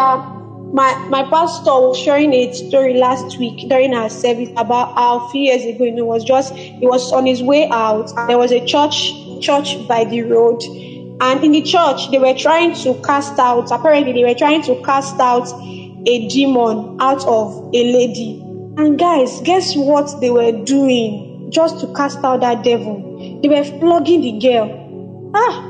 my 0.73 0.95
my 1.09 1.23
pastor 1.31 1.71
was 1.71 1.99
sharing 1.99 2.33
a 2.35 2.53
story 2.53 2.95
last 2.95 3.39
week 3.39 3.69
during 3.69 3.95
our 3.95 4.11
service 4.11 4.51
about 4.57 4.95
how 4.95 5.27
a 5.27 5.31
few 5.31 5.43
years 5.43 5.65
ago, 5.65 5.85
you 5.85 5.93
know, 5.93 6.05
was 6.05 6.25
just 6.25 6.55
he 6.55 6.87
was 6.87 7.13
on 7.13 7.25
his 7.27 7.43
way 7.43 7.69
out. 7.71 8.11
There 8.27 8.39
was 8.39 8.53
a 8.53 8.65
church 8.65 9.13
church 9.41 9.87
by 9.87 10.05
the 10.05 10.23
road, 10.23 10.61
and 11.21 11.43
in 11.45 11.53
the 11.53 11.63
church 11.63 12.11
they 12.11 12.19
were 12.19 12.35
trying 12.35 12.75
to 12.83 13.01
cast 13.03 13.39
out. 13.39 13.71
Apparently, 13.71 14.13
they 14.13 14.25
were 14.25 14.35
trying 14.35 14.63
to 14.63 14.83
cast 14.83 15.19
out 15.21 15.49
a 16.07 16.29
demon 16.29 16.97
out 17.01 17.25
of 17.27 17.55
a 17.75 17.93
lady. 17.93 18.45
And 18.79 18.97
guys, 18.97 19.41
guess 19.41 19.75
what 19.75 20.21
they 20.21 20.31
were 20.31 20.53
doing 20.53 21.51
just 21.51 21.81
to 21.81 21.93
cast 21.95 22.23
out 22.23 22.43
that 22.43 22.63
devil? 22.63 23.41
They 23.43 23.49
were 23.49 23.65
flogging 23.65 24.21
the 24.21 24.39
girl. 24.39 25.33
Ah, 25.35 25.65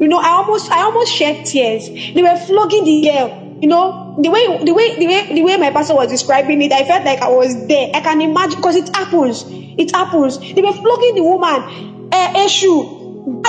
you 0.00 0.08
know, 0.08 0.18
I 0.18 0.30
almost 0.30 0.68
I 0.72 0.82
almost 0.82 1.12
shed 1.12 1.46
tears. 1.46 1.88
They 1.88 2.22
were 2.22 2.36
flogging 2.36 2.82
the 2.82 3.02
girl. 3.02 3.58
You 3.62 3.68
know 3.68 4.16
the 4.20 4.28
way 4.30 4.44
the 4.64 4.74
way 4.74 4.98
the 4.98 5.06
way 5.06 5.34
the 5.36 5.42
way 5.42 5.56
my 5.56 5.70
pastor 5.70 5.94
was 5.94 6.10
describing 6.10 6.60
it 6.62 6.72
i 6.72 6.84
felt 6.84 7.04
like 7.04 7.20
i 7.22 7.28
was 7.28 7.54
there. 7.68 7.92
I 7.94 8.00
can 8.00 8.20
imagine 8.20 8.56
because 8.56 8.74
it 8.74 8.90
happens. 8.96 9.44
It 9.46 9.94
happens. 9.94 10.40
They 10.40 10.62
were 10.62 10.72
flogging 10.72 11.14
the 11.14 11.22
woman. 11.22 12.08
Eh, 12.10 12.44
eshu 12.44 12.74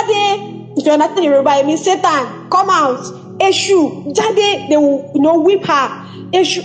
jade 0.06 0.78
if 0.78 0.86
you 0.86 0.92
understand 0.92 1.24
yoruba 1.24 1.50
i 1.50 1.62
mean 1.64 1.78
satan 1.78 2.48
come 2.48 2.70
out. 2.70 3.02
Eshu 3.40 4.14
jade 4.14 4.70
they 4.70 4.76
will 4.76 5.10
you 5.16 5.20
know 5.20 5.40
whip 5.40 5.64
her. 5.64 5.88
Eshu 6.30 6.62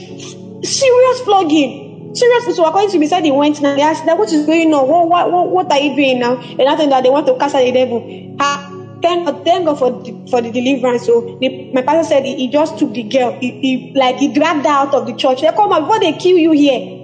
serious 0.64 1.22
flogging 1.22 1.83
seriously 2.14 2.54
so 2.54 2.66
according 2.66 2.90
to 2.90 3.00
me 3.00 3.08
said 3.08 3.24
he 3.24 3.32
went 3.32 3.62
now 3.62 3.76
they 3.76 3.82
asked 3.82 4.06
that 4.06 4.18
what 4.18 4.32
is 4.32 4.46
going 4.46 4.74
on 4.74 4.88
what 4.88 5.08
what 5.10 5.32
what, 5.32 5.50
what 5.50 5.72
are 5.72 5.80
you 5.80 5.96
doing 5.96 6.20
now 6.20 6.36
and 6.38 6.62
after 6.62 6.88
that 6.88 7.04
they 7.04 7.10
want 7.10 7.26
to 7.26 7.38
cast 7.38 7.56
out 7.56 7.64
the 7.64 7.72
devil 7.72 8.02
her 8.40 8.74
thank 9.04 9.26
God, 9.26 9.46
thank 9.46 9.66
God 9.66 9.78
for 9.78 9.92
the, 9.92 10.28
for 10.32 10.42
the 10.42 10.50
deliverance. 10.50 11.06
So 11.06 11.38
the, 11.40 11.72
my 11.74 11.84
pastor 11.84 12.10
said 12.10 12.26
he, 12.26 12.36
he, 12.36 12.48
just 12.48 12.80
took 12.80 12.94
the 12.94 13.04
girl, 13.04 13.38
he, 13.40 13.52
he 13.60 13.94
like 13.96 14.16
he 14.16 14.34
dragged 14.34 14.66
her 14.66 14.72
out 14.72 14.94
of 14.96 15.06
the 15.06 15.14
church. 15.14 15.42
They 15.42 15.50
come 15.50 15.72
on, 15.72 15.84
before 15.84 16.00
they 16.00 16.14
kill 16.14 16.38
you 16.38 16.54
here. 16.54 17.02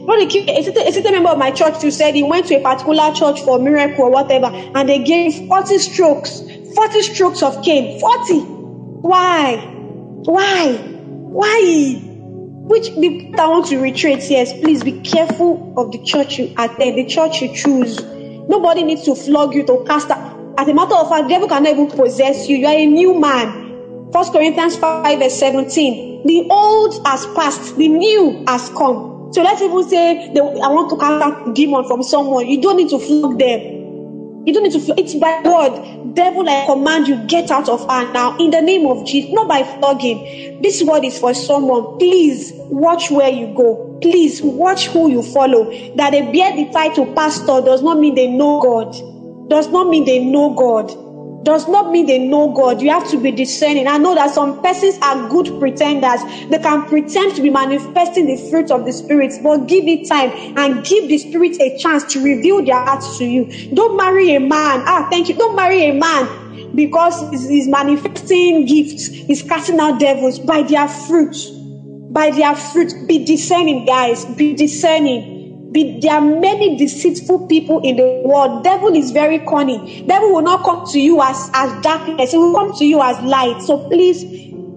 Before 0.00 0.18
they 0.18 0.26
kill 0.26 0.48
a 0.48 0.62
certain, 0.62 1.06
a 1.06 1.12
member 1.12 1.30
of 1.30 1.38
my 1.38 1.50
church 1.50 1.80
too 1.80 1.90
said 1.90 2.14
he 2.14 2.22
went 2.22 2.46
to 2.46 2.54
a 2.54 2.62
particular 2.62 3.12
church 3.12 3.40
for 3.42 3.58
miracle 3.58 4.04
or 4.04 4.10
whatever, 4.10 4.46
and 4.46 4.88
they 4.88 5.02
gave 5.02 5.46
40 5.48 5.78
strokes, 5.78 6.40
40 6.74 7.02
strokes 7.02 7.42
of 7.42 7.62
cane. 7.64 8.00
40. 8.00 8.40
Why? 9.02 9.56
Why? 10.24 10.76
Why? 10.76 12.09
Which 12.70 12.94
the, 12.94 13.32
want 13.36 13.66
to 13.66 13.80
retreat, 13.80 14.22
yes, 14.30 14.52
please 14.52 14.84
be 14.84 15.00
careful 15.00 15.74
of 15.76 15.90
the 15.90 15.98
church 16.04 16.38
you 16.38 16.54
attend, 16.56 16.98
the 16.98 17.04
church 17.04 17.42
you 17.42 17.52
choose. 17.52 18.00
Nobody 18.00 18.84
needs 18.84 19.02
to 19.06 19.16
flog 19.16 19.56
you 19.56 19.66
to 19.66 19.82
cast 19.88 20.08
out. 20.08 20.54
As 20.56 20.68
a 20.68 20.72
matter 20.72 20.94
of 20.94 21.08
fact, 21.08 21.28
devil 21.28 21.48
cannot 21.48 21.68
even 21.68 21.90
possess 21.90 22.48
you. 22.48 22.58
You 22.58 22.66
are 22.68 22.76
a 22.76 22.86
new 22.86 23.18
man. 23.18 24.12
First 24.12 24.32
Corinthians 24.32 24.76
5 24.76 25.18
verse 25.18 25.36
17. 25.36 26.28
The 26.28 26.46
old 26.48 27.04
has 27.08 27.26
passed, 27.34 27.76
the 27.76 27.88
new 27.88 28.44
has 28.46 28.68
come. 28.68 29.32
So 29.32 29.42
let's 29.42 29.60
even 29.62 29.88
say 29.88 30.28
I 30.28 30.68
want 30.68 30.90
to 30.90 30.96
cast 30.96 31.24
out 31.24 31.54
demon 31.56 31.88
from 31.88 32.04
someone. 32.04 32.46
You 32.46 32.62
don't 32.62 32.76
need 32.76 32.90
to 32.90 33.00
flog 33.00 33.36
them. 33.36 33.79
You 34.46 34.54
don't 34.54 34.62
need 34.62 34.72
to. 34.72 34.94
It's 35.00 35.14
by 35.14 35.40
word. 35.44 36.14
Devil, 36.14 36.48
I 36.48 36.64
command 36.66 37.06
you, 37.08 37.16
get 37.26 37.50
out 37.50 37.68
of 37.68 37.80
her 37.82 38.12
now 38.12 38.36
in 38.38 38.50
the 38.50 38.60
name 38.60 38.86
of 38.86 39.06
Jesus, 39.06 39.30
not 39.32 39.48
by 39.48 39.62
flogging. 39.62 40.60
This 40.62 40.82
word 40.82 41.04
is 41.04 41.18
for 41.18 41.34
someone. 41.34 41.98
Please 41.98 42.52
watch 42.54 43.10
where 43.10 43.30
you 43.30 43.54
go. 43.54 43.98
Please 44.02 44.42
watch 44.42 44.86
who 44.88 45.10
you 45.10 45.22
follow. 45.22 45.70
That 45.96 46.10
they 46.10 46.22
bear 46.32 46.56
the 46.56 46.70
title 46.72 47.12
pastor 47.14 47.60
does 47.60 47.82
not 47.82 47.98
mean 47.98 48.14
they 48.14 48.28
know 48.28 48.60
God 48.60 48.94
does 49.50 49.68
not 49.68 49.88
mean 49.88 50.04
they 50.04 50.24
know 50.24 50.54
God. 50.54 50.88
Does 51.44 51.68
not 51.68 51.90
mean 51.90 52.06
they 52.06 52.18
know 52.18 52.52
God. 52.52 52.82
You 52.82 52.90
have 52.90 53.08
to 53.10 53.18
be 53.18 53.32
discerning. 53.32 53.88
I 53.88 53.98
know 53.98 54.14
that 54.14 54.30
some 54.32 54.60
persons 54.62 54.98
are 55.02 55.28
good 55.28 55.58
pretenders. 55.60 56.20
They 56.50 56.58
can 56.58 56.86
pretend 56.88 57.36
to 57.36 57.42
be 57.42 57.50
manifesting 57.50 58.26
the 58.26 58.36
fruit 58.50 58.70
of 58.70 58.84
the 58.84 58.92
Spirit, 58.92 59.32
but 59.42 59.66
give 59.66 59.84
it 59.88 60.08
time 60.08 60.32
and 60.56 60.84
give 60.84 61.08
the 61.08 61.18
Spirit 61.18 61.56
a 61.60 61.76
chance 61.78 62.04
to 62.12 62.22
reveal 62.22 62.64
their 62.64 62.84
hearts 62.84 63.18
to 63.18 63.24
you. 63.24 63.46
Don't 63.74 63.96
marry 63.96 64.34
a 64.34 64.40
man. 64.40 64.84
Ah, 64.86 65.06
thank 65.10 65.28
you. 65.30 65.36
Don't 65.36 65.56
marry 65.56 65.84
a 65.88 65.92
man 65.92 66.28
because 66.74 67.24
he's 67.32 67.68
manifesting 67.68 68.66
gifts. 68.66 69.08
He's 69.08 69.42
casting 69.42 69.80
out 69.80 70.00
devils 70.00 70.40
by 70.40 70.62
their 70.64 70.88
fruit. 70.88 71.34
By 72.12 72.32
their 72.32 72.54
fruit. 72.56 72.92
Be 73.06 73.24
discerning, 73.24 73.86
guys. 73.86 74.26
Be 74.26 74.54
discerning 74.54 75.24
be, 75.72 76.00
there 76.00 76.14
are 76.14 76.20
many 76.20 76.76
deceitful 76.76 77.46
people 77.46 77.80
in 77.82 77.96
the 77.96 78.22
world. 78.24 78.64
Devil 78.64 78.94
is 78.94 79.12
very 79.12 79.38
cunning. 79.40 80.06
Devil 80.06 80.34
will 80.34 80.42
not 80.42 80.64
come 80.64 80.84
to 80.92 81.00
you 81.00 81.22
as, 81.22 81.50
as 81.54 81.82
darkness. 81.82 82.32
He 82.32 82.38
will 82.38 82.54
come 82.54 82.76
to 82.78 82.84
you 82.84 83.00
as 83.00 83.20
light. 83.22 83.62
So 83.62 83.88
please 83.88 84.24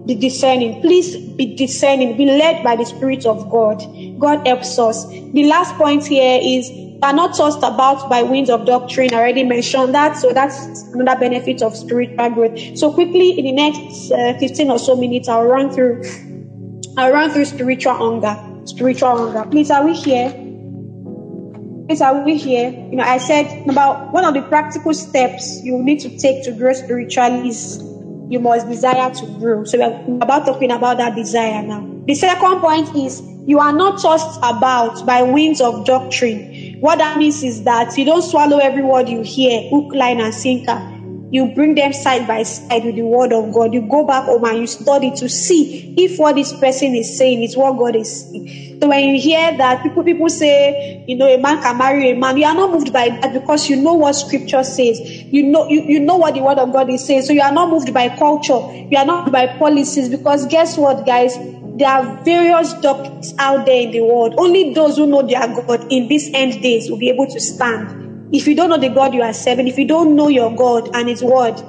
be 0.05 0.15
discerning. 0.15 0.81
Please 0.81 1.15
be 1.15 1.55
discerning. 1.55 2.15
Be 2.17 2.25
led 2.25 2.63
by 2.63 2.75
the 2.75 2.85
Spirit 2.85 3.25
of 3.25 3.49
God. 3.49 3.79
God 4.19 4.45
helps 4.45 4.77
us. 4.77 5.07
The 5.07 5.45
last 5.45 5.73
point 5.75 6.05
here 6.05 6.39
is 6.41 6.69
are 7.01 7.11
not 7.13 7.35
tossed 7.35 7.57
about 7.57 8.09
by 8.09 8.23
winds 8.23 8.49
of 8.49 8.65
doctrine. 8.65 9.13
I 9.13 9.17
already 9.17 9.43
mentioned 9.43 9.93
that. 9.93 10.15
So 10.15 10.31
that's 10.31 10.83
another 10.93 11.19
benefit 11.19 11.61
of 11.61 11.75
spiritual 11.75 12.29
growth. 12.29 12.77
So 12.77 12.93
quickly 12.93 13.37
in 13.37 13.45
the 13.45 13.51
next 13.51 14.11
uh, 14.11 14.37
15 14.39 14.69
or 14.69 14.79
so 14.79 14.95
minutes, 14.95 15.27
I'll 15.27 15.43
run 15.43 15.69
through, 15.69 16.03
I'll 16.97 17.11
run 17.11 17.31
through 17.31 17.45
spiritual 17.45 17.93
hunger. 17.93 18.37
Spiritual 18.65 19.17
hunger. 19.17 19.49
Please, 19.49 19.69
are 19.69 19.83
we 19.83 19.93
here? 19.93 20.42
Yes, 21.89 21.99
are 21.99 22.23
we 22.23 22.37
here? 22.37 22.69
You 22.69 22.95
know, 22.95 23.03
I 23.03 23.17
said 23.17 23.67
about 23.69 24.13
one 24.13 24.23
of 24.23 24.33
the 24.33 24.41
practical 24.43 24.93
steps 24.93 25.61
you 25.63 25.77
need 25.83 25.99
to 25.99 26.17
take 26.17 26.43
to 26.45 26.51
grow 26.53 26.71
spiritually 26.71 27.49
is 27.49 27.83
you 28.29 28.39
must 28.39 28.69
desire 28.69 29.13
to 29.13 29.25
grow. 29.39 29.65
So 29.65 29.77
we're 29.77 30.17
about 30.21 30.45
talking 30.45 30.71
about 30.71 30.97
that 30.97 31.15
desire 31.15 31.61
now. 31.61 31.85
The 32.05 32.15
second 32.15 32.61
point 32.61 32.95
is 32.95 33.21
you 33.45 33.59
are 33.59 33.73
not 33.73 34.01
tossed 34.01 34.39
about 34.39 35.05
by 35.05 35.23
winds 35.23 35.59
of 35.59 35.85
doctrine. 35.85 36.77
What 36.79 36.99
that 36.99 37.17
means 37.17 37.43
is 37.43 37.63
that 37.63 37.97
you 37.97 38.05
don't 38.05 38.21
swallow 38.21 38.59
every 38.59 38.83
word 38.83 39.09
you 39.09 39.21
hear, 39.21 39.69
hook, 39.69 39.93
line, 39.93 40.21
and 40.21 40.33
sinker 40.33 40.92
you 41.33 41.47
bring 41.47 41.73
them 41.73 41.91
side 41.91 42.27
by 42.27 42.43
side 42.43 42.85
with 42.85 42.95
the 42.95 43.01
word 43.01 43.33
of 43.33 43.51
God. 43.51 43.73
You 43.73 43.81
go 43.81 44.05
back 44.05 44.25
home 44.25 44.45
and 44.45 44.59
you 44.59 44.67
study 44.67 45.09
to 45.15 45.27
see 45.27 45.91
if 45.97 46.19
what 46.19 46.35
this 46.35 46.53
person 46.59 46.93
is 46.93 47.17
saying 47.17 47.41
is 47.41 47.57
what 47.57 47.75
God 47.75 47.95
is 47.95 48.29
saying. 48.29 48.77
So 48.79 48.87
when 48.87 49.03
you 49.09 49.19
hear 49.19 49.57
that 49.57 49.81
people 49.81 50.03
people 50.03 50.29
say, 50.29 51.03
you 51.07 51.15
know, 51.15 51.27
a 51.27 51.39
man 51.39 51.59
can 51.59 51.75
marry 51.79 52.11
a 52.11 52.15
man, 52.15 52.37
you 52.37 52.45
are 52.45 52.53
not 52.53 52.71
moved 52.71 52.93
by 52.93 53.09
that 53.09 53.33
because 53.33 53.67
you 53.67 53.77
know 53.77 53.95
what 53.95 54.13
scripture 54.13 54.63
says. 54.63 54.99
You 55.31 55.41
know 55.41 55.67
you, 55.67 55.81
you 55.81 55.99
know 56.01 56.17
what 56.17 56.35
the 56.35 56.43
word 56.43 56.59
of 56.59 56.71
God 56.71 56.91
is 56.91 57.03
saying. 57.03 57.23
So 57.23 57.33
you 57.33 57.41
are 57.41 57.51
not 57.51 57.71
moved 57.71 57.91
by 57.91 58.09
culture. 58.09 58.61
You 58.91 58.97
are 58.99 59.05
not 59.05 59.31
by 59.31 59.47
policies 59.57 60.09
because 60.09 60.45
guess 60.45 60.77
what, 60.77 61.03
guys? 61.03 61.35
There 61.35 61.89
are 61.89 62.23
various 62.23 62.73
doctrines 62.75 63.33
out 63.39 63.65
there 63.65 63.81
in 63.81 63.89
the 63.89 64.01
world. 64.01 64.35
Only 64.37 64.75
those 64.75 64.97
who 64.97 65.07
know 65.07 65.23
their 65.23 65.47
God 65.47 65.91
in 65.91 66.07
these 66.07 66.29
end 66.31 66.61
days 66.61 66.91
will 66.91 66.99
be 66.99 67.09
able 67.09 67.25
to 67.25 67.39
stand. 67.39 68.12
If 68.33 68.47
you 68.47 68.55
don't 68.55 68.69
know 68.71 68.79
the 68.79 68.89
God 68.89 69.13
you 69.15 69.23
are 69.23 69.33
serving, 69.33 69.67
if 69.67 69.77
you 69.77 69.87
don't 69.87 70.15
know 70.15 70.29
your 70.29 70.55
God 70.55 70.89
and 70.95 71.09
His 71.09 71.23
word, 71.23 71.61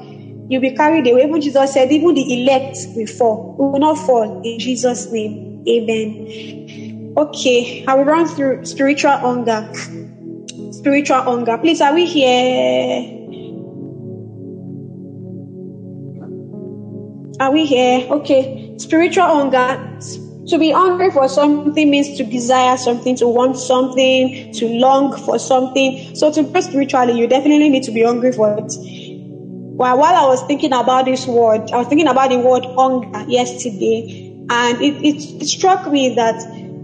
you'll 0.48 0.62
be 0.62 0.72
carried 0.72 1.06
away. 1.08 1.24
Even 1.24 1.40
Jesus 1.42 1.74
said, 1.74 1.92
even 1.92 2.14
the 2.14 2.42
elect 2.42 2.78
will 2.96 3.06
fall. 3.06 3.56
We 3.58 3.66
will 3.66 3.80
not 3.80 3.98
fall 3.98 4.42
in 4.44 4.58
Jesus' 4.58 5.12
name. 5.12 5.64
Amen. 5.68 6.18
Okay, 7.18 7.84
I 7.88 7.94
will 7.96 8.04
run 8.04 8.26
through 8.28 8.64
spiritual 8.64 9.18
hunger. 9.18 9.68
spiritual 10.72 11.22
hunger. 11.22 11.58
Please, 11.58 11.80
are 11.80 11.94
we 11.94 12.06
here? 12.06 13.06
Are 17.40 17.52
we 17.52 17.66
here? 17.66 18.06
Okay. 18.10 18.74
Spiritual 18.78 19.24
hunger. 19.26 19.78
To 20.48 20.58
be 20.58 20.70
hungry 20.70 21.10
for 21.10 21.26
something 21.26 21.90
means 21.90 22.18
to 22.18 22.24
desire 22.24 22.76
something, 22.76 23.16
to 23.16 23.26
want 23.26 23.56
something, 23.56 24.52
to 24.52 24.68
long 24.68 25.16
for 25.24 25.38
something. 25.38 26.14
So 26.14 26.30
to 26.32 26.42
grow 26.42 26.60
spiritually, 26.60 27.18
you 27.18 27.26
definitely 27.26 27.70
need 27.70 27.82
to 27.84 27.92
be 27.92 28.02
hungry 28.02 28.32
for 28.32 28.54
it. 28.58 28.72
While, 29.76 29.98
while 29.98 30.14
I 30.14 30.26
was 30.28 30.42
thinking 30.42 30.72
about 30.74 31.06
this 31.06 31.26
word, 31.26 31.70
I 31.72 31.78
was 31.78 31.88
thinking 31.88 32.08
about 32.08 32.28
the 32.30 32.38
word 32.38 32.64
hunger 32.76 33.24
yesterday, 33.26 34.30
and 34.50 34.82
it, 34.82 34.94
it, 35.02 35.42
it 35.42 35.46
struck 35.46 35.90
me 35.90 36.14
that 36.14 36.36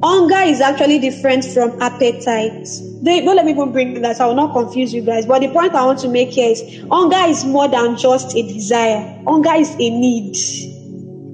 hunger 0.03 0.41
is 0.41 0.63
actually 0.63 0.99
different 0.99 1.45
from 1.45 1.81
appetite. 1.83 2.67
They, 3.03 3.21
don't 3.21 3.37
let 3.37 3.45
me 3.45 3.53
even 3.53 3.73
bring 3.73 4.01
that. 4.01 4.21
I 4.21 4.27
will 4.27 4.35
not 4.35 4.55
confuse 4.55 4.95
you 4.95 5.03
guys. 5.03 5.27
But 5.27 5.41
the 5.41 5.49
point 5.49 5.75
I 5.75 5.85
want 5.85 5.99
to 6.01 6.09
make 6.09 6.31
here 6.31 6.51
is 6.51 6.63
hunger 6.91 7.29
is 7.29 7.45
more 7.45 7.69
than 7.69 7.99
just 7.99 8.35
a 8.35 8.43
desire. 8.43 9.23
Hunger 9.27 9.53
is 9.55 9.71
a 9.75 9.91
need. 9.91 10.37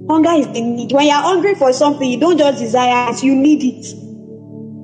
Hunger 0.09 0.31
is 0.31 0.47
a 0.47 0.61
need. 0.61 0.93
When 0.93 1.07
you're 1.07 1.15
hungry 1.15 1.55
for 1.55 1.73
something, 1.73 2.09
you 2.09 2.19
don't 2.21 2.39
just 2.39 2.59
desire 2.59 3.11
it, 3.13 3.23
you 3.23 3.35
need 3.35 3.63
it. 3.63 3.87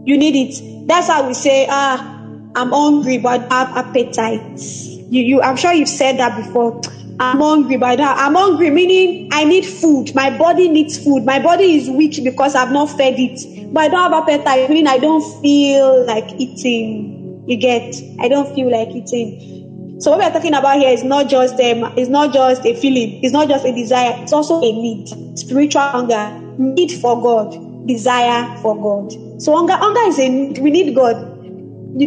You 0.05 0.19
need 0.19 0.35
it. 0.35 0.89
That's 0.89 1.07
how 1.07 1.27
we 1.29 1.35
say, 1.35 1.67
ah, 1.71 2.21
I'm 2.57 2.71
hungry, 2.71 3.19
but 3.19 3.51
I 3.53 3.65
have 3.65 3.87
appetite. 3.87 4.61
You, 4.61 5.23
you, 5.23 5.43
I'm 5.43 5.57
sure 5.57 5.73
you've 5.73 5.89
said 5.89 6.19
that 6.19 6.37
before. 6.37 6.81
I'm 7.21 7.39
hungry, 7.39 7.77
but 7.77 8.01
I'm 8.01 8.35
hungry, 8.35 8.71
meaning 8.71 9.29
I 9.33 9.45
need 9.45 9.65
food. 9.65 10.13
My 10.15 10.37
body 10.37 10.69
needs 10.69 10.99
food. 11.03 11.25
My 11.25 11.39
body 11.41 11.77
is 11.77 11.89
weak 11.89 12.23
because 12.25 12.57
I've 12.57 12.73
not 12.73 12.87
fed 12.97 13.15
it. 13.17 13.73
But 13.73 13.85
I 13.85 13.89
don't 13.89 14.13
have 14.13 14.23
appetite, 14.23 14.69
meaning 14.69 14.89
I 14.89 14.99
don't 14.99 15.23
feel 15.41 16.05
like 16.05 16.33
eating. 16.33 17.45
You 17.47 17.57
get? 17.57 17.95
I 18.19 18.29
don't 18.29 18.53
feel 18.55 18.71
like 18.71 18.89
eating. 18.89 19.62
So 20.03 20.11
what 20.11 20.19
we 20.19 20.25
are 20.25 20.33
talking 20.33 20.53
about 20.53 20.81
here 20.81 20.91
is 20.91 21.05
not 21.05 21.29
just 21.29 21.55
um, 21.61 21.95
it's 21.97 22.09
not 22.09 22.33
just 22.33 22.67
a 22.67 22.75
feeling, 22.75 23.23
it's 23.23 23.33
not 23.33 23.49
just 23.49 23.65
a 23.65 23.73
desire, 23.73 24.13
it's 24.21 24.33
also 24.33 24.59
a 24.59 24.73
need. 24.73 25.07
Spiritual 25.39 25.83
hunger, 25.83 26.41
need 26.59 26.91
for 26.91 27.23
God, 27.23 27.87
desire 27.87 28.53
for 28.63 28.75
God. 28.75 29.13
So 29.41 29.55
hunger, 29.55 29.75
hunger 29.75 30.01
is 30.09 30.19
a 30.19 30.29
need. 30.29 30.59
We 30.59 30.73
need 30.73 30.97
God. 30.97 31.15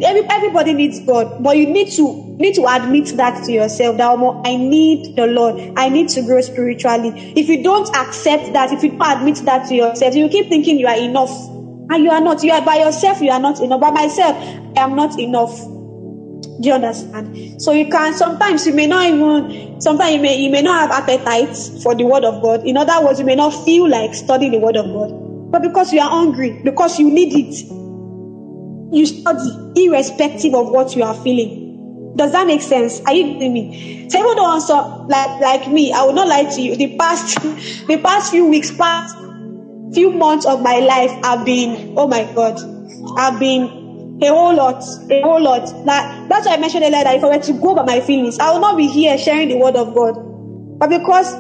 Every, 0.04 0.24
everybody 0.30 0.74
needs 0.74 1.00
God, 1.06 1.42
but 1.42 1.56
you 1.56 1.68
need 1.68 1.90
to 1.94 2.36
need 2.38 2.56
to 2.56 2.66
admit 2.68 3.16
that 3.16 3.46
to 3.46 3.54
yourself 3.54 3.96
that 3.96 4.42
I 4.44 4.58
need 4.58 5.16
the 5.16 5.28
Lord. 5.28 5.56
I 5.78 5.88
need 5.88 6.10
to 6.10 6.22
grow 6.24 6.42
spiritually. 6.42 7.14
If 7.38 7.48
you 7.48 7.64
don't 7.64 7.88
accept 7.96 8.52
that, 8.52 8.74
if 8.74 8.84
you 8.84 8.90
don't 8.90 9.20
admit 9.20 9.38
that 9.46 9.70
to 9.70 9.74
yourself, 9.74 10.16
you 10.16 10.28
keep 10.28 10.50
thinking 10.50 10.80
you 10.80 10.88
are 10.88 10.98
enough. 10.98 11.32
And 11.90 12.04
you 12.04 12.12
are 12.12 12.20
not. 12.20 12.44
You 12.44 12.52
are 12.52 12.66
by 12.66 12.76
yourself, 12.76 13.22
you 13.22 13.32
are 13.32 13.40
not 13.40 13.62
enough. 13.62 13.80
By 13.80 13.92
myself, 13.92 14.36
I 14.76 14.82
am 14.82 14.98
not 14.98 15.18
enough. 15.18 15.75
Do 16.62 16.70
you 16.70 16.74
understand? 16.74 17.62
So 17.62 17.72
you 17.72 17.90
can 17.90 18.14
sometimes 18.14 18.66
you 18.66 18.74
may 18.74 18.88
not 18.88 19.06
even 19.06 19.82
sometimes 19.82 20.16
you 20.16 20.22
may 20.22 20.38
you 20.38 20.50
may 20.50 20.62
not 20.62 20.90
have 20.90 21.04
appetite 21.04 21.56
for 21.84 21.96
the 21.96 22.06
word 22.06 22.24
of 22.24 22.42
God. 22.42 22.66
In 22.66 22.78
other 22.78 23.04
words, 23.06 23.20
you 23.20 23.26
may 23.26 23.36
not 23.36 23.52
feel 23.66 23.90
like 23.90 24.14
studying 24.14 24.52
the 24.52 24.60
word 24.60 24.78
of 24.78 24.86
God. 24.86 25.52
But 25.52 25.62
because 25.62 25.94
you 25.94 26.00
are 26.00 26.10
hungry, 26.10 26.60
because 26.64 27.00
you 27.00 27.10
need 27.10 27.34
it, 27.34 28.96
you 28.96 29.06
study 29.06 29.84
irrespective 29.86 30.54
of 30.54 30.70
what 30.70 30.96
you 30.96 31.04
are 31.04 31.14
feeling. 31.14 32.14
Does 32.16 32.32
that 32.32 32.48
make 32.48 32.62
sense? 32.62 33.02
Are 33.02 33.14
you 33.14 33.34
getting 33.34 33.54
me? 33.54 34.10
So 34.10 34.20
even 34.20 34.36
though 34.38 34.46
also 34.46 34.76
like 35.10 35.42
like 35.42 35.68
me, 35.70 35.92
I 35.92 36.04
will 36.04 36.14
not 36.14 36.28
lie 36.28 36.46
to 36.46 36.62
you. 36.62 36.76
The 36.76 36.96
past 36.98 37.42
the 37.88 38.00
past 38.04 38.32
few 38.32 38.46
weeks, 38.48 38.72
past 38.72 39.18
few 39.94 40.12
months 40.12 40.46
of 40.46 40.62
my 40.62 40.80
life 40.80 41.12
have 41.24 41.46
been 41.46 41.94
oh 41.98 42.08
my 42.08 42.24
god, 42.34 42.60
I've 43.18 43.40
been 43.40 43.85
a 44.22 44.28
whole 44.28 44.56
lot, 44.56 44.84
a 45.10 45.22
whole 45.22 45.42
lot. 45.42 45.66
That, 45.86 46.30
that's 46.30 46.48
why 46.48 46.54
I 46.54 46.58
mentioned 46.58 46.84
earlier 46.84 47.04
that 47.04 47.16
if 47.16 47.24
I 47.24 47.38
were 47.38 47.44
to 47.44 47.54
go 47.54 47.76
by 47.76 47.84
my 47.84 48.02
feelings, 48.02 48.40
I 48.40 48.52
will 48.52 48.62
not 48.62 48.78
be 48.78 48.88
here 48.88 49.18
sharing 49.18 49.50
the 49.50 49.58
word 49.58 49.76
of 49.76 49.94
God. 49.94 50.14
But 50.80 50.90
because 50.90 51.36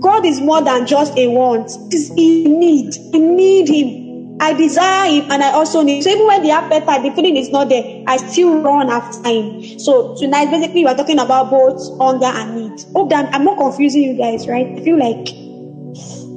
God 0.00 0.24
is 0.26 0.40
more 0.40 0.62
than 0.62 0.86
just 0.86 1.16
a 1.16 1.28
want, 1.28 1.70
it's 1.90 2.10
a 2.10 2.14
need. 2.14 2.94
I 3.14 3.18
need 3.18 3.68
Him. 3.68 4.00
I 4.40 4.54
desire 4.54 5.10
him 5.10 5.30
and 5.30 5.44
I 5.44 5.52
also 5.52 5.82
need. 5.82 6.02
So 6.02 6.08
even 6.08 6.26
when 6.26 6.42
the 6.42 6.50
appetite, 6.50 7.02
the 7.02 7.10
feeling 7.10 7.36
is 7.36 7.50
not 7.50 7.68
there, 7.68 8.02
I 8.06 8.16
still 8.16 8.62
run 8.62 8.88
after 8.88 9.28
him. 9.28 9.78
So 9.78 10.16
tonight, 10.16 10.50
basically, 10.50 10.82
we're 10.82 10.96
talking 10.96 11.18
about 11.18 11.50
both 11.50 11.78
hunger 11.98 12.24
and 12.24 12.56
need. 12.56 12.82
Hope 12.94 13.10
that 13.10 13.34
I'm 13.34 13.44
not 13.44 13.58
confusing 13.58 14.02
you 14.02 14.16
guys, 14.16 14.48
right? 14.48 14.66
I 14.66 14.82
feel 14.82 14.98
like, 14.98 15.28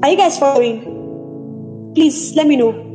are 0.04 0.10
you 0.12 0.18
guys 0.18 0.38
following? 0.38 1.94
Please 1.96 2.36
let 2.36 2.46
me 2.46 2.58
know. 2.58 2.93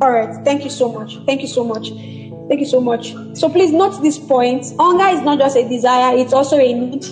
All 0.00 0.12
right. 0.12 0.32
Thank 0.44 0.64
you 0.64 0.70
so 0.70 0.92
much. 0.92 1.18
Thank 1.26 1.42
you 1.42 1.48
so 1.48 1.64
much. 1.64 1.90
Thank 2.48 2.60
you 2.60 2.66
so 2.66 2.80
much. 2.80 3.14
So 3.34 3.48
please 3.48 3.72
note 3.72 4.00
this 4.00 4.18
point. 4.18 4.64
Hunger 4.78 5.06
is 5.16 5.22
not 5.22 5.38
just 5.38 5.56
a 5.56 5.68
desire, 5.68 6.16
it's 6.16 6.32
also 6.32 6.56
a 6.56 6.72
need. 6.72 7.04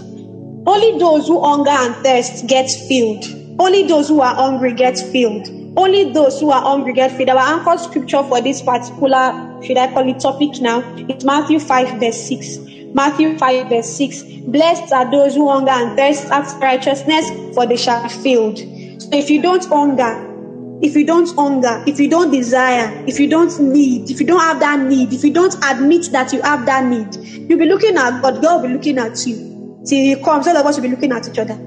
Only 0.66 0.98
those 0.98 1.28
who 1.28 1.40
hunger 1.42 1.70
and 1.70 1.94
thirst 1.96 2.46
get 2.46 2.70
filled. 2.88 3.24
Only 3.58 3.86
those 3.86 4.08
who 4.08 4.20
are 4.20 4.34
hungry 4.34 4.72
get 4.72 4.98
filled. 4.98 5.48
Only 5.76 6.12
those 6.12 6.40
who 6.40 6.50
are 6.50 6.62
hungry 6.62 6.94
get 6.94 7.12
fed. 7.12 7.28
Our 7.28 7.38
anchor 7.38 7.76
scripture 7.76 8.22
for 8.22 8.40
this 8.40 8.62
particular, 8.62 9.62
should 9.62 9.76
I 9.76 9.92
call 9.92 10.08
it 10.08 10.20
topic 10.20 10.60
now, 10.60 10.82
it's 11.08 11.24
Matthew 11.24 11.58
5 11.58 12.00
verse 12.00 12.20
6. 12.28 12.58
Matthew 12.94 13.36
5 13.36 13.68
verse 13.68 13.90
6. 13.90 14.22
Blessed 14.46 14.92
are 14.92 15.10
those 15.10 15.34
who 15.34 15.50
hunger 15.50 15.70
and 15.70 15.98
thirst 15.98 16.26
after 16.26 16.58
righteousness, 16.60 17.28
for 17.54 17.66
they 17.66 17.76
shall 17.76 18.02
be 18.02 18.08
filled. 18.08 18.58
So 19.02 19.10
if 19.12 19.28
you 19.28 19.42
don't 19.42 19.64
hunger, 19.66 20.35
if 20.82 20.94
you 20.94 21.07
don't 21.07 21.28
hunger, 21.36 21.82
if 21.86 21.98
you 21.98 22.09
don't 22.09 22.31
desire, 22.31 22.93
if 23.07 23.19
you 23.19 23.28
don't 23.28 23.59
need, 23.61 24.11
if 24.11 24.20
you 24.20 24.27
don't 24.27 24.40
have 24.40 24.61
that 24.61 24.81
need, 24.81 25.12
if 25.12 25.24
you 25.24 25.32
don't 25.32 25.55
admit 25.65 26.07
that 26.12 26.32
you 26.32 26.43
have 26.43 26.66
that 26.66 26.85
need, 26.85 27.15
you'll 27.48 27.59
be 27.59 27.66
looking 27.66 27.97
at 27.97 28.20
God, 28.23 28.43
God 28.43 28.61
will 28.62 28.69
be 28.69 28.74
looking 28.74 28.98
at 28.98 29.27
you. 29.27 29.82
Till 29.86 29.98
He 29.98 30.23
comes, 30.23 30.47
all 30.47 30.57
of 30.57 30.66
us 30.66 30.77
will 30.77 30.82
be 30.82 30.89
looking 30.89 31.12
at 31.12 31.27
each 31.28 31.39
other. 31.39 31.59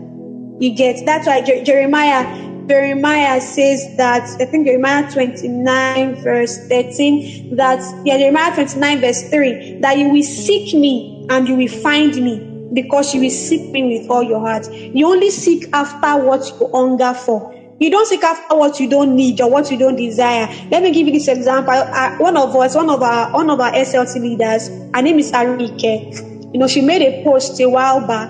You 0.60 0.76
get 0.76 1.06
that's 1.06 1.26
why 1.26 1.42
Jeremiah 1.42 2.50
Jeremiah 2.70 3.42
says 3.42 3.96
that, 3.98 4.22
I 4.40 4.46
think 4.46 4.68
Jeremiah 4.68 5.12
29 5.12 6.24
verse 6.24 6.60
13, 6.70 7.56
that, 7.56 7.80
yeah, 8.06 8.18
Jeremiah 8.18 8.54
29 8.54 9.02
verse 9.02 9.24
3, 9.32 9.80
that 9.82 9.98
you 9.98 10.10
will 10.10 10.22
seek 10.22 10.76
me 10.76 11.26
and 11.32 11.48
you 11.48 11.56
will 11.56 11.68
find 11.68 12.14
me 12.16 12.46
because 12.74 13.16
you 13.16 13.22
will 13.22 13.32
seek 13.32 13.62
me 13.72 13.98
with 13.98 14.10
all 14.12 14.22
your 14.22 14.40
heart. 14.40 14.68
You 14.72 15.08
only 15.08 15.32
seek 15.32 15.66
after 15.74 16.24
what 16.24 16.46
you 16.48 16.70
hunger 16.72 17.16
for. 17.16 17.59
You 17.80 17.90
don't 17.90 18.06
seek 18.08 18.24
after 18.24 18.56
what 18.56 18.80
you 18.80 18.90
don't 18.90 19.16
need 19.16 19.40
or 19.42 19.50
what 19.50 19.72
you 19.72 19.78
don't 19.78 19.96
desire. 19.96 20.48
Let 20.70 20.84
me 20.84 20.92
give 20.92 21.08
you 21.08 21.14
this 21.14 21.28
example. 21.28 21.74
One 22.18 22.36
of 22.36 22.56
us, 22.56 22.76
one 22.76 22.90
of 22.90 23.02
our, 23.02 23.32
one 23.32 23.50
of 23.50 23.60
our 23.60 23.72
SLT 23.72 24.22
leaders, 24.22 24.68
her 24.94 25.02
name 25.02 25.18
is 25.20 25.32
Arike. 25.32 26.54
You 26.54 26.60
know, 26.60 26.68
she 26.68 26.82
made 26.82 27.02
a 27.02 27.24
post 27.24 27.60
a 27.62 27.70
while 27.70 28.06
back 28.06 28.30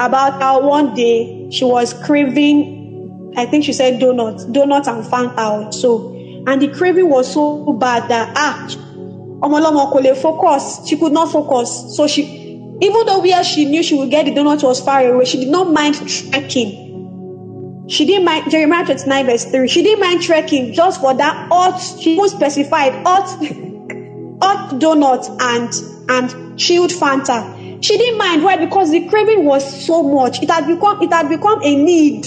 about 0.00 0.40
how 0.40 0.66
one 0.66 0.94
day 0.94 1.48
she 1.50 1.64
was 1.64 1.92
craving 1.92 2.80
I 3.36 3.46
think 3.46 3.64
she 3.64 3.72
said 3.72 4.00
donuts, 4.00 4.44
donuts 4.46 4.88
and 4.88 5.04
Fanta 5.04 5.72
so. 5.72 6.14
And 6.46 6.60
the 6.60 6.68
craving 6.68 7.08
was 7.08 7.32
so 7.32 7.72
bad 7.74 8.08
that 8.08 8.32
ah, 8.36 8.66
focus. 10.16 10.80
She 10.88 10.96
could 10.96 11.12
not 11.12 11.30
focus. 11.30 11.96
So 11.96 12.06
she, 12.06 12.22
even 12.80 13.06
though 13.06 13.20
where 13.20 13.44
she 13.44 13.66
knew 13.66 13.82
she 13.82 13.94
would 13.94 14.10
get 14.10 14.24
the 14.24 14.32
donut 14.32 14.62
was 14.62 14.80
far 14.80 15.06
away, 15.06 15.24
she 15.26 15.38
did 15.38 15.48
not 15.48 15.70
mind 15.72 15.96
trekking. 16.08 16.89
She 17.90 18.06
didn't 18.06 18.24
mind 18.24 18.48
Jeremiah 18.50 18.84
29 18.84 19.26
verse 19.26 19.44
3. 19.46 19.66
She 19.66 19.82
didn't 19.82 20.00
mind 20.00 20.22
trekking 20.22 20.72
just 20.72 21.00
for 21.00 21.12
that 21.12 21.48
hot, 21.48 21.78
she 22.00 22.16
was 22.16 22.30
specified 22.30 22.92
hot, 23.04 23.28
hot 24.40 24.80
donut 24.80 25.26
and 25.40 25.72
and 26.08 26.58
chilled 26.58 26.90
Fanta. 26.92 27.82
She 27.82 27.98
didn't 27.98 28.18
mind 28.18 28.44
why 28.44 28.58
because 28.58 28.92
the 28.92 29.08
craving 29.08 29.44
was 29.44 29.84
so 29.86 30.04
much. 30.04 30.40
It 30.40 30.48
had 30.50 30.68
become 30.68 31.02
it 31.02 31.12
had 31.12 31.28
become 31.28 31.60
a 31.64 31.74
need. 31.74 32.26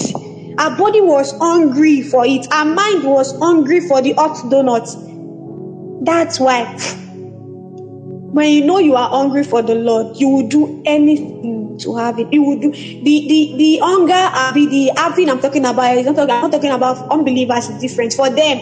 Our 0.58 0.76
body 0.76 1.00
was 1.00 1.32
hungry 1.38 2.02
for 2.02 2.26
it. 2.26 2.46
Our 2.52 2.66
mind 2.66 3.04
was 3.04 3.36
hungry 3.38 3.80
for 3.80 4.02
the 4.02 4.12
hot 4.12 4.50
donuts. 4.50 4.96
That's 6.04 6.38
why 6.38 6.76
when 8.34 8.50
you 8.52 8.64
know 8.66 8.78
you 8.78 8.94
are 8.96 9.08
hungry 9.08 9.44
for 9.44 9.62
the 9.62 9.74
Lord, 9.74 10.16
you 10.20 10.28
will 10.28 10.48
do 10.48 10.82
anything 10.84 11.78
to 11.78 11.94
have 11.96 12.18
it. 12.18 12.28
You 12.32 12.42
will 12.42 12.58
do 12.58 12.70
the 12.72 13.14
the 13.30 13.54
the 13.56 13.78
hunger 13.82 14.12
and 14.14 14.56
the, 14.56 14.66
the 14.66 14.92
having 14.96 15.30
I'm 15.30 15.40
talking 15.40 15.64
about 15.64 15.96
is 15.96 16.06
not 16.06 16.16
talking, 16.16 16.34
I'm 16.34 16.42
not 16.42 16.52
talking 16.52 16.70
about 16.70 16.98
unbelievers 17.10 17.68
is 17.70 17.78
different. 17.80 18.12
For 18.14 18.30
them, 18.30 18.60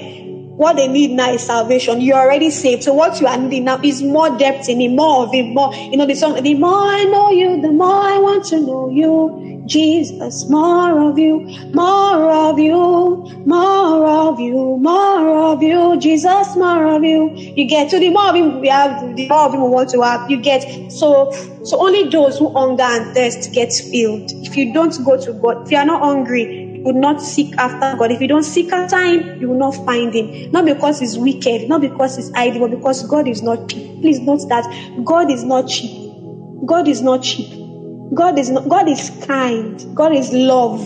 what 0.56 0.76
they 0.76 0.88
need 0.88 1.12
now 1.12 1.32
is 1.32 1.42
salvation. 1.42 2.00
You're 2.00 2.18
already 2.18 2.50
saved. 2.50 2.84
So 2.84 2.92
what 2.92 3.20
you 3.20 3.26
are 3.26 3.36
needing 3.36 3.64
now 3.64 3.80
is 3.82 4.02
more 4.02 4.36
depth 4.36 4.68
in 4.68 4.80
it, 4.80 4.88
more 4.90 5.24
of 5.24 5.34
it, 5.34 5.44
more. 5.44 5.74
You 5.74 5.96
know, 5.96 6.06
the 6.06 6.14
song, 6.14 6.42
the 6.42 6.54
more 6.54 6.70
I 6.74 7.04
know 7.04 7.30
you, 7.30 7.60
the 7.60 7.72
more 7.72 8.02
I 8.02 8.18
want 8.18 8.44
to 8.46 8.60
know 8.60 8.90
you. 8.90 9.62
Jesus, 9.64 10.50
more 10.50 11.08
of 11.08 11.18
you, 11.18 11.46
more 11.72 12.30
of 12.30 12.58
you, 12.58 13.24
more 13.46 14.06
of 14.06 14.40
you, 14.40 14.76
more 14.80 15.52
of 15.52 15.62
you, 15.62 15.98
Jesus, 16.00 16.56
more 16.56 16.86
of 16.96 17.04
you. 17.04 17.30
You 17.32 17.68
get 17.68 17.88
to 17.90 17.98
the 18.00 18.10
more 18.10 18.30
of 18.30 18.34
him 18.34 18.60
we 18.60 18.68
have, 18.68 19.00
the 19.16 19.28
more 19.28 19.46
of 19.46 19.54
him 19.54 19.62
we 19.62 19.68
want 19.68 19.90
to 19.90 20.02
have. 20.02 20.28
You 20.28 20.40
get 20.42 20.90
so 20.90 21.30
so 21.64 21.80
only 21.80 22.08
those 22.10 22.38
who 22.38 22.52
hunger 22.52 22.82
and 22.82 23.14
thirst 23.14 23.52
get 23.52 23.72
filled. 23.72 24.30
If 24.44 24.56
you 24.56 24.74
don't 24.74 24.92
go 25.04 25.16
to 25.16 25.32
God, 25.34 25.64
if 25.64 25.70
you 25.70 25.78
are 25.78 25.86
not 25.86 26.02
hungry, 26.02 26.61
will 26.84 26.94
not 26.94 27.20
seek 27.20 27.54
after 27.58 27.96
God. 27.96 28.10
If 28.12 28.20
you 28.20 28.28
don't 28.28 28.42
seek 28.44 28.72
after 28.72 29.00
Him, 29.04 29.38
you 29.40 29.48
will 29.48 29.58
not 29.58 29.74
find 29.86 30.14
Him. 30.14 30.50
Not 30.52 30.64
because 30.64 31.00
He's 31.00 31.18
wicked, 31.18 31.68
not 31.68 31.80
because 31.80 32.16
He's 32.16 32.30
idle, 32.34 32.60
but 32.68 32.70
because 32.76 33.02
God 33.04 33.28
is 33.28 33.42
not 33.42 33.68
cheap. 33.68 34.00
Please 34.02 34.20
note 34.20 34.40
that 34.48 34.66
God 35.04 35.30
is 35.30 35.44
not 35.44 35.66
cheap. 35.68 35.90
God 36.66 36.88
is 36.88 37.02
not 37.02 37.22
cheap. 37.22 37.52
God 38.14 38.38
is 38.38 38.50
not, 38.50 38.68
God 38.68 38.88
is 38.88 39.10
kind. 39.26 39.80
God 39.94 40.14
is 40.14 40.32
love. 40.32 40.80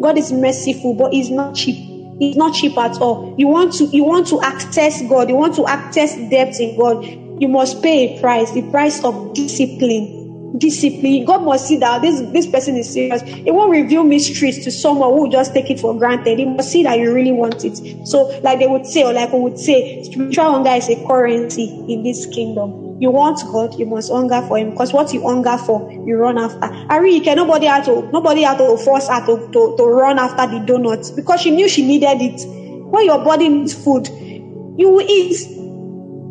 God 0.00 0.18
is 0.18 0.32
merciful, 0.32 0.94
but 0.94 1.12
He's 1.12 1.30
not 1.30 1.54
cheap. 1.54 1.76
He's 2.18 2.36
not 2.36 2.54
cheap 2.54 2.76
at 2.78 3.00
all. 3.00 3.34
You 3.38 3.48
want 3.48 3.72
to 3.74 3.88
you 3.92 4.04
want 4.04 4.26
to 4.28 4.40
access 4.42 5.02
God. 5.02 5.28
You 5.28 5.36
want 5.36 5.54
to 5.56 5.66
access 5.66 6.16
depth 6.30 6.60
in 6.60 6.76
God. 6.76 7.04
You 7.40 7.48
must 7.48 7.82
pay 7.82 8.06
a 8.16 8.20
price. 8.20 8.52
The 8.52 8.62
price 8.70 9.04
of 9.04 9.34
discipline 9.34 10.17
discipline. 10.56 11.24
God 11.24 11.44
must 11.44 11.66
see 11.66 11.76
that 11.76 12.02
this 12.02 12.20
this 12.32 12.46
person 12.46 12.76
is 12.76 12.92
serious. 12.92 13.22
It 13.24 13.52
won't 13.52 13.70
reveal 13.70 14.04
mysteries 14.04 14.64
to 14.64 14.70
someone 14.70 15.10
who 15.10 15.30
just 15.30 15.52
take 15.52 15.70
it 15.70 15.80
for 15.80 15.96
granted. 15.96 16.38
He 16.38 16.44
must 16.44 16.70
see 16.70 16.82
that 16.84 16.98
you 16.98 17.12
really 17.12 17.32
want 17.32 17.64
it. 17.64 18.06
So, 18.06 18.26
like 18.42 18.58
they 18.58 18.66
would 18.66 18.86
say, 18.86 19.04
or 19.04 19.12
like 19.12 19.32
we 19.32 19.40
would 19.40 19.58
say, 19.58 20.02
spiritual 20.04 20.50
hunger 20.52 20.70
is 20.70 20.88
a 20.88 20.96
currency 21.06 21.84
in 21.88 22.02
this 22.02 22.26
kingdom. 22.26 22.96
You 23.00 23.10
want 23.10 23.40
God, 23.52 23.78
you 23.78 23.86
must 23.86 24.10
hunger 24.10 24.42
for 24.42 24.58
Him. 24.58 24.70
Because 24.70 24.92
what 24.92 25.12
you 25.12 25.22
hunger 25.22 25.58
for, 25.58 25.90
you 26.06 26.16
run 26.16 26.38
after. 26.38 26.64
I 26.90 26.96
really 26.98 27.20
can 27.20 27.36
nobody 27.36 27.66
had 27.66 27.84
to 27.84 28.08
nobody 28.12 28.42
had 28.42 28.58
to 28.58 28.76
force 28.78 29.08
her 29.08 29.24
to, 29.26 29.50
to, 29.52 29.74
to 29.76 29.84
run 29.84 30.18
after 30.18 30.46
the 30.46 30.64
donuts 30.64 31.10
because 31.10 31.40
she 31.40 31.50
knew 31.50 31.68
she 31.68 31.86
needed 31.86 32.20
it. 32.20 32.40
When 32.88 33.04
your 33.04 33.22
body 33.22 33.48
needs 33.48 33.74
food, 33.74 34.08
you 34.08 34.88
will 34.90 35.06
eat 35.06 35.57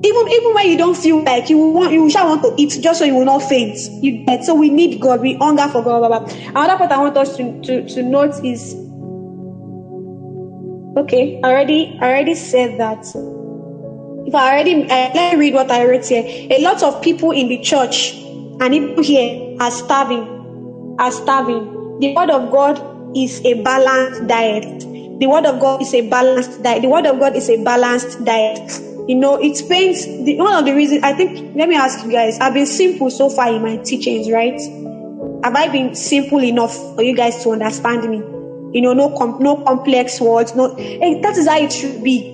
even 0.03 0.27
even 0.27 0.53
when 0.53 0.69
you 0.69 0.77
don't 0.77 0.95
feel 0.95 1.23
like 1.23 1.49
you 1.49 1.57
want 1.57 1.91
you 1.91 2.07
shall 2.09 2.27
want 2.27 2.43
to 2.43 2.53
eat 2.57 2.77
just 2.81 2.99
so 2.99 3.05
you 3.05 3.15
will 3.15 3.25
not 3.25 3.39
faint. 3.39 3.77
You 4.03 4.23
get 4.25 4.43
so 4.43 4.53
we 4.53 4.69
need 4.69 5.01
god. 5.01 5.21
We 5.21 5.33
hunger 5.35 5.67
for 5.67 5.81
god. 5.81 5.99
Blah, 5.99 6.07
blah, 6.07 6.19
blah. 6.19 6.37
another 6.49 6.77
part 6.77 6.91
i 6.91 6.97
want 6.99 7.17
us 7.17 7.35
to, 7.37 7.61
to 7.63 7.87
to 7.89 8.03
note 8.03 8.35
is 8.45 8.75
okay 10.97 11.41
i 11.43 11.47
already 11.49 11.97
i 11.99 12.09
already 12.09 12.35
said 12.35 12.79
that. 12.79 13.03
If 14.27 14.35
i 14.35 14.51
already 14.51 14.83
uh, 14.83 15.09
let 15.15 15.33
me 15.33 15.39
read 15.39 15.55
what 15.55 15.71
i 15.71 15.83
wrote 15.83 16.05
here. 16.05 16.23
A 16.51 16.61
lot 16.61 16.83
of 16.83 17.01
people 17.01 17.31
in 17.31 17.47
the 17.47 17.59
church 17.61 18.13
and 18.59 18.73
here 19.03 19.57
are 19.59 19.71
starving 19.71 20.95
are 20.99 21.11
starving. 21.11 21.97
The 22.01 22.13
word 22.13 22.29
of 22.29 22.51
god 22.51 23.17
is 23.17 23.41
a 23.43 23.63
balanced 23.63 24.27
diet. 24.27 24.79
The 25.19 25.25
word 25.25 25.47
of 25.47 25.59
god 25.59 25.81
is 25.81 25.91
a 25.95 26.07
balanced 26.07 26.61
diet. 26.61 26.83
The 26.83 26.89
word 26.89 27.07
of 27.07 27.19
god 27.19 27.35
is 27.35 27.49
a 27.49 27.63
balanced 27.63 28.23
diet 28.23 28.96
you 29.07 29.15
know, 29.15 29.35
it 29.35 29.55
the, 30.25 30.35
one 30.37 30.53
of 30.53 30.65
the 30.65 30.73
reasons 30.73 31.01
I 31.03 31.13
think 31.13 31.55
let 31.55 31.69
me 31.69 31.75
ask 31.75 32.03
you 32.03 32.11
guys, 32.11 32.37
I've 32.39 32.53
been 32.53 32.65
simple 32.65 33.09
so 33.09 33.29
far 33.29 33.53
in 33.53 33.61
my 33.61 33.77
teachings, 33.77 34.29
right? 34.29 34.59
Have 35.43 35.55
I 35.55 35.69
been 35.69 35.95
simple 35.95 36.43
enough 36.43 36.73
for 36.95 37.03
you 37.03 37.15
guys 37.15 37.41
to 37.43 37.51
understand 37.51 38.09
me? 38.09 38.17
You 38.73 38.81
know, 38.81 38.93
no 38.93 39.15
com- 39.17 39.37
no 39.39 39.63
complex 39.63 40.19
words, 40.19 40.53
no 40.55 40.75
hey, 40.75 41.21
that 41.21 41.37
is 41.37 41.47
how 41.47 41.57
it 41.57 41.71
should 41.71 42.03
be. 42.03 42.33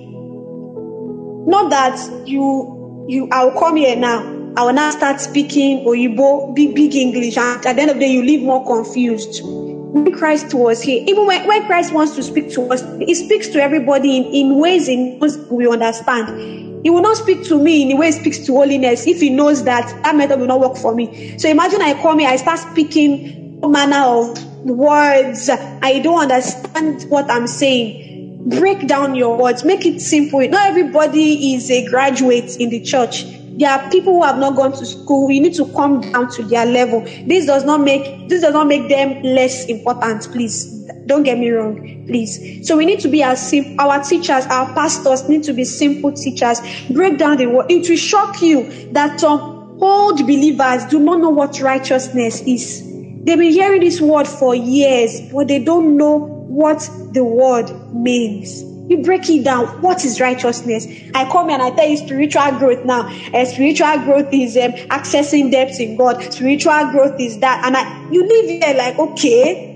Not 1.46 1.70
that 1.70 2.26
you 2.26 3.06
you 3.08 3.28
I'll 3.30 3.56
come 3.58 3.76
here 3.76 3.94
now. 3.94 4.32
I 4.56 4.64
will 4.64 4.72
now 4.72 4.90
start 4.90 5.20
speaking 5.20 5.84
Oyibo, 5.84 6.54
big 6.54 6.74
big 6.74 6.94
English, 6.96 7.36
and 7.36 7.64
at 7.64 7.76
the 7.76 7.82
end 7.82 7.90
of 7.90 7.96
the 7.98 8.06
day 8.06 8.12
you 8.12 8.22
leave 8.22 8.42
more 8.42 8.64
confused 8.66 9.42
when 9.94 10.12
Christ 10.12 10.52
was 10.52 10.82
here, 10.82 11.04
even 11.06 11.24
when, 11.24 11.46
when 11.46 11.64
Christ 11.66 11.92
wants 11.92 12.16
to 12.16 12.22
speak 12.24 12.50
to 12.54 12.62
us, 12.72 12.82
He 12.98 13.14
speaks 13.14 13.46
to 13.50 13.62
everybody 13.62 14.16
in, 14.16 14.24
in 14.24 14.58
ways 14.58 14.88
in 14.88 15.20
which 15.20 15.34
we 15.48 15.68
understand. 15.68 16.82
He 16.84 16.90
will 16.90 17.00
not 17.00 17.16
speak 17.16 17.44
to 17.44 17.62
me 17.62 17.82
in 17.82 17.88
the 17.90 17.94
way 17.94 18.06
He 18.06 18.12
speaks 18.12 18.38
to 18.46 18.52
holiness 18.54 19.06
if 19.06 19.20
He 19.20 19.30
knows 19.30 19.62
that 19.64 19.86
that 20.02 20.16
method 20.16 20.40
will 20.40 20.48
not 20.48 20.58
work 20.58 20.76
for 20.76 20.96
me. 20.96 21.38
So 21.38 21.48
imagine 21.48 21.80
I 21.80 21.94
come 22.02 22.18
here, 22.18 22.28
I 22.28 22.36
start 22.36 22.58
speaking 22.58 23.60
manner 23.62 24.02
of 24.04 24.44
words. 24.64 25.48
I 25.48 26.00
don't 26.00 26.22
understand 26.22 27.04
what 27.08 27.30
I'm 27.30 27.46
saying. 27.46 28.50
Break 28.58 28.88
down 28.88 29.14
your 29.14 29.38
words, 29.38 29.64
make 29.64 29.86
it 29.86 30.00
simple. 30.00 30.40
Not 30.48 30.68
everybody 30.68 31.54
is 31.54 31.70
a 31.70 31.86
graduate 31.86 32.56
in 32.58 32.68
the 32.68 32.80
church. 32.80 33.24
There 33.56 33.70
are 33.70 33.88
people 33.90 34.14
who 34.14 34.24
have 34.24 34.38
not 34.38 34.56
gone 34.56 34.72
to 34.72 34.84
school. 34.84 35.28
We 35.28 35.38
need 35.38 35.54
to 35.54 35.66
come 35.72 36.00
down 36.00 36.30
to 36.32 36.42
their 36.42 36.66
level. 36.66 37.02
This 37.26 37.46
does 37.46 37.64
not 37.64 37.80
make 37.82 38.28
this 38.28 38.42
does 38.42 38.52
not 38.52 38.66
make 38.66 38.88
them 38.88 39.22
less 39.22 39.66
important. 39.66 40.28
Please 40.32 40.84
don't 41.06 41.22
get 41.22 41.38
me 41.38 41.50
wrong, 41.50 42.04
please. 42.06 42.66
So 42.66 42.76
we 42.76 42.84
need 42.84 43.00
to 43.00 43.08
be 43.08 43.22
as 43.22 43.48
simple. 43.48 43.74
Our 43.78 44.02
teachers, 44.02 44.44
our 44.46 44.72
pastors 44.74 45.28
need 45.28 45.44
to 45.44 45.52
be 45.52 45.64
simple 45.64 46.12
teachers. 46.12 46.60
Break 46.90 47.18
down 47.18 47.36
the 47.36 47.46
word. 47.46 47.66
It 47.70 47.88
will 47.88 47.96
shock 47.96 48.42
you 48.42 48.68
that 48.92 49.20
some 49.20 49.78
old 49.80 50.18
believers 50.18 50.84
do 50.86 50.98
not 50.98 51.20
know 51.20 51.30
what 51.30 51.60
righteousness 51.60 52.40
is. 52.42 52.82
They've 53.24 53.38
been 53.38 53.52
hearing 53.52 53.80
this 53.80 54.00
word 54.00 54.26
for 54.26 54.54
years, 54.54 55.20
but 55.32 55.48
they 55.48 55.62
don't 55.62 55.96
know 55.96 56.18
what 56.18 56.88
the 57.12 57.24
word 57.24 57.70
means. 57.94 58.73
You 58.88 58.98
break 58.98 59.28
it 59.30 59.44
down. 59.44 59.66
What 59.80 60.04
is 60.04 60.20
righteousness? 60.20 60.86
I 61.14 61.24
come 61.30 61.48
and 61.48 61.62
I 61.62 61.70
tell 61.70 61.88
you 61.88 61.96
spiritual 61.96 62.50
growth 62.58 62.84
now. 62.84 63.08
Uh, 63.32 63.44
spiritual 63.46 63.98
growth 64.04 64.28
is 64.32 64.56
um, 64.58 64.72
accessing 64.90 65.50
depth 65.50 65.80
in 65.80 65.96
God. 65.96 66.22
Spiritual 66.32 66.90
growth 66.90 67.18
is 67.18 67.38
that. 67.38 67.64
And 67.64 67.76
I, 67.76 68.10
you 68.10 68.22
live 68.26 68.62
here 68.62 68.74
like, 68.76 68.98
okay, 68.98 69.74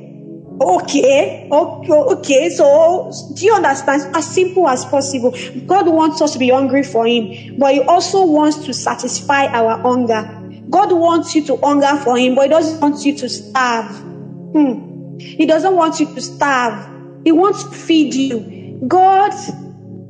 okay, 0.60 1.48
okay, 1.50 1.92
okay. 1.92 2.50
So, 2.50 3.10
do 3.34 3.46
you 3.46 3.54
understand? 3.54 4.14
As 4.14 4.26
simple 4.26 4.68
as 4.68 4.84
possible. 4.84 5.34
God 5.66 5.88
wants 5.88 6.20
us 6.20 6.34
to 6.34 6.38
be 6.38 6.50
hungry 6.50 6.82
for 6.82 7.06
Him, 7.06 7.56
but 7.58 7.72
He 7.72 7.80
also 7.80 8.26
wants 8.26 8.58
to 8.66 8.74
satisfy 8.74 9.46
our 9.46 9.78
hunger. 9.80 10.22
God 10.68 10.92
wants 10.92 11.34
you 11.34 11.46
to 11.46 11.56
hunger 11.56 11.96
for 12.04 12.18
Him, 12.18 12.34
but 12.34 12.42
He 12.42 12.48
doesn't 12.50 12.80
want 12.80 13.04
you 13.06 13.16
to 13.16 13.28
starve. 13.28 13.90
Hmm. 13.96 15.18
He 15.18 15.46
doesn't 15.46 15.74
want 15.74 15.98
you 15.98 16.14
to 16.14 16.20
starve. 16.20 16.86
He 17.24 17.32
wants 17.32 17.64
to 17.64 17.70
feed 17.70 18.14
you. 18.14 18.57
God, 18.86 19.32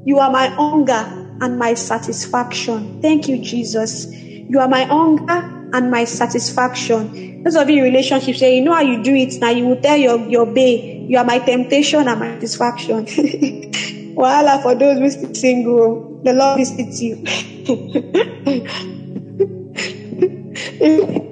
you 0.04 0.18
are 0.18 0.30
my 0.30 0.48
hunger 0.48 1.04
and 1.40 1.58
my 1.58 1.74
satisfaction. 1.74 3.00
Thank 3.00 3.28
you, 3.28 3.38
Jesus. 3.38 4.06
You 4.12 4.58
are 4.60 4.68
my 4.68 4.84
hunger 4.84 5.70
and 5.72 5.90
my 5.90 6.04
satisfaction. 6.04 7.42
Those 7.44 7.56
of 7.56 7.70
you 7.70 7.78
in 7.78 7.92
relationships 7.92 8.40
say, 8.40 8.56
you 8.56 8.62
know 8.62 8.72
how 8.74 8.82
you 8.82 9.02
do 9.02 9.14
it 9.14 9.34
now. 9.40 9.50
You 9.50 9.66
will 9.66 9.80
tell 9.80 9.96
your, 9.96 10.18
your 10.28 10.46
bae, 10.46 11.06
you 11.08 11.16
are 11.18 11.24
my 11.24 11.38
temptation 11.38 12.06
and 12.08 12.18
my 12.18 12.34
satisfaction. 12.34 13.06
Voila 14.14 14.58
for 14.58 14.74
those 14.74 14.98
who 14.98 15.10
still 15.10 15.34
single. 15.34 16.20
The 16.24 16.32
Lord 16.32 16.58
visits 16.58 17.00
you. 17.00 17.22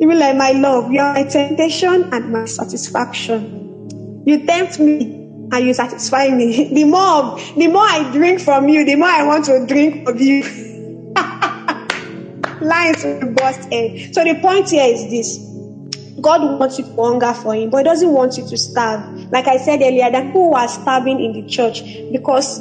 Even 0.00 0.18
like 0.18 0.36
my 0.36 0.52
love, 0.52 0.90
you 0.90 1.00
are 1.00 1.14
my 1.14 1.24
temptation 1.24 2.08
and 2.12 2.32
my 2.32 2.44
satisfaction. 2.44 4.22
You 4.26 4.44
tempt 4.46 4.78
me 4.78 5.15
and 5.52 5.66
you 5.66 5.74
satisfy 5.74 6.28
me. 6.28 6.68
The 6.74 6.84
more, 6.84 7.38
the 7.56 7.66
more 7.68 7.82
I 7.82 8.10
drink 8.12 8.40
from 8.40 8.68
you, 8.68 8.84
the 8.84 8.96
more 8.96 9.08
I 9.08 9.24
want 9.24 9.44
to 9.46 9.64
drink 9.66 10.08
of 10.08 10.20
you. 10.20 10.42
Lines 12.60 13.04
will 13.04 13.32
burst 13.34 13.68
in. 13.70 14.12
So 14.12 14.24
the 14.24 14.38
point 14.40 14.70
here 14.70 14.92
is 14.92 15.08
this. 15.10 15.38
God 16.20 16.58
wants 16.58 16.78
you 16.78 16.84
to 16.84 17.02
hunger 17.02 17.32
for 17.34 17.54
Him, 17.54 17.70
but 17.70 17.78
He 17.78 17.84
doesn't 17.84 18.10
want 18.10 18.36
you 18.36 18.48
to 18.48 18.56
starve. 18.56 19.00
Like 19.30 19.46
I 19.46 19.58
said 19.58 19.82
earlier, 19.82 20.10
that 20.10 20.26
people 20.26 20.54
are 20.54 20.68
starving 20.68 21.22
in 21.22 21.32
the 21.32 21.48
church 21.48 21.82
because 22.10 22.58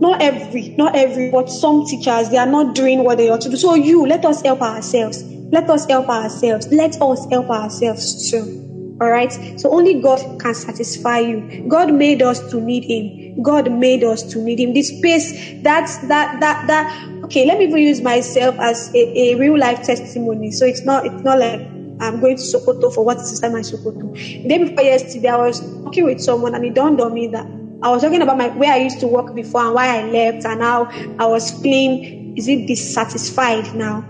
not 0.00 0.22
every, 0.22 0.74
not 0.76 0.96
every, 0.96 1.30
but 1.30 1.50
some 1.50 1.84
teachers, 1.86 2.30
they 2.30 2.38
are 2.38 2.46
not 2.46 2.74
doing 2.74 3.04
what 3.04 3.18
they 3.18 3.28
ought 3.28 3.40
to 3.42 3.50
do. 3.50 3.56
So 3.56 3.74
you, 3.74 4.06
let 4.06 4.24
us 4.24 4.42
help 4.42 4.62
ourselves. 4.62 5.22
Let 5.50 5.68
us 5.70 5.86
help 5.86 6.08
ourselves. 6.08 6.68
Let 6.70 7.00
us 7.00 7.26
help 7.30 7.50
ourselves 7.50 8.30
too. 8.30 8.67
All 9.00 9.10
right. 9.10 9.32
So 9.60 9.70
only 9.70 10.00
God 10.00 10.20
can 10.40 10.54
satisfy 10.54 11.18
you. 11.20 11.64
God 11.68 11.94
made 11.94 12.22
us 12.22 12.40
to 12.50 12.60
need 12.60 12.84
Him. 12.84 13.42
God 13.42 13.70
made 13.70 14.02
us 14.02 14.22
to 14.32 14.42
need 14.42 14.58
Him. 14.58 14.74
This 14.74 14.88
space, 14.88 15.54
that's 15.62 15.98
that 16.08 16.40
that 16.40 16.66
that. 16.66 17.08
Okay, 17.24 17.44
let 17.46 17.58
me 17.58 17.64
even 17.66 17.78
use 17.78 18.02
myself 18.02 18.56
as 18.60 18.90
a, 18.94 19.32
a 19.32 19.34
real 19.36 19.58
life 19.58 19.82
testimony. 19.82 20.50
So 20.50 20.66
it's 20.66 20.84
not 20.84 21.06
it's 21.06 21.22
not 21.22 21.38
like 21.38 21.60
I'm 22.00 22.20
going 22.20 22.36
to 22.36 22.42
Sokoto 22.42 22.92
for 22.92 23.04
what 23.04 23.18
is 23.18 23.40
my 23.42 23.60
Sokoto. 23.60 24.12
The 24.42 24.48
day 24.48 24.58
before 24.58 24.84
yesterday, 24.84 25.28
I 25.28 25.36
was 25.36 25.60
talking 25.84 26.04
with 26.04 26.20
someone 26.20 26.54
and 26.54 26.64
it 26.64 26.74
dawned 26.74 27.00
on 27.00 27.12
me 27.14 27.28
that 27.32 27.46
I 27.82 27.90
was 27.90 28.02
talking 28.02 28.22
about 28.22 28.36
my 28.38 28.48
where 28.48 28.72
I 28.72 28.78
used 28.78 29.00
to 29.00 29.06
work 29.08 29.32
before 29.34 29.62
and 29.62 29.74
why 29.74 29.98
I 29.98 30.02
left 30.02 30.44
and 30.44 30.60
how 30.60 30.88
I 31.18 31.26
was 31.26 31.50
feeling 31.62 32.34
is 32.36 32.48
it 32.48 32.66
dissatisfied 32.66 33.74
now, 33.74 34.02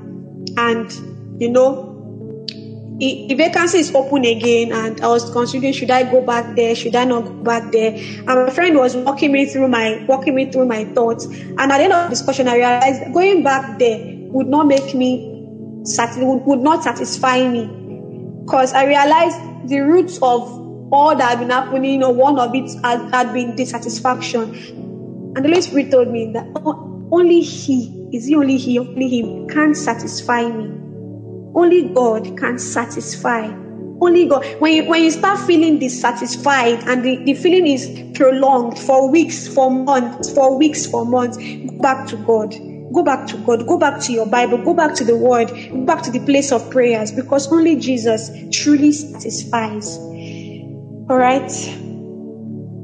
and 0.57 0.91
you 1.41 1.51
know 1.51 1.98
the 2.99 3.35
vacancy 3.35 3.79
is 3.79 3.95
open 3.95 4.25
again 4.25 4.73
and 4.73 5.01
I 5.01 5.07
was 5.07 5.31
considering 5.31 5.73
should 5.73 5.91
I 5.91 6.03
go 6.11 6.21
back 6.21 6.57
there, 6.57 6.75
should 6.75 6.97
I 6.97 7.05
not 7.05 7.25
go 7.27 7.33
back 7.45 7.71
there? 7.71 7.95
And 7.95 8.27
my 8.27 8.51
friend 8.51 8.77
was 8.77 8.97
walking 8.97 9.31
me 9.31 9.47
through 9.47 9.69
my 9.69 10.05
walking 10.09 10.35
me 10.35 10.51
through 10.51 10.67
my 10.67 10.85
thoughts. 10.85 11.27
And 11.27 11.61
at 11.61 11.79
the 11.79 11.85
end 11.85 11.93
of 11.93 12.05
the 12.05 12.11
discussion 12.11 12.49
I 12.49 12.57
realized 12.57 13.13
going 13.15 13.45
back 13.45 13.79
there 13.79 13.99
would 14.31 14.49
not 14.49 14.67
make 14.67 14.95
me 14.95 15.35
would, 16.17 16.45
would 16.45 16.61
not 16.61 16.83
satisfy 16.83 17.47
me. 17.49 17.67
Because 18.45 18.73
I 18.73 18.85
realized 18.87 19.39
the 19.69 19.81
roots 19.81 20.17
of 20.17 20.93
all 20.93 21.15
that 21.15 21.31
had 21.31 21.39
been 21.39 21.51
happening, 21.51 22.01
know, 22.01 22.11
one 22.11 22.39
of 22.39 22.55
it 22.55 22.71
had, 22.83 23.11
had 23.13 23.33
been 23.33 23.55
dissatisfaction. 23.55 24.55
And 25.37 25.37
the 25.37 25.49
Holy 25.49 25.61
Spirit 25.61 25.91
told 25.91 26.09
me 26.09 26.33
that 26.33 26.47
only 27.13 27.41
He, 27.41 28.09
is 28.13 28.27
He 28.27 28.35
only 28.35 28.57
He, 28.57 28.79
only 28.79 29.09
Him 29.09 29.49
can 29.49 29.75
satisfy 29.75 30.49
me. 30.49 30.88
Only 31.59 31.89
God 31.93 32.39
can 32.39 32.57
satisfy. 32.57 33.49
Only 34.01 34.27
God. 34.29 34.47
When 34.61 34.75
you, 34.75 34.85
when 34.85 35.03
you 35.03 35.11
start 35.11 35.41
feeling 35.41 35.81
dissatisfied 35.81 36.85
and 36.87 37.05
the, 37.05 37.17
the 37.25 37.35
feeling 37.35 37.67
is 37.67 37.91
prolonged 38.15 38.79
for 38.79 39.11
weeks, 39.11 39.49
for 39.49 39.69
months, 39.69 40.33
for 40.33 40.57
weeks, 40.57 40.87
for 40.87 41.05
months, 41.05 41.37
go 41.37 41.79
back 41.83 42.07
to 42.07 42.17
God. 42.19 42.55
Go 42.95 43.03
back 43.03 43.27
to 43.27 43.37
God. 43.39 43.67
Go 43.67 43.77
back 43.77 44.01
to 44.03 44.13
your 44.13 44.27
Bible. 44.27 44.59
Go 44.59 44.73
back 44.73 44.95
to 44.95 45.05
the 45.05 45.17
Word. 45.17 45.49
Go 45.49 45.85
back 45.85 46.03
to 46.03 46.13
the 46.13 46.21
place 46.21 46.53
of 46.53 46.71
prayers 46.71 47.11
because 47.11 47.51
only 47.51 47.75
Jesus 47.75 48.31
truly 48.53 48.93
satisfies. 48.93 49.99
All 51.11 51.19
right. 51.19 51.51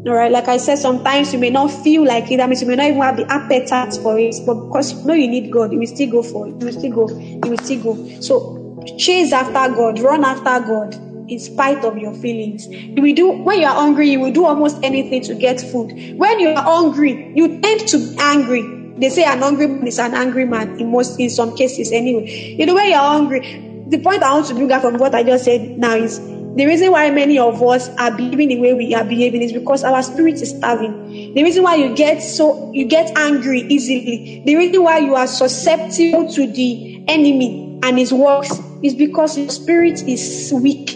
All 0.06 0.12
right, 0.12 0.30
like 0.30 0.48
I 0.48 0.58
said, 0.58 0.76
sometimes 0.76 1.32
you 1.32 1.38
may 1.38 1.48
not 1.48 1.70
feel 1.70 2.04
like 2.04 2.30
it. 2.30 2.36
That 2.36 2.48
means 2.50 2.60
you 2.60 2.68
may 2.68 2.76
not 2.76 2.88
even 2.88 3.00
have 3.00 3.16
the 3.16 3.24
appetite 3.32 3.94
for 4.02 4.18
it. 4.18 4.34
But 4.44 4.54
because 4.66 4.92
you 4.92 5.04
know 5.04 5.14
you 5.14 5.28
need 5.28 5.50
God, 5.50 5.72
you 5.72 5.78
will 5.78 5.86
still 5.86 6.10
go 6.10 6.22
for 6.22 6.48
it. 6.48 6.56
You 6.60 6.66
will 6.66 6.72
still 6.72 6.92
go. 6.92 7.08
You 7.18 7.40
will 7.46 7.56
still 7.56 7.82
go. 7.82 8.20
So 8.20 8.63
chase 8.98 9.32
after 9.32 9.74
God, 9.74 10.00
run 10.00 10.24
after 10.24 10.60
God 10.66 10.94
in 11.28 11.38
spite 11.38 11.84
of 11.84 11.96
your 11.96 12.14
feelings. 12.14 12.66
Will 13.00 13.14
do 13.14 13.30
when 13.30 13.60
you 13.60 13.66
are 13.66 13.74
hungry, 13.74 14.10
you 14.10 14.20
will 14.20 14.32
do 14.32 14.44
almost 14.44 14.78
anything 14.82 15.22
to 15.22 15.34
get 15.34 15.60
food. 15.60 15.92
When 16.16 16.38
you 16.40 16.50
are 16.50 16.62
hungry, 16.62 17.32
you 17.34 17.60
tend 17.60 17.88
to 17.88 17.98
be 17.98 18.16
angry. 18.18 18.62
They 18.98 19.08
say 19.08 19.24
an 19.24 19.40
hungry 19.40 19.66
man 19.66 19.86
is 19.86 19.98
an 19.98 20.14
angry 20.14 20.44
man 20.44 20.78
in 20.78 20.90
most 20.90 21.18
in 21.18 21.30
some 21.30 21.56
cases 21.56 21.90
anyway. 21.92 22.54
You 22.58 22.66
know 22.66 22.74
when 22.74 22.88
you're 22.88 22.98
hungry, 22.98 23.40
the 23.88 23.98
point 23.98 24.22
I 24.22 24.32
want 24.32 24.46
to 24.46 24.54
bring 24.54 24.70
out 24.70 24.82
from 24.82 24.98
what 24.98 25.14
I 25.14 25.22
just 25.22 25.44
said 25.44 25.78
now 25.78 25.96
is 25.96 26.20
the 26.56 26.66
reason 26.66 26.92
why 26.92 27.10
many 27.10 27.36
of 27.36 27.60
us 27.62 27.88
are 27.98 28.12
behaving 28.12 28.48
the 28.48 28.58
way 28.58 28.72
we 28.72 28.94
are 28.94 29.02
behaving 29.02 29.42
is 29.42 29.52
because 29.52 29.82
our 29.82 30.02
spirit 30.04 30.40
is 30.40 30.50
starving. 30.50 31.34
The 31.34 31.42
reason 31.42 31.64
why 31.64 31.74
you 31.74 31.92
get 31.96 32.22
so 32.22 32.70
you 32.72 32.84
get 32.84 33.10
angry 33.16 33.62
easily, 33.68 34.40
the 34.46 34.54
reason 34.54 34.84
why 34.84 34.98
you 34.98 35.16
are 35.16 35.26
susceptible 35.26 36.30
to 36.30 36.46
the 36.46 37.02
enemy 37.08 37.63
and 37.84 37.98
his 37.98 38.12
works 38.12 38.50
is 38.82 38.94
because 38.94 39.36
your 39.36 39.50
spirit 39.50 40.02
is 40.08 40.50
weak. 40.54 40.94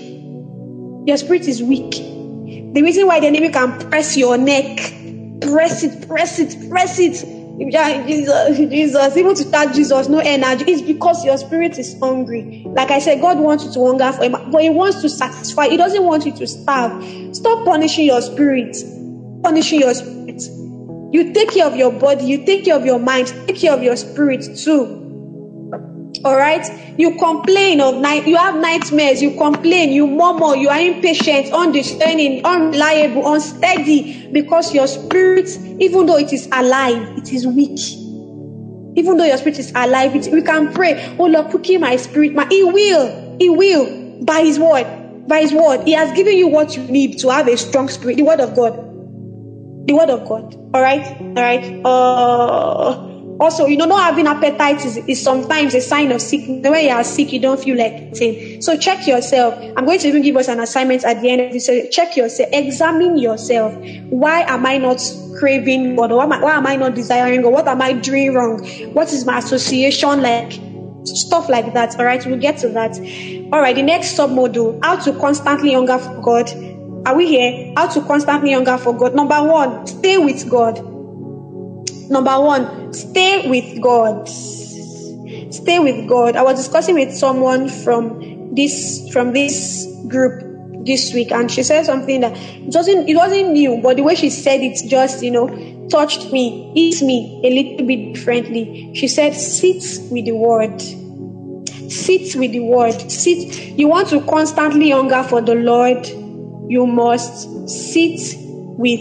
Your 1.07 1.19
spirit 1.19 1.47
is 1.47 1.63
weak. 1.63 1.93
The 1.93 2.81
reason 2.83 3.07
why 3.07 3.21
the 3.21 3.27
enemy 3.27 3.51
can 3.51 3.79
press 3.91 4.17
your 4.17 4.39
neck, 4.39 4.79
press 5.43 5.85
it, 5.85 6.09
press 6.09 6.39
it, 6.39 6.71
press 6.71 6.99
it. 6.99 7.25
Jesus, 8.07 8.57
Jesus, 8.57 9.17
even 9.17 9.35
to 9.35 9.51
touch 9.51 9.75
Jesus, 9.75 10.09
no 10.09 10.21
energy. 10.21 10.65
It's 10.67 10.81
because 10.81 11.25
your 11.25 11.37
spirit 11.37 11.79
is 11.79 11.99
hungry. 12.01 12.65
Like 12.69 12.91
I 12.91 13.01
said, 13.01 13.21
God 13.21 13.39
wants 13.39 13.65
you 13.65 13.73
to 13.73 13.87
hunger 13.87 14.13
for 14.13 14.25
Him, 14.25 14.33
but 14.51 14.63
He 14.63 14.71
wants 14.71 15.03
to 15.03 15.09
satisfy. 15.11 15.69
He 15.69 15.77
doesn't 15.77 16.05
want 16.05 16.25
you 16.25 16.33
to 16.37 16.47
starve. 16.47 17.05
Stop 17.35 17.67
punishing 17.67 18.07
your 18.07 18.23
spirit. 18.23 18.77
Punishing 19.43 19.81
your 19.81 19.93
spirit. 19.93 20.41
You 21.13 21.33
take 21.35 21.51
care 21.51 21.67
of 21.67 21.77
your 21.77 21.93
body. 21.93 22.25
You 22.27 22.47
take 22.47 22.65
care 22.65 22.77
of 22.77 22.87
your 22.87 22.99
mind. 22.99 23.29
Take 23.47 23.59
care 23.59 23.73
of 23.73 23.83
your 23.83 23.97
spirit 23.97 24.45
too. 24.57 25.08
All 26.25 26.37
right. 26.37 26.67
You 26.99 27.17
complain 27.19 27.81
of 27.81 27.97
night. 27.97 28.27
You 28.27 28.37
have 28.37 28.57
nightmares. 28.61 29.23
You 29.23 29.37
complain. 29.37 29.93
You 29.93 30.07
murmur. 30.07 30.57
You 30.57 30.69
are 30.69 30.81
impatient, 30.81 31.53
undiscerning, 31.53 32.45
unreliable, 32.45 33.33
unsteady 33.33 34.29
because 34.33 34.75
your 34.75 34.87
spirit, 34.87 35.49
even 35.81 36.07
though 36.07 36.19
it 36.19 36.33
is 36.33 36.49
alive, 36.53 37.09
it 37.17 37.33
is 37.33 37.47
weak. 37.47 37.79
Even 38.97 39.17
though 39.17 39.25
your 39.25 39.39
spirit 39.39 39.59
is 39.59 39.73
alive, 39.75 40.15
it, 40.17 40.29
we 40.33 40.43
can 40.43 40.73
pray. 40.73 41.15
Oh 41.19 41.27
Lord, 41.27 41.49
quicken 41.51 41.81
my 41.81 41.97
spirit. 41.97 42.35
My, 42.35 42.47
he 42.51 42.65
will. 42.65 43.37
He 43.41 43.49
will 43.51 44.25
by 44.25 44.41
His 44.43 44.59
word. 44.59 44.87
By 45.29 45.41
His 45.43 45.55
word, 45.55 45.83
He 45.85 45.93
has 45.93 46.13
given 46.13 46.37
you 46.37 46.49
what 46.49 46.77
you 46.77 46.85
need 46.85 47.19
to 47.21 47.31
have 47.31 47.49
a 47.49 47.57
strong 47.57 47.89
spirit. 47.89 48.17
The 48.17 48.25
word 48.25 48.41
of 48.41 48.55
God. 48.57 48.75
The 49.87 49.95
word 49.95 50.11
of 50.11 50.29
God. 50.29 50.55
All 50.75 50.83
right. 50.83 51.07
All 51.37 51.45
right. 51.45 51.81
Uh 51.85 53.08
also, 53.41 53.67
you 53.67 53.77
know, 53.77 53.85
not 53.85 54.03
having 54.03 54.27
appetite 54.27 54.85
is, 54.85 54.97
is 54.97 55.23
sometimes 55.23 55.75
a 55.75 55.81
sign 55.81 56.11
of 56.11 56.21
sickness. 56.21 56.69
When 56.69 56.85
you 56.85 56.91
are 56.91 57.05
sick, 57.05 57.33
you 57.33 57.41
don't 57.41 57.61
feel 57.61 57.77
like 57.77 57.93
eating. 57.93 58.61
So 58.61 58.77
check 58.77 59.07
yourself. 59.07 59.55
I'm 59.77 59.85
going 59.85 60.01
to 60.01 60.09
even 60.09 60.23
give 60.23 60.37
us 60.37 60.49
an 60.49 60.59
assignment 60.59 61.05
at 61.05 61.21
the 61.21 61.31
end 61.31 61.43
of 61.43 61.53
this. 61.53 61.67
So 61.67 61.87
check 61.87 62.17
yourself. 62.17 62.49
Examine 62.53 63.17
yourself. 63.17 63.75
Why 64.11 64.41
am 64.43 64.67
I 64.67 64.79
not 64.79 65.01
craving 65.39 65.95
God? 65.95 66.11
Why 66.11 66.25
am 66.25 66.33
I, 66.33 66.43
why 66.43 66.57
am 66.57 66.67
I 66.67 66.77
not 66.77 66.95
desiring 66.95 67.43
God? 67.43 67.53
What 67.53 67.69
am 67.69 67.81
I 67.81 67.93
doing 67.93 68.35
wrong? 68.35 68.67
What 68.93 69.13
is 69.13 69.25
my 69.25 69.39
association 69.39 70.21
like? 70.21 70.59
Stuff 71.05 71.49
like 71.49 71.73
that. 71.75 71.97
All 71.99 72.05
right, 72.05 72.25
we'll 72.27 72.39
get 72.39 72.59
to 72.59 72.69
that. 72.71 72.99
All 73.53 73.61
right, 73.61 73.75
the 73.75 73.83
next 73.83 74.17
sub 74.17 74.31
module: 74.31 74.79
how 74.83 74.97
to 74.97 75.13
constantly 75.19 75.73
hunger 75.73 75.99
for 75.99 76.21
God. 76.21 76.51
Are 77.07 77.17
we 77.17 77.27
here? 77.29 77.73
How 77.77 77.87
to 77.87 78.03
constantly 78.03 78.53
hunger 78.53 78.77
for 78.77 78.93
God. 78.93 79.15
Number 79.15 79.43
one, 79.43 79.87
stay 79.87 80.19
with 80.19 80.51
God. 80.51 80.98
Number 82.11 82.41
one, 82.41 82.93
stay 82.93 83.49
with 83.49 83.83
God. 83.83 84.29
Stay 84.29 85.79
with 85.79 86.09
God. 86.09 86.37
I 86.37 86.43
was 86.43 86.57
discussing 86.57 86.95
with 86.95 87.15
someone 87.15 87.69
from 87.69 88.55
this 88.55 89.09
from 89.13 89.33
this 89.33 89.87
group 90.09 90.45
this 90.87 91.13
week, 91.13 91.33
and 91.33 91.51
she 91.51 91.63
said 91.63 91.85
something 91.85 92.21
that 92.21 92.37
it 92.37 92.75
wasn't 92.75 93.09
it 93.09 93.17
wasn't 93.17 93.53
new, 93.53 93.81
but 93.83 93.97
the 93.97 94.03
way 94.03 94.15
she 94.15 94.31
said 94.31 94.61
it 94.61 94.79
just 94.89 95.23
you 95.23 95.31
know 95.31 95.49
touched 95.91 96.33
me, 96.33 96.73
hit 96.75 97.03
me 97.03 97.41
a 97.45 97.51
little 97.51 97.87
bit 97.87 98.15
differently. 98.15 98.93
She 98.95 99.09
said, 99.09 99.35
"Sit 99.35 100.11
with 100.11 100.25
the 100.25 100.33
Word." 100.33 100.83
Sit 101.89 102.37
with 102.37 102.53
the 102.53 102.61
word. 102.61 103.11
Sit. 103.11 103.79
You 103.79 103.89
want 103.89 104.09
to 104.09 104.21
constantly 104.27 104.91
hunger 104.91 105.23
for 105.23 105.41
the 105.41 105.55
Lord. 105.55 106.07
You 106.71 106.87
must 106.87 107.69
sit 107.69 108.21
with 108.37 109.01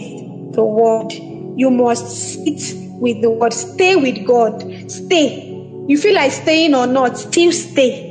the 0.54 0.64
word. 0.64 1.12
You 1.12 1.70
must 1.70 2.08
sit 2.08 2.87
with 3.00 3.20
the 3.22 3.30
word. 3.30 3.52
Stay 3.52 3.96
with 3.96 4.26
God. 4.26 4.90
Stay. 4.90 5.48
You 5.88 5.96
feel 5.96 6.14
like 6.14 6.32
staying 6.32 6.74
or 6.74 6.86
not, 6.86 7.16
still 7.16 7.52
stay. 7.52 8.04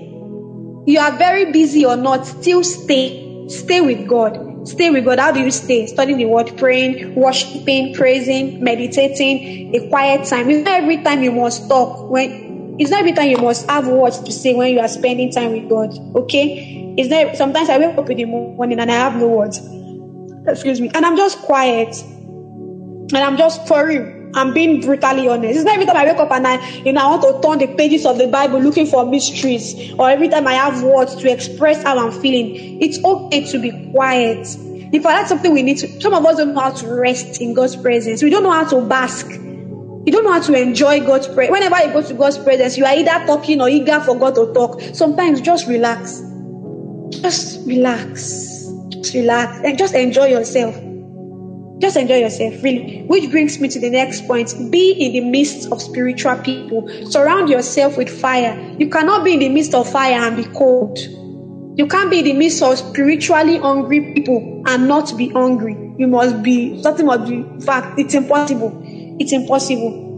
You 0.87 0.99
are 0.99 1.15
very 1.17 1.51
busy 1.51 1.85
or 1.85 1.95
not, 1.95 2.25
still 2.25 2.63
stay. 2.63 3.23
Stay 3.49 3.81
with 3.81 4.07
God. 4.07 4.67
Stay 4.67 4.89
with 4.89 5.05
God. 5.05 5.19
How 5.19 5.31
do 5.31 5.39
you 5.39 5.51
stay? 5.51 5.85
Studying 5.85 6.17
the 6.17 6.25
word, 6.25 6.57
praying, 6.57 7.15
worshiping, 7.15 7.93
praising, 7.93 8.63
meditating, 8.63 9.75
a 9.75 9.87
quiet 9.89 10.27
time. 10.27 10.49
It's 10.49 10.65
not 10.65 10.81
every 10.81 11.03
time 11.03 11.23
you 11.23 11.31
must 11.31 11.69
talk. 11.69 12.09
When 12.09 12.75
it's 12.79 12.91
not 12.91 13.01
every 13.01 13.13
time 13.13 13.29
you 13.29 13.37
must 13.37 13.69
have 13.69 13.87
words 13.87 14.19
to 14.19 14.31
say 14.31 14.53
when 14.53 14.73
you 14.73 14.79
are 14.79 14.87
spending 14.87 15.31
time 15.31 15.51
with 15.51 15.69
God. 15.69 15.93
Okay? 16.15 16.95
It's 16.97 17.09
not 17.09 17.35
sometimes 17.35 17.69
I 17.69 17.77
wake 17.77 17.97
up 17.97 18.09
in 18.09 18.17
the 18.17 18.25
morning 18.25 18.79
and 18.79 18.91
I 18.91 18.95
have 18.95 19.15
no 19.15 19.27
words. 19.27 19.59
Excuse 20.47 20.81
me. 20.81 20.89
And 20.93 21.05
I'm 21.05 21.15
just 21.15 21.39
quiet. 21.39 21.95
And 23.13 23.17
I'm 23.17 23.37
just 23.37 23.65
pouring 23.67 24.16
I'm 24.37 24.53
being 24.53 24.81
brutally 24.81 25.27
honest. 25.27 25.55
It's 25.55 25.63
not 25.63 25.73
every 25.73 25.85
time 25.85 25.97
I 25.97 26.05
wake 26.05 26.17
up 26.17 26.31
and 26.31 26.47
I, 26.47 26.65
you 26.69 26.93
know, 26.93 27.01
I 27.01 27.15
want 27.15 27.21
to 27.23 27.47
turn 27.47 27.57
the 27.59 27.75
pages 27.75 28.05
of 28.05 28.17
the 28.17 28.27
Bible 28.27 28.59
looking 28.59 28.85
for 28.85 29.05
mysteries, 29.05 29.93
or 29.97 30.09
every 30.09 30.29
time 30.29 30.47
I 30.47 30.53
have 30.53 30.83
words 30.83 31.15
to 31.15 31.31
express 31.31 31.83
how 31.83 31.97
I'm 31.97 32.11
feeling. 32.21 32.81
It's 32.81 33.03
okay 33.03 33.45
to 33.51 33.59
be 33.59 33.91
quiet. 33.91 34.47
In 34.93 35.01
fact, 35.01 35.03
that's 35.03 35.29
something 35.29 35.51
we 35.51 35.63
need 35.63 35.79
to. 35.79 36.01
Some 36.01 36.13
of 36.13 36.25
us 36.25 36.37
don't 36.37 36.53
know 36.53 36.61
how 36.61 36.71
to 36.71 36.87
rest 36.87 37.41
in 37.41 37.53
God's 37.53 37.75
presence. 37.75 38.23
We 38.23 38.29
don't 38.29 38.43
know 38.43 38.51
how 38.51 38.67
to 38.69 38.81
bask. 38.87 39.27
You 39.27 40.11
don't 40.13 40.23
know 40.23 40.31
how 40.31 40.41
to 40.41 40.53
enjoy 40.53 41.05
God's 41.05 41.27
presence. 41.27 41.51
Whenever 41.51 41.85
you 41.85 41.91
go 41.91 42.07
to 42.07 42.13
God's 42.13 42.37
presence, 42.37 42.77
you 42.77 42.85
are 42.85 42.93
either 42.93 43.25
talking 43.25 43.59
or 43.59 43.67
eager 43.67 43.99
for 43.99 44.17
God 44.17 44.35
to 44.35 44.53
talk. 44.53 44.79
Sometimes 44.93 45.41
just 45.41 45.67
relax. 45.67 46.21
Just 47.09 47.67
relax. 47.67 48.65
Just 48.89 49.13
relax 49.13 49.59
and 49.65 49.77
just 49.77 49.93
enjoy 49.93 50.27
yourself. 50.27 50.75
Just 51.79 51.95
enjoy 51.95 52.17
yourself, 52.17 52.63
really. 52.63 53.03
Which 53.03 53.29
brings 53.29 53.59
me 53.59 53.67
to 53.69 53.79
the 53.79 53.89
next 53.89 54.25
point. 54.25 54.53
Be 54.71 54.93
in 54.93 55.13
the 55.13 55.21
midst 55.21 55.71
of 55.71 55.81
spiritual 55.81 56.35
people. 56.37 56.89
Surround 57.05 57.49
yourself 57.49 57.97
with 57.97 58.09
fire. 58.09 58.75
You 58.79 58.89
cannot 58.89 59.23
be 59.23 59.33
in 59.33 59.39
the 59.39 59.49
midst 59.49 59.75
of 59.75 59.89
fire 59.89 60.19
and 60.19 60.35
be 60.35 60.45
cold. 60.55 60.97
You 61.77 61.85
can't 61.85 62.09
be 62.09 62.19
in 62.19 62.25
the 62.25 62.33
midst 62.33 62.63
of 62.63 62.75
spiritually 62.79 63.59
hungry 63.59 64.13
people 64.15 64.63
and 64.65 64.87
not 64.87 65.15
be 65.15 65.29
hungry. 65.29 65.77
You 65.99 66.07
must 66.07 66.41
be, 66.41 66.81
something 66.81 67.05
must 67.05 67.29
be, 67.29 67.43
fact, 67.63 67.99
it's 67.99 68.15
impossible. 68.15 68.81
It's 69.19 69.31
impossible. 69.31 70.17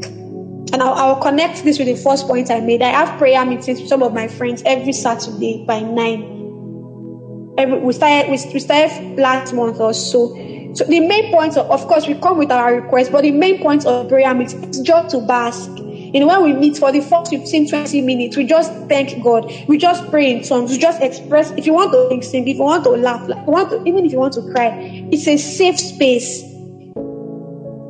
And 0.72 0.82
I'll, 0.82 0.94
I'll, 0.94 1.22
connect 1.22 1.66
this 1.66 1.78
with 1.78 1.88
the 1.88 1.96
first 1.96 2.28
point 2.28 2.50
I 2.50 2.62
made. 2.62 2.82
I 2.82 2.90
have 2.90 3.18
prayer 3.18 3.46
meetings 3.46 3.82
with 3.82 3.90
some 3.90 4.04
of 4.04 4.14
my 4.14 4.30
friends 4.30 4.64
every 4.66 4.94
Saturday 4.94 5.66
by 5.66 5.82
9. 5.82 7.56
Every, 7.58 7.80
we, 7.80 7.92
started, 7.92 8.30
we, 8.30 8.38
we 8.54 8.60
started 8.60 9.18
last 9.18 9.54
month 9.54 9.82
or 9.82 9.94
so. 9.94 10.38
So 10.74 10.86
the 10.86 11.00
main 11.00 11.32
point, 11.32 11.58
of, 11.58 11.70
of 11.72 11.88
course, 11.88 12.08
we 12.08 12.14
come 12.16 12.38
with 12.38 12.52
our 12.52 12.76
request, 12.76 13.12
but 13.12 13.24
the 13.24 13.32
main 13.32 13.62
point 13.62 13.86
of 13.86 14.08
prayer 14.08 14.40
is 14.42 14.54
just 14.82 15.10
to 15.12 15.22
bask. 15.22 15.70
You 15.78 16.20
know, 16.20 16.28
when 16.28 16.44
we 16.44 16.54
meet 16.54 16.78
for 16.78 16.92
the 16.92 17.02
first 17.02 17.32
15, 17.32 17.70
20 17.70 18.02
minutes, 18.02 18.38
we 18.38 18.44
just 18.46 18.72
thank 18.88 19.24
God. 19.24 19.52
We 19.68 19.78
just 19.78 20.10
pray 20.10 20.32
in 20.32 20.44
tongues. 20.44 20.72
We 20.72 20.78
just 20.78 21.02
express. 21.02 21.52
If 21.52 21.66
you 21.66 21.74
want 21.74 21.92
to 21.92 22.28
sing, 22.28 22.48
if 22.48 22.58
you 22.58 22.64
want 22.64 22.84
to 22.86 22.92
laugh, 22.92 23.28
like, 23.28 23.46
want 23.46 23.70
to, 23.72 23.84
even 23.86 24.06
if 24.06 24.12
you 24.12 24.20
want 24.20 24.34
to 24.34 24.42
cry, 24.52 24.70
it's 25.12 25.28
a 25.28 25.38
safe 25.38 25.80
space. 25.80 26.42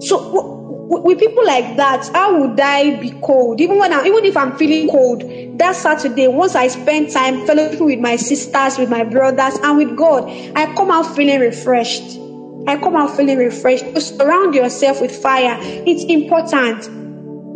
So 0.02 0.58
with 0.90 1.20
people 1.20 1.46
like 1.46 1.78
that, 1.78 2.10
how 2.14 2.40
would 2.40 2.60
I 2.60 3.00
be 3.00 3.12
cold? 3.22 3.62
Even 3.62 3.78
when 3.78 3.94
I, 3.94 4.06
even 4.06 4.26
if 4.26 4.36
I'm 4.36 4.58
feeling 4.58 4.90
cold, 4.90 5.22
that 5.60 5.76
Saturday, 5.76 6.28
once 6.28 6.56
I 6.56 6.68
spend 6.68 7.12
time 7.12 7.46
fellowship 7.46 7.80
with 7.80 8.00
my 8.00 8.16
sisters, 8.16 8.78
with 8.78 8.90
my 8.90 9.04
brothers, 9.04 9.56
and 9.62 9.78
with 9.78 9.96
God, 9.96 10.30
I 10.56 10.74
come 10.76 10.92
out 10.92 11.16
feeling 11.16 11.40
refreshed. 11.40 12.20
Come 12.78 12.96
out 12.96 13.16
feeling 13.16 13.38
refreshed. 13.38 13.86
Surround 14.00 14.56
yourself 14.56 15.02
with 15.02 15.16
fire. 15.16 15.58
It's 15.62 16.04
important. 16.06 17.00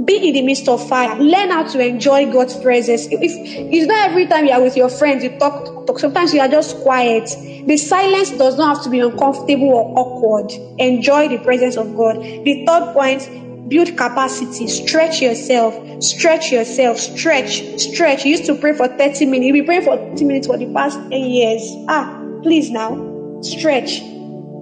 be 0.06 0.28
in 0.28 0.34
the 0.34 0.42
midst 0.42 0.68
of 0.68 0.86
fire. 0.88 1.16
Learn 1.20 1.52
how 1.52 1.64
to 1.64 1.80
enjoy 1.80 2.32
God's 2.32 2.58
presence. 2.60 3.08
If 3.10 3.20
it's 3.22 3.88
not 3.88 4.10
every 4.10 4.28
time 4.28 4.46
you 4.46 4.52
are 4.52 4.62
with 4.62 4.76
your 4.76 4.90
friends, 4.90 5.24
you 5.24 5.38
talk, 5.38 5.88
talk. 5.88 6.00
Sometimes 6.00 6.34
you 6.34 6.42
are 6.42 6.48
just 6.48 6.78
quiet. 6.78 7.30
The 7.66 7.78
silence 7.78 8.32
does 8.32 8.58
not 8.58 8.76
have 8.76 8.84
to 8.86 8.90
be 8.90 9.00
uncomfortable 9.00 9.70
or 9.70 9.98
awkward. 9.98 10.52
Enjoy 10.80 11.30
the 11.30 11.38
presence 11.40 11.78
of 11.78 11.96
God. 11.96 12.18
The 12.18 12.66
third 12.66 12.94
point, 12.94 13.70
build 13.70 13.96
capacity. 13.96 14.68
Stretch 14.68 15.22
yourself. 15.22 15.74
Stretch 16.04 16.52
yourself. 16.52 16.98
Stretch. 16.98 17.80
Stretch. 17.80 18.26
You 18.26 18.32
used 18.32 18.46
to 18.46 18.56
pray 18.56 18.74
for 18.74 18.88
30 18.88 19.26
minutes. 19.26 19.46
You've 19.46 19.54
been 19.54 19.66
praying 19.66 19.84
for 19.84 19.98
30 19.98 20.26
minutes 20.26 20.48
for 20.48 20.58
the 20.58 20.72
past 20.74 20.98
10 20.98 21.12
years. 21.12 21.62
Ah, 21.88 22.20
please 22.42 22.70
now. 22.72 23.40
Stretch. 23.42 24.02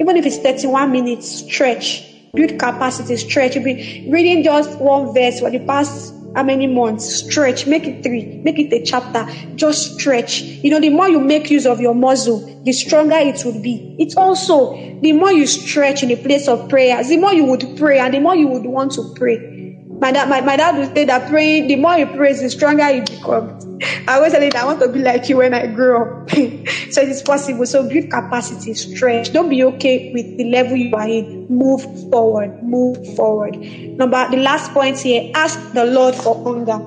Even 0.02 0.18
if 0.18 0.26
it's 0.26 0.40
31 0.40 0.92
minutes, 0.92 1.46
stretch 1.46 2.12
build 2.34 2.52
capacity, 2.60 3.18
stretch. 3.18 3.56
You'll 3.56 3.64
be 3.64 4.08
reading 4.10 4.44
just 4.44 4.80
one 4.80 5.14
verse 5.14 5.40
for 5.40 5.50
the 5.50 5.60
past 5.60 6.14
how 6.34 6.44
many 6.44 6.66
months? 6.66 7.26
Stretch, 7.26 7.68
make 7.68 7.86
it 7.86 8.04
three, 8.04 8.24
make 8.44 8.58
it 8.58 8.72
a 8.72 8.86
chapter. 8.86 9.28
Just 9.56 10.00
stretch. 10.00 10.42
You 10.42 10.72
know, 10.72 10.80
the 10.80 10.90
more 10.90 11.10
you 11.10 11.20
make 11.20 11.52
use 11.52 11.66
of 11.66 11.82
your 11.82 11.94
muscle, 11.94 12.40
the 12.64 12.72
stronger 12.72 13.18
it 13.18 13.44
would 13.44 13.62
be. 13.62 13.98
It's 14.00 14.16
also 14.16 14.74
the 15.02 15.12
more 15.12 15.34
you 15.34 15.46
stretch 15.46 16.04
in 16.04 16.12
a 16.12 16.16
place 16.16 16.48
of 16.48 16.70
prayer, 16.70 17.04
the 17.04 17.18
more 17.18 17.34
you 17.34 17.44
would 17.46 17.78
pray 17.78 18.00
and 18.00 18.14
the 18.14 18.20
more 18.20 18.36
you 18.36 18.48
would 18.48 18.66
want 18.66 18.94
to 18.94 19.14
pray. 19.18 19.86
My 20.00 20.14
dad, 20.14 20.30
my, 20.30 20.40
my 20.40 20.56
dad 20.56 20.78
would 20.78 20.96
say 20.96 21.04
that 21.04 21.30
praying, 21.30 21.68
the 21.68 21.76
more 21.76 21.98
you 21.98 22.06
pray, 22.06 22.34
the 22.34 22.50
stronger 22.50 22.90
you 22.90 23.02
become. 23.02 23.60
I 24.08 24.16
always 24.16 24.32
tell 24.34 24.44
you 24.44 24.52
that 24.52 24.64
I 24.64 24.66
want 24.66 24.80
to 24.82 24.90
be 24.90 25.00
like 25.00 25.28
you 25.30 25.38
when 25.38 25.54
I 25.54 25.68
grow 25.68 26.04
up. 26.04 26.30
so 26.32 27.02
it 27.02 27.10
is 27.10 27.22
possible. 27.22 27.66
So 27.66 27.88
build 27.88 28.10
capacity, 28.10 28.74
stretch. 28.74 29.34
Don't 29.34 29.50
be 29.50 29.64
okay 29.64 30.12
with 30.14 30.38
the 30.38 30.46
level 30.46 30.76
you 30.76 30.96
are 30.96 31.08
in. 31.08 31.48
Move 31.48 31.82
forward. 32.10 32.62
Move 32.64 33.16
forward. 33.16 33.58
Number 33.58 34.30
the 34.30 34.38
last 34.38 34.72
point 34.72 35.00
here, 35.00 35.32
ask 35.36 35.60
the 35.74 35.86
Lord 35.86 36.16
for 36.16 36.36
hunger. 36.44 36.80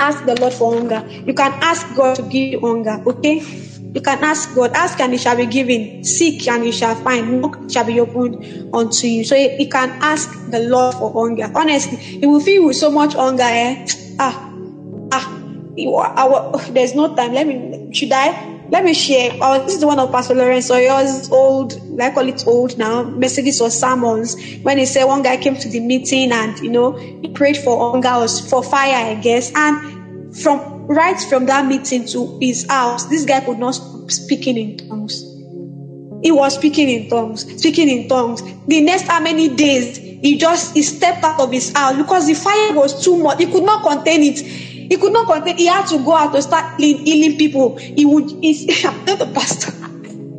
Ask 0.00 0.24
the 0.26 0.38
Lord 0.40 0.52
for 0.52 0.74
hunger. 0.74 1.06
You 1.08 1.34
can 1.34 1.52
ask 1.62 1.86
God 1.96 2.16
to 2.16 2.22
give 2.22 2.52
you 2.52 2.60
hunger, 2.60 3.02
okay? 3.06 3.40
You 3.96 4.02
can 4.02 4.22
ask 4.22 4.54
God, 4.54 4.72
ask 4.74 5.00
and 5.00 5.14
it 5.14 5.20
shall 5.20 5.36
be 5.36 5.46
given, 5.46 6.04
seek 6.04 6.46
and 6.48 6.66
you 6.66 6.72
shall 6.72 6.94
find, 6.96 7.40
knock 7.40 7.70
shall 7.70 7.84
be 7.84 7.98
opened 7.98 8.74
unto 8.74 9.06
you. 9.06 9.24
So 9.24 9.34
you 9.34 9.68
can 9.70 9.88
ask 10.02 10.28
the 10.50 10.60
Lord 10.60 10.94
for 10.96 11.10
hunger. 11.12 11.50
Honestly, 11.54 11.96
He 11.96 12.26
will 12.26 12.40
fill 12.40 12.54
you 12.54 12.66
with 12.66 12.76
so 12.76 12.90
much 12.90 13.14
hunger, 13.14 13.42
eh? 13.42 13.86
Ah, 14.18 14.52
ah, 15.12 15.38
you 15.38 15.45
our, 15.84 16.58
there's 16.70 16.94
no 16.94 17.14
time. 17.14 17.32
Let 17.32 17.46
me, 17.46 17.92
should 17.92 18.12
I? 18.12 18.54
Let 18.70 18.84
me 18.84 18.94
share. 18.94 19.30
Oh, 19.40 19.62
this 19.64 19.76
is 19.76 19.84
one 19.84 19.98
of 19.98 20.10
Pastor 20.10 20.34
Lawrence 20.34 20.70
Oyor's 20.70 21.30
old, 21.30 21.80
I 22.00 22.10
call 22.10 22.28
it 22.28 22.44
old 22.46 22.76
now, 22.78 23.04
messages 23.04 23.60
or 23.60 23.70
sermons. 23.70 24.36
When 24.62 24.78
he 24.78 24.86
said 24.86 25.04
one 25.04 25.22
guy 25.22 25.36
came 25.36 25.56
to 25.56 25.68
the 25.68 25.80
meeting 25.80 26.32
and, 26.32 26.58
you 26.58 26.70
know, 26.70 26.92
he 26.96 27.28
prayed 27.28 27.56
for 27.56 27.92
hunger 27.92 28.08
or 28.08 28.28
for 28.28 28.64
fire, 28.64 29.12
I 29.12 29.14
guess. 29.20 29.52
And 29.54 30.36
from 30.36 30.86
right 30.86 31.18
from 31.20 31.46
that 31.46 31.66
meeting 31.66 32.06
to 32.06 32.38
his 32.40 32.66
house, 32.68 33.06
this 33.06 33.24
guy 33.24 33.40
could 33.40 33.58
not 33.58 33.72
stop 33.72 34.10
speaking 34.10 34.56
in 34.56 34.88
tongues. 34.88 35.22
He 36.22 36.32
was 36.32 36.54
speaking 36.54 36.88
in 36.88 37.08
tongues, 37.08 37.42
speaking 37.60 37.88
in 37.88 38.08
tongues. 38.08 38.42
The 38.66 38.80
next 38.80 39.02
how 39.02 39.20
many 39.20 39.54
days 39.54 39.98
he 39.98 40.38
just 40.38 40.74
he 40.74 40.82
stepped 40.82 41.22
out 41.22 41.40
of 41.40 41.52
his 41.52 41.72
house 41.72 41.96
because 41.96 42.26
the 42.26 42.34
fire 42.34 42.72
was 42.74 43.04
too 43.04 43.16
much. 43.16 43.38
He 43.38 43.46
could 43.46 43.62
not 43.62 43.82
contain 43.84 44.22
it. 44.22 44.75
He 44.88 44.96
could 44.96 45.12
not 45.12 45.26
contain. 45.26 45.56
He 45.56 45.66
had 45.66 45.86
to 45.86 45.98
go 46.04 46.16
out 46.16 46.32
to 46.32 46.42
start 46.42 46.78
healing 46.78 47.38
people. 47.38 47.76
He 47.76 48.04
would. 48.04 48.30
I'm 48.84 49.04
not 49.04 49.20
a 49.20 49.26
pastor. 49.32 49.72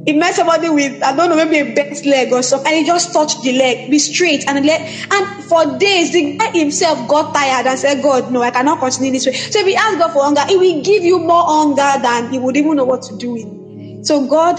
He 0.07 0.13
met 0.13 0.35
somebody 0.35 0.69
with, 0.69 1.03
I 1.03 1.13
don't 1.13 1.29
know, 1.29 1.35
maybe 1.35 1.69
a 1.69 1.75
bent 1.75 2.05
leg 2.05 2.31
or 2.31 2.41
something, 2.41 2.65
and 2.71 2.79
he 2.79 2.85
just 2.85 3.11
touched 3.11 3.41
the 3.41 3.51
leg, 3.51 3.91
be 3.91 3.99
straight, 3.99 4.47
and 4.47 4.65
let, 4.65 4.79
and 4.79 5.43
for 5.43 5.77
days, 5.77 6.13
the 6.13 6.37
guy 6.37 6.49
himself 6.51 7.09
got 7.09 7.33
tired 7.33 7.67
and 7.67 7.77
said, 7.77 8.01
God, 8.01 8.31
no, 8.31 8.41
I 8.41 8.51
cannot 8.51 8.79
continue 8.79 9.11
this 9.11 9.25
way. 9.25 9.33
So 9.33 9.59
if 9.59 9.67
he 9.67 9.75
asked 9.75 9.97
God 9.97 10.13
for 10.13 10.23
hunger, 10.23 10.45
he 10.47 10.55
will 10.55 10.81
give 10.81 11.03
you 11.03 11.19
more 11.19 11.43
hunger 11.45 12.01
than 12.01 12.31
he 12.31 12.39
would 12.39 12.55
even 12.55 12.77
know 12.77 12.85
what 12.85 13.01
to 13.01 13.17
do 13.17 13.33
with. 13.33 14.05
So 14.05 14.25
God 14.27 14.55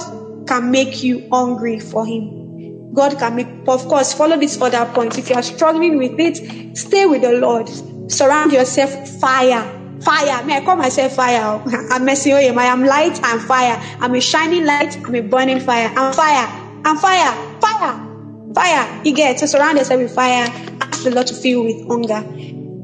can 0.47 0.71
make 0.71 1.03
you 1.03 1.27
hungry 1.33 1.79
for 1.81 2.05
him. 2.05 2.93
God 2.93 3.19
can 3.19 3.37
make, 3.37 3.49
of 3.67 3.89
course, 3.89 4.13
follow 4.13 4.37
this 4.37 4.61
other 4.61 4.85
point. 4.93 5.17
If 5.17 5.31
you 5.31 5.37
are 5.37 5.43
struggling 5.43 5.97
with 5.97 6.21
it, 6.21 6.77
stay 6.77 7.07
with 7.07 7.23
the 7.23 7.33
Lord. 7.33 7.71
Surround 8.13 8.53
yourself 8.53 8.91
fire 9.19 9.78
Fire. 10.03 10.45
May 10.45 10.57
I 10.59 10.65
call 10.65 10.77
myself 10.77 11.15
fire. 11.15 11.61
I'm 11.91 12.05
messing 12.05 12.35
with 12.35 12.45
him. 12.45 12.59
I 12.59 12.65
am 12.65 12.85
light 12.85 13.23
and 13.23 13.41
fire. 13.43 13.81
I'm 14.01 14.15
a 14.15 14.21
shining 14.21 14.65
light. 14.65 14.97
I'm 15.05 15.15
a 15.15 15.21
burning 15.21 15.61
fire. 15.61 15.93
I'm 15.97 16.13
fire. 16.13 16.47
I'm 16.85 16.97
fire. 16.99 17.61
Fire. 17.61 18.09
Fire. 18.55 19.05
You 19.05 19.15
get 19.15 19.39
to 19.39 19.49
surround 19.49 19.79
yourself 19.79 20.01
with 20.01 20.15
fire. 20.15 20.47
Ask 20.81 21.05
the 21.05 21.11
Lord 21.11 21.27
to 21.27 21.35
fill 21.35 21.65
with 21.65 21.87
hunger. 21.87 22.25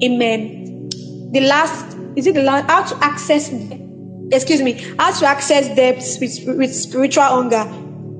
Amen. 0.02 0.90
The 1.32 1.40
last, 1.40 1.96
is 2.16 2.26
it 2.26 2.34
the 2.34 2.42
last? 2.42 2.68
How 2.70 2.82
to 2.84 3.04
access, 3.04 3.50
excuse 4.32 4.62
me, 4.62 4.72
how 4.98 5.12
to 5.12 5.26
access 5.26 5.74
depths 5.74 6.18
with, 6.20 6.58
with 6.58 6.74
spiritual 6.74 7.24
hunger. 7.24 7.64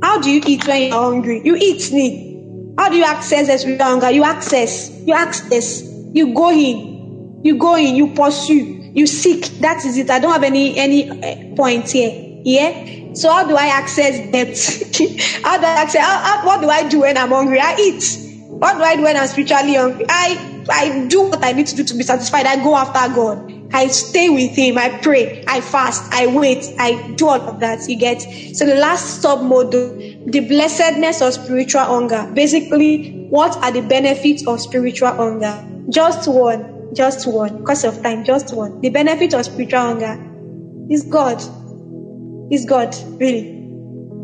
How 0.03 0.21
do 0.21 0.31
you 0.31 0.43
eat 0.47 0.67
when 0.67 0.83
you're 0.83 0.93
hungry? 0.93 1.43
You 1.45 1.57
eat, 1.57 1.91
need. 1.93 2.75
How 2.79 2.89
do 2.89 2.97
you 2.97 3.05
access 3.05 3.61
spiritual 3.61 3.87
hunger? 3.87 4.11
You 4.11 4.25
access. 4.25 4.91
You 5.01 5.15
access. 5.15 5.83
You 6.13 6.35
go 6.35 6.51
in. 6.51 7.41
You 7.43 7.59
go 7.59 7.77
in. 7.77 7.95
You 7.97 8.15
pursue 8.15 8.84
you 8.95 9.07
seek 9.07 9.45
that 9.61 9.85
is 9.85 9.99
it 9.99 10.09
i 10.11 10.19
don't 10.19 10.33
have 10.33 10.45
any 10.45 10.79
any 10.79 11.11
uh, 11.11 11.57
point 11.57 11.91
here 11.91 12.13
yeah 12.45 13.13
so 13.15 13.31
how 13.31 13.47
do 13.47 13.57
i 13.57 13.67
access 13.67 14.19
debt 14.33 14.57
how 15.45 15.59
do 15.59 15.67
i 15.67 15.83
access 15.83 16.01
how, 16.01 16.19
how, 16.19 16.47
what 16.47 16.61
do 16.61 16.71
i 16.71 16.89
do 16.89 17.01
when 17.01 17.19
i'm 17.19 17.31
hungry 17.31 17.61
i 17.61 17.77
eat 17.79 18.03
what 18.49 18.77
do 18.77 18.83
i 18.83 18.97
do 18.97 19.03
when 19.03 19.17
i'm 19.17 19.27
spiritually 19.27 19.75
hungry 19.75 20.07
i 20.09 20.65
i 20.71 21.07
do 21.09 21.23
what 21.23 21.45
i 21.45 21.53
need 21.53 21.67
to 21.67 21.77
do 21.77 21.85
to 21.85 21.95
be 21.95 22.03
satisfied 22.03 22.47
i 22.47 22.57
go 22.63 22.75
after 22.75 23.15
god 23.15 23.51
I 23.75 23.89
stay 23.89 24.29
with 24.29 24.53
him. 24.53 24.79
I 24.79 25.01
pray. 25.01 25.43
I 25.49 25.61
fast. 25.61 26.13
I 26.13 26.29
wait. 26.29 26.65
I 26.79 27.11
do 27.15 27.27
all 27.27 27.41
of 27.41 27.59
that. 27.59 27.89
You 27.89 27.97
get. 27.97 28.23
So 28.55 28.65
the 28.67 28.77
last 28.77 29.21
sub 29.21 29.43
model, 29.43 29.97
the 30.27 30.47
blessedness 30.49 31.21
of 31.21 31.35
spiritual 31.35 31.81
hunger. 31.81 32.31
Basically, 32.35 33.27
what 33.31 33.57
are 33.65 33.73
the 33.73 33.81
benefits 33.81 34.47
of 34.47 34.61
spiritual 34.61 35.11
hunger? 35.11 35.67
Just 35.91 36.29
one. 36.29 36.74
Just 36.95 37.27
one. 37.27 37.59
Because 37.59 37.85
of 37.85 38.03
time, 38.03 38.25
just 38.25 38.55
one. 38.55 38.81
The 38.81 38.91
benefit 38.91 39.35
of 39.35 39.45
spiritual 39.45 39.81
hunger 39.81 40.17
is 40.91 41.03
God. 41.03 41.41
Is 42.53 42.65
God, 42.65 42.95
really. 43.21 43.61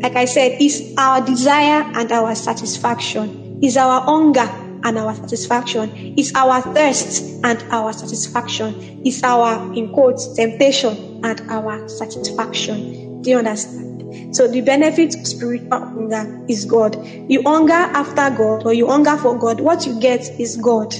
Like 0.01 0.15
I 0.15 0.25
said, 0.25 0.61
is 0.61 0.93
our 0.97 1.21
desire 1.25 1.83
and 1.95 2.11
our 2.11 2.33
satisfaction. 2.33 3.59
Is 3.61 3.77
our 3.77 4.01
hunger 4.01 4.49
and 4.83 4.97
our 4.97 5.13
satisfaction. 5.13 6.15
Is 6.17 6.31
our 6.33 6.61
thirst 6.61 7.23
and 7.43 7.61
our 7.71 7.93
satisfaction. 7.93 9.01
Is 9.05 9.21
our, 9.23 9.73
in 9.73 9.91
quotes, 9.93 10.33
temptation 10.35 11.21
and 11.23 11.41
our 11.51 11.87
satisfaction. 11.87 13.21
Do 13.21 13.29
you 13.29 13.37
understand? 13.37 14.35
So 14.35 14.47
the 14.47 14.61
benefit 14.61 15.15
of 15.15 15.27
spiritual 15.27 15.79
hunger 15.79 16.45
is 16.47 16.65
God. 16.65 16.97
You 17.29 17.43
hunger 17.43 17.73
after 17.73 18.35
God 18.35 18.65
or 18.65 18.73
you 18.73 18.87
hunger 18.87 19.17
for 19.17 19.37
God. 19.37 19.61
What 19.61 19.85
you 19.85 19.99
get 19.99 20.21
is 20.39 20.57
God. 20.57 20.93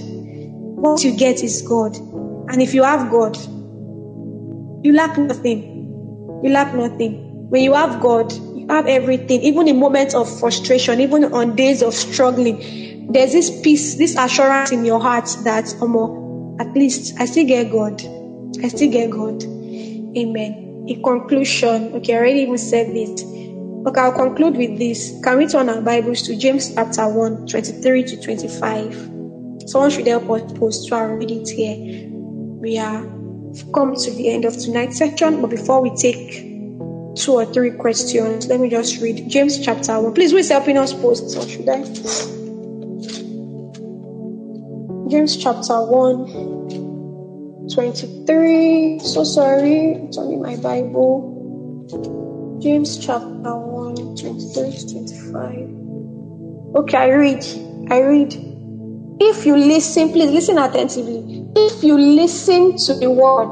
What 0.82 1.04
you 1.04 1.16
get 1.16 1.44
is 1.44 1.62
God. 1.62 1.96
And 2.50 2.60
if 2.60 2.74
you 2.74 2.82
have 2.82 3.12
God, 3.12 3.38
you 4.84 4.94
lack 4.94 5.16
nothing. 5.16 6.42
You 6.44 6.50
lack 6.50 6.74
nothing. 6.74 7.50
When 7.52 7.62
you 7.62 7.74
have 7.76 8.02
God, 8.02 8.34
you 8.34 8.66
have 8.68 8.88
everything. 8.88 9.42
Even 9.44 9.68
in 9.68 9.80
moments 9.80 10.16
of 10.16 10.28
frustration, 10.40 11.00
even 11.00 11.26
on 11.34 11.56
days 11.56 11.84
of 11.84 11.94
struggling, 11.94 13.12
there's 13.14 13.32
this 13.32 13.62
peace, 13.62 13.94
this 13.96 14.18
assurance 14.18 14.72
in 14.72 14.84
your 14.84 15.00
heart 15.00 15.30
that, 15.44 15.72
um, 15.84 16.58
at 16.60 16.74
least 16.74 17.14
I 17.20 17.26
still 17.26 17.46
get 17.46 17.72
God. 17.72 18.02
I 18.64 18.70
still 18.70 18.92
get 18.92 19.12
God. 19.12 19.44
Amen. 19.44 20.86
In 20.88 21.04
conclusion, 21.04 21.94
okay, 21.98 22.16
I 22.16 22.18
already 22.18 22.40
even 22.40 22.58
said 22.58 22.88
this. 22.88 23.22
Okay, 23.22 24.02
I'll 24.02 24.14
conclude 24.14 24.58
with 24.58 24.80
this. 24.80 25.14
Can 25.24 25.38
we 25.38 25.48
turn 25.48 25.70
our 25.70 25.82
Bibles 25.82 26.24
to 26.24 26.36
James 26.36 26.74
chapter 26.74 27.08
1, 27.08 27.46
23 27.46 28.04
to 28.04 28.22
25? 28.22 29.21
Someone 29.68 29.90
should 29.92 30.08
help 30.08 30.30
us 30.30 30.52
post 30.54 30.88
to 30.88 30.96
and 30.96 31.20
read 31.20 31.32
it 31.32 31.50
here. 31.50 32.10
We 32.62 32.78
are 32.78 33.04
come 33.74 33.96
to 33.96 34.12
the 34.12 34.30
end 34.30 34.46
of 34.46 34.58
tonight's 34.58 34.98
section, 34.98 35.42
but 35.42 35.50
before 35.50 35.82
we 35.82 35.90
take 35.96 36.52
two 37.16 37.34
or 37.34 37.46
three 37.46 37.72
questions, 37.72 38.48
let 38.48 38.60
me 38.60 38.70
just 38.70 39.02
read 39.02 39.28
James 39.30 39.60
chapter 39.64 40.00
1. 40.00 40.14
Please, 40.14 40.32
who 40.32 40.38
is 40.38 40.50
helping 40.50 40.78
us 40.78 40.94
post, 40.94 41.36
or 41.38 41.48
should 41.48 41.68
I? 41.68 41.84
James 45.10 45.36
chapter 45.36 45.84
1, 45.84 47.70
23. 47.74 49.00
So 49.00 49.24
sorry, 49.24 49.96
it's 49.96 50.18
only 50.18 50.38
my 50.38 50.56
Bible. 50.58 51.30
James 52.62 52.98
chapter 52.98 53.56
1, 53.56 54.16
23 54.16 54.78
25. 54.92 56.76
Okay, 56.76 56.98
I 56.98 57.10
read. 57.10 57.46
I 57.90 58.00
read. 58.02 58.51
If 59.24 59.46
you 59.46 59.56
listen, 59.56 60.12
please 60.12 60.32
listen 60.32 60.58
attentively. 60.58 61.46
If 61.56 61.84
you 61.84 61.96
listen 61.96 62.76
to 62.78 62.96
the 62.96 63.12
word, 63.12 63.52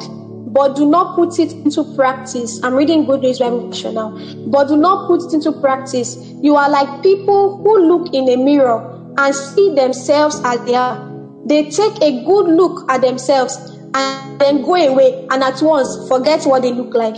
but 0.52 0.76
do 0.76 0.90
not 0.90 1.16
put 1.16 1.38
it 1.38 1.52
into 1.52 1.84
practice, 1.96 2.60
I'm 2.64 2.74
reading 2.74 3.06
Good 3.06 3.22
News 3.22 3.38
Bible 3.38 3.70
now, 3.94 4.18
but 4.48 4.68
do 4.68 4.76
not 4.76 5.06
put 5.06 5.22
it 5.26 5.32
into 5.32 5.52
practice, 5.52 6.18
you 6.42 6.56
are 6.56 6.68
like 6.72 7.04
people 7.04 7.58
who 7.58 7.88
look 7.88 8.16
in 8.16 8.28
a 8.30 8.36
mirror 8.36 9.14
and 9.20 9.36
see 9.36 9.76
themselves 9.76 10.42
as 10.44 10.60
they 10.66 10.74
are. 10.74 11.08
they 11.46 11.70
take 11.70 12.02
a 12.02 12.24
good 12.26 12.48
look 12.48 12.90
at 12.90 13.02
themselves 13.02 13.56
and 13.94 14.42
then 14.42 14.64
go 14.64 14.74
away 14.74 15.28
and 15.30 15.44
at 15.44 15.62
once 15.62 16.08
forget 16.08 16.46
what 16.46 16.64
they 16.64 16.72
look 16.72 16.96
like. 16.96 17.18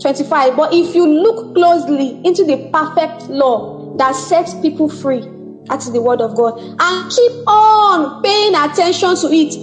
25. 0.00 0.56
But 0.56 0.72
if 0.72 0.94
you 0.94 1.08
look 1.08 1.56
closely 1.56 2.20
into 2.24 2.44
the 2.44 2.70
perfect 2.72 3.28
law 3.30 3.96
that 3.96 4.14
sets 4.14 4.54
people 4.60 4.88
free, 4.88 5.22
that's 5.70 5.90
the 5.90 6.02
word 6.02 6.20
of 6.20 6.36
God, 6.36 6.58
and 6.58 7.10
keep 7.10 7.32
on 7.46 8.22
paying 8.22 8.54
attention 8.54 9.16
to 9.16 9.28
it, 9.30 9.54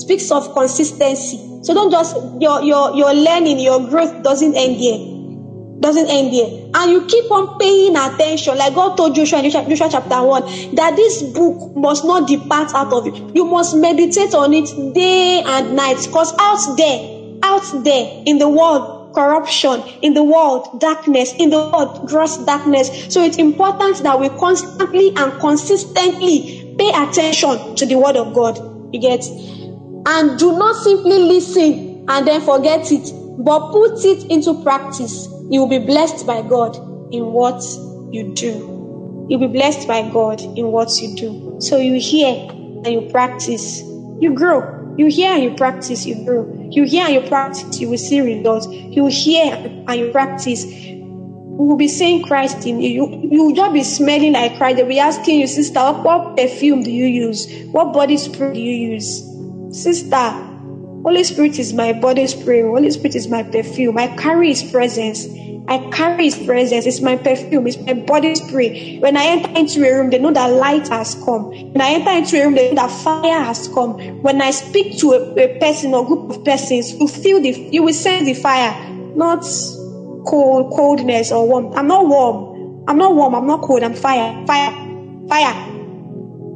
speaks 0.00 0.30
of 0.30 0.52
consistency. 0.54 1.38
So 1.64 1.74
don't 1.74 1.90
just 1.90 2.14
your 2.38 2.62
your 2.62 2.94
your 2.94 3.14
learning, 3.14 3.58
your 3.58 3.88
growth 3.88 4.22
doesn't 4.22 4.54
end 4.54 4.76
here 4.76 5.14
doesn't 5.84 6.08
end 6.08 6.32
there. 6.32 6.48
And 6.74 6.90
you 6.90 7.04
keep 7.06 7.30
on 7.30 7.58
paying 7.58 7.94
attention, 7.94 8.56
like 8.56 8.74
God 8.74 8.96
told 8.96 9.14
Joshua 9.14 9.42
in 9.42 9.50
Joshua 9.50 9.88
chapter 9.90 10.22
1, 10.22 10.74
that 10.76 10.96
this 10.96 11.22
book 11.22 11.76
must 11.76 12.04
not 12.04 12.26
depart 12.26 12.74
out 12.74 12.92
of 12.92 13.06
you. 13.06 13.30
You 13.34 13.44
must 13.44 13.76
meditate 13.76 14.34
on 14.34 14.54
it 14.54 14.68
day 14.94 15.42
and 15.44 15.76
night. 15.76 15.98
Because 16.02 16.32
out 16.38 16.76
there, 16.76 16.98
out 17.44 17.84
there 17.84 18.22
in 18.24 18.38
the 18.38 18.48
world, 18.48 18.93
corruption, 19.14 19.82
in 20.02 20.14
the 20.14 20.22
world, 20.22 20.80
darkness, 20.80 21.32
in 21.38 21.50
the 21.50 21.58
world, 21.58 22.08
gross 22.08 22.38
darkness. 22.44 23.12
So 23.12 23.22
it's 23.22 23.38
important 23.38 24.02
that 24.02 24.18
we 24.18 24.28
constantly 24.30 25.12
and 25.16 25.32
consistently 25.40 26.74
pay 26.78 26.90
attention 26.90 27.76
to 27.76 27.86
the 27.86 27.96
word 27.96 28.16
of 28.16 28.34
God. 28.34 28.58
You 28.92 29.00
get? 29.00 29.24
And 30.06 30.38
do 30.38 30.58
not 30.58 30.76
simply 30.82 31.18
listen 31.18 32.04
and 32.08 32.26
then 32.26 32.40
forget 32.40 32.92
it, 32.92 33.12
but 33.38 33.72
put 33.72 34.04
it 34.04 34.30
into 34.30 34.62
practice 34.62 35.28
you 35.50 35.60
will 35.60 35.68
be 35.68 35.78
blessed 35.78 36.26
by 36.26 36.40
God 36.42 36.74
in 37.12 37.26
what 37.32 37.62
you 38.10 38.32
do. 38.34 39.26
You'll 39.28 39.40
be 39.40 39.46
blessed 39.46 39.86
by 39.86 40.08
God 40.10 40.40
in 40.40 40.68
what 40.68 40.90
you 41.00 41.14
do. 41.16 41.56
So 41.60 41.76
you 41.76 42.00
hear 42.00 42.48
and 42.50 42.86
you 42.86 43.08
practice, 43.10 43.80
you 44.20 44.34
grow. 44.34 44.94
You 44.96 45.06
hear 45.06 45.32
and 45.32 45.42
you 45.42 45.54
practice, 45.54 46.06
you 46.06 46.24
grow. 46.24 46.63
You 46.74 46.84
hear 46.84 47.04
and 47.04 47.14
you 47.14 47.20
practice, 47.22 47.80
you 47.80 47.88
will 47.88 47.98
see 47.98 48.20
results. 48.20 48.66
You 48.68 49.06
hear 49.06 49.54
and 49.86 49.94
you 49.94 50.10
practice. 50.10 50.64
We 50.64 51.64
will 51.66 51.76
be 51.76 51.86
seeing 51.86 52.24
Christ 52.24 52.66
in 52.66 52.80
you. 52.80 52.90
You, 52.90 53.28
you 53.30 53.44
will 53.44 53.54
just 53.54 53.72
be 53.72 53.84
smelling 53.84 54.32
like 54.32 54.56
Christ. 54.56 54.78
They'll 54.78 54.88
be 54.88 54.98
asking 54.98 55.38
you, 55.38 55.46
sister, 55.46 55.78
what, 55.78 56.02
what 56.02 56.36
perfume 56.36 56.82
do 56.82 56.90
you 56.90 57.06
use? 57.06 57.46
What 57.70 57.92
body 57.92 58.16
spray 58.16 58.54
do 58.54 58.60
you 58.60 58.92
use? 58.94 59.22
Sister, 59.70 60.16
Holy 61.04 61.22
Spirit 61.22 61.58
is 61.60 61.72
my 61.72 61.92
body 61.92 62.26
spray. 62.26 62.62
Holy 62.62 62.90
Spirit 62.90 63.14
is 63.14 63.28
my 63.28 63.44
perfume. 63.44 63.96
I 63.98 64.08
carry 64.16 64.48
His 64.48 64.64
presence. 64.64 65.26
I 65.66 65.78
carry 65.90 66.24
His 66.24 66.36
presence. 66.44 66.86
It's 66.86 67.00
my 67.00 67.16
perfume. 67.16 67.66
It's 67.66 67.78
my 67.78 67.94
body 67.94 68.34
spray. 68.34 68.98
When 68.98 69.16
I 69.16 69.24
enter 69.24 69.58
into 69.58 69.88
a 69.88 69.94
room, 69.94 70.10
they 70.10 70.18
know 70.18 70.32
that 70.32 70.46
light 70.50 70.88
has 70.88 71.14
come. 71.14 71.50
When 71.72 71.80
I 71.80 71.94
enter 71.94 72.10
into 72.10 72.40
a 72.40 72.44
room, 72.44 72.54
they 72.54 72.68
know 72.70 72.86
that 72.86 72.90
fire 72.90 73.42
has 73.42 73.68
come. 73.68 73.98
When 74.22 74.42
I 74.42 74.50
speak 74.50 74.98
to 74.98 75.12
a, 75.12 75.34
a 75.36 75.58
person 75.58 75.94
or 75.94 76.06
group 76.06 76.30
of 76.30 76.44
persons, 76.44 76.92
you 76.92 77.08
feel 77.08 77.40
the, 77.40 77.50
you 77.50 77.82
will 77.82 77.94
sense 77.94 78.26
the 78.26 78.34
fire, 78.34 78.90
not 79.16 79.42
cold, 80.26 80.72
coldness 80.74 81.32
or 81.32 81.48
warm. 81.48 81.72
I'm 81.74 81.86
not 81.86 82.06
warm. 82.06 82.84
I'm 82.86 82.98
not 82.98 83.14
warm. 83.14 83.34
I'm 83.34 83.46
not 83.46 83.62
cold. 83.62 83.82
I'm 83.82 83.94
fire, 83.94 84.46
fire, 84.46 84.72
fire. 85.28 85.70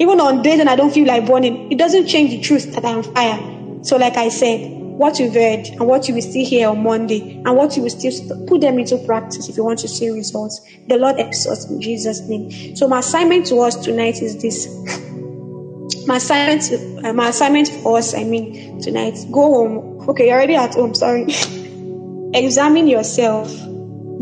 Even 0.00 0.20
on 0.20 0.42
days 0.42 0.58
when 0.58 0.68
I 0.68 0.76
don't 0.76 0.92
feel 0.92 1.06
like 1.06 1.26
burning, 1.26 1.72
it 1.72 1.78
doesn't 1.78 2.06
change 2.06 2.30
the 2.30 2.40
truth 2.40 2.74
that 2.74 2.84
I'm 2.84 3.02
fire. 3.02 3.38
So, 3.82 3.96
like 3.96 4.16
I 4.16 4.28
said, 4.28 4.77
what 4.98 5.20
you've 5.20 5.34
heard 5.34 5.64
and 5.68 5.86
what 5.86 6.08
you 6.08 6.14
will 6.14 6.22
see 6.22 6.42
here 6.42 6.68
on 6.68 6.82
Monday 6.82 7.40
and 7.46 7.56
what 7.56 7.76
you 7.76 7.82
will 7.84 7.90
still 7.90 8.46
put 8.48 8.60
them 8.60 8.80
into 8.80 8.98
practice 8.98 9.48
if 9.48 9.56
you 9.56 9.62
want 9.62 9.78
to 9.78 9.86
see 9.86 10.10
results. 10.10 10.60
The 10.88 10.96
Lord 10.96 11.20
helps 11.20 11.46
us 11.46 11.70
in 11.70 11.80
Jesus' 11.80 12.20
name. 12.22 12.74
So, 12.74 12.88
my 12.88 12.98
assignment 12.98 13.46
to 13.46 13.60
us 13.60 13.76
tonight 13.76 14.20
is 14.20 14.42
this. 14.42 14.66
my 16.08 16.16
assignment, 16.16 17.04
uh, 17.04 17.12
my 17.12 17.28
assignment 17.28 17.68
for 17.68 17.98
us, 17.98 18.12
I 18.12 18.24
mean, 18.24 18.80
tonight, 18.80 19.16
go 19.30 19.42
home. 19.42 20.08
Okay, 20.08 20.26
you're 20.26 20.34
already 20.34 20.56
at 20.56 20.74
home. 20.74 20.96
Sorry. 20.96 21.22
Examine 22.34 22.88
yourself. 22.88 23.48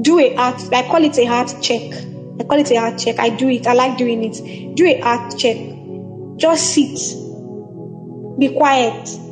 Do 0.02 0.18
a 0.18 0.34
heart. 0.34 0.60
I 0.74 0.82
call 0.82 1.02
it 1.02 1.16
a 1.16 1.24
heart 1.24 1.54
check. 1.62 1.90
I 2.38 2.44
call 2.44 2.58
it 2.58 2.70
a 2.70 2.76
heart 2.76 2.98
check. 2.98 3.18
I 3.18 3.30
do 3.30 3.48
it. 3.48 3.66
I 3.66 3.72
like 3.72 3.96
doing 3.96 4.22
it. 4.24 4.76
Do 4.76 4.84
a 4.84 5.00
heart 5.00 5.38
check. 5.38 5.56
Just 6.36 6.74
sit. 6.74 6.98
Be 8.38 8.50
quiet 8.50 9.25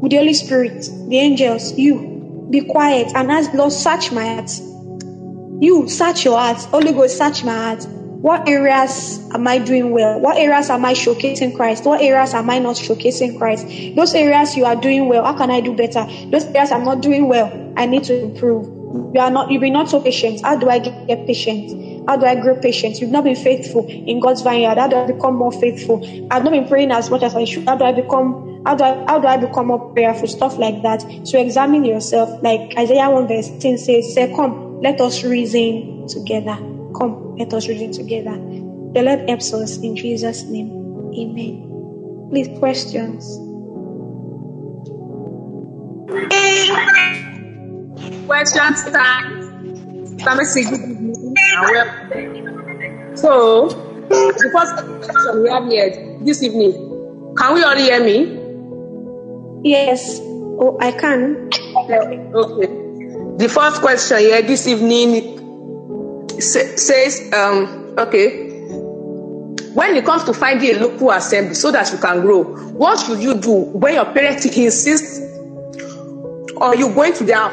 with 0.00 0.12
the 0.12 0.18
Holy 0.18 0.34
Spirit, 0.34 0.88
the 1.08 1.18
angels, 1.18 1.72
you 1.76 2.46
be 2.50 2.60
quiet 2.62 3.12
and 3.14 3.30
ask 3.30 3.52
Lord, 3.52 3.72
search 3.72 4.12
my 4.12 4.24
heart. 4.24 4.50
You 5.60 5.88
search 5.88 6.24
your 6.24 6.38
heart. 6.38 6.58
Holy 6.70 6.92
Ghost, 6.92 7.18
search 7.18 7.44
my 7.44 7.54
heart. 7.54 7.84
What 7.86 8.48
areas 8.48 9.28
am 9.32 9.46
I 9.46 9.58
doing 9.58 9.90
well? 9.90 10.20
What 10.20 10.38
areas 10.38 10.70
am 10.70 10.84
I 10.84 10.92
showcasing 10.92 11.54
Christ? 11.54 11.84
What 11.84 12.00
areas 12.00 12.34
am 12.34 12.50
I 12.50 12.58
not 12.58 12.76
showcasing 12.76 13.38
Christ? 13.38 13.66
Those 13.96 14.14
areas 14.14 14.56
you 14.56 14.64
are 14.64 14.76
doing 14.76 15.08
well, 15.08 15.24
how 15.24 15.36
can 15.36 15.50
I 15.50 15.60
do 15.60 15.74
better? 15.74 16.06
Those 16.30 16.44
areas 16.46 16.72
I'm 16.72 16.84
not 16.84 17.00
doing 17.00 17.28
well, 17.28 17.74
I 17.76 17.86
need 17.86 18.04
to 18.04 18.20
improve. 18.20 18.66
You 19.14 19.20
are 19.20 19.30
not, 19.30 19.50
you 19.50 19.60
be 19.60 19.70
not 19.70 19.88
so 19.88 20.00
patient. 20.00 20.40
How 20.42 20.56
do 20.56 20.68
I 20.68 20.78
get, 20.78 21.06
get 21.06 21.26
patient? 21.26 22.08
How 22.08 22.16
do 22.16 22.26
I 22.26 22.34
grow 22.34 22.56
patient? 22.56 23.00
You've 23.00 23.10
not 23.10 23.24
been 23.24 23.36
faithful 23.36 23.86
in 23.86 24.18
God's 24.18 24.42
vineyard. 24.42 24.78
How 24.78 24.88
do 24.88 24.96
I 24.96 25.06
become 25.06 25.36
more 25.36 25.52
faithful? 25.52 26.02
I've 26.30 26.42
not 26.42 26.52
been 26.52 26.66
praying 26.66 26.90
as 26.90 27.10
much 27.10 27.22
as 27.22 27.34
I 27.34 27.44
should. 27.44 27.66
How 27.66 27.76
do 27.76 27.84
I 27.84 27.92
become 27.92 28.47
how 28.64 28.74
do 28.74 28.84
I 28.84 29.04
how 29.06 29.18
do 29.18 29.26
I 29.26 29.36
become 29.36 29.68
more 29.68 29.92
prayerful? 29.92 30.28
Stuff 30.28 30.58
like 30.58 30.82
that. 30.82 31.04
So 31.24 31.40
examine 31.40 31.84
yourself. 31.84 32.42
Like 32.42 32.76
Isaiah 32.78 33.10
1 33.10 33.28
verse 33.28 33.50
10 33.60 33.78
says, 33.78 34.14
Say, 34.14 34.32
come, 34.34 34.80
let 34.80 35.00
us 35.00 35.24
reason 35.24 36.06
together. 36.08 36.56
Come, 36.98 37.36
let 37.36 37.52
us 37.54 37.68
reason 37.68 37.92
together. 37.92 38.36
The 38.94 39.02
Lord 39.02 39.28
helps 39.28 39.52
us 39.52 39.78
in 39.78 39.96
Jesus' 39.96 40.44
name. 40.44 40.70
Amen. 41.18 42.28
Please 42.30 42.48
questions. 42.58 43.24
Questions 48.26 48.84
time. 48.90 49.38
So, 53.14 53.68
the 54.08 54.50
first 54.52 54.74
question 54.74 55.42
we 55.42 55.48
have 55.50 55.66
here 55.68 56.18
this 56.22 56.42
evening. 56.42 56.72
Can 57.36 57.54
we 57.54 57.62
all 57.62 57.76
hear 57.76 58.02
me? 58.02 58.37
Yes. 59.68 60.18
Oh, 60.22 60.78
I 60.80 60.92
can. 60.92 61.50
Okay. 61.76 62.66
The 63.36 63.50
first 63.52 63.82
question 63.82 64.18
here 64.20 64.40
this 64.40 64.66
evening 64.66 66.40
says, 66.40 67.30
um, 67.34 67.94
okay, 67.98 68.48
when 69.74 69.94
it 69.94 70.06
comes 70.06 70.24
to 70.24 70.32
finding 70.32 70.74
a 70.74 70.78
local 70.78 71.10
assembly 71.10 71.54
so 71.54 71.70
that 71.70 71.92
you 71.92 71.98
can 71.98 72.22
grow, 72.22 72.44
what 72.44 72.98
should 72.98 73.20
you 73.20 73.34
do 73.34 73.52
when 73.52 73.92
your 73.92 74.06
parents 74.06 74.46
insist 74.46 75.20
or 76.56 76.74
you 76.74 76.88
going 76.94 77.12
to 77.12 77.24
their 77.24 77.46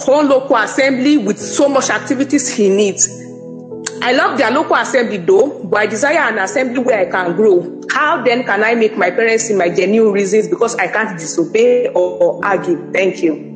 whole 0.00 0.24
local 0.24 0.56
assembly 0.56 1.16
with 1.16 1.38
so 1.38 1.68
much 1.68 1.90
activities 1.90 2.52
he 2.52 2.68
needs? 2.68 3.08
I 4.02 4.12
love 4.12 4.38
their 4.38 4.50
local 4.50 4.76
assembly 4.76 5.18
though, 5.18 5.62
but 5.64 5.80
I 5.80 5.86
desire 5.86 6.18
an 6.18 6.38
assembly 6.38 6.78
where 6.80 7.00
I 7.00 7.04
can 7.10 7.36
grow. 7.36 7.80
How 7.90 8.22
then 8.22 8.44
can 8.44 8.64
I 8.64 8.74
make 8.74 8.96
my 8.96 9.10
parents 9.10 9.44
see 9.44 9.54
my 9.54 9.68
genuine 9.68 10.12
reasons 10.12 10.48
because 10.48 10.74
I 10.76 10.88
can't 10.88 11.18
disobey 11.18 11.88
or, 11.88 12.22
or 12.22 12.44
argue? 12.44 12.90
Thank 12.92 13.22
you. 13.22 13.50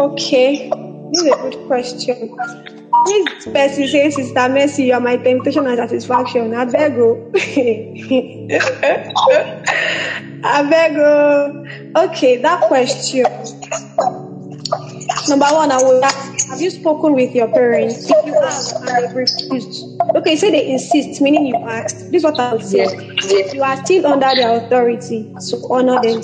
Okay, 0.00 0.70
this 1.12 1.22
is 1.22 1.32
a 1.32 1.36
good 1.36 1.66
question. 1.66 2.36
This 3.06 3.44
person 3.44 3.88
says, 3.88 4.14
Sister 4.14 4.48
Mercy, 4.48 4.84
you 4.84 4.94
are 4.94 5.00
my 5.00 5.16
temptation 5.18 5.66
and 5.66 5.76
satisfaction. 5.76 6.54
I 6.54 6.64
beg 6.64 6.94
you. 6.94 7.30
I 10.44 10.62
beg 10.70 10.92
you. 10.94 12.00
Okay, 12.02 12.36
that 12.38 12.62
question. 12.62 13.26
Number 15.28 15.46
one, 15.46 15.72
I 15.72 15.82
will 15.82 16.04
ask, 16.04 16.48
have 16.48 16.60
you 16.60 16.70
spoken 16.70 17.14
with 17.14 17.34
your 17.34 17.48
parents? 17.48 18.08
If 18.08 18.26
you 18.26 18.34
have 18.34 18.88
and 18.88 18.88
they 18.88 19.14
refused, 19.14 20.00
okay, 20.16 20.36
say 20.36 20.50
they 20.50 20.70
insist, 20.70 21.20
meaning 21.20 21.46
you 21.46 21.56
asked. 21.56 22.10
This 22.10 22.20
is 22.20 22.24
what 22.24 22.38
I'll 22.38 22.60
say. 22.60 22.86
You 23.52 23.62
are 23.62 23.84
still 23.84 24.06
under 24.06 24.34
their 24.34 24.64
authority, 24.64 25.32
so 25.40 25.60
honor 25.72 26.00
them. 26.02 26.22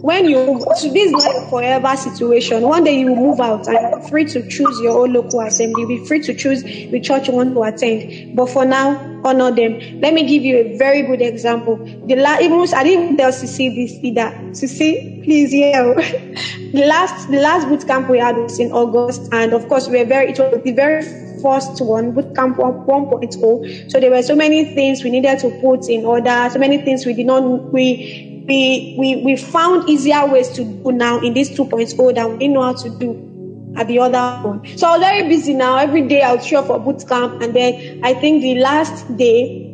When 0.00 0.26
you, 0.26 0.64
so 0.76 0.92
this 0.92 1.06
is 1.06 1.12
not 1.12 1.36
a 1.36 1.50
forever 1.50 1.96
situation. 1.96 2.62
One 2.62 2.84
day 2.84 3.00
you 3.00 3.08
will 3.08 3.16
move 3.16 3.40
out 3.40 3.66
and 3.66 3.76
you're 3.80 4.08
free 4.08 4.24
to 4.26 4.48
choose 4.48 4.80
your 4.80 5.00
own 5.00 5.12
local 5.12 5.40
assembly. 5.40 5.82
You'll 5.82 5.88
be 5.88 6.06
free 6.06 6.20
to 6.20 6.34
choose 6.34 6.62
the 6.62 7.00
church 7.00 7.26
you 7.26 7.34
want 7.34 7.52
to 7.54 7.62
attend. 7.64 8.36
But 8.36 8.48
for 8.48 8.64
now, 8.64 9.20
honor 9.24 9.50
them. 9.50 10.00
Let 10.00 10.14
me 10.14 10.24
give 10.24 10.44
you 10.44 10.56
a 10.58 10.78
very 10.78 11.02
good 11.02 11.20
example. 11.20 11.76
The 12.06 12.14
last, 12.14 12.42
even 12.42 12.60
I 12.74 12.84
didn't 12.84 13.16
tell 13.16 13.32
Sisi 13.32 13.74
this 13.74 13.98
either. 14.04 14.30
Sisi, 14.52 15.17
please, 15.28 15.52
yeah. 15.52 15.92
the 16.72 16.86
last, 16.88 17.30
the 17.30 17.38
last 17.38 17.68
boot 17.68 17.86
camp 17.86 18.08
we 18.08 18.18
had 18.18 18.36
was 18.36 18.58
in 18.58 18.72
August, 18.72 19.28
and 19.30 19.52
of 19.52 19.68
course, 19.68 19.86
we 19.86 19.98
were 19.98 20.06
very. 20.06 20.30
It 20.30 20.38
was 20.38 20.62
the 20.64 20.72
very 20.72 21.02
first 21.42 21.80
one, 21.82 22.12
boot 22.12 22.34
camp 22.34 22.56
1.0. 22.56 23.92
So 23.92 24.00
there 24.00 24.10
were 24.10 24.22
so 24.22 24.34
many 24.34 24.74
things 24.74 25.04
we 25.04 25.10
needed 25.10 25.38
to 25.40 25.50
put 25.60 25.88
in 25.88 26.06
order. 26.06 26.48
So 26.50 26.58
many 26.58 26.78
things 26.78 27.04
we 27.04 27.12
did 27.12 27.26
not. 27.26 27.42
We 27.72 28.44
we 28.48 28.96
we 28.98 29.22
we 29.22 29.36
found 29.36 29.88
easier 29.88 30.26
ways 30.26 30.48
to 30.56 30.64
do 30.64 30.92
now 30.92 31.20
in 31.20 31.34
this 31.34 31.50
2.0 31.50 32.14
that 32.14 32.30
we 32.30 32.38
didn't 32.38 32.54
know 32.54 32.62
how 32.62 32.72
to 32.72 32.88
do 32.98 33.74
at 33.76 33.86
the 33.86 33.98
other 33.98 34.48
one. 34.48 34.66
So 34.78 34.88
I 34.88 34.92
was 34.92 35.00
very 35.00 35.28
busy 35.28 35.52
now. 35.52 35.76
Every 35.76 36.08
day 36.08 36.22
I 36.22 36.32
would 36.32 36.42
show 36.42 36.60
up 36.60 36.68
for 36.68 36.78
boot 36.78 37.06
camp, 37.06 37.42
and 37.42 37.54
then 37.54 38.00
I 38.02 38.14
think 38.14 38.40
the 38.40 38.54
last 38.60 39.04
day 39.18 39.66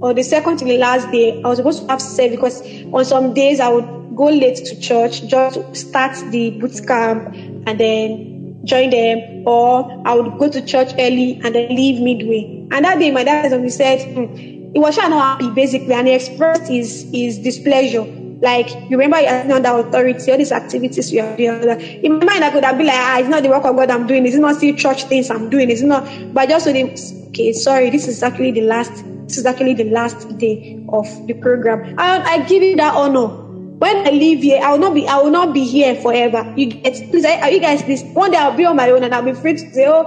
or 0.00 0.14
the 0.14 0.22
second 0.22 0.58
to 0.58 0.64
the 0.64 0.78
last 0.78 1.10
day, 1.10 1.42
I 1.42 1.48
was 1.48 1.58
supposed 1.58 1.82
to 1.82 1.88
have 1.88 2.00
service 2.00 2.30
because 2.30 2.62
on 2.92 3.04
some 3.04 3.34
days 3.34 3.60
I 3.60 3.68
would 3.68 3.99
go 4.20 4.26
late 4.26 4.56
to 4.56 4.78
church 4.78 5.26
just 5.26 5.74
start 5.74 6.14
the 6.30 6.50
boot 6.60 6.86
camp 6.86 7.34
and 7.66 7.80
then 7.80 8.60
join 8.64 8.90
them, 8.90 9.44
or 9.46 10.02
I 10.04 10.14
would 10.14 10.38
go 10.38 10.48
to 10.50 10.60
church 10.60 10.92
early 10.98 11.40
and 11.42 11.54
then 11.54 11.74
leave 11.74 12.02
midway. 12.02 12.66
And 12.70 12.84
that 12.84 12.98
day, 12.98 13.10
my 13.10 13.24
dad 13.24 13.48
said, 13.72 14.14
hmm, 14.14 14.34
he 14.34 14.78
was 14.78 14.98
not 14.98 15.10
happy 15.10 15.50
basically, 15.54 15.94
and 15.94 16.06
he 16.06 16.14
expressed 16.14 16.70
his 16.70 17.08
his 17.12 17.38
displeasure. 17.38 18.04
Like 18.42 18.68
you 18.90 18.98
remember, 18.98 19.20
you're 19.20 19.52
under 19.54 19.88
authority, 19.88 20.30
all 20.30 20.38
these 20.38 20.52
activities 20.52 21.12
you 21.12 21.22
are 21.22 21.36
doing. 21.36 21.80
In 22.04 22.18
my 22.18 22.24
mind, 22.26 22.44
I 22.44 22.50
could 22.50 22.64
have 22.64 22.76
been 22.76 22.86
like, 22.86 22.96
ah, 22.96 23.18
it's 23.20 23.28
not 23.28 23.42
the 23.42 23.48
work 23.48 23.64
of 23.64 23.76
God 23.76 23.90
I'm 23.90 24.06
doing. 24.06 24.26
It's 24.26 24.36
not 24.36 24.56
still 24.56 24.76
church 24.76 25.04
things 25.04 25.30
I'm 25.30 25.48
doing. 25.50 25.70
It's 25.70 25.82
not. 25.82 26.06
But 26.34 26.48
just 26.48 26.66
told 26.66 26.76
him, 26.76 26.94
okay, 27.28 27.52
sorry, 27.52 27.90
this 27.90 28.06
is 28.06 28.22
actually 28.22 28.52
the 28.52 28.62
last 28.62 28.92
this 29.24 29.38
is 29.38 29.46
actually 29.46 29.74
the 29.74 29.84
last 29.84 30.36
day 30.38 30.84
of 30.90 31.06
the 31.26 31.34
program. 31.34 31.94
I, 31.98 32.20
I 32.20 32.38
give 32.44 32.62
you 32.62 32.76
that 32.76 32.94
honor. 32.94 33.49
When 33.80 34.06
I 34.06 34.10
leave 34.10 34.42
here, 34.42 34.60
I 34.62 34.72
will 34.72 34.78
not 34.78 34.92
be 34.92 35.08
I 35.08 35.16
will 35.16 35.30
not 35.30 35.54
be 35.54 35.64
here 35.64 35.94
forever. 36.02 36.52
You 36.54 36.66
get 36.66 36.92
please 37.10 37.24
are 37.24 37.50
you 37.50 37.60
guys 37.60 37.82
this 37.84 38.02
one 38.12 38.30
day 38.30 38.36
I'll 38.36 38.54
be 38.54 38.66
on 38.66 38.76
my 38.76 38.90
own 38.90 39.02
and 39.02 39.14
I'll 39.14 39.22
be 39.22 39.32
free 39.32 39.54
to 39.54 39.72
say, 39.72 39.86
Oh, 39.88 40.04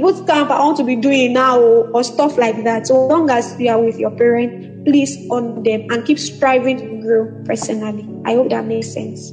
what 0.00 0.26
camp 0.26 0.50
I 0.50 0.58
want 0.58 0.78
to 0.78 0.84
be 0.84 0.96
doing 0.96 1.34
now 1.34 1.60
or, 1.60 1.90
or 1.90 2.02
stuff 2.02 2.38
like 2.38 2.64
that. 2.64 2.86
So 2.86 3.06
long 3.06 3.28
as 3.28 3.60
you 3.60 3.68
are 3.68 3.78
with 3.78 3.98
your 3.98 4.10
parent, 4.10 4.86
please 4.86 5.18
on 5.28 5.62
them 5.64 5.84
and 5.90 6.06
keep 6.06 6.18
striving 6.18 6.78
to 6.78 7.02
grow 7.02 7.44
personally. 7.44 8.08
I 8.24 8.36
hope 8.36 8.48
that 8.48 8.64
makes 8.64 8.88
sense. 8.88 9.32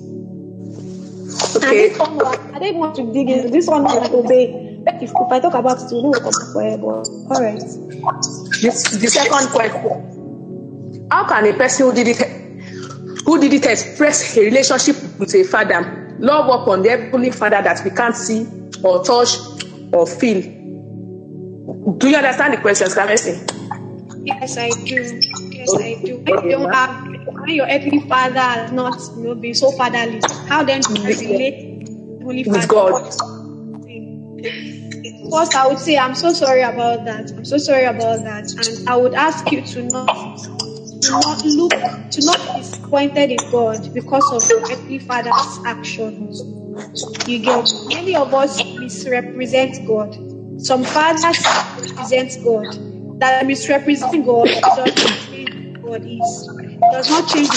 Okay. 1.55 1.88
And 1.88 1.95
this 1.95 1.97
one, 1.97 2.55
I 2.55 2.59
didn't 2.59 2.80
want 2.80 2.95
to 2.95 3.14
dig 3.14 3.30
into 3.30 3.47
this 3.47 3.68
one 3.68 3.84
like 3.84 4.11
obey. 4.11 4.84
If, 4.85 5.03
if 5.03 5.31
I 5.31 5.39
talk 5.39 5.53
about 5.53 5.81
it, 5.81 5.91
you 5.95 6.03
know, 6.03 6.11
come 6.11 6.34
forever. 6.51 7.03
All 7.07 7.39
right. 7.39 7.59
This, 8.59 8.84
the 8.99 9.07
second 9.07 9.47
question: 9.47 11.07
How 11.09 11.23
can 11.23 11.45
a 11.47 11.53
person 11.53 11.85
who 11.88 11.93
did 11.93 12.07
it, 12.09 12.46
who 13.27 13.37
did 13.41 13.51
it, 13.53 13.65
express 13.65 14.37
a 14.37 14.45
relationship 14.45 14.95
with 15.19 15.35
a 15.35 15.43
father, 15.43 16.15
love 16.17 16.61
upon 16.61 16.81
the 16.81 16.89
heavenly 16.89 17.29
Father 17.29 17.61
that 17.61 17.83
we 17.83 17.91
can't 17.91 18.15
see 18.15 18.47
or 18.81 19.03
touch 19.03 19.37
or 19.91 20.07
feel? 20.07 20.41
Do 21.97 22.07
you 22.07 22.15
understand 22.15 22.53
the 22.53 22.61
question, 22.61 22.87
Kamesi? 22.87 23.35
Yes, 24.25 24.57
I 24.57 24.69
do. 24.69 25.19
Yes, 25.51 25.75
I 25.75 26.01
do. 26.05 26.19
When 26.19 26.45
you 26.45 26.51
don't 26.51 26.73
have, 26.73 27.05
when 27.05 27.49
your 27.49 27.67
earthly 27.67 27.99
father 28.07 28.39
has 28.39 28.71
not, 28.71 28.97
you 29.17 29.23
know, 29.23 29.35
been 29.35 29.53
so 29.53 29.71
fatherly, 29.71 30.21
how 30.47 30.63
then 30.63 30.79
do 30.81 31.01
you 31.01 31.07
relate 31.07 31.89
with 31.89 32.47
With 32.47 32.67
God. 32.69 33.13
First, 35.31 35.55
I 35.55 35.67
would 35.67 35.79
say 35.79 35.97
I'm 35.97 36.15
so 36.15 36.31
sorry 36.31 36.61
about 36.61 37.03
that. 37.03 37.31
I'm 37.31 37.43
so 37.43 37.57
sorry 37.57 37.83
about 37.83 38.23
that, 38.23 38.49
and 38.53 38.87
I 38.87 38.95
would 38.95 39.13
ask 39.13 39.51
you 39.51 39.61
to 39.61 39.83
not, 39.83 40.39
to 41.01 41.11
not 41.11 41.45
look, 41.45 41.71
to 42.11 42.25
not 42.25 42.39
be 42.39 42.61
disappointed 42.61 43.31
in 43.31 43.51
God 43.51 43.93
because 43.93 44.31
of 44.31 44.49
your 44.49 44.61
earthly 44.71 44.99
father's 44.99 45.59
actions. 45.65 46.41
You 47.27 47.39
get 47.39 47.65
many 47.87 48.15
of 48.15 48.33
us 48.33 48.63
misrepresent 48.79 49.85
God. 49.87 50.15
Some 50.61 50.83
fathers 50.83 51.43
represent 51.81 52.31
God. 52.43 53.19
That 53.19 53.45
misrepresent 53.45 54.25
God 54.25 54.45
does 54.47 54.77
not 54.77 54.95
change 54.95 55.81
God 55.87 56.03
is. 56.05 56.49
Does 56.91 57.09
not 57.09 57.27
change. 57.29 57.49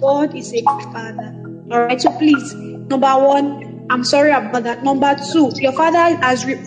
God 0.00 0.34
is 0.34 0.52
a 0.52 0.62
father. 0.92 1.34
All 1.70 1.86
right. 1.86 2.00
So 2.00 2.10
please, 2.18 2.52
number 2.54 3.06
one, 3.08 3.63
I'm 3.90 4.02
sorry 4.02 4.30
about 4.32 4.62
that. 4.62 4.82
Number 4.82 5.14
two, 5.32 5.50
your 5.56 5.72
father 5.72 5.98
has 5.98 6.44
re- 6.46 6.62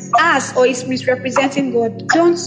or 0.55 0.65
is 0.67 0.87
misrepresenting 0.87 1.71
God. 1.71 2.07
Don't 2.09 2.37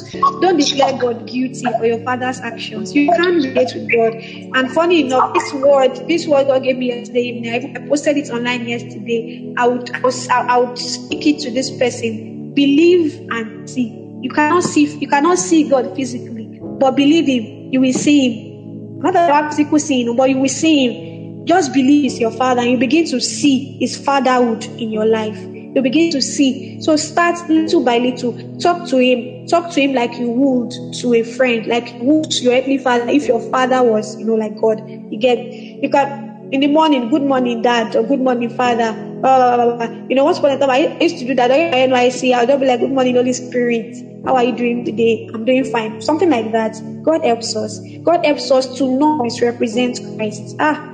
don't 0.40 0.56
declare 0.56 0.96
God 0.98 1.26
guilty 1.26 1.64
for 1.78 1.86
your 1.86 2.02
father's 2.04 2.40
actions. 2.40 2.94
You 2.94 3.10
can't 3.10 3.44
relate 3.44 3.68
with 3.74 3.90
God. 3.92 4.14
And 4.54 4.70
funny 4.72 5.06
enough, 5.06 5.32
this 5.34 5.54
word, 5.54 6.08
this 6.08 6.26
word 6.26 6.46
God 6.46 6.62
gave 6.62 6.76
me 6.76 6.88
yesterday 6.88 7.20
evening. 7.20 7.52
I 7.52 7.88
posted 7.88 8.16
it 8.16 8.30
online 8.30 8.66
yesterday. 8.66 9.54
I 9.56 9.66
would 9.66 9.90
I, 9.94 10.00
was, 10.00 10.28
I, 10.28 10.58
would 10.58 10.78
speak 10.78 11.26
it 11.26 11.40
to 11.40 11.50
this 11.50 11.70
person. 11.78 12.52
Believe 12.54 13.20
and 13.30 13.68
see. 13.68 13.92
You 14.22 14.30
cannot 14.30 14.62
see 14.62 14.96
you 15.00 15.08
cannot 15.08 15.38
see 15.38 15.68
God 15.68 15.94
physically, 15.96 16.60
but 16.78 16.92
believe 16.92 17.26
Him. 17.26 17.72
You 17.72 17.80
will 17.80 17.92
see 17.92 18.30
Him. 18.30 19.00
Not 19.00 19.14
about 19.14 19.50
physical 19.50 19.78
seeing, 19.78 20.14
but 20.16 20.28
you 20.30 20.38
will 20.38 20.48
see 20.48 20.86
Him. 20.86 21.09
Just 21.50 21.72
believe 21.72 22.02
He's 22.04 22.20
your 22.20 22.30
Father, 22.30 22.60
and 22.60 22.70
you 22.70 22.78
begin 22.78 23.06
to 23.06 23.20
see 23.20 23.76
His 23.80 23.96
fatherhood 23.96 24.62
in 24.78 24.92
your 24.92 25.04
life. 25.04 25.36
You 25.74 25.82
begin 25.82 26.12
to 26.12 26.22
see. 26.22 26.80
So 26.80 26.94
start 26.94 27.36
little 27.50 27.82
by 27.82 27.98
little. 27.98 28.38
Talk 28.60 28.88
to 28.90 28.98
Him. 28.98 29.48
Talk 29.48 29.72
to 29.72 29.80
Him 29.80 29.92
like 29.92 30.16
you 30.16 30.30
would 30.30 30.70
to 31.00 31.12
a 31.14 31.24
friend, 31.24 31.66
like 31.66 31.92
you 31.94 32.04
would 32.04 32.30
to 32.30 32.44
your 32.44 32.52
earthly 32.54 32.78
father. 32.78 33.08
If 33.08 33.26
your 33.26 33.40
father 33.50 33.82
was, 33.82 34.16
you 34.16 34.26
know, 34.26 34.36
like 34.36 34.56
God, 34.60 34.88
you 34.88 35.18
get. 35.18 35.38
You 35.38 35.90
can 35.90 36.30
in 36.52 36.60
the 36.60 36.68
morning, 36.68 37.08
good 37.10 37.22
morning, 37.22 37.62
dad, 37.62 37.96
or 37.96 38.04
good 38.04 38.20
morning, 38.20 38.50
father. 38.50 38.92
Blah, 39.20 39.56
blah, 39.56 39.74
blah. 39.74 40.06
You 40.08 40.14
know, 40.14 40.22
once 40.22 40.38
upon 40.38 40.52
a 40.52 40.56
time, 40.56 40.70
I 40.70 40.96
used 41.00 41.18
to 41.18 41.24
do 41.26 41.34
that. 41.34 41.50
My 41.50 41.56
NYC, 41.56 42.32
I'll 42.32 42.46
just 42.46 42.60
be 42.60 42.66
like, 42.66 42.78
good 42.78 42.92
morning, 42.92 43.16
Holy 43.16 43.32
Spirit. 43.32 43.96
How 44.24 44.36
are 44.36 44.44
you 44.44 44.56
doing 44.56 44.84
today? 44.84 45.28
I'm 45.34 45.44
doing 45.44 45.64
fine. 45.64 46.00
Something 46.00 46.30
like 46.30 46.52
that. 46.52 46.76
God 47.02 47.24
helps 47.24 47.56
us. 47.56 47.80
God 48.04 48.24
helps 48.24 48.52
us 48.52 48.78
to 48.78 48.86
not 48.98 49.24
misrepresent 49.24 49.98
Christ. 50.16 50.54
Ah, 50.60 50.89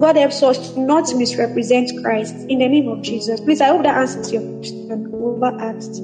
God 0.00 0.16
helps 0.16 0.42
us 0.42 0.72
to 0.72 0.80
not 0.80 1.14
misrepresent 1.14 1.90
Christ 2.02 2.34
in 2.48 2.58
the 2.58 2.68
name 2.68 2.88
of 2.88 3.02
Jesus. 3.02 3.38
Please, 3.38 3.60
I 3.60 3.66
hope 3.66 3.82
that 3.82 3.98
answers 3.98 4.32
your 4.32 4.40
question. 4.40 5.10
Over 5.12 5.60
asked. 5.60 6.00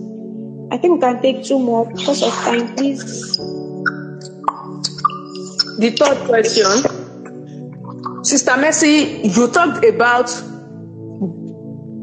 I 0.71 0.77
think 0.77 0.95
we 0.95 1.01
can 1.01 1.23
take 1.23 1.43
two 1.45 1.59
more 1.59 1.91
because 1.91 2.23
of 2.23 2.31
time, 2.35 2.75
please. 2.77 3.37
The 5.79 5.91
third 5.99 6.19
question, 6.27 6.85
Sister 8.23 8.57
Mercy, 8.59 9.23
you 9.25 9.49
talked 9.49 9.83
about 9.87 10.29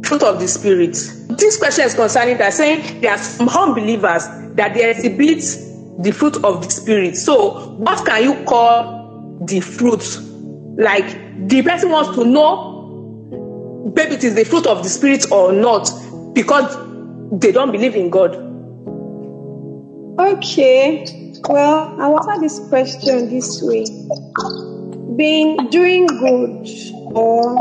fruit 0.04 0.24
of 0.24 0.40
the 0.40 0.48
spirit. 0.48 0.94
This 1.38 1.58
question 1.58 1.86
is 1.86 1.94
concerning 1.94 2.40
that 2.40 2.54
saying 2.54 3.02
there 3.02 3.12
are 3.12 3.18
some 3.20 3.50
unbelievers 3.50 4.24
that 4.56 4.74
they 4.74 4.90
exhibit 4.90 5.44
the 6.04 6.12
fruit 6.12 6.44
of 6.44 6.64
the 6.64 6.72
spirit. 6.72 7.18
So, 7.18 7.76
what 7.76 8.04
can 8.04 8.24
you 8.24 8.44
call 8.46 9.38
the 9.46 9.60
fruit? 9.60 10.33
Like 10.78 11.48
the 11.48 11.62
person 11.62 11.90
wants 11.92 12.16
to 12.18 12.26
know 12.26 12.74
baby 13.94 14.16
it 14.16 14.24
is 14.24 14.36
the 14.36 14.44
fruit 14.44 14.66
of 14.66 14.84
the 14.84 14.90
spirit 14.90 15.32
or 15.32 15.52
not 15.52 15.90
because 16.34 16.76
they 17.32 17.52
don't 17.52 17.72
believe 17.72 17.96
in 17.96 18.10
God. 18.10 18.36
Okay. 20.20 21.06
Well, 21.50 22.00
I 22.00 22.08
will 22.08 22.20
answer 22.20 22.42
this 22.42 22.60
question 22.70 23.30
this 23.30 23.62
way. 23.62 23.86
Being 25.16 25.70
doing 25.70 26.08
good 26.08 26.68
or 27.14 27.56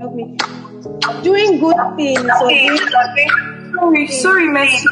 help 0.00 0.14
me. 0.14 0.36
Doing 1.22 1.58
good 1.58 1.76
things 1.96 2.30
or 2.40 2.48
doing 2.48 2.78
Sorry, 3.74 4.06
sorry, 4.08 4.48
Mercy. 4.48 4.86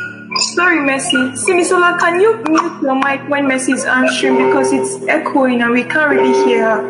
Sorry, 0.57 0.81
Mercy. 0.81 1.19
Simisola, 1.37 1.99
can 1.99 2.19
you 2.19 2.43
mute 2.49 2.81
your 2.81 2.95
mic 2.95 3.29
when 3.29 3.47
Mercy 3.47 3.73
is 3.73 3.85
answering 3.85 4.37
because 4.47 4.73
it's 4.73 5.07
echoing 5.07 5.61
and 5.61 5.71
we 5.71 5.85
can't 5.85 6.09
really 6.13 6.33
hear 6.47 6.65
her. 6.65 6.83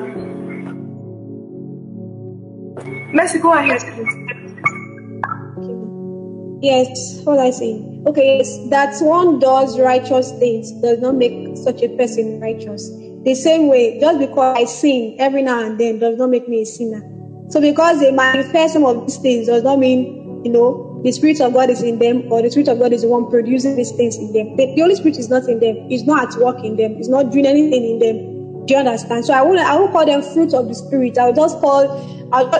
Mercy, 3.12 3.40
go 3.40 3.54
ahead. 3.54 3.82
Yes, 6.62 7.22
what 7.24 7.40
I 7.40 7.50
say. 7.50 7.82
Okay, 8.06 8.38
yes, 8.38 8.56
that 8.70 8.94
one 9.04 9.40
does 9.40 9.80
righteous 9.80 10.30
things 10.38 10.70
does 10.80 11.00
not 11.00 11.16
make 11.16 11.56
such 11.56 11.82
a 11.82 11.88
person 11.96 12.38
righteous. 12.38 12.88
The 13.24 13.34
same 13.34 13.66
way, 13.66 13.98
just 13.98 14.20
because 14.20 14.56
I 14.56 14.64
sin 14.66 15.16
every 15.18 15.42
now 15.42 15.66
and 15.66 15.76
then 15.76 15.98
does 15.98 16.16
not 16.18 16.30
make 16.30 16.48
me 16.48 16.62
a 16.62 16.66
sinner. 16.66 17.02
So 17.50 17.60
because 17.60 17.98
they 17.98 18.12
manifest 18.12 18.74
some 18.74 18.84
of 18.84 19.04
these 19.08 19.16
things 19.16 19.48
does 19.48 19.64
not 19.64 19.80
mean, 19.80 20.44
you 20.44 20.52
know, 20.52 20.85
the 21.02 21.12
Spirit 21.12 21.40
of 21.40 21.52
God 21.52 21.70
is 21.70 21.82
in 21.82 21.98
them 21.98 22.30
or 22.32 22.42
the 22.42 22.50
Spirit 22.50 22.68
of 22.68 22.78
God 22.78 22.92
is 22.92 23.02
the 23.02 23.08
one 23.08 23.30
producing 23.30 23.76
these 23.76 23.92
things 23.92 24.16
in 24.16 24.32
them. 24.32 24.56
The, 24.56 24.74
the 24.74 24.80
Holy 24.80 24.94
Spirit 24.94 25.18
is 25.18 25.28
not 25.28 25.48
in 25.48 25.60
them. 25.60 25.76
It's 25.90 26.04
not 26.04 26.34
at 26.34 26.40
work 26.40 26.64
in 26.64 26.76
them. 26.76 26.96
It's 26.98 27.08
not 27.08 27.30
doing 27.30 27.46
anything 27.46 27.84
in 27.84 27.98
them. 27.98 28.66
Do 28.66 28.74
you 28.74 28.80
understand? 28.80 29.24
So 29.24 29.32
I 29.32 29.42
won't, 29.42 29.60
I 29.60 29.76
won't 29.76 29.92
call 29.92 30.06
them 30.06 30.22
fruit 30.22 30.52
of 30.52 30.66
the 30.68 30.74
Spirit. 30.74 31.18
I 31.18 31.26
will 31.26 31.34
just 31.34 31.60
call, 31.60 31.86
I'll, 32.32 32.50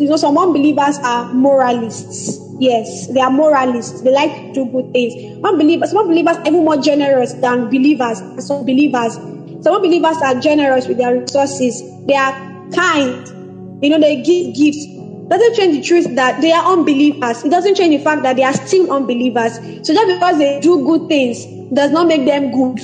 you 0.00 0.08
know, 0.08 0.16
some 0.16 0.36
unbelievers 0.36 0.98
are 1.04 1.32
moralists. 1.32 2.40
Yes, 2.58 3.08
they 3.08 3.20
are 3.20 3.30
moralists. 3.30 4.02
They 4.02 4.12
like 4.12 4.32
to 4.32 4.52
do 4.52 4.64
good 4.66 4.92
things. 4.92 5.14
Unbelievers, 5.44 5.90
some 5.90 5.98
unbelievers 5.98 6.36
are 6.36 6.46
even 6.46 6.64
more 6.64 6.76
generous 6.76 7.32
than 7.34 7.66
believers. 7.66 8.18
Some 8.38 8.64
believers, 8.66 9.14
some 9.62 9.74
unbelievers 9.74 10.16
are 10.22 10.34
generous 10.40 10.88
with 10.88 10.98
their 10.98 11.14
resources. 11.20 11.80
They 12.06 12.16
are 12.16 12.32
kind. 12.74 13.28
You 13.84 13.90
know, 13.90 14.00
they 14.00 14.22
give 14.22 14.54
gifts. 14.54 14.86
Doesn't 15.32 15.54
change 15.54 15.76
the 15.76 15.82
truth 15.82 16.14
that 16.16 16.42
they 16.42 16.52
are 16.52 16.62
unbelievers. 16.62 17.42
It 17.42 17.48
doesn't 17.48 17.74
change 17.74 17.96
the 17.96 18.04
fact 18.04 18.22
that 18.22 18.36
they 18.36 18.42
are 18.42 18.52
still 18.52 18.92
unbelievers. 18.92 19.54
So 19.82 19.94
just 19.94 20.06
because 20.06 20.36
they 20.36 20.60
do 20.60 20.84
good 20.84 21.08
things 21.08 21.46
does 21.72 21.90
not 21.90 22.06
make 22.06 22.26
them 22.26 22.50
good 22.50 22.80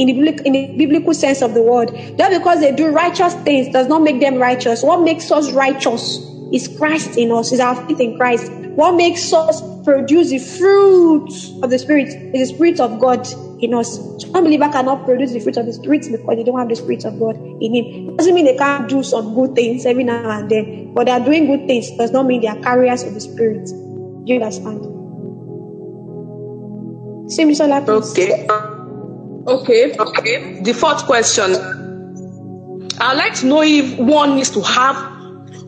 in 0.00 0.06
the, 0.06 0.42
in 0.46 0.52
the 0.54 0.74
biblical 0.78 1.12
sense 1.12 1.42
of 1.42 1.52
the 1.52 1.62
word. 1.62 1.90
Just 2.16 2.38
because 2.38 2.60
they 2.60 2.74
do 2.74 2.88
righteous 2.88 3.34
things 3.44 3.70
does 3.74 3.88
not 3.88 4.00
make 4.00 4.20
them 4.20 4.38
righteous. 4.38 4.82
What 4.82 5.02
makes 5.02 5.30
us 5.30 5.52
righteous 5.52 6.16
is 6.50 6.66
Christ 6.78 7.18
in 7.18 7.30
us, 7.30 7.52
is 7.52 7.60
our 7.60 7.74
faith 7.86 8.00
in 8.00 8.16
Christ. 8.16 8.50
What 8.74 8.92
makes 8.92 9.30
us 9.30 9.60
produce 9.84 10.30
the 10.30 10.38
fruit 10.38 11.28
of 11.62 11.70
the 11.70 11.78
Spirit 11.78 12.08
is 12.08 12.48
the 12.48 12.54
Spirit 12.54 12.80
of 12.80 13.00
God 13.00 13.26
in 13.60 13.74
us. 13.74 13.96
So 13.96 14.30
unbeliever 14.34 14.68
cannot 14.68 15.04
produce 15.04 15.32
the 15.32 15.40
fruit 15.40 15.56
of 15.56 15.66
the 15.66 15.72
Spirit 15.72 16.06
because 16.10 16.36
they 16.36 16.44
don't 16.44 16.58
have 16.58 16.68
the 16.68 16.76
Spirit 16.76 17.04
of 17.04 17.18
God 17.18 17.36
in 17.36 17.74
him. 17.74 18.10
It 18.10 18.16
doesn't 18.18 18.34
mean 18.34 18.44
they 18.44 18.56
can't 18.56 18.88
do 18.88 19.02
some 19.02 19.34
good 19.34 19.54
things 19.54 19.86
every 19.86 20.04
now 20.04 20.30
and 20.30 20.50
then, 20.50 20.92
but 20.94 21.06
they 21.06 21.12
are 21.12 21.20
doing 21.20 21.46
good 21.46 21.66
things 21.66 21.90
does 21.96 22.12
not 22.12 22.26
mean 22.26 22.40
they 22.40 22.48
are 22.48 22.60
carriers 22.60 23.02
of 23.02 23.14
the 23.14 23.20
Spirit. 23.20 23.66
Do 23.66 24.32
you 24.32 24.40
understand? 24.40 24.82
Same 27.30 27.48
Mr. 27.48 27.88
Okay. 27.88 28.46
Okay. 29.46 29.96
Okay. 29.96 30.62
The 30.62 30.72
fourth 30.74 31.04
question. 31.06 31.56
I'd 33.00 33.16
like 33.16 33.34
to 33.36 33.46
know 33.46 33.62
if 33.62 33.98
one 33.98 34.36
needs 34.36 34.50
to 34.50 34.60
have 34.62 34.96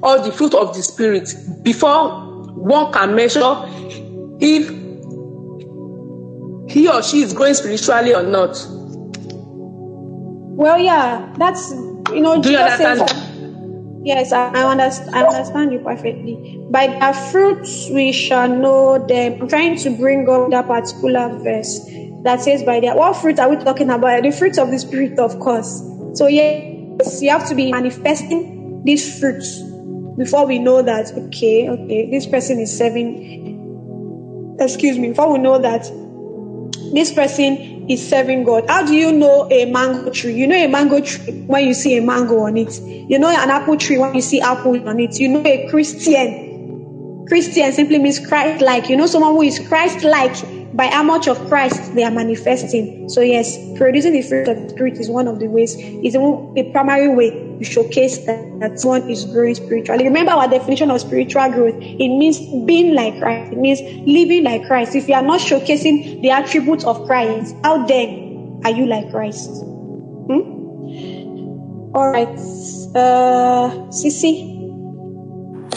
all 0.03 0.23
the 0.23 0.31
fruit 0.31 0.55
of 0.55 0.75
the 0.77 0.83
Spirit 0.83 1.35
before 1.63 2.23
one 2.55 2.93
can 2.93 3.15
measure 3.15 3.41
if 4.41 4.69
he 6.71 6.89
or 6.89 7.03
she 7.03 7.23
is 7.23 7.33
growing 7.33 7.55
spiritually 7.55 8.15
or 8.15 8.23
not. 8.23 8.57
Well, 10.57 10.79
yeah, 10.79 11.33
that's 11.37 11.73
you 12.13 12.21
know. 12.21 12.41
Do 12.41 12.51
you 12.51 12.59
understand? 12.59 13.09
Says, 13.09 14.01
yes, 14.05 14.33
I, 14.33 14.51
I 14.51 14.65
understand. 14.71 15.15
I 15.15 15.25
understand 15.25 15.73
you 15.73 15.81
perfectly. 15.81 16.65
By 16.71 16.87
their 16.87 17.13
fruits 17.13 17.89
we 17.91 18.13
shall 18.13 18.49
know 18.49 19.05
them. 19.07 19.43
I'm 19.43 19.49
trying 19.49 19.77
to 19.79 19.91
bring 19.91 20.29
up 20.29 20.51
that 20.51 20.67
particular 20.67 21.29
verse 21.39 21.81
that 22.23 22.41
says, 22.41 22.63
"By 22.63 22.81
their 22.81 22.97
what 22.97 23.17
fruit 23.17 23.39
are 23.39 23.49
we 23.49 23.57
talking 23.57 23.91
about? 23.91 24.23
The 24.23 24.31
fruits 24.31 24.59
of 24.59 24.71
the 24.71 24.79
spirit, 24.79 25.19
of 25.19 25.39
course." 25.41 25.83
So 26.15 26.29
yes, 26.29 27.21
you 27.21 27.31
have 27.31 27.49
to 27.49 27.55
be 27.55 27.73
manifesting 27.73 28.83
these 28.85 29.19
fruits 29.19 29.61
before 30.17 30.47
we 30.47 30.59
know 30.59 30.83
that. 30.83 31.13
Okay, 31.13 31.69
okay, 31.69 32.11
this 32.11 32.27
person 32.27 32.61
is 32.61 32.77
serving. 32.77 33.54
Excuse 34.61 34.99
me. 34.99 35.09
Before 35.09 35.33
we 35.33 35.39
know 35.39 35.59
that 35.59 35.83
this 36.93 37.13
person 37.13 37.91
is 37.91 38.07
serving 38.07 38.45
God. 38.45 38.65
How 38.69 38.87
do 38.87 38.95
you 38.95 39.13
know 39.13 39.49
a 39.51 39.65
mango 39.67 40.11
tree? 40.11 40.35
You 40.35 40.47
know 40.47 40.57
a 40.57 40.69
mango 40.69 41.01
tree 41.01 41.43
when 41.47 41.67
you 41.67 41.75
see 41.75 41.97
a 41.97 42.03
mango 42.03 42.39
on 42.41 42.57
it. 42.57 42.81
You 42.81 43.19
know 43.19 43.29
an 43.29 43.51
apple 43.51 43.77
tree 43.77 43.99
when 43.99 44.15
you 44.15 44.23
see 44.23 44.41
apple 44.41 44.89
on 44.89 45.01
it. 45.01 45.19
You 45.19 45.29
know 45.29 45.43
a 45.45 45.69
Christian. 45.69 47.25
Christian 47.29 47.73
simply 47.73 47.99
means 47.99 48.25
Christ 48.25 48.63
like. 48.63 48.89
You 48.89 48.97
know 48.97 49.07
someone 49.07 49.33
who 49.33 49.43
is 49.43 49.59
Christ 49.69 50.05
like 50.05 50.37
by 50.77 50.87
how 50.87 51.03
much 51.03 51.29
of 51.29 51.39
Christ 51.49 51.95
they 51.95 52.05
are 52.05 52.11
manifesting. 52.11 53.09
So 53.09 53.21
yes, 53.21 53.59
producing 53.77 54.13
the 54.13 54.23
fruit 54.23 54.49
of 54.49 54.63
the 54.63 54.69
spirit 54.71 54.99
is 54.99 55.09
one 55.09 55.29
of 55.29 55.39
the 55.41 55.47
ways, 55.49 55.77
is 55.77 56.15
a 56.15 56.71
primary 56.73 57.09
way 57.15 57.44
to 57.59 57.65
showcase 57.65 58.19
that, 58.27 58.61
that 58.61 58.81
one 58.83 59.09
is 59.11 59.25
growing 59.25 59.55
spiritually. 59.55 60.05
Remember 60.05 60.33
our 60.33 60.49
definition 60.49 60.91
of 60.91 61.01
spiritual 61.01 61.51
growth. 61.51 61.75
It 61.79 62.09
means 62.09 62.39
being 62.67 62.95
like 62.95 63.19
Christ. 63.19 63.53
It 63.53 63.59
means 63.59 63.81
living 64.07 64.45
like 64.45 64.67
Christ. 64.67 64.95
If 64.95 65.09
you 65.09 65.15
are 65.15 65.23
not 65.23 65.41
showcasing 65.41 66.23
the 66.23 66.31
attributes 66.31 66.85
of 66.85 67.07
Christ, 67.07 67.55
how 67.63 67.87
then 67.87 68.61
are 68.65 68.71
you 68.71 68.87
like 68.87 69.11
Christ? 69.11 69.51
Hmm? 69.51 70.55
All 71.95 72.11
right. 72.11 72.29
Uh, 72.29 73.71
Sissy. 73.91 74.51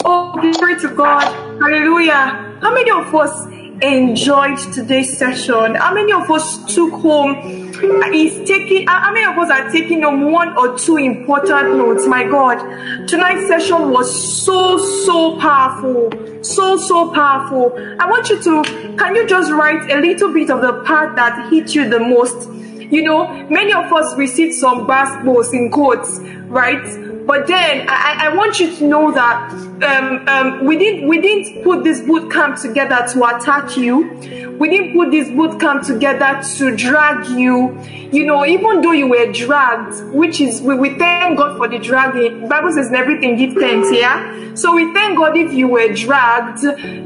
Oh, 0.04 0.32
glory 0.40 0.80
to 0.80 0.94
God. 0.94 1.24
Hallelujah. 1.60 2.58
How 2.60 2.74
many 2.74 2.90
of 2.90 3.14
us 3.14 3.46
enjoyed 3.82 4.58
today's 4.72 5.16
session? 5.16 5.74
How 5.76 5.94
many 5.94 6.12
of 6.12 6.30
us 6.30 6.74
took 6.74 6.92
home 6.92 7.67
is 7.82 8.48
taking 8.48 8.86
how 8.86 9.12
many 9.12 9.26
of 9.26 9.38
us 9.38 9.50
are 9.50 9.70
taking 9.70 10.04
on 10.04 10.30
one 10.30 10.56
or 10.56 10.78
two 10.78 10.96
important 10.96 11.76
notes? 11.76 12.06
My 12.06 12.24
God, 12.24 12.58
tonight's 13.06 13.46
session 13.46 13.90
was 13.90 14.08
so 14.44 14.78
so 14.78 15.38
powerful, 15.38 16.10
so 16.42 16.76
so 16.76 17.10
powerful. 17.12 17.72
I 18.00 18.08
want 18.08 18.28
you 18.28 18.42
to 18.42 18.96
can 18.96 19.14
you 19.14 19.26
just 19.26 19.50
write 19.52 19.90
a 19.90 20.00
little 20.00 20.32
bit 20.32 20.50
of 20.50 20.60
the 20.60 20.82
part 20.84 21.16
that 21.16 21.50
hit 21.50 21.74
you 21.74 21.88
the 21.88 22.00
most? 22.00 22.50
You 22.90 23.02
know, 23.02 23.26
many 23.50 23.72
of 23.72 23.92
us 23.92 24.16
received 24.16 24.54
some 24.54 24.86
bad 24.86 24.98
basketballs 25.08 25.52
in 25.52 25.70
quotes, 25.70 26.18
right? 26.48 26.82
But 27.28 27.46
then 27.46 27.86
I, 27.90 28.28
I 28.30 28.34
want 28.34 28.58
you 28.58 28.74
to 28.76 28.88
know 28.88 29.12
that 29.12 29.52
um, 29.52 30.26
um, 30.26 30.64
we 30.64 30.78
didn't 30.78 31.06
we 31.08 31.20
didn't 31.20 31.62
put 31.62 31.84
this 31.84 32.00
boot 32.00 32.32
camp 32.32 32.58
together 32.58 33.06
to 33.12 33.36
attack 33.36 33.76
you. 33.76 34.56
We 34.58 34.70
didn't 34.70 34.94
put 34.94 35.10
this 35.10 35.28
boot 35.28 35.60
camp 35.60 35.82
together 35.82 36.40
to 36.56 36.74
drag 36.74 37.26
you. 37.38 37.78
You 38.10 38.24
know, 38.24 38.46
even 38.46 38.80
though 38.80 38.92
you 38.92 39.08
were 39.08 39.30
dragged, 39.30 40.10
which 40.14 40.40
is 40.40 40.62
we, 40.62 40.74
we 40.74 40.96
thank 40.96 41.36
God 41.36 41.58
for 41.58 41.68
the 41.68 41.78
dragging. 41.78 42.48
Bible 42.48 42.72
says 42.72 42.88
in 42.88 42.94
everything 42.94 43.36
give 43.36 43.52
thanks, 43.52 43.90
yeah. 43.92 44.54
So 44.54 44.74
we 44.74 44.90
thank 44.94 45.18
God 45.18 45.36
if 45.36 45.52
you 45.52 45.68
were 45.68 45.92
dragged, 45.92 46.62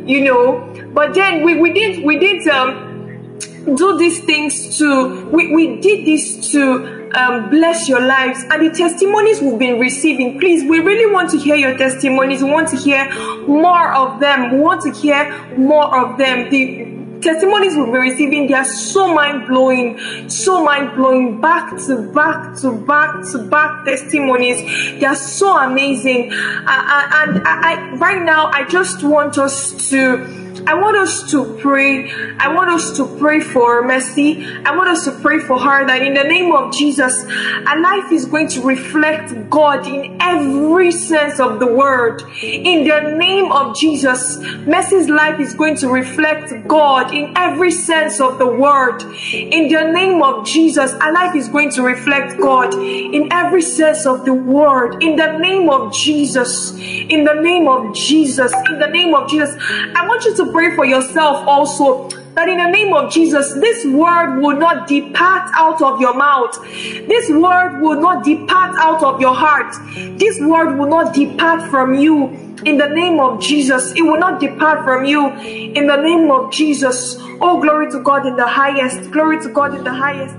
you 0.09 0.23
know. 0.23 0.89
But 0.95 1.15
then 1.15 1.43
we, 1.43 1.59
we 1.59 1.73
didn't 1.73 2.07
we 2.07 2.21
didn't 2.21 2.47
um, 2.47 3.75
do 3.75 3.99
these 3.99 4.21
things 4.25 4.79
to 4.79 5.29
we, 5.31 5.53
we 5.53 5.81
did 5.81 6.07
this 6.07 6.53
to 6.53 7.02
um, 7.15 7.51
bless 7.51 7.89
your 7.89 8.01
lives 8.01 8.45
and 8.51 8.65
the 8.65 8.77
testimonies 8.77 9.41
we've 9.41 9.59
been 9.59 9.79
receiving. 9.79 10.39
Please, 10.39 10.69
we 10.69 10.81
really 10.81 11.13
want 11.13 11.31
to 11.31 11.39
hear 11.39 11.57
your 11.57 11.77
testimonies. 11.77 12.43
We 12.43 12.51
want 12.51 12.69
to 12.69 12.77
hear 12.77 13.11
more 13.47 13.93
of 13.93 14.21
them. 14.21 14.53
We 14.53 14.59
want 14.61 14.83
to 14.83 14.93
hear 14.93 15.31
more 15.57 15.95
of 15.95 16.19
them. 16.19 16.51
The 16.51 17.21
testimonies 17.23 17.77
we've 17.77 17.87
been 17.87 17.95
receiving, 17.95 18.47
they 18.49 18.55
are 18.55 18.65
so 18.65 19.15
mind 19.15 19.47
blowing, 19.47 20.29
so 20.29 20.65
mind 20.65 20.97
blowing, 20.97 21.41
back 21.41 21.71
to 21.87 22.13
back 22.13 22.57
to 22.61 22.73
back 22.73 23.25
to 23.31 23.39
back 23.39 23.85
testimonies. 23.85 24.61
They 25.01 25.07
are 25.07 25.15
so 25.15 25.57
amazing. 25.57 26.33
Uh, 26.33 26.37
and 26.37 27.43
I, 27.47 27.93
I, 27.93 27.97
right 27.97 28.23
now, 28.23 28.47
I 28.53 28.65
just 28.65 29.03
want 29.03 29.39
us 29.39 29.91
to 29.91 30.52
I 30.67 30.75
want 30.75 30.97
us 30.97 31.31
to 31.31 31.57
pray. 31.61 32.11
I 32.39 32.55
want 32.55 32.71
us 32.71 32.97
to 32.99 33.07
pray 33.19 33.41
for 33.41 33.83
Mercy. 33.87 34.45
I 34.65 34.77
want 34.77 34.89
us 34.89 35.05
to 35.07 35.13
pray 35.13 35.39
for 35.39 35.59
her 35.59 35.87
that 35.87 36.03
in 36.03 36.15
the 36.15 36.25
name 36.25 36.55
of 36.55 36.73
Jesus, 36.73 37.25
our 37.67 37.81
life 37.81 38.13
is 38.13 38.27
going 38.27 38.49
to 38.49 38.63
reflect 38.63 39.51
God 39.51 39.87
in 39.87 40.19
every 40.21 40.91
sense 40.93 41.41
of 41.41 41.59
the 41.59 41.67
word. 41.67 42.23
In 42.43 42.87
the 42.87 43.17
name 43.17 43.51
of 43.51 43.77
Jesus, 43.77 44.39
Mercy's 44.67 45.09
life 45.09 45.41
is 45.41 45.55
going 45.55 45.77
to 45.77 45.89
reflect 45.89 46.69
God 46.69 47.15
in 47.15 47.33
every 47.37 47.71
sense 47.71 48.21
of 48.21 48.39
the 48.39 48.47
word. 48.47 49.03
In 49.33 49.69
the 49.69 49.91
name 49.91 50.23
of 50.23 50.47
Jesus, 50.47 50.93
our 50.95 51.13
life 51.13 51.35
is 51.35 51.49
going 51.49 51.71
to 51.73 51.83
reflect 51.83 52.39
God 52.39 52.75
in 52.75 53.33
every 53.33 53.63
sense 53.63 54.07
of 54.07 54.25
the 54.25 54.35
word. 54.35 55.03
In 55.03 55.17
the 55.17 55.39
name 55.39 55.71
of 55.71 55.93
Jesus, 55.93 56.73
in 56.73 57.25
the 57.25 57.35
name 57.41 57.69
of 57.69 57.95
Jesus, 57.95 58.53
in 58.69 58.79
the 58.79 58.89
name 58.89 59.15
of 59.15 59.29
Jesus, 59.31 59.51
I 59.95 60.07
want 60.07 60.25
you 60.25 60.35
to 60.45 60.53
pray 60.53 60.75
for 60.75 60.85
yourself 60.85 61.47
also 61.47 62.09
that 62.35 62.49
in 62.49 62.57
the 62.57 62.69
name 62.69 62.95
of 62.95 63.13
Jesus, 63.13 63.53
this 63.55 63.85
word 63.85 64.41
will 64.41 64.57
not 64.57 64.89
depart 64.89 65.51
out 65.55 65.83
of 65.83 66.01
your 66.01 66.15
mouth. 66.15 66.59
This 67.07 67.29
word 67.29 67.81
will 67.81 68.01
not 68.01 68.25
depart 68.25 68.75
out 68.79 69.03
of 69.03 69.21
your 69.21 69.35
heart. 69.35 69.75
This 70.19 70.41
word 70.41 70.79
will 70.79 70.89
not 70.89 71.15
depart 71.15 71.71
from 71.71 71.95
you. 71.95 72.29
In 72.65 72.79
the 72.79 72.89
name 72.89 73.21
of 73.21 73.41
Jesus, 73.41 73.93
it 73.93 74.03
will 74.03 74.19
not 74.19 74.41
depart 74.41 74.85
from 74.85 75.05
you. 75.05 75.29
In 75.31 75.87
the 75.87 75.97
name 75.97 76.31
of 76.31 76.51
Jesus. 76.51 77.17
Oh, 77.21 77.61
glory 77.61 77.91
to 77.91 78.01
God 78.01 78.27
in 78.27 78.37
the 78.37 78.47
highest. 78.47 79.11
Glory 79.11 79.41
to 79.43 79.49
God 79.49 79.75
in 79.75 79.85
the 79.85 79.93
highest. 79.93 80.35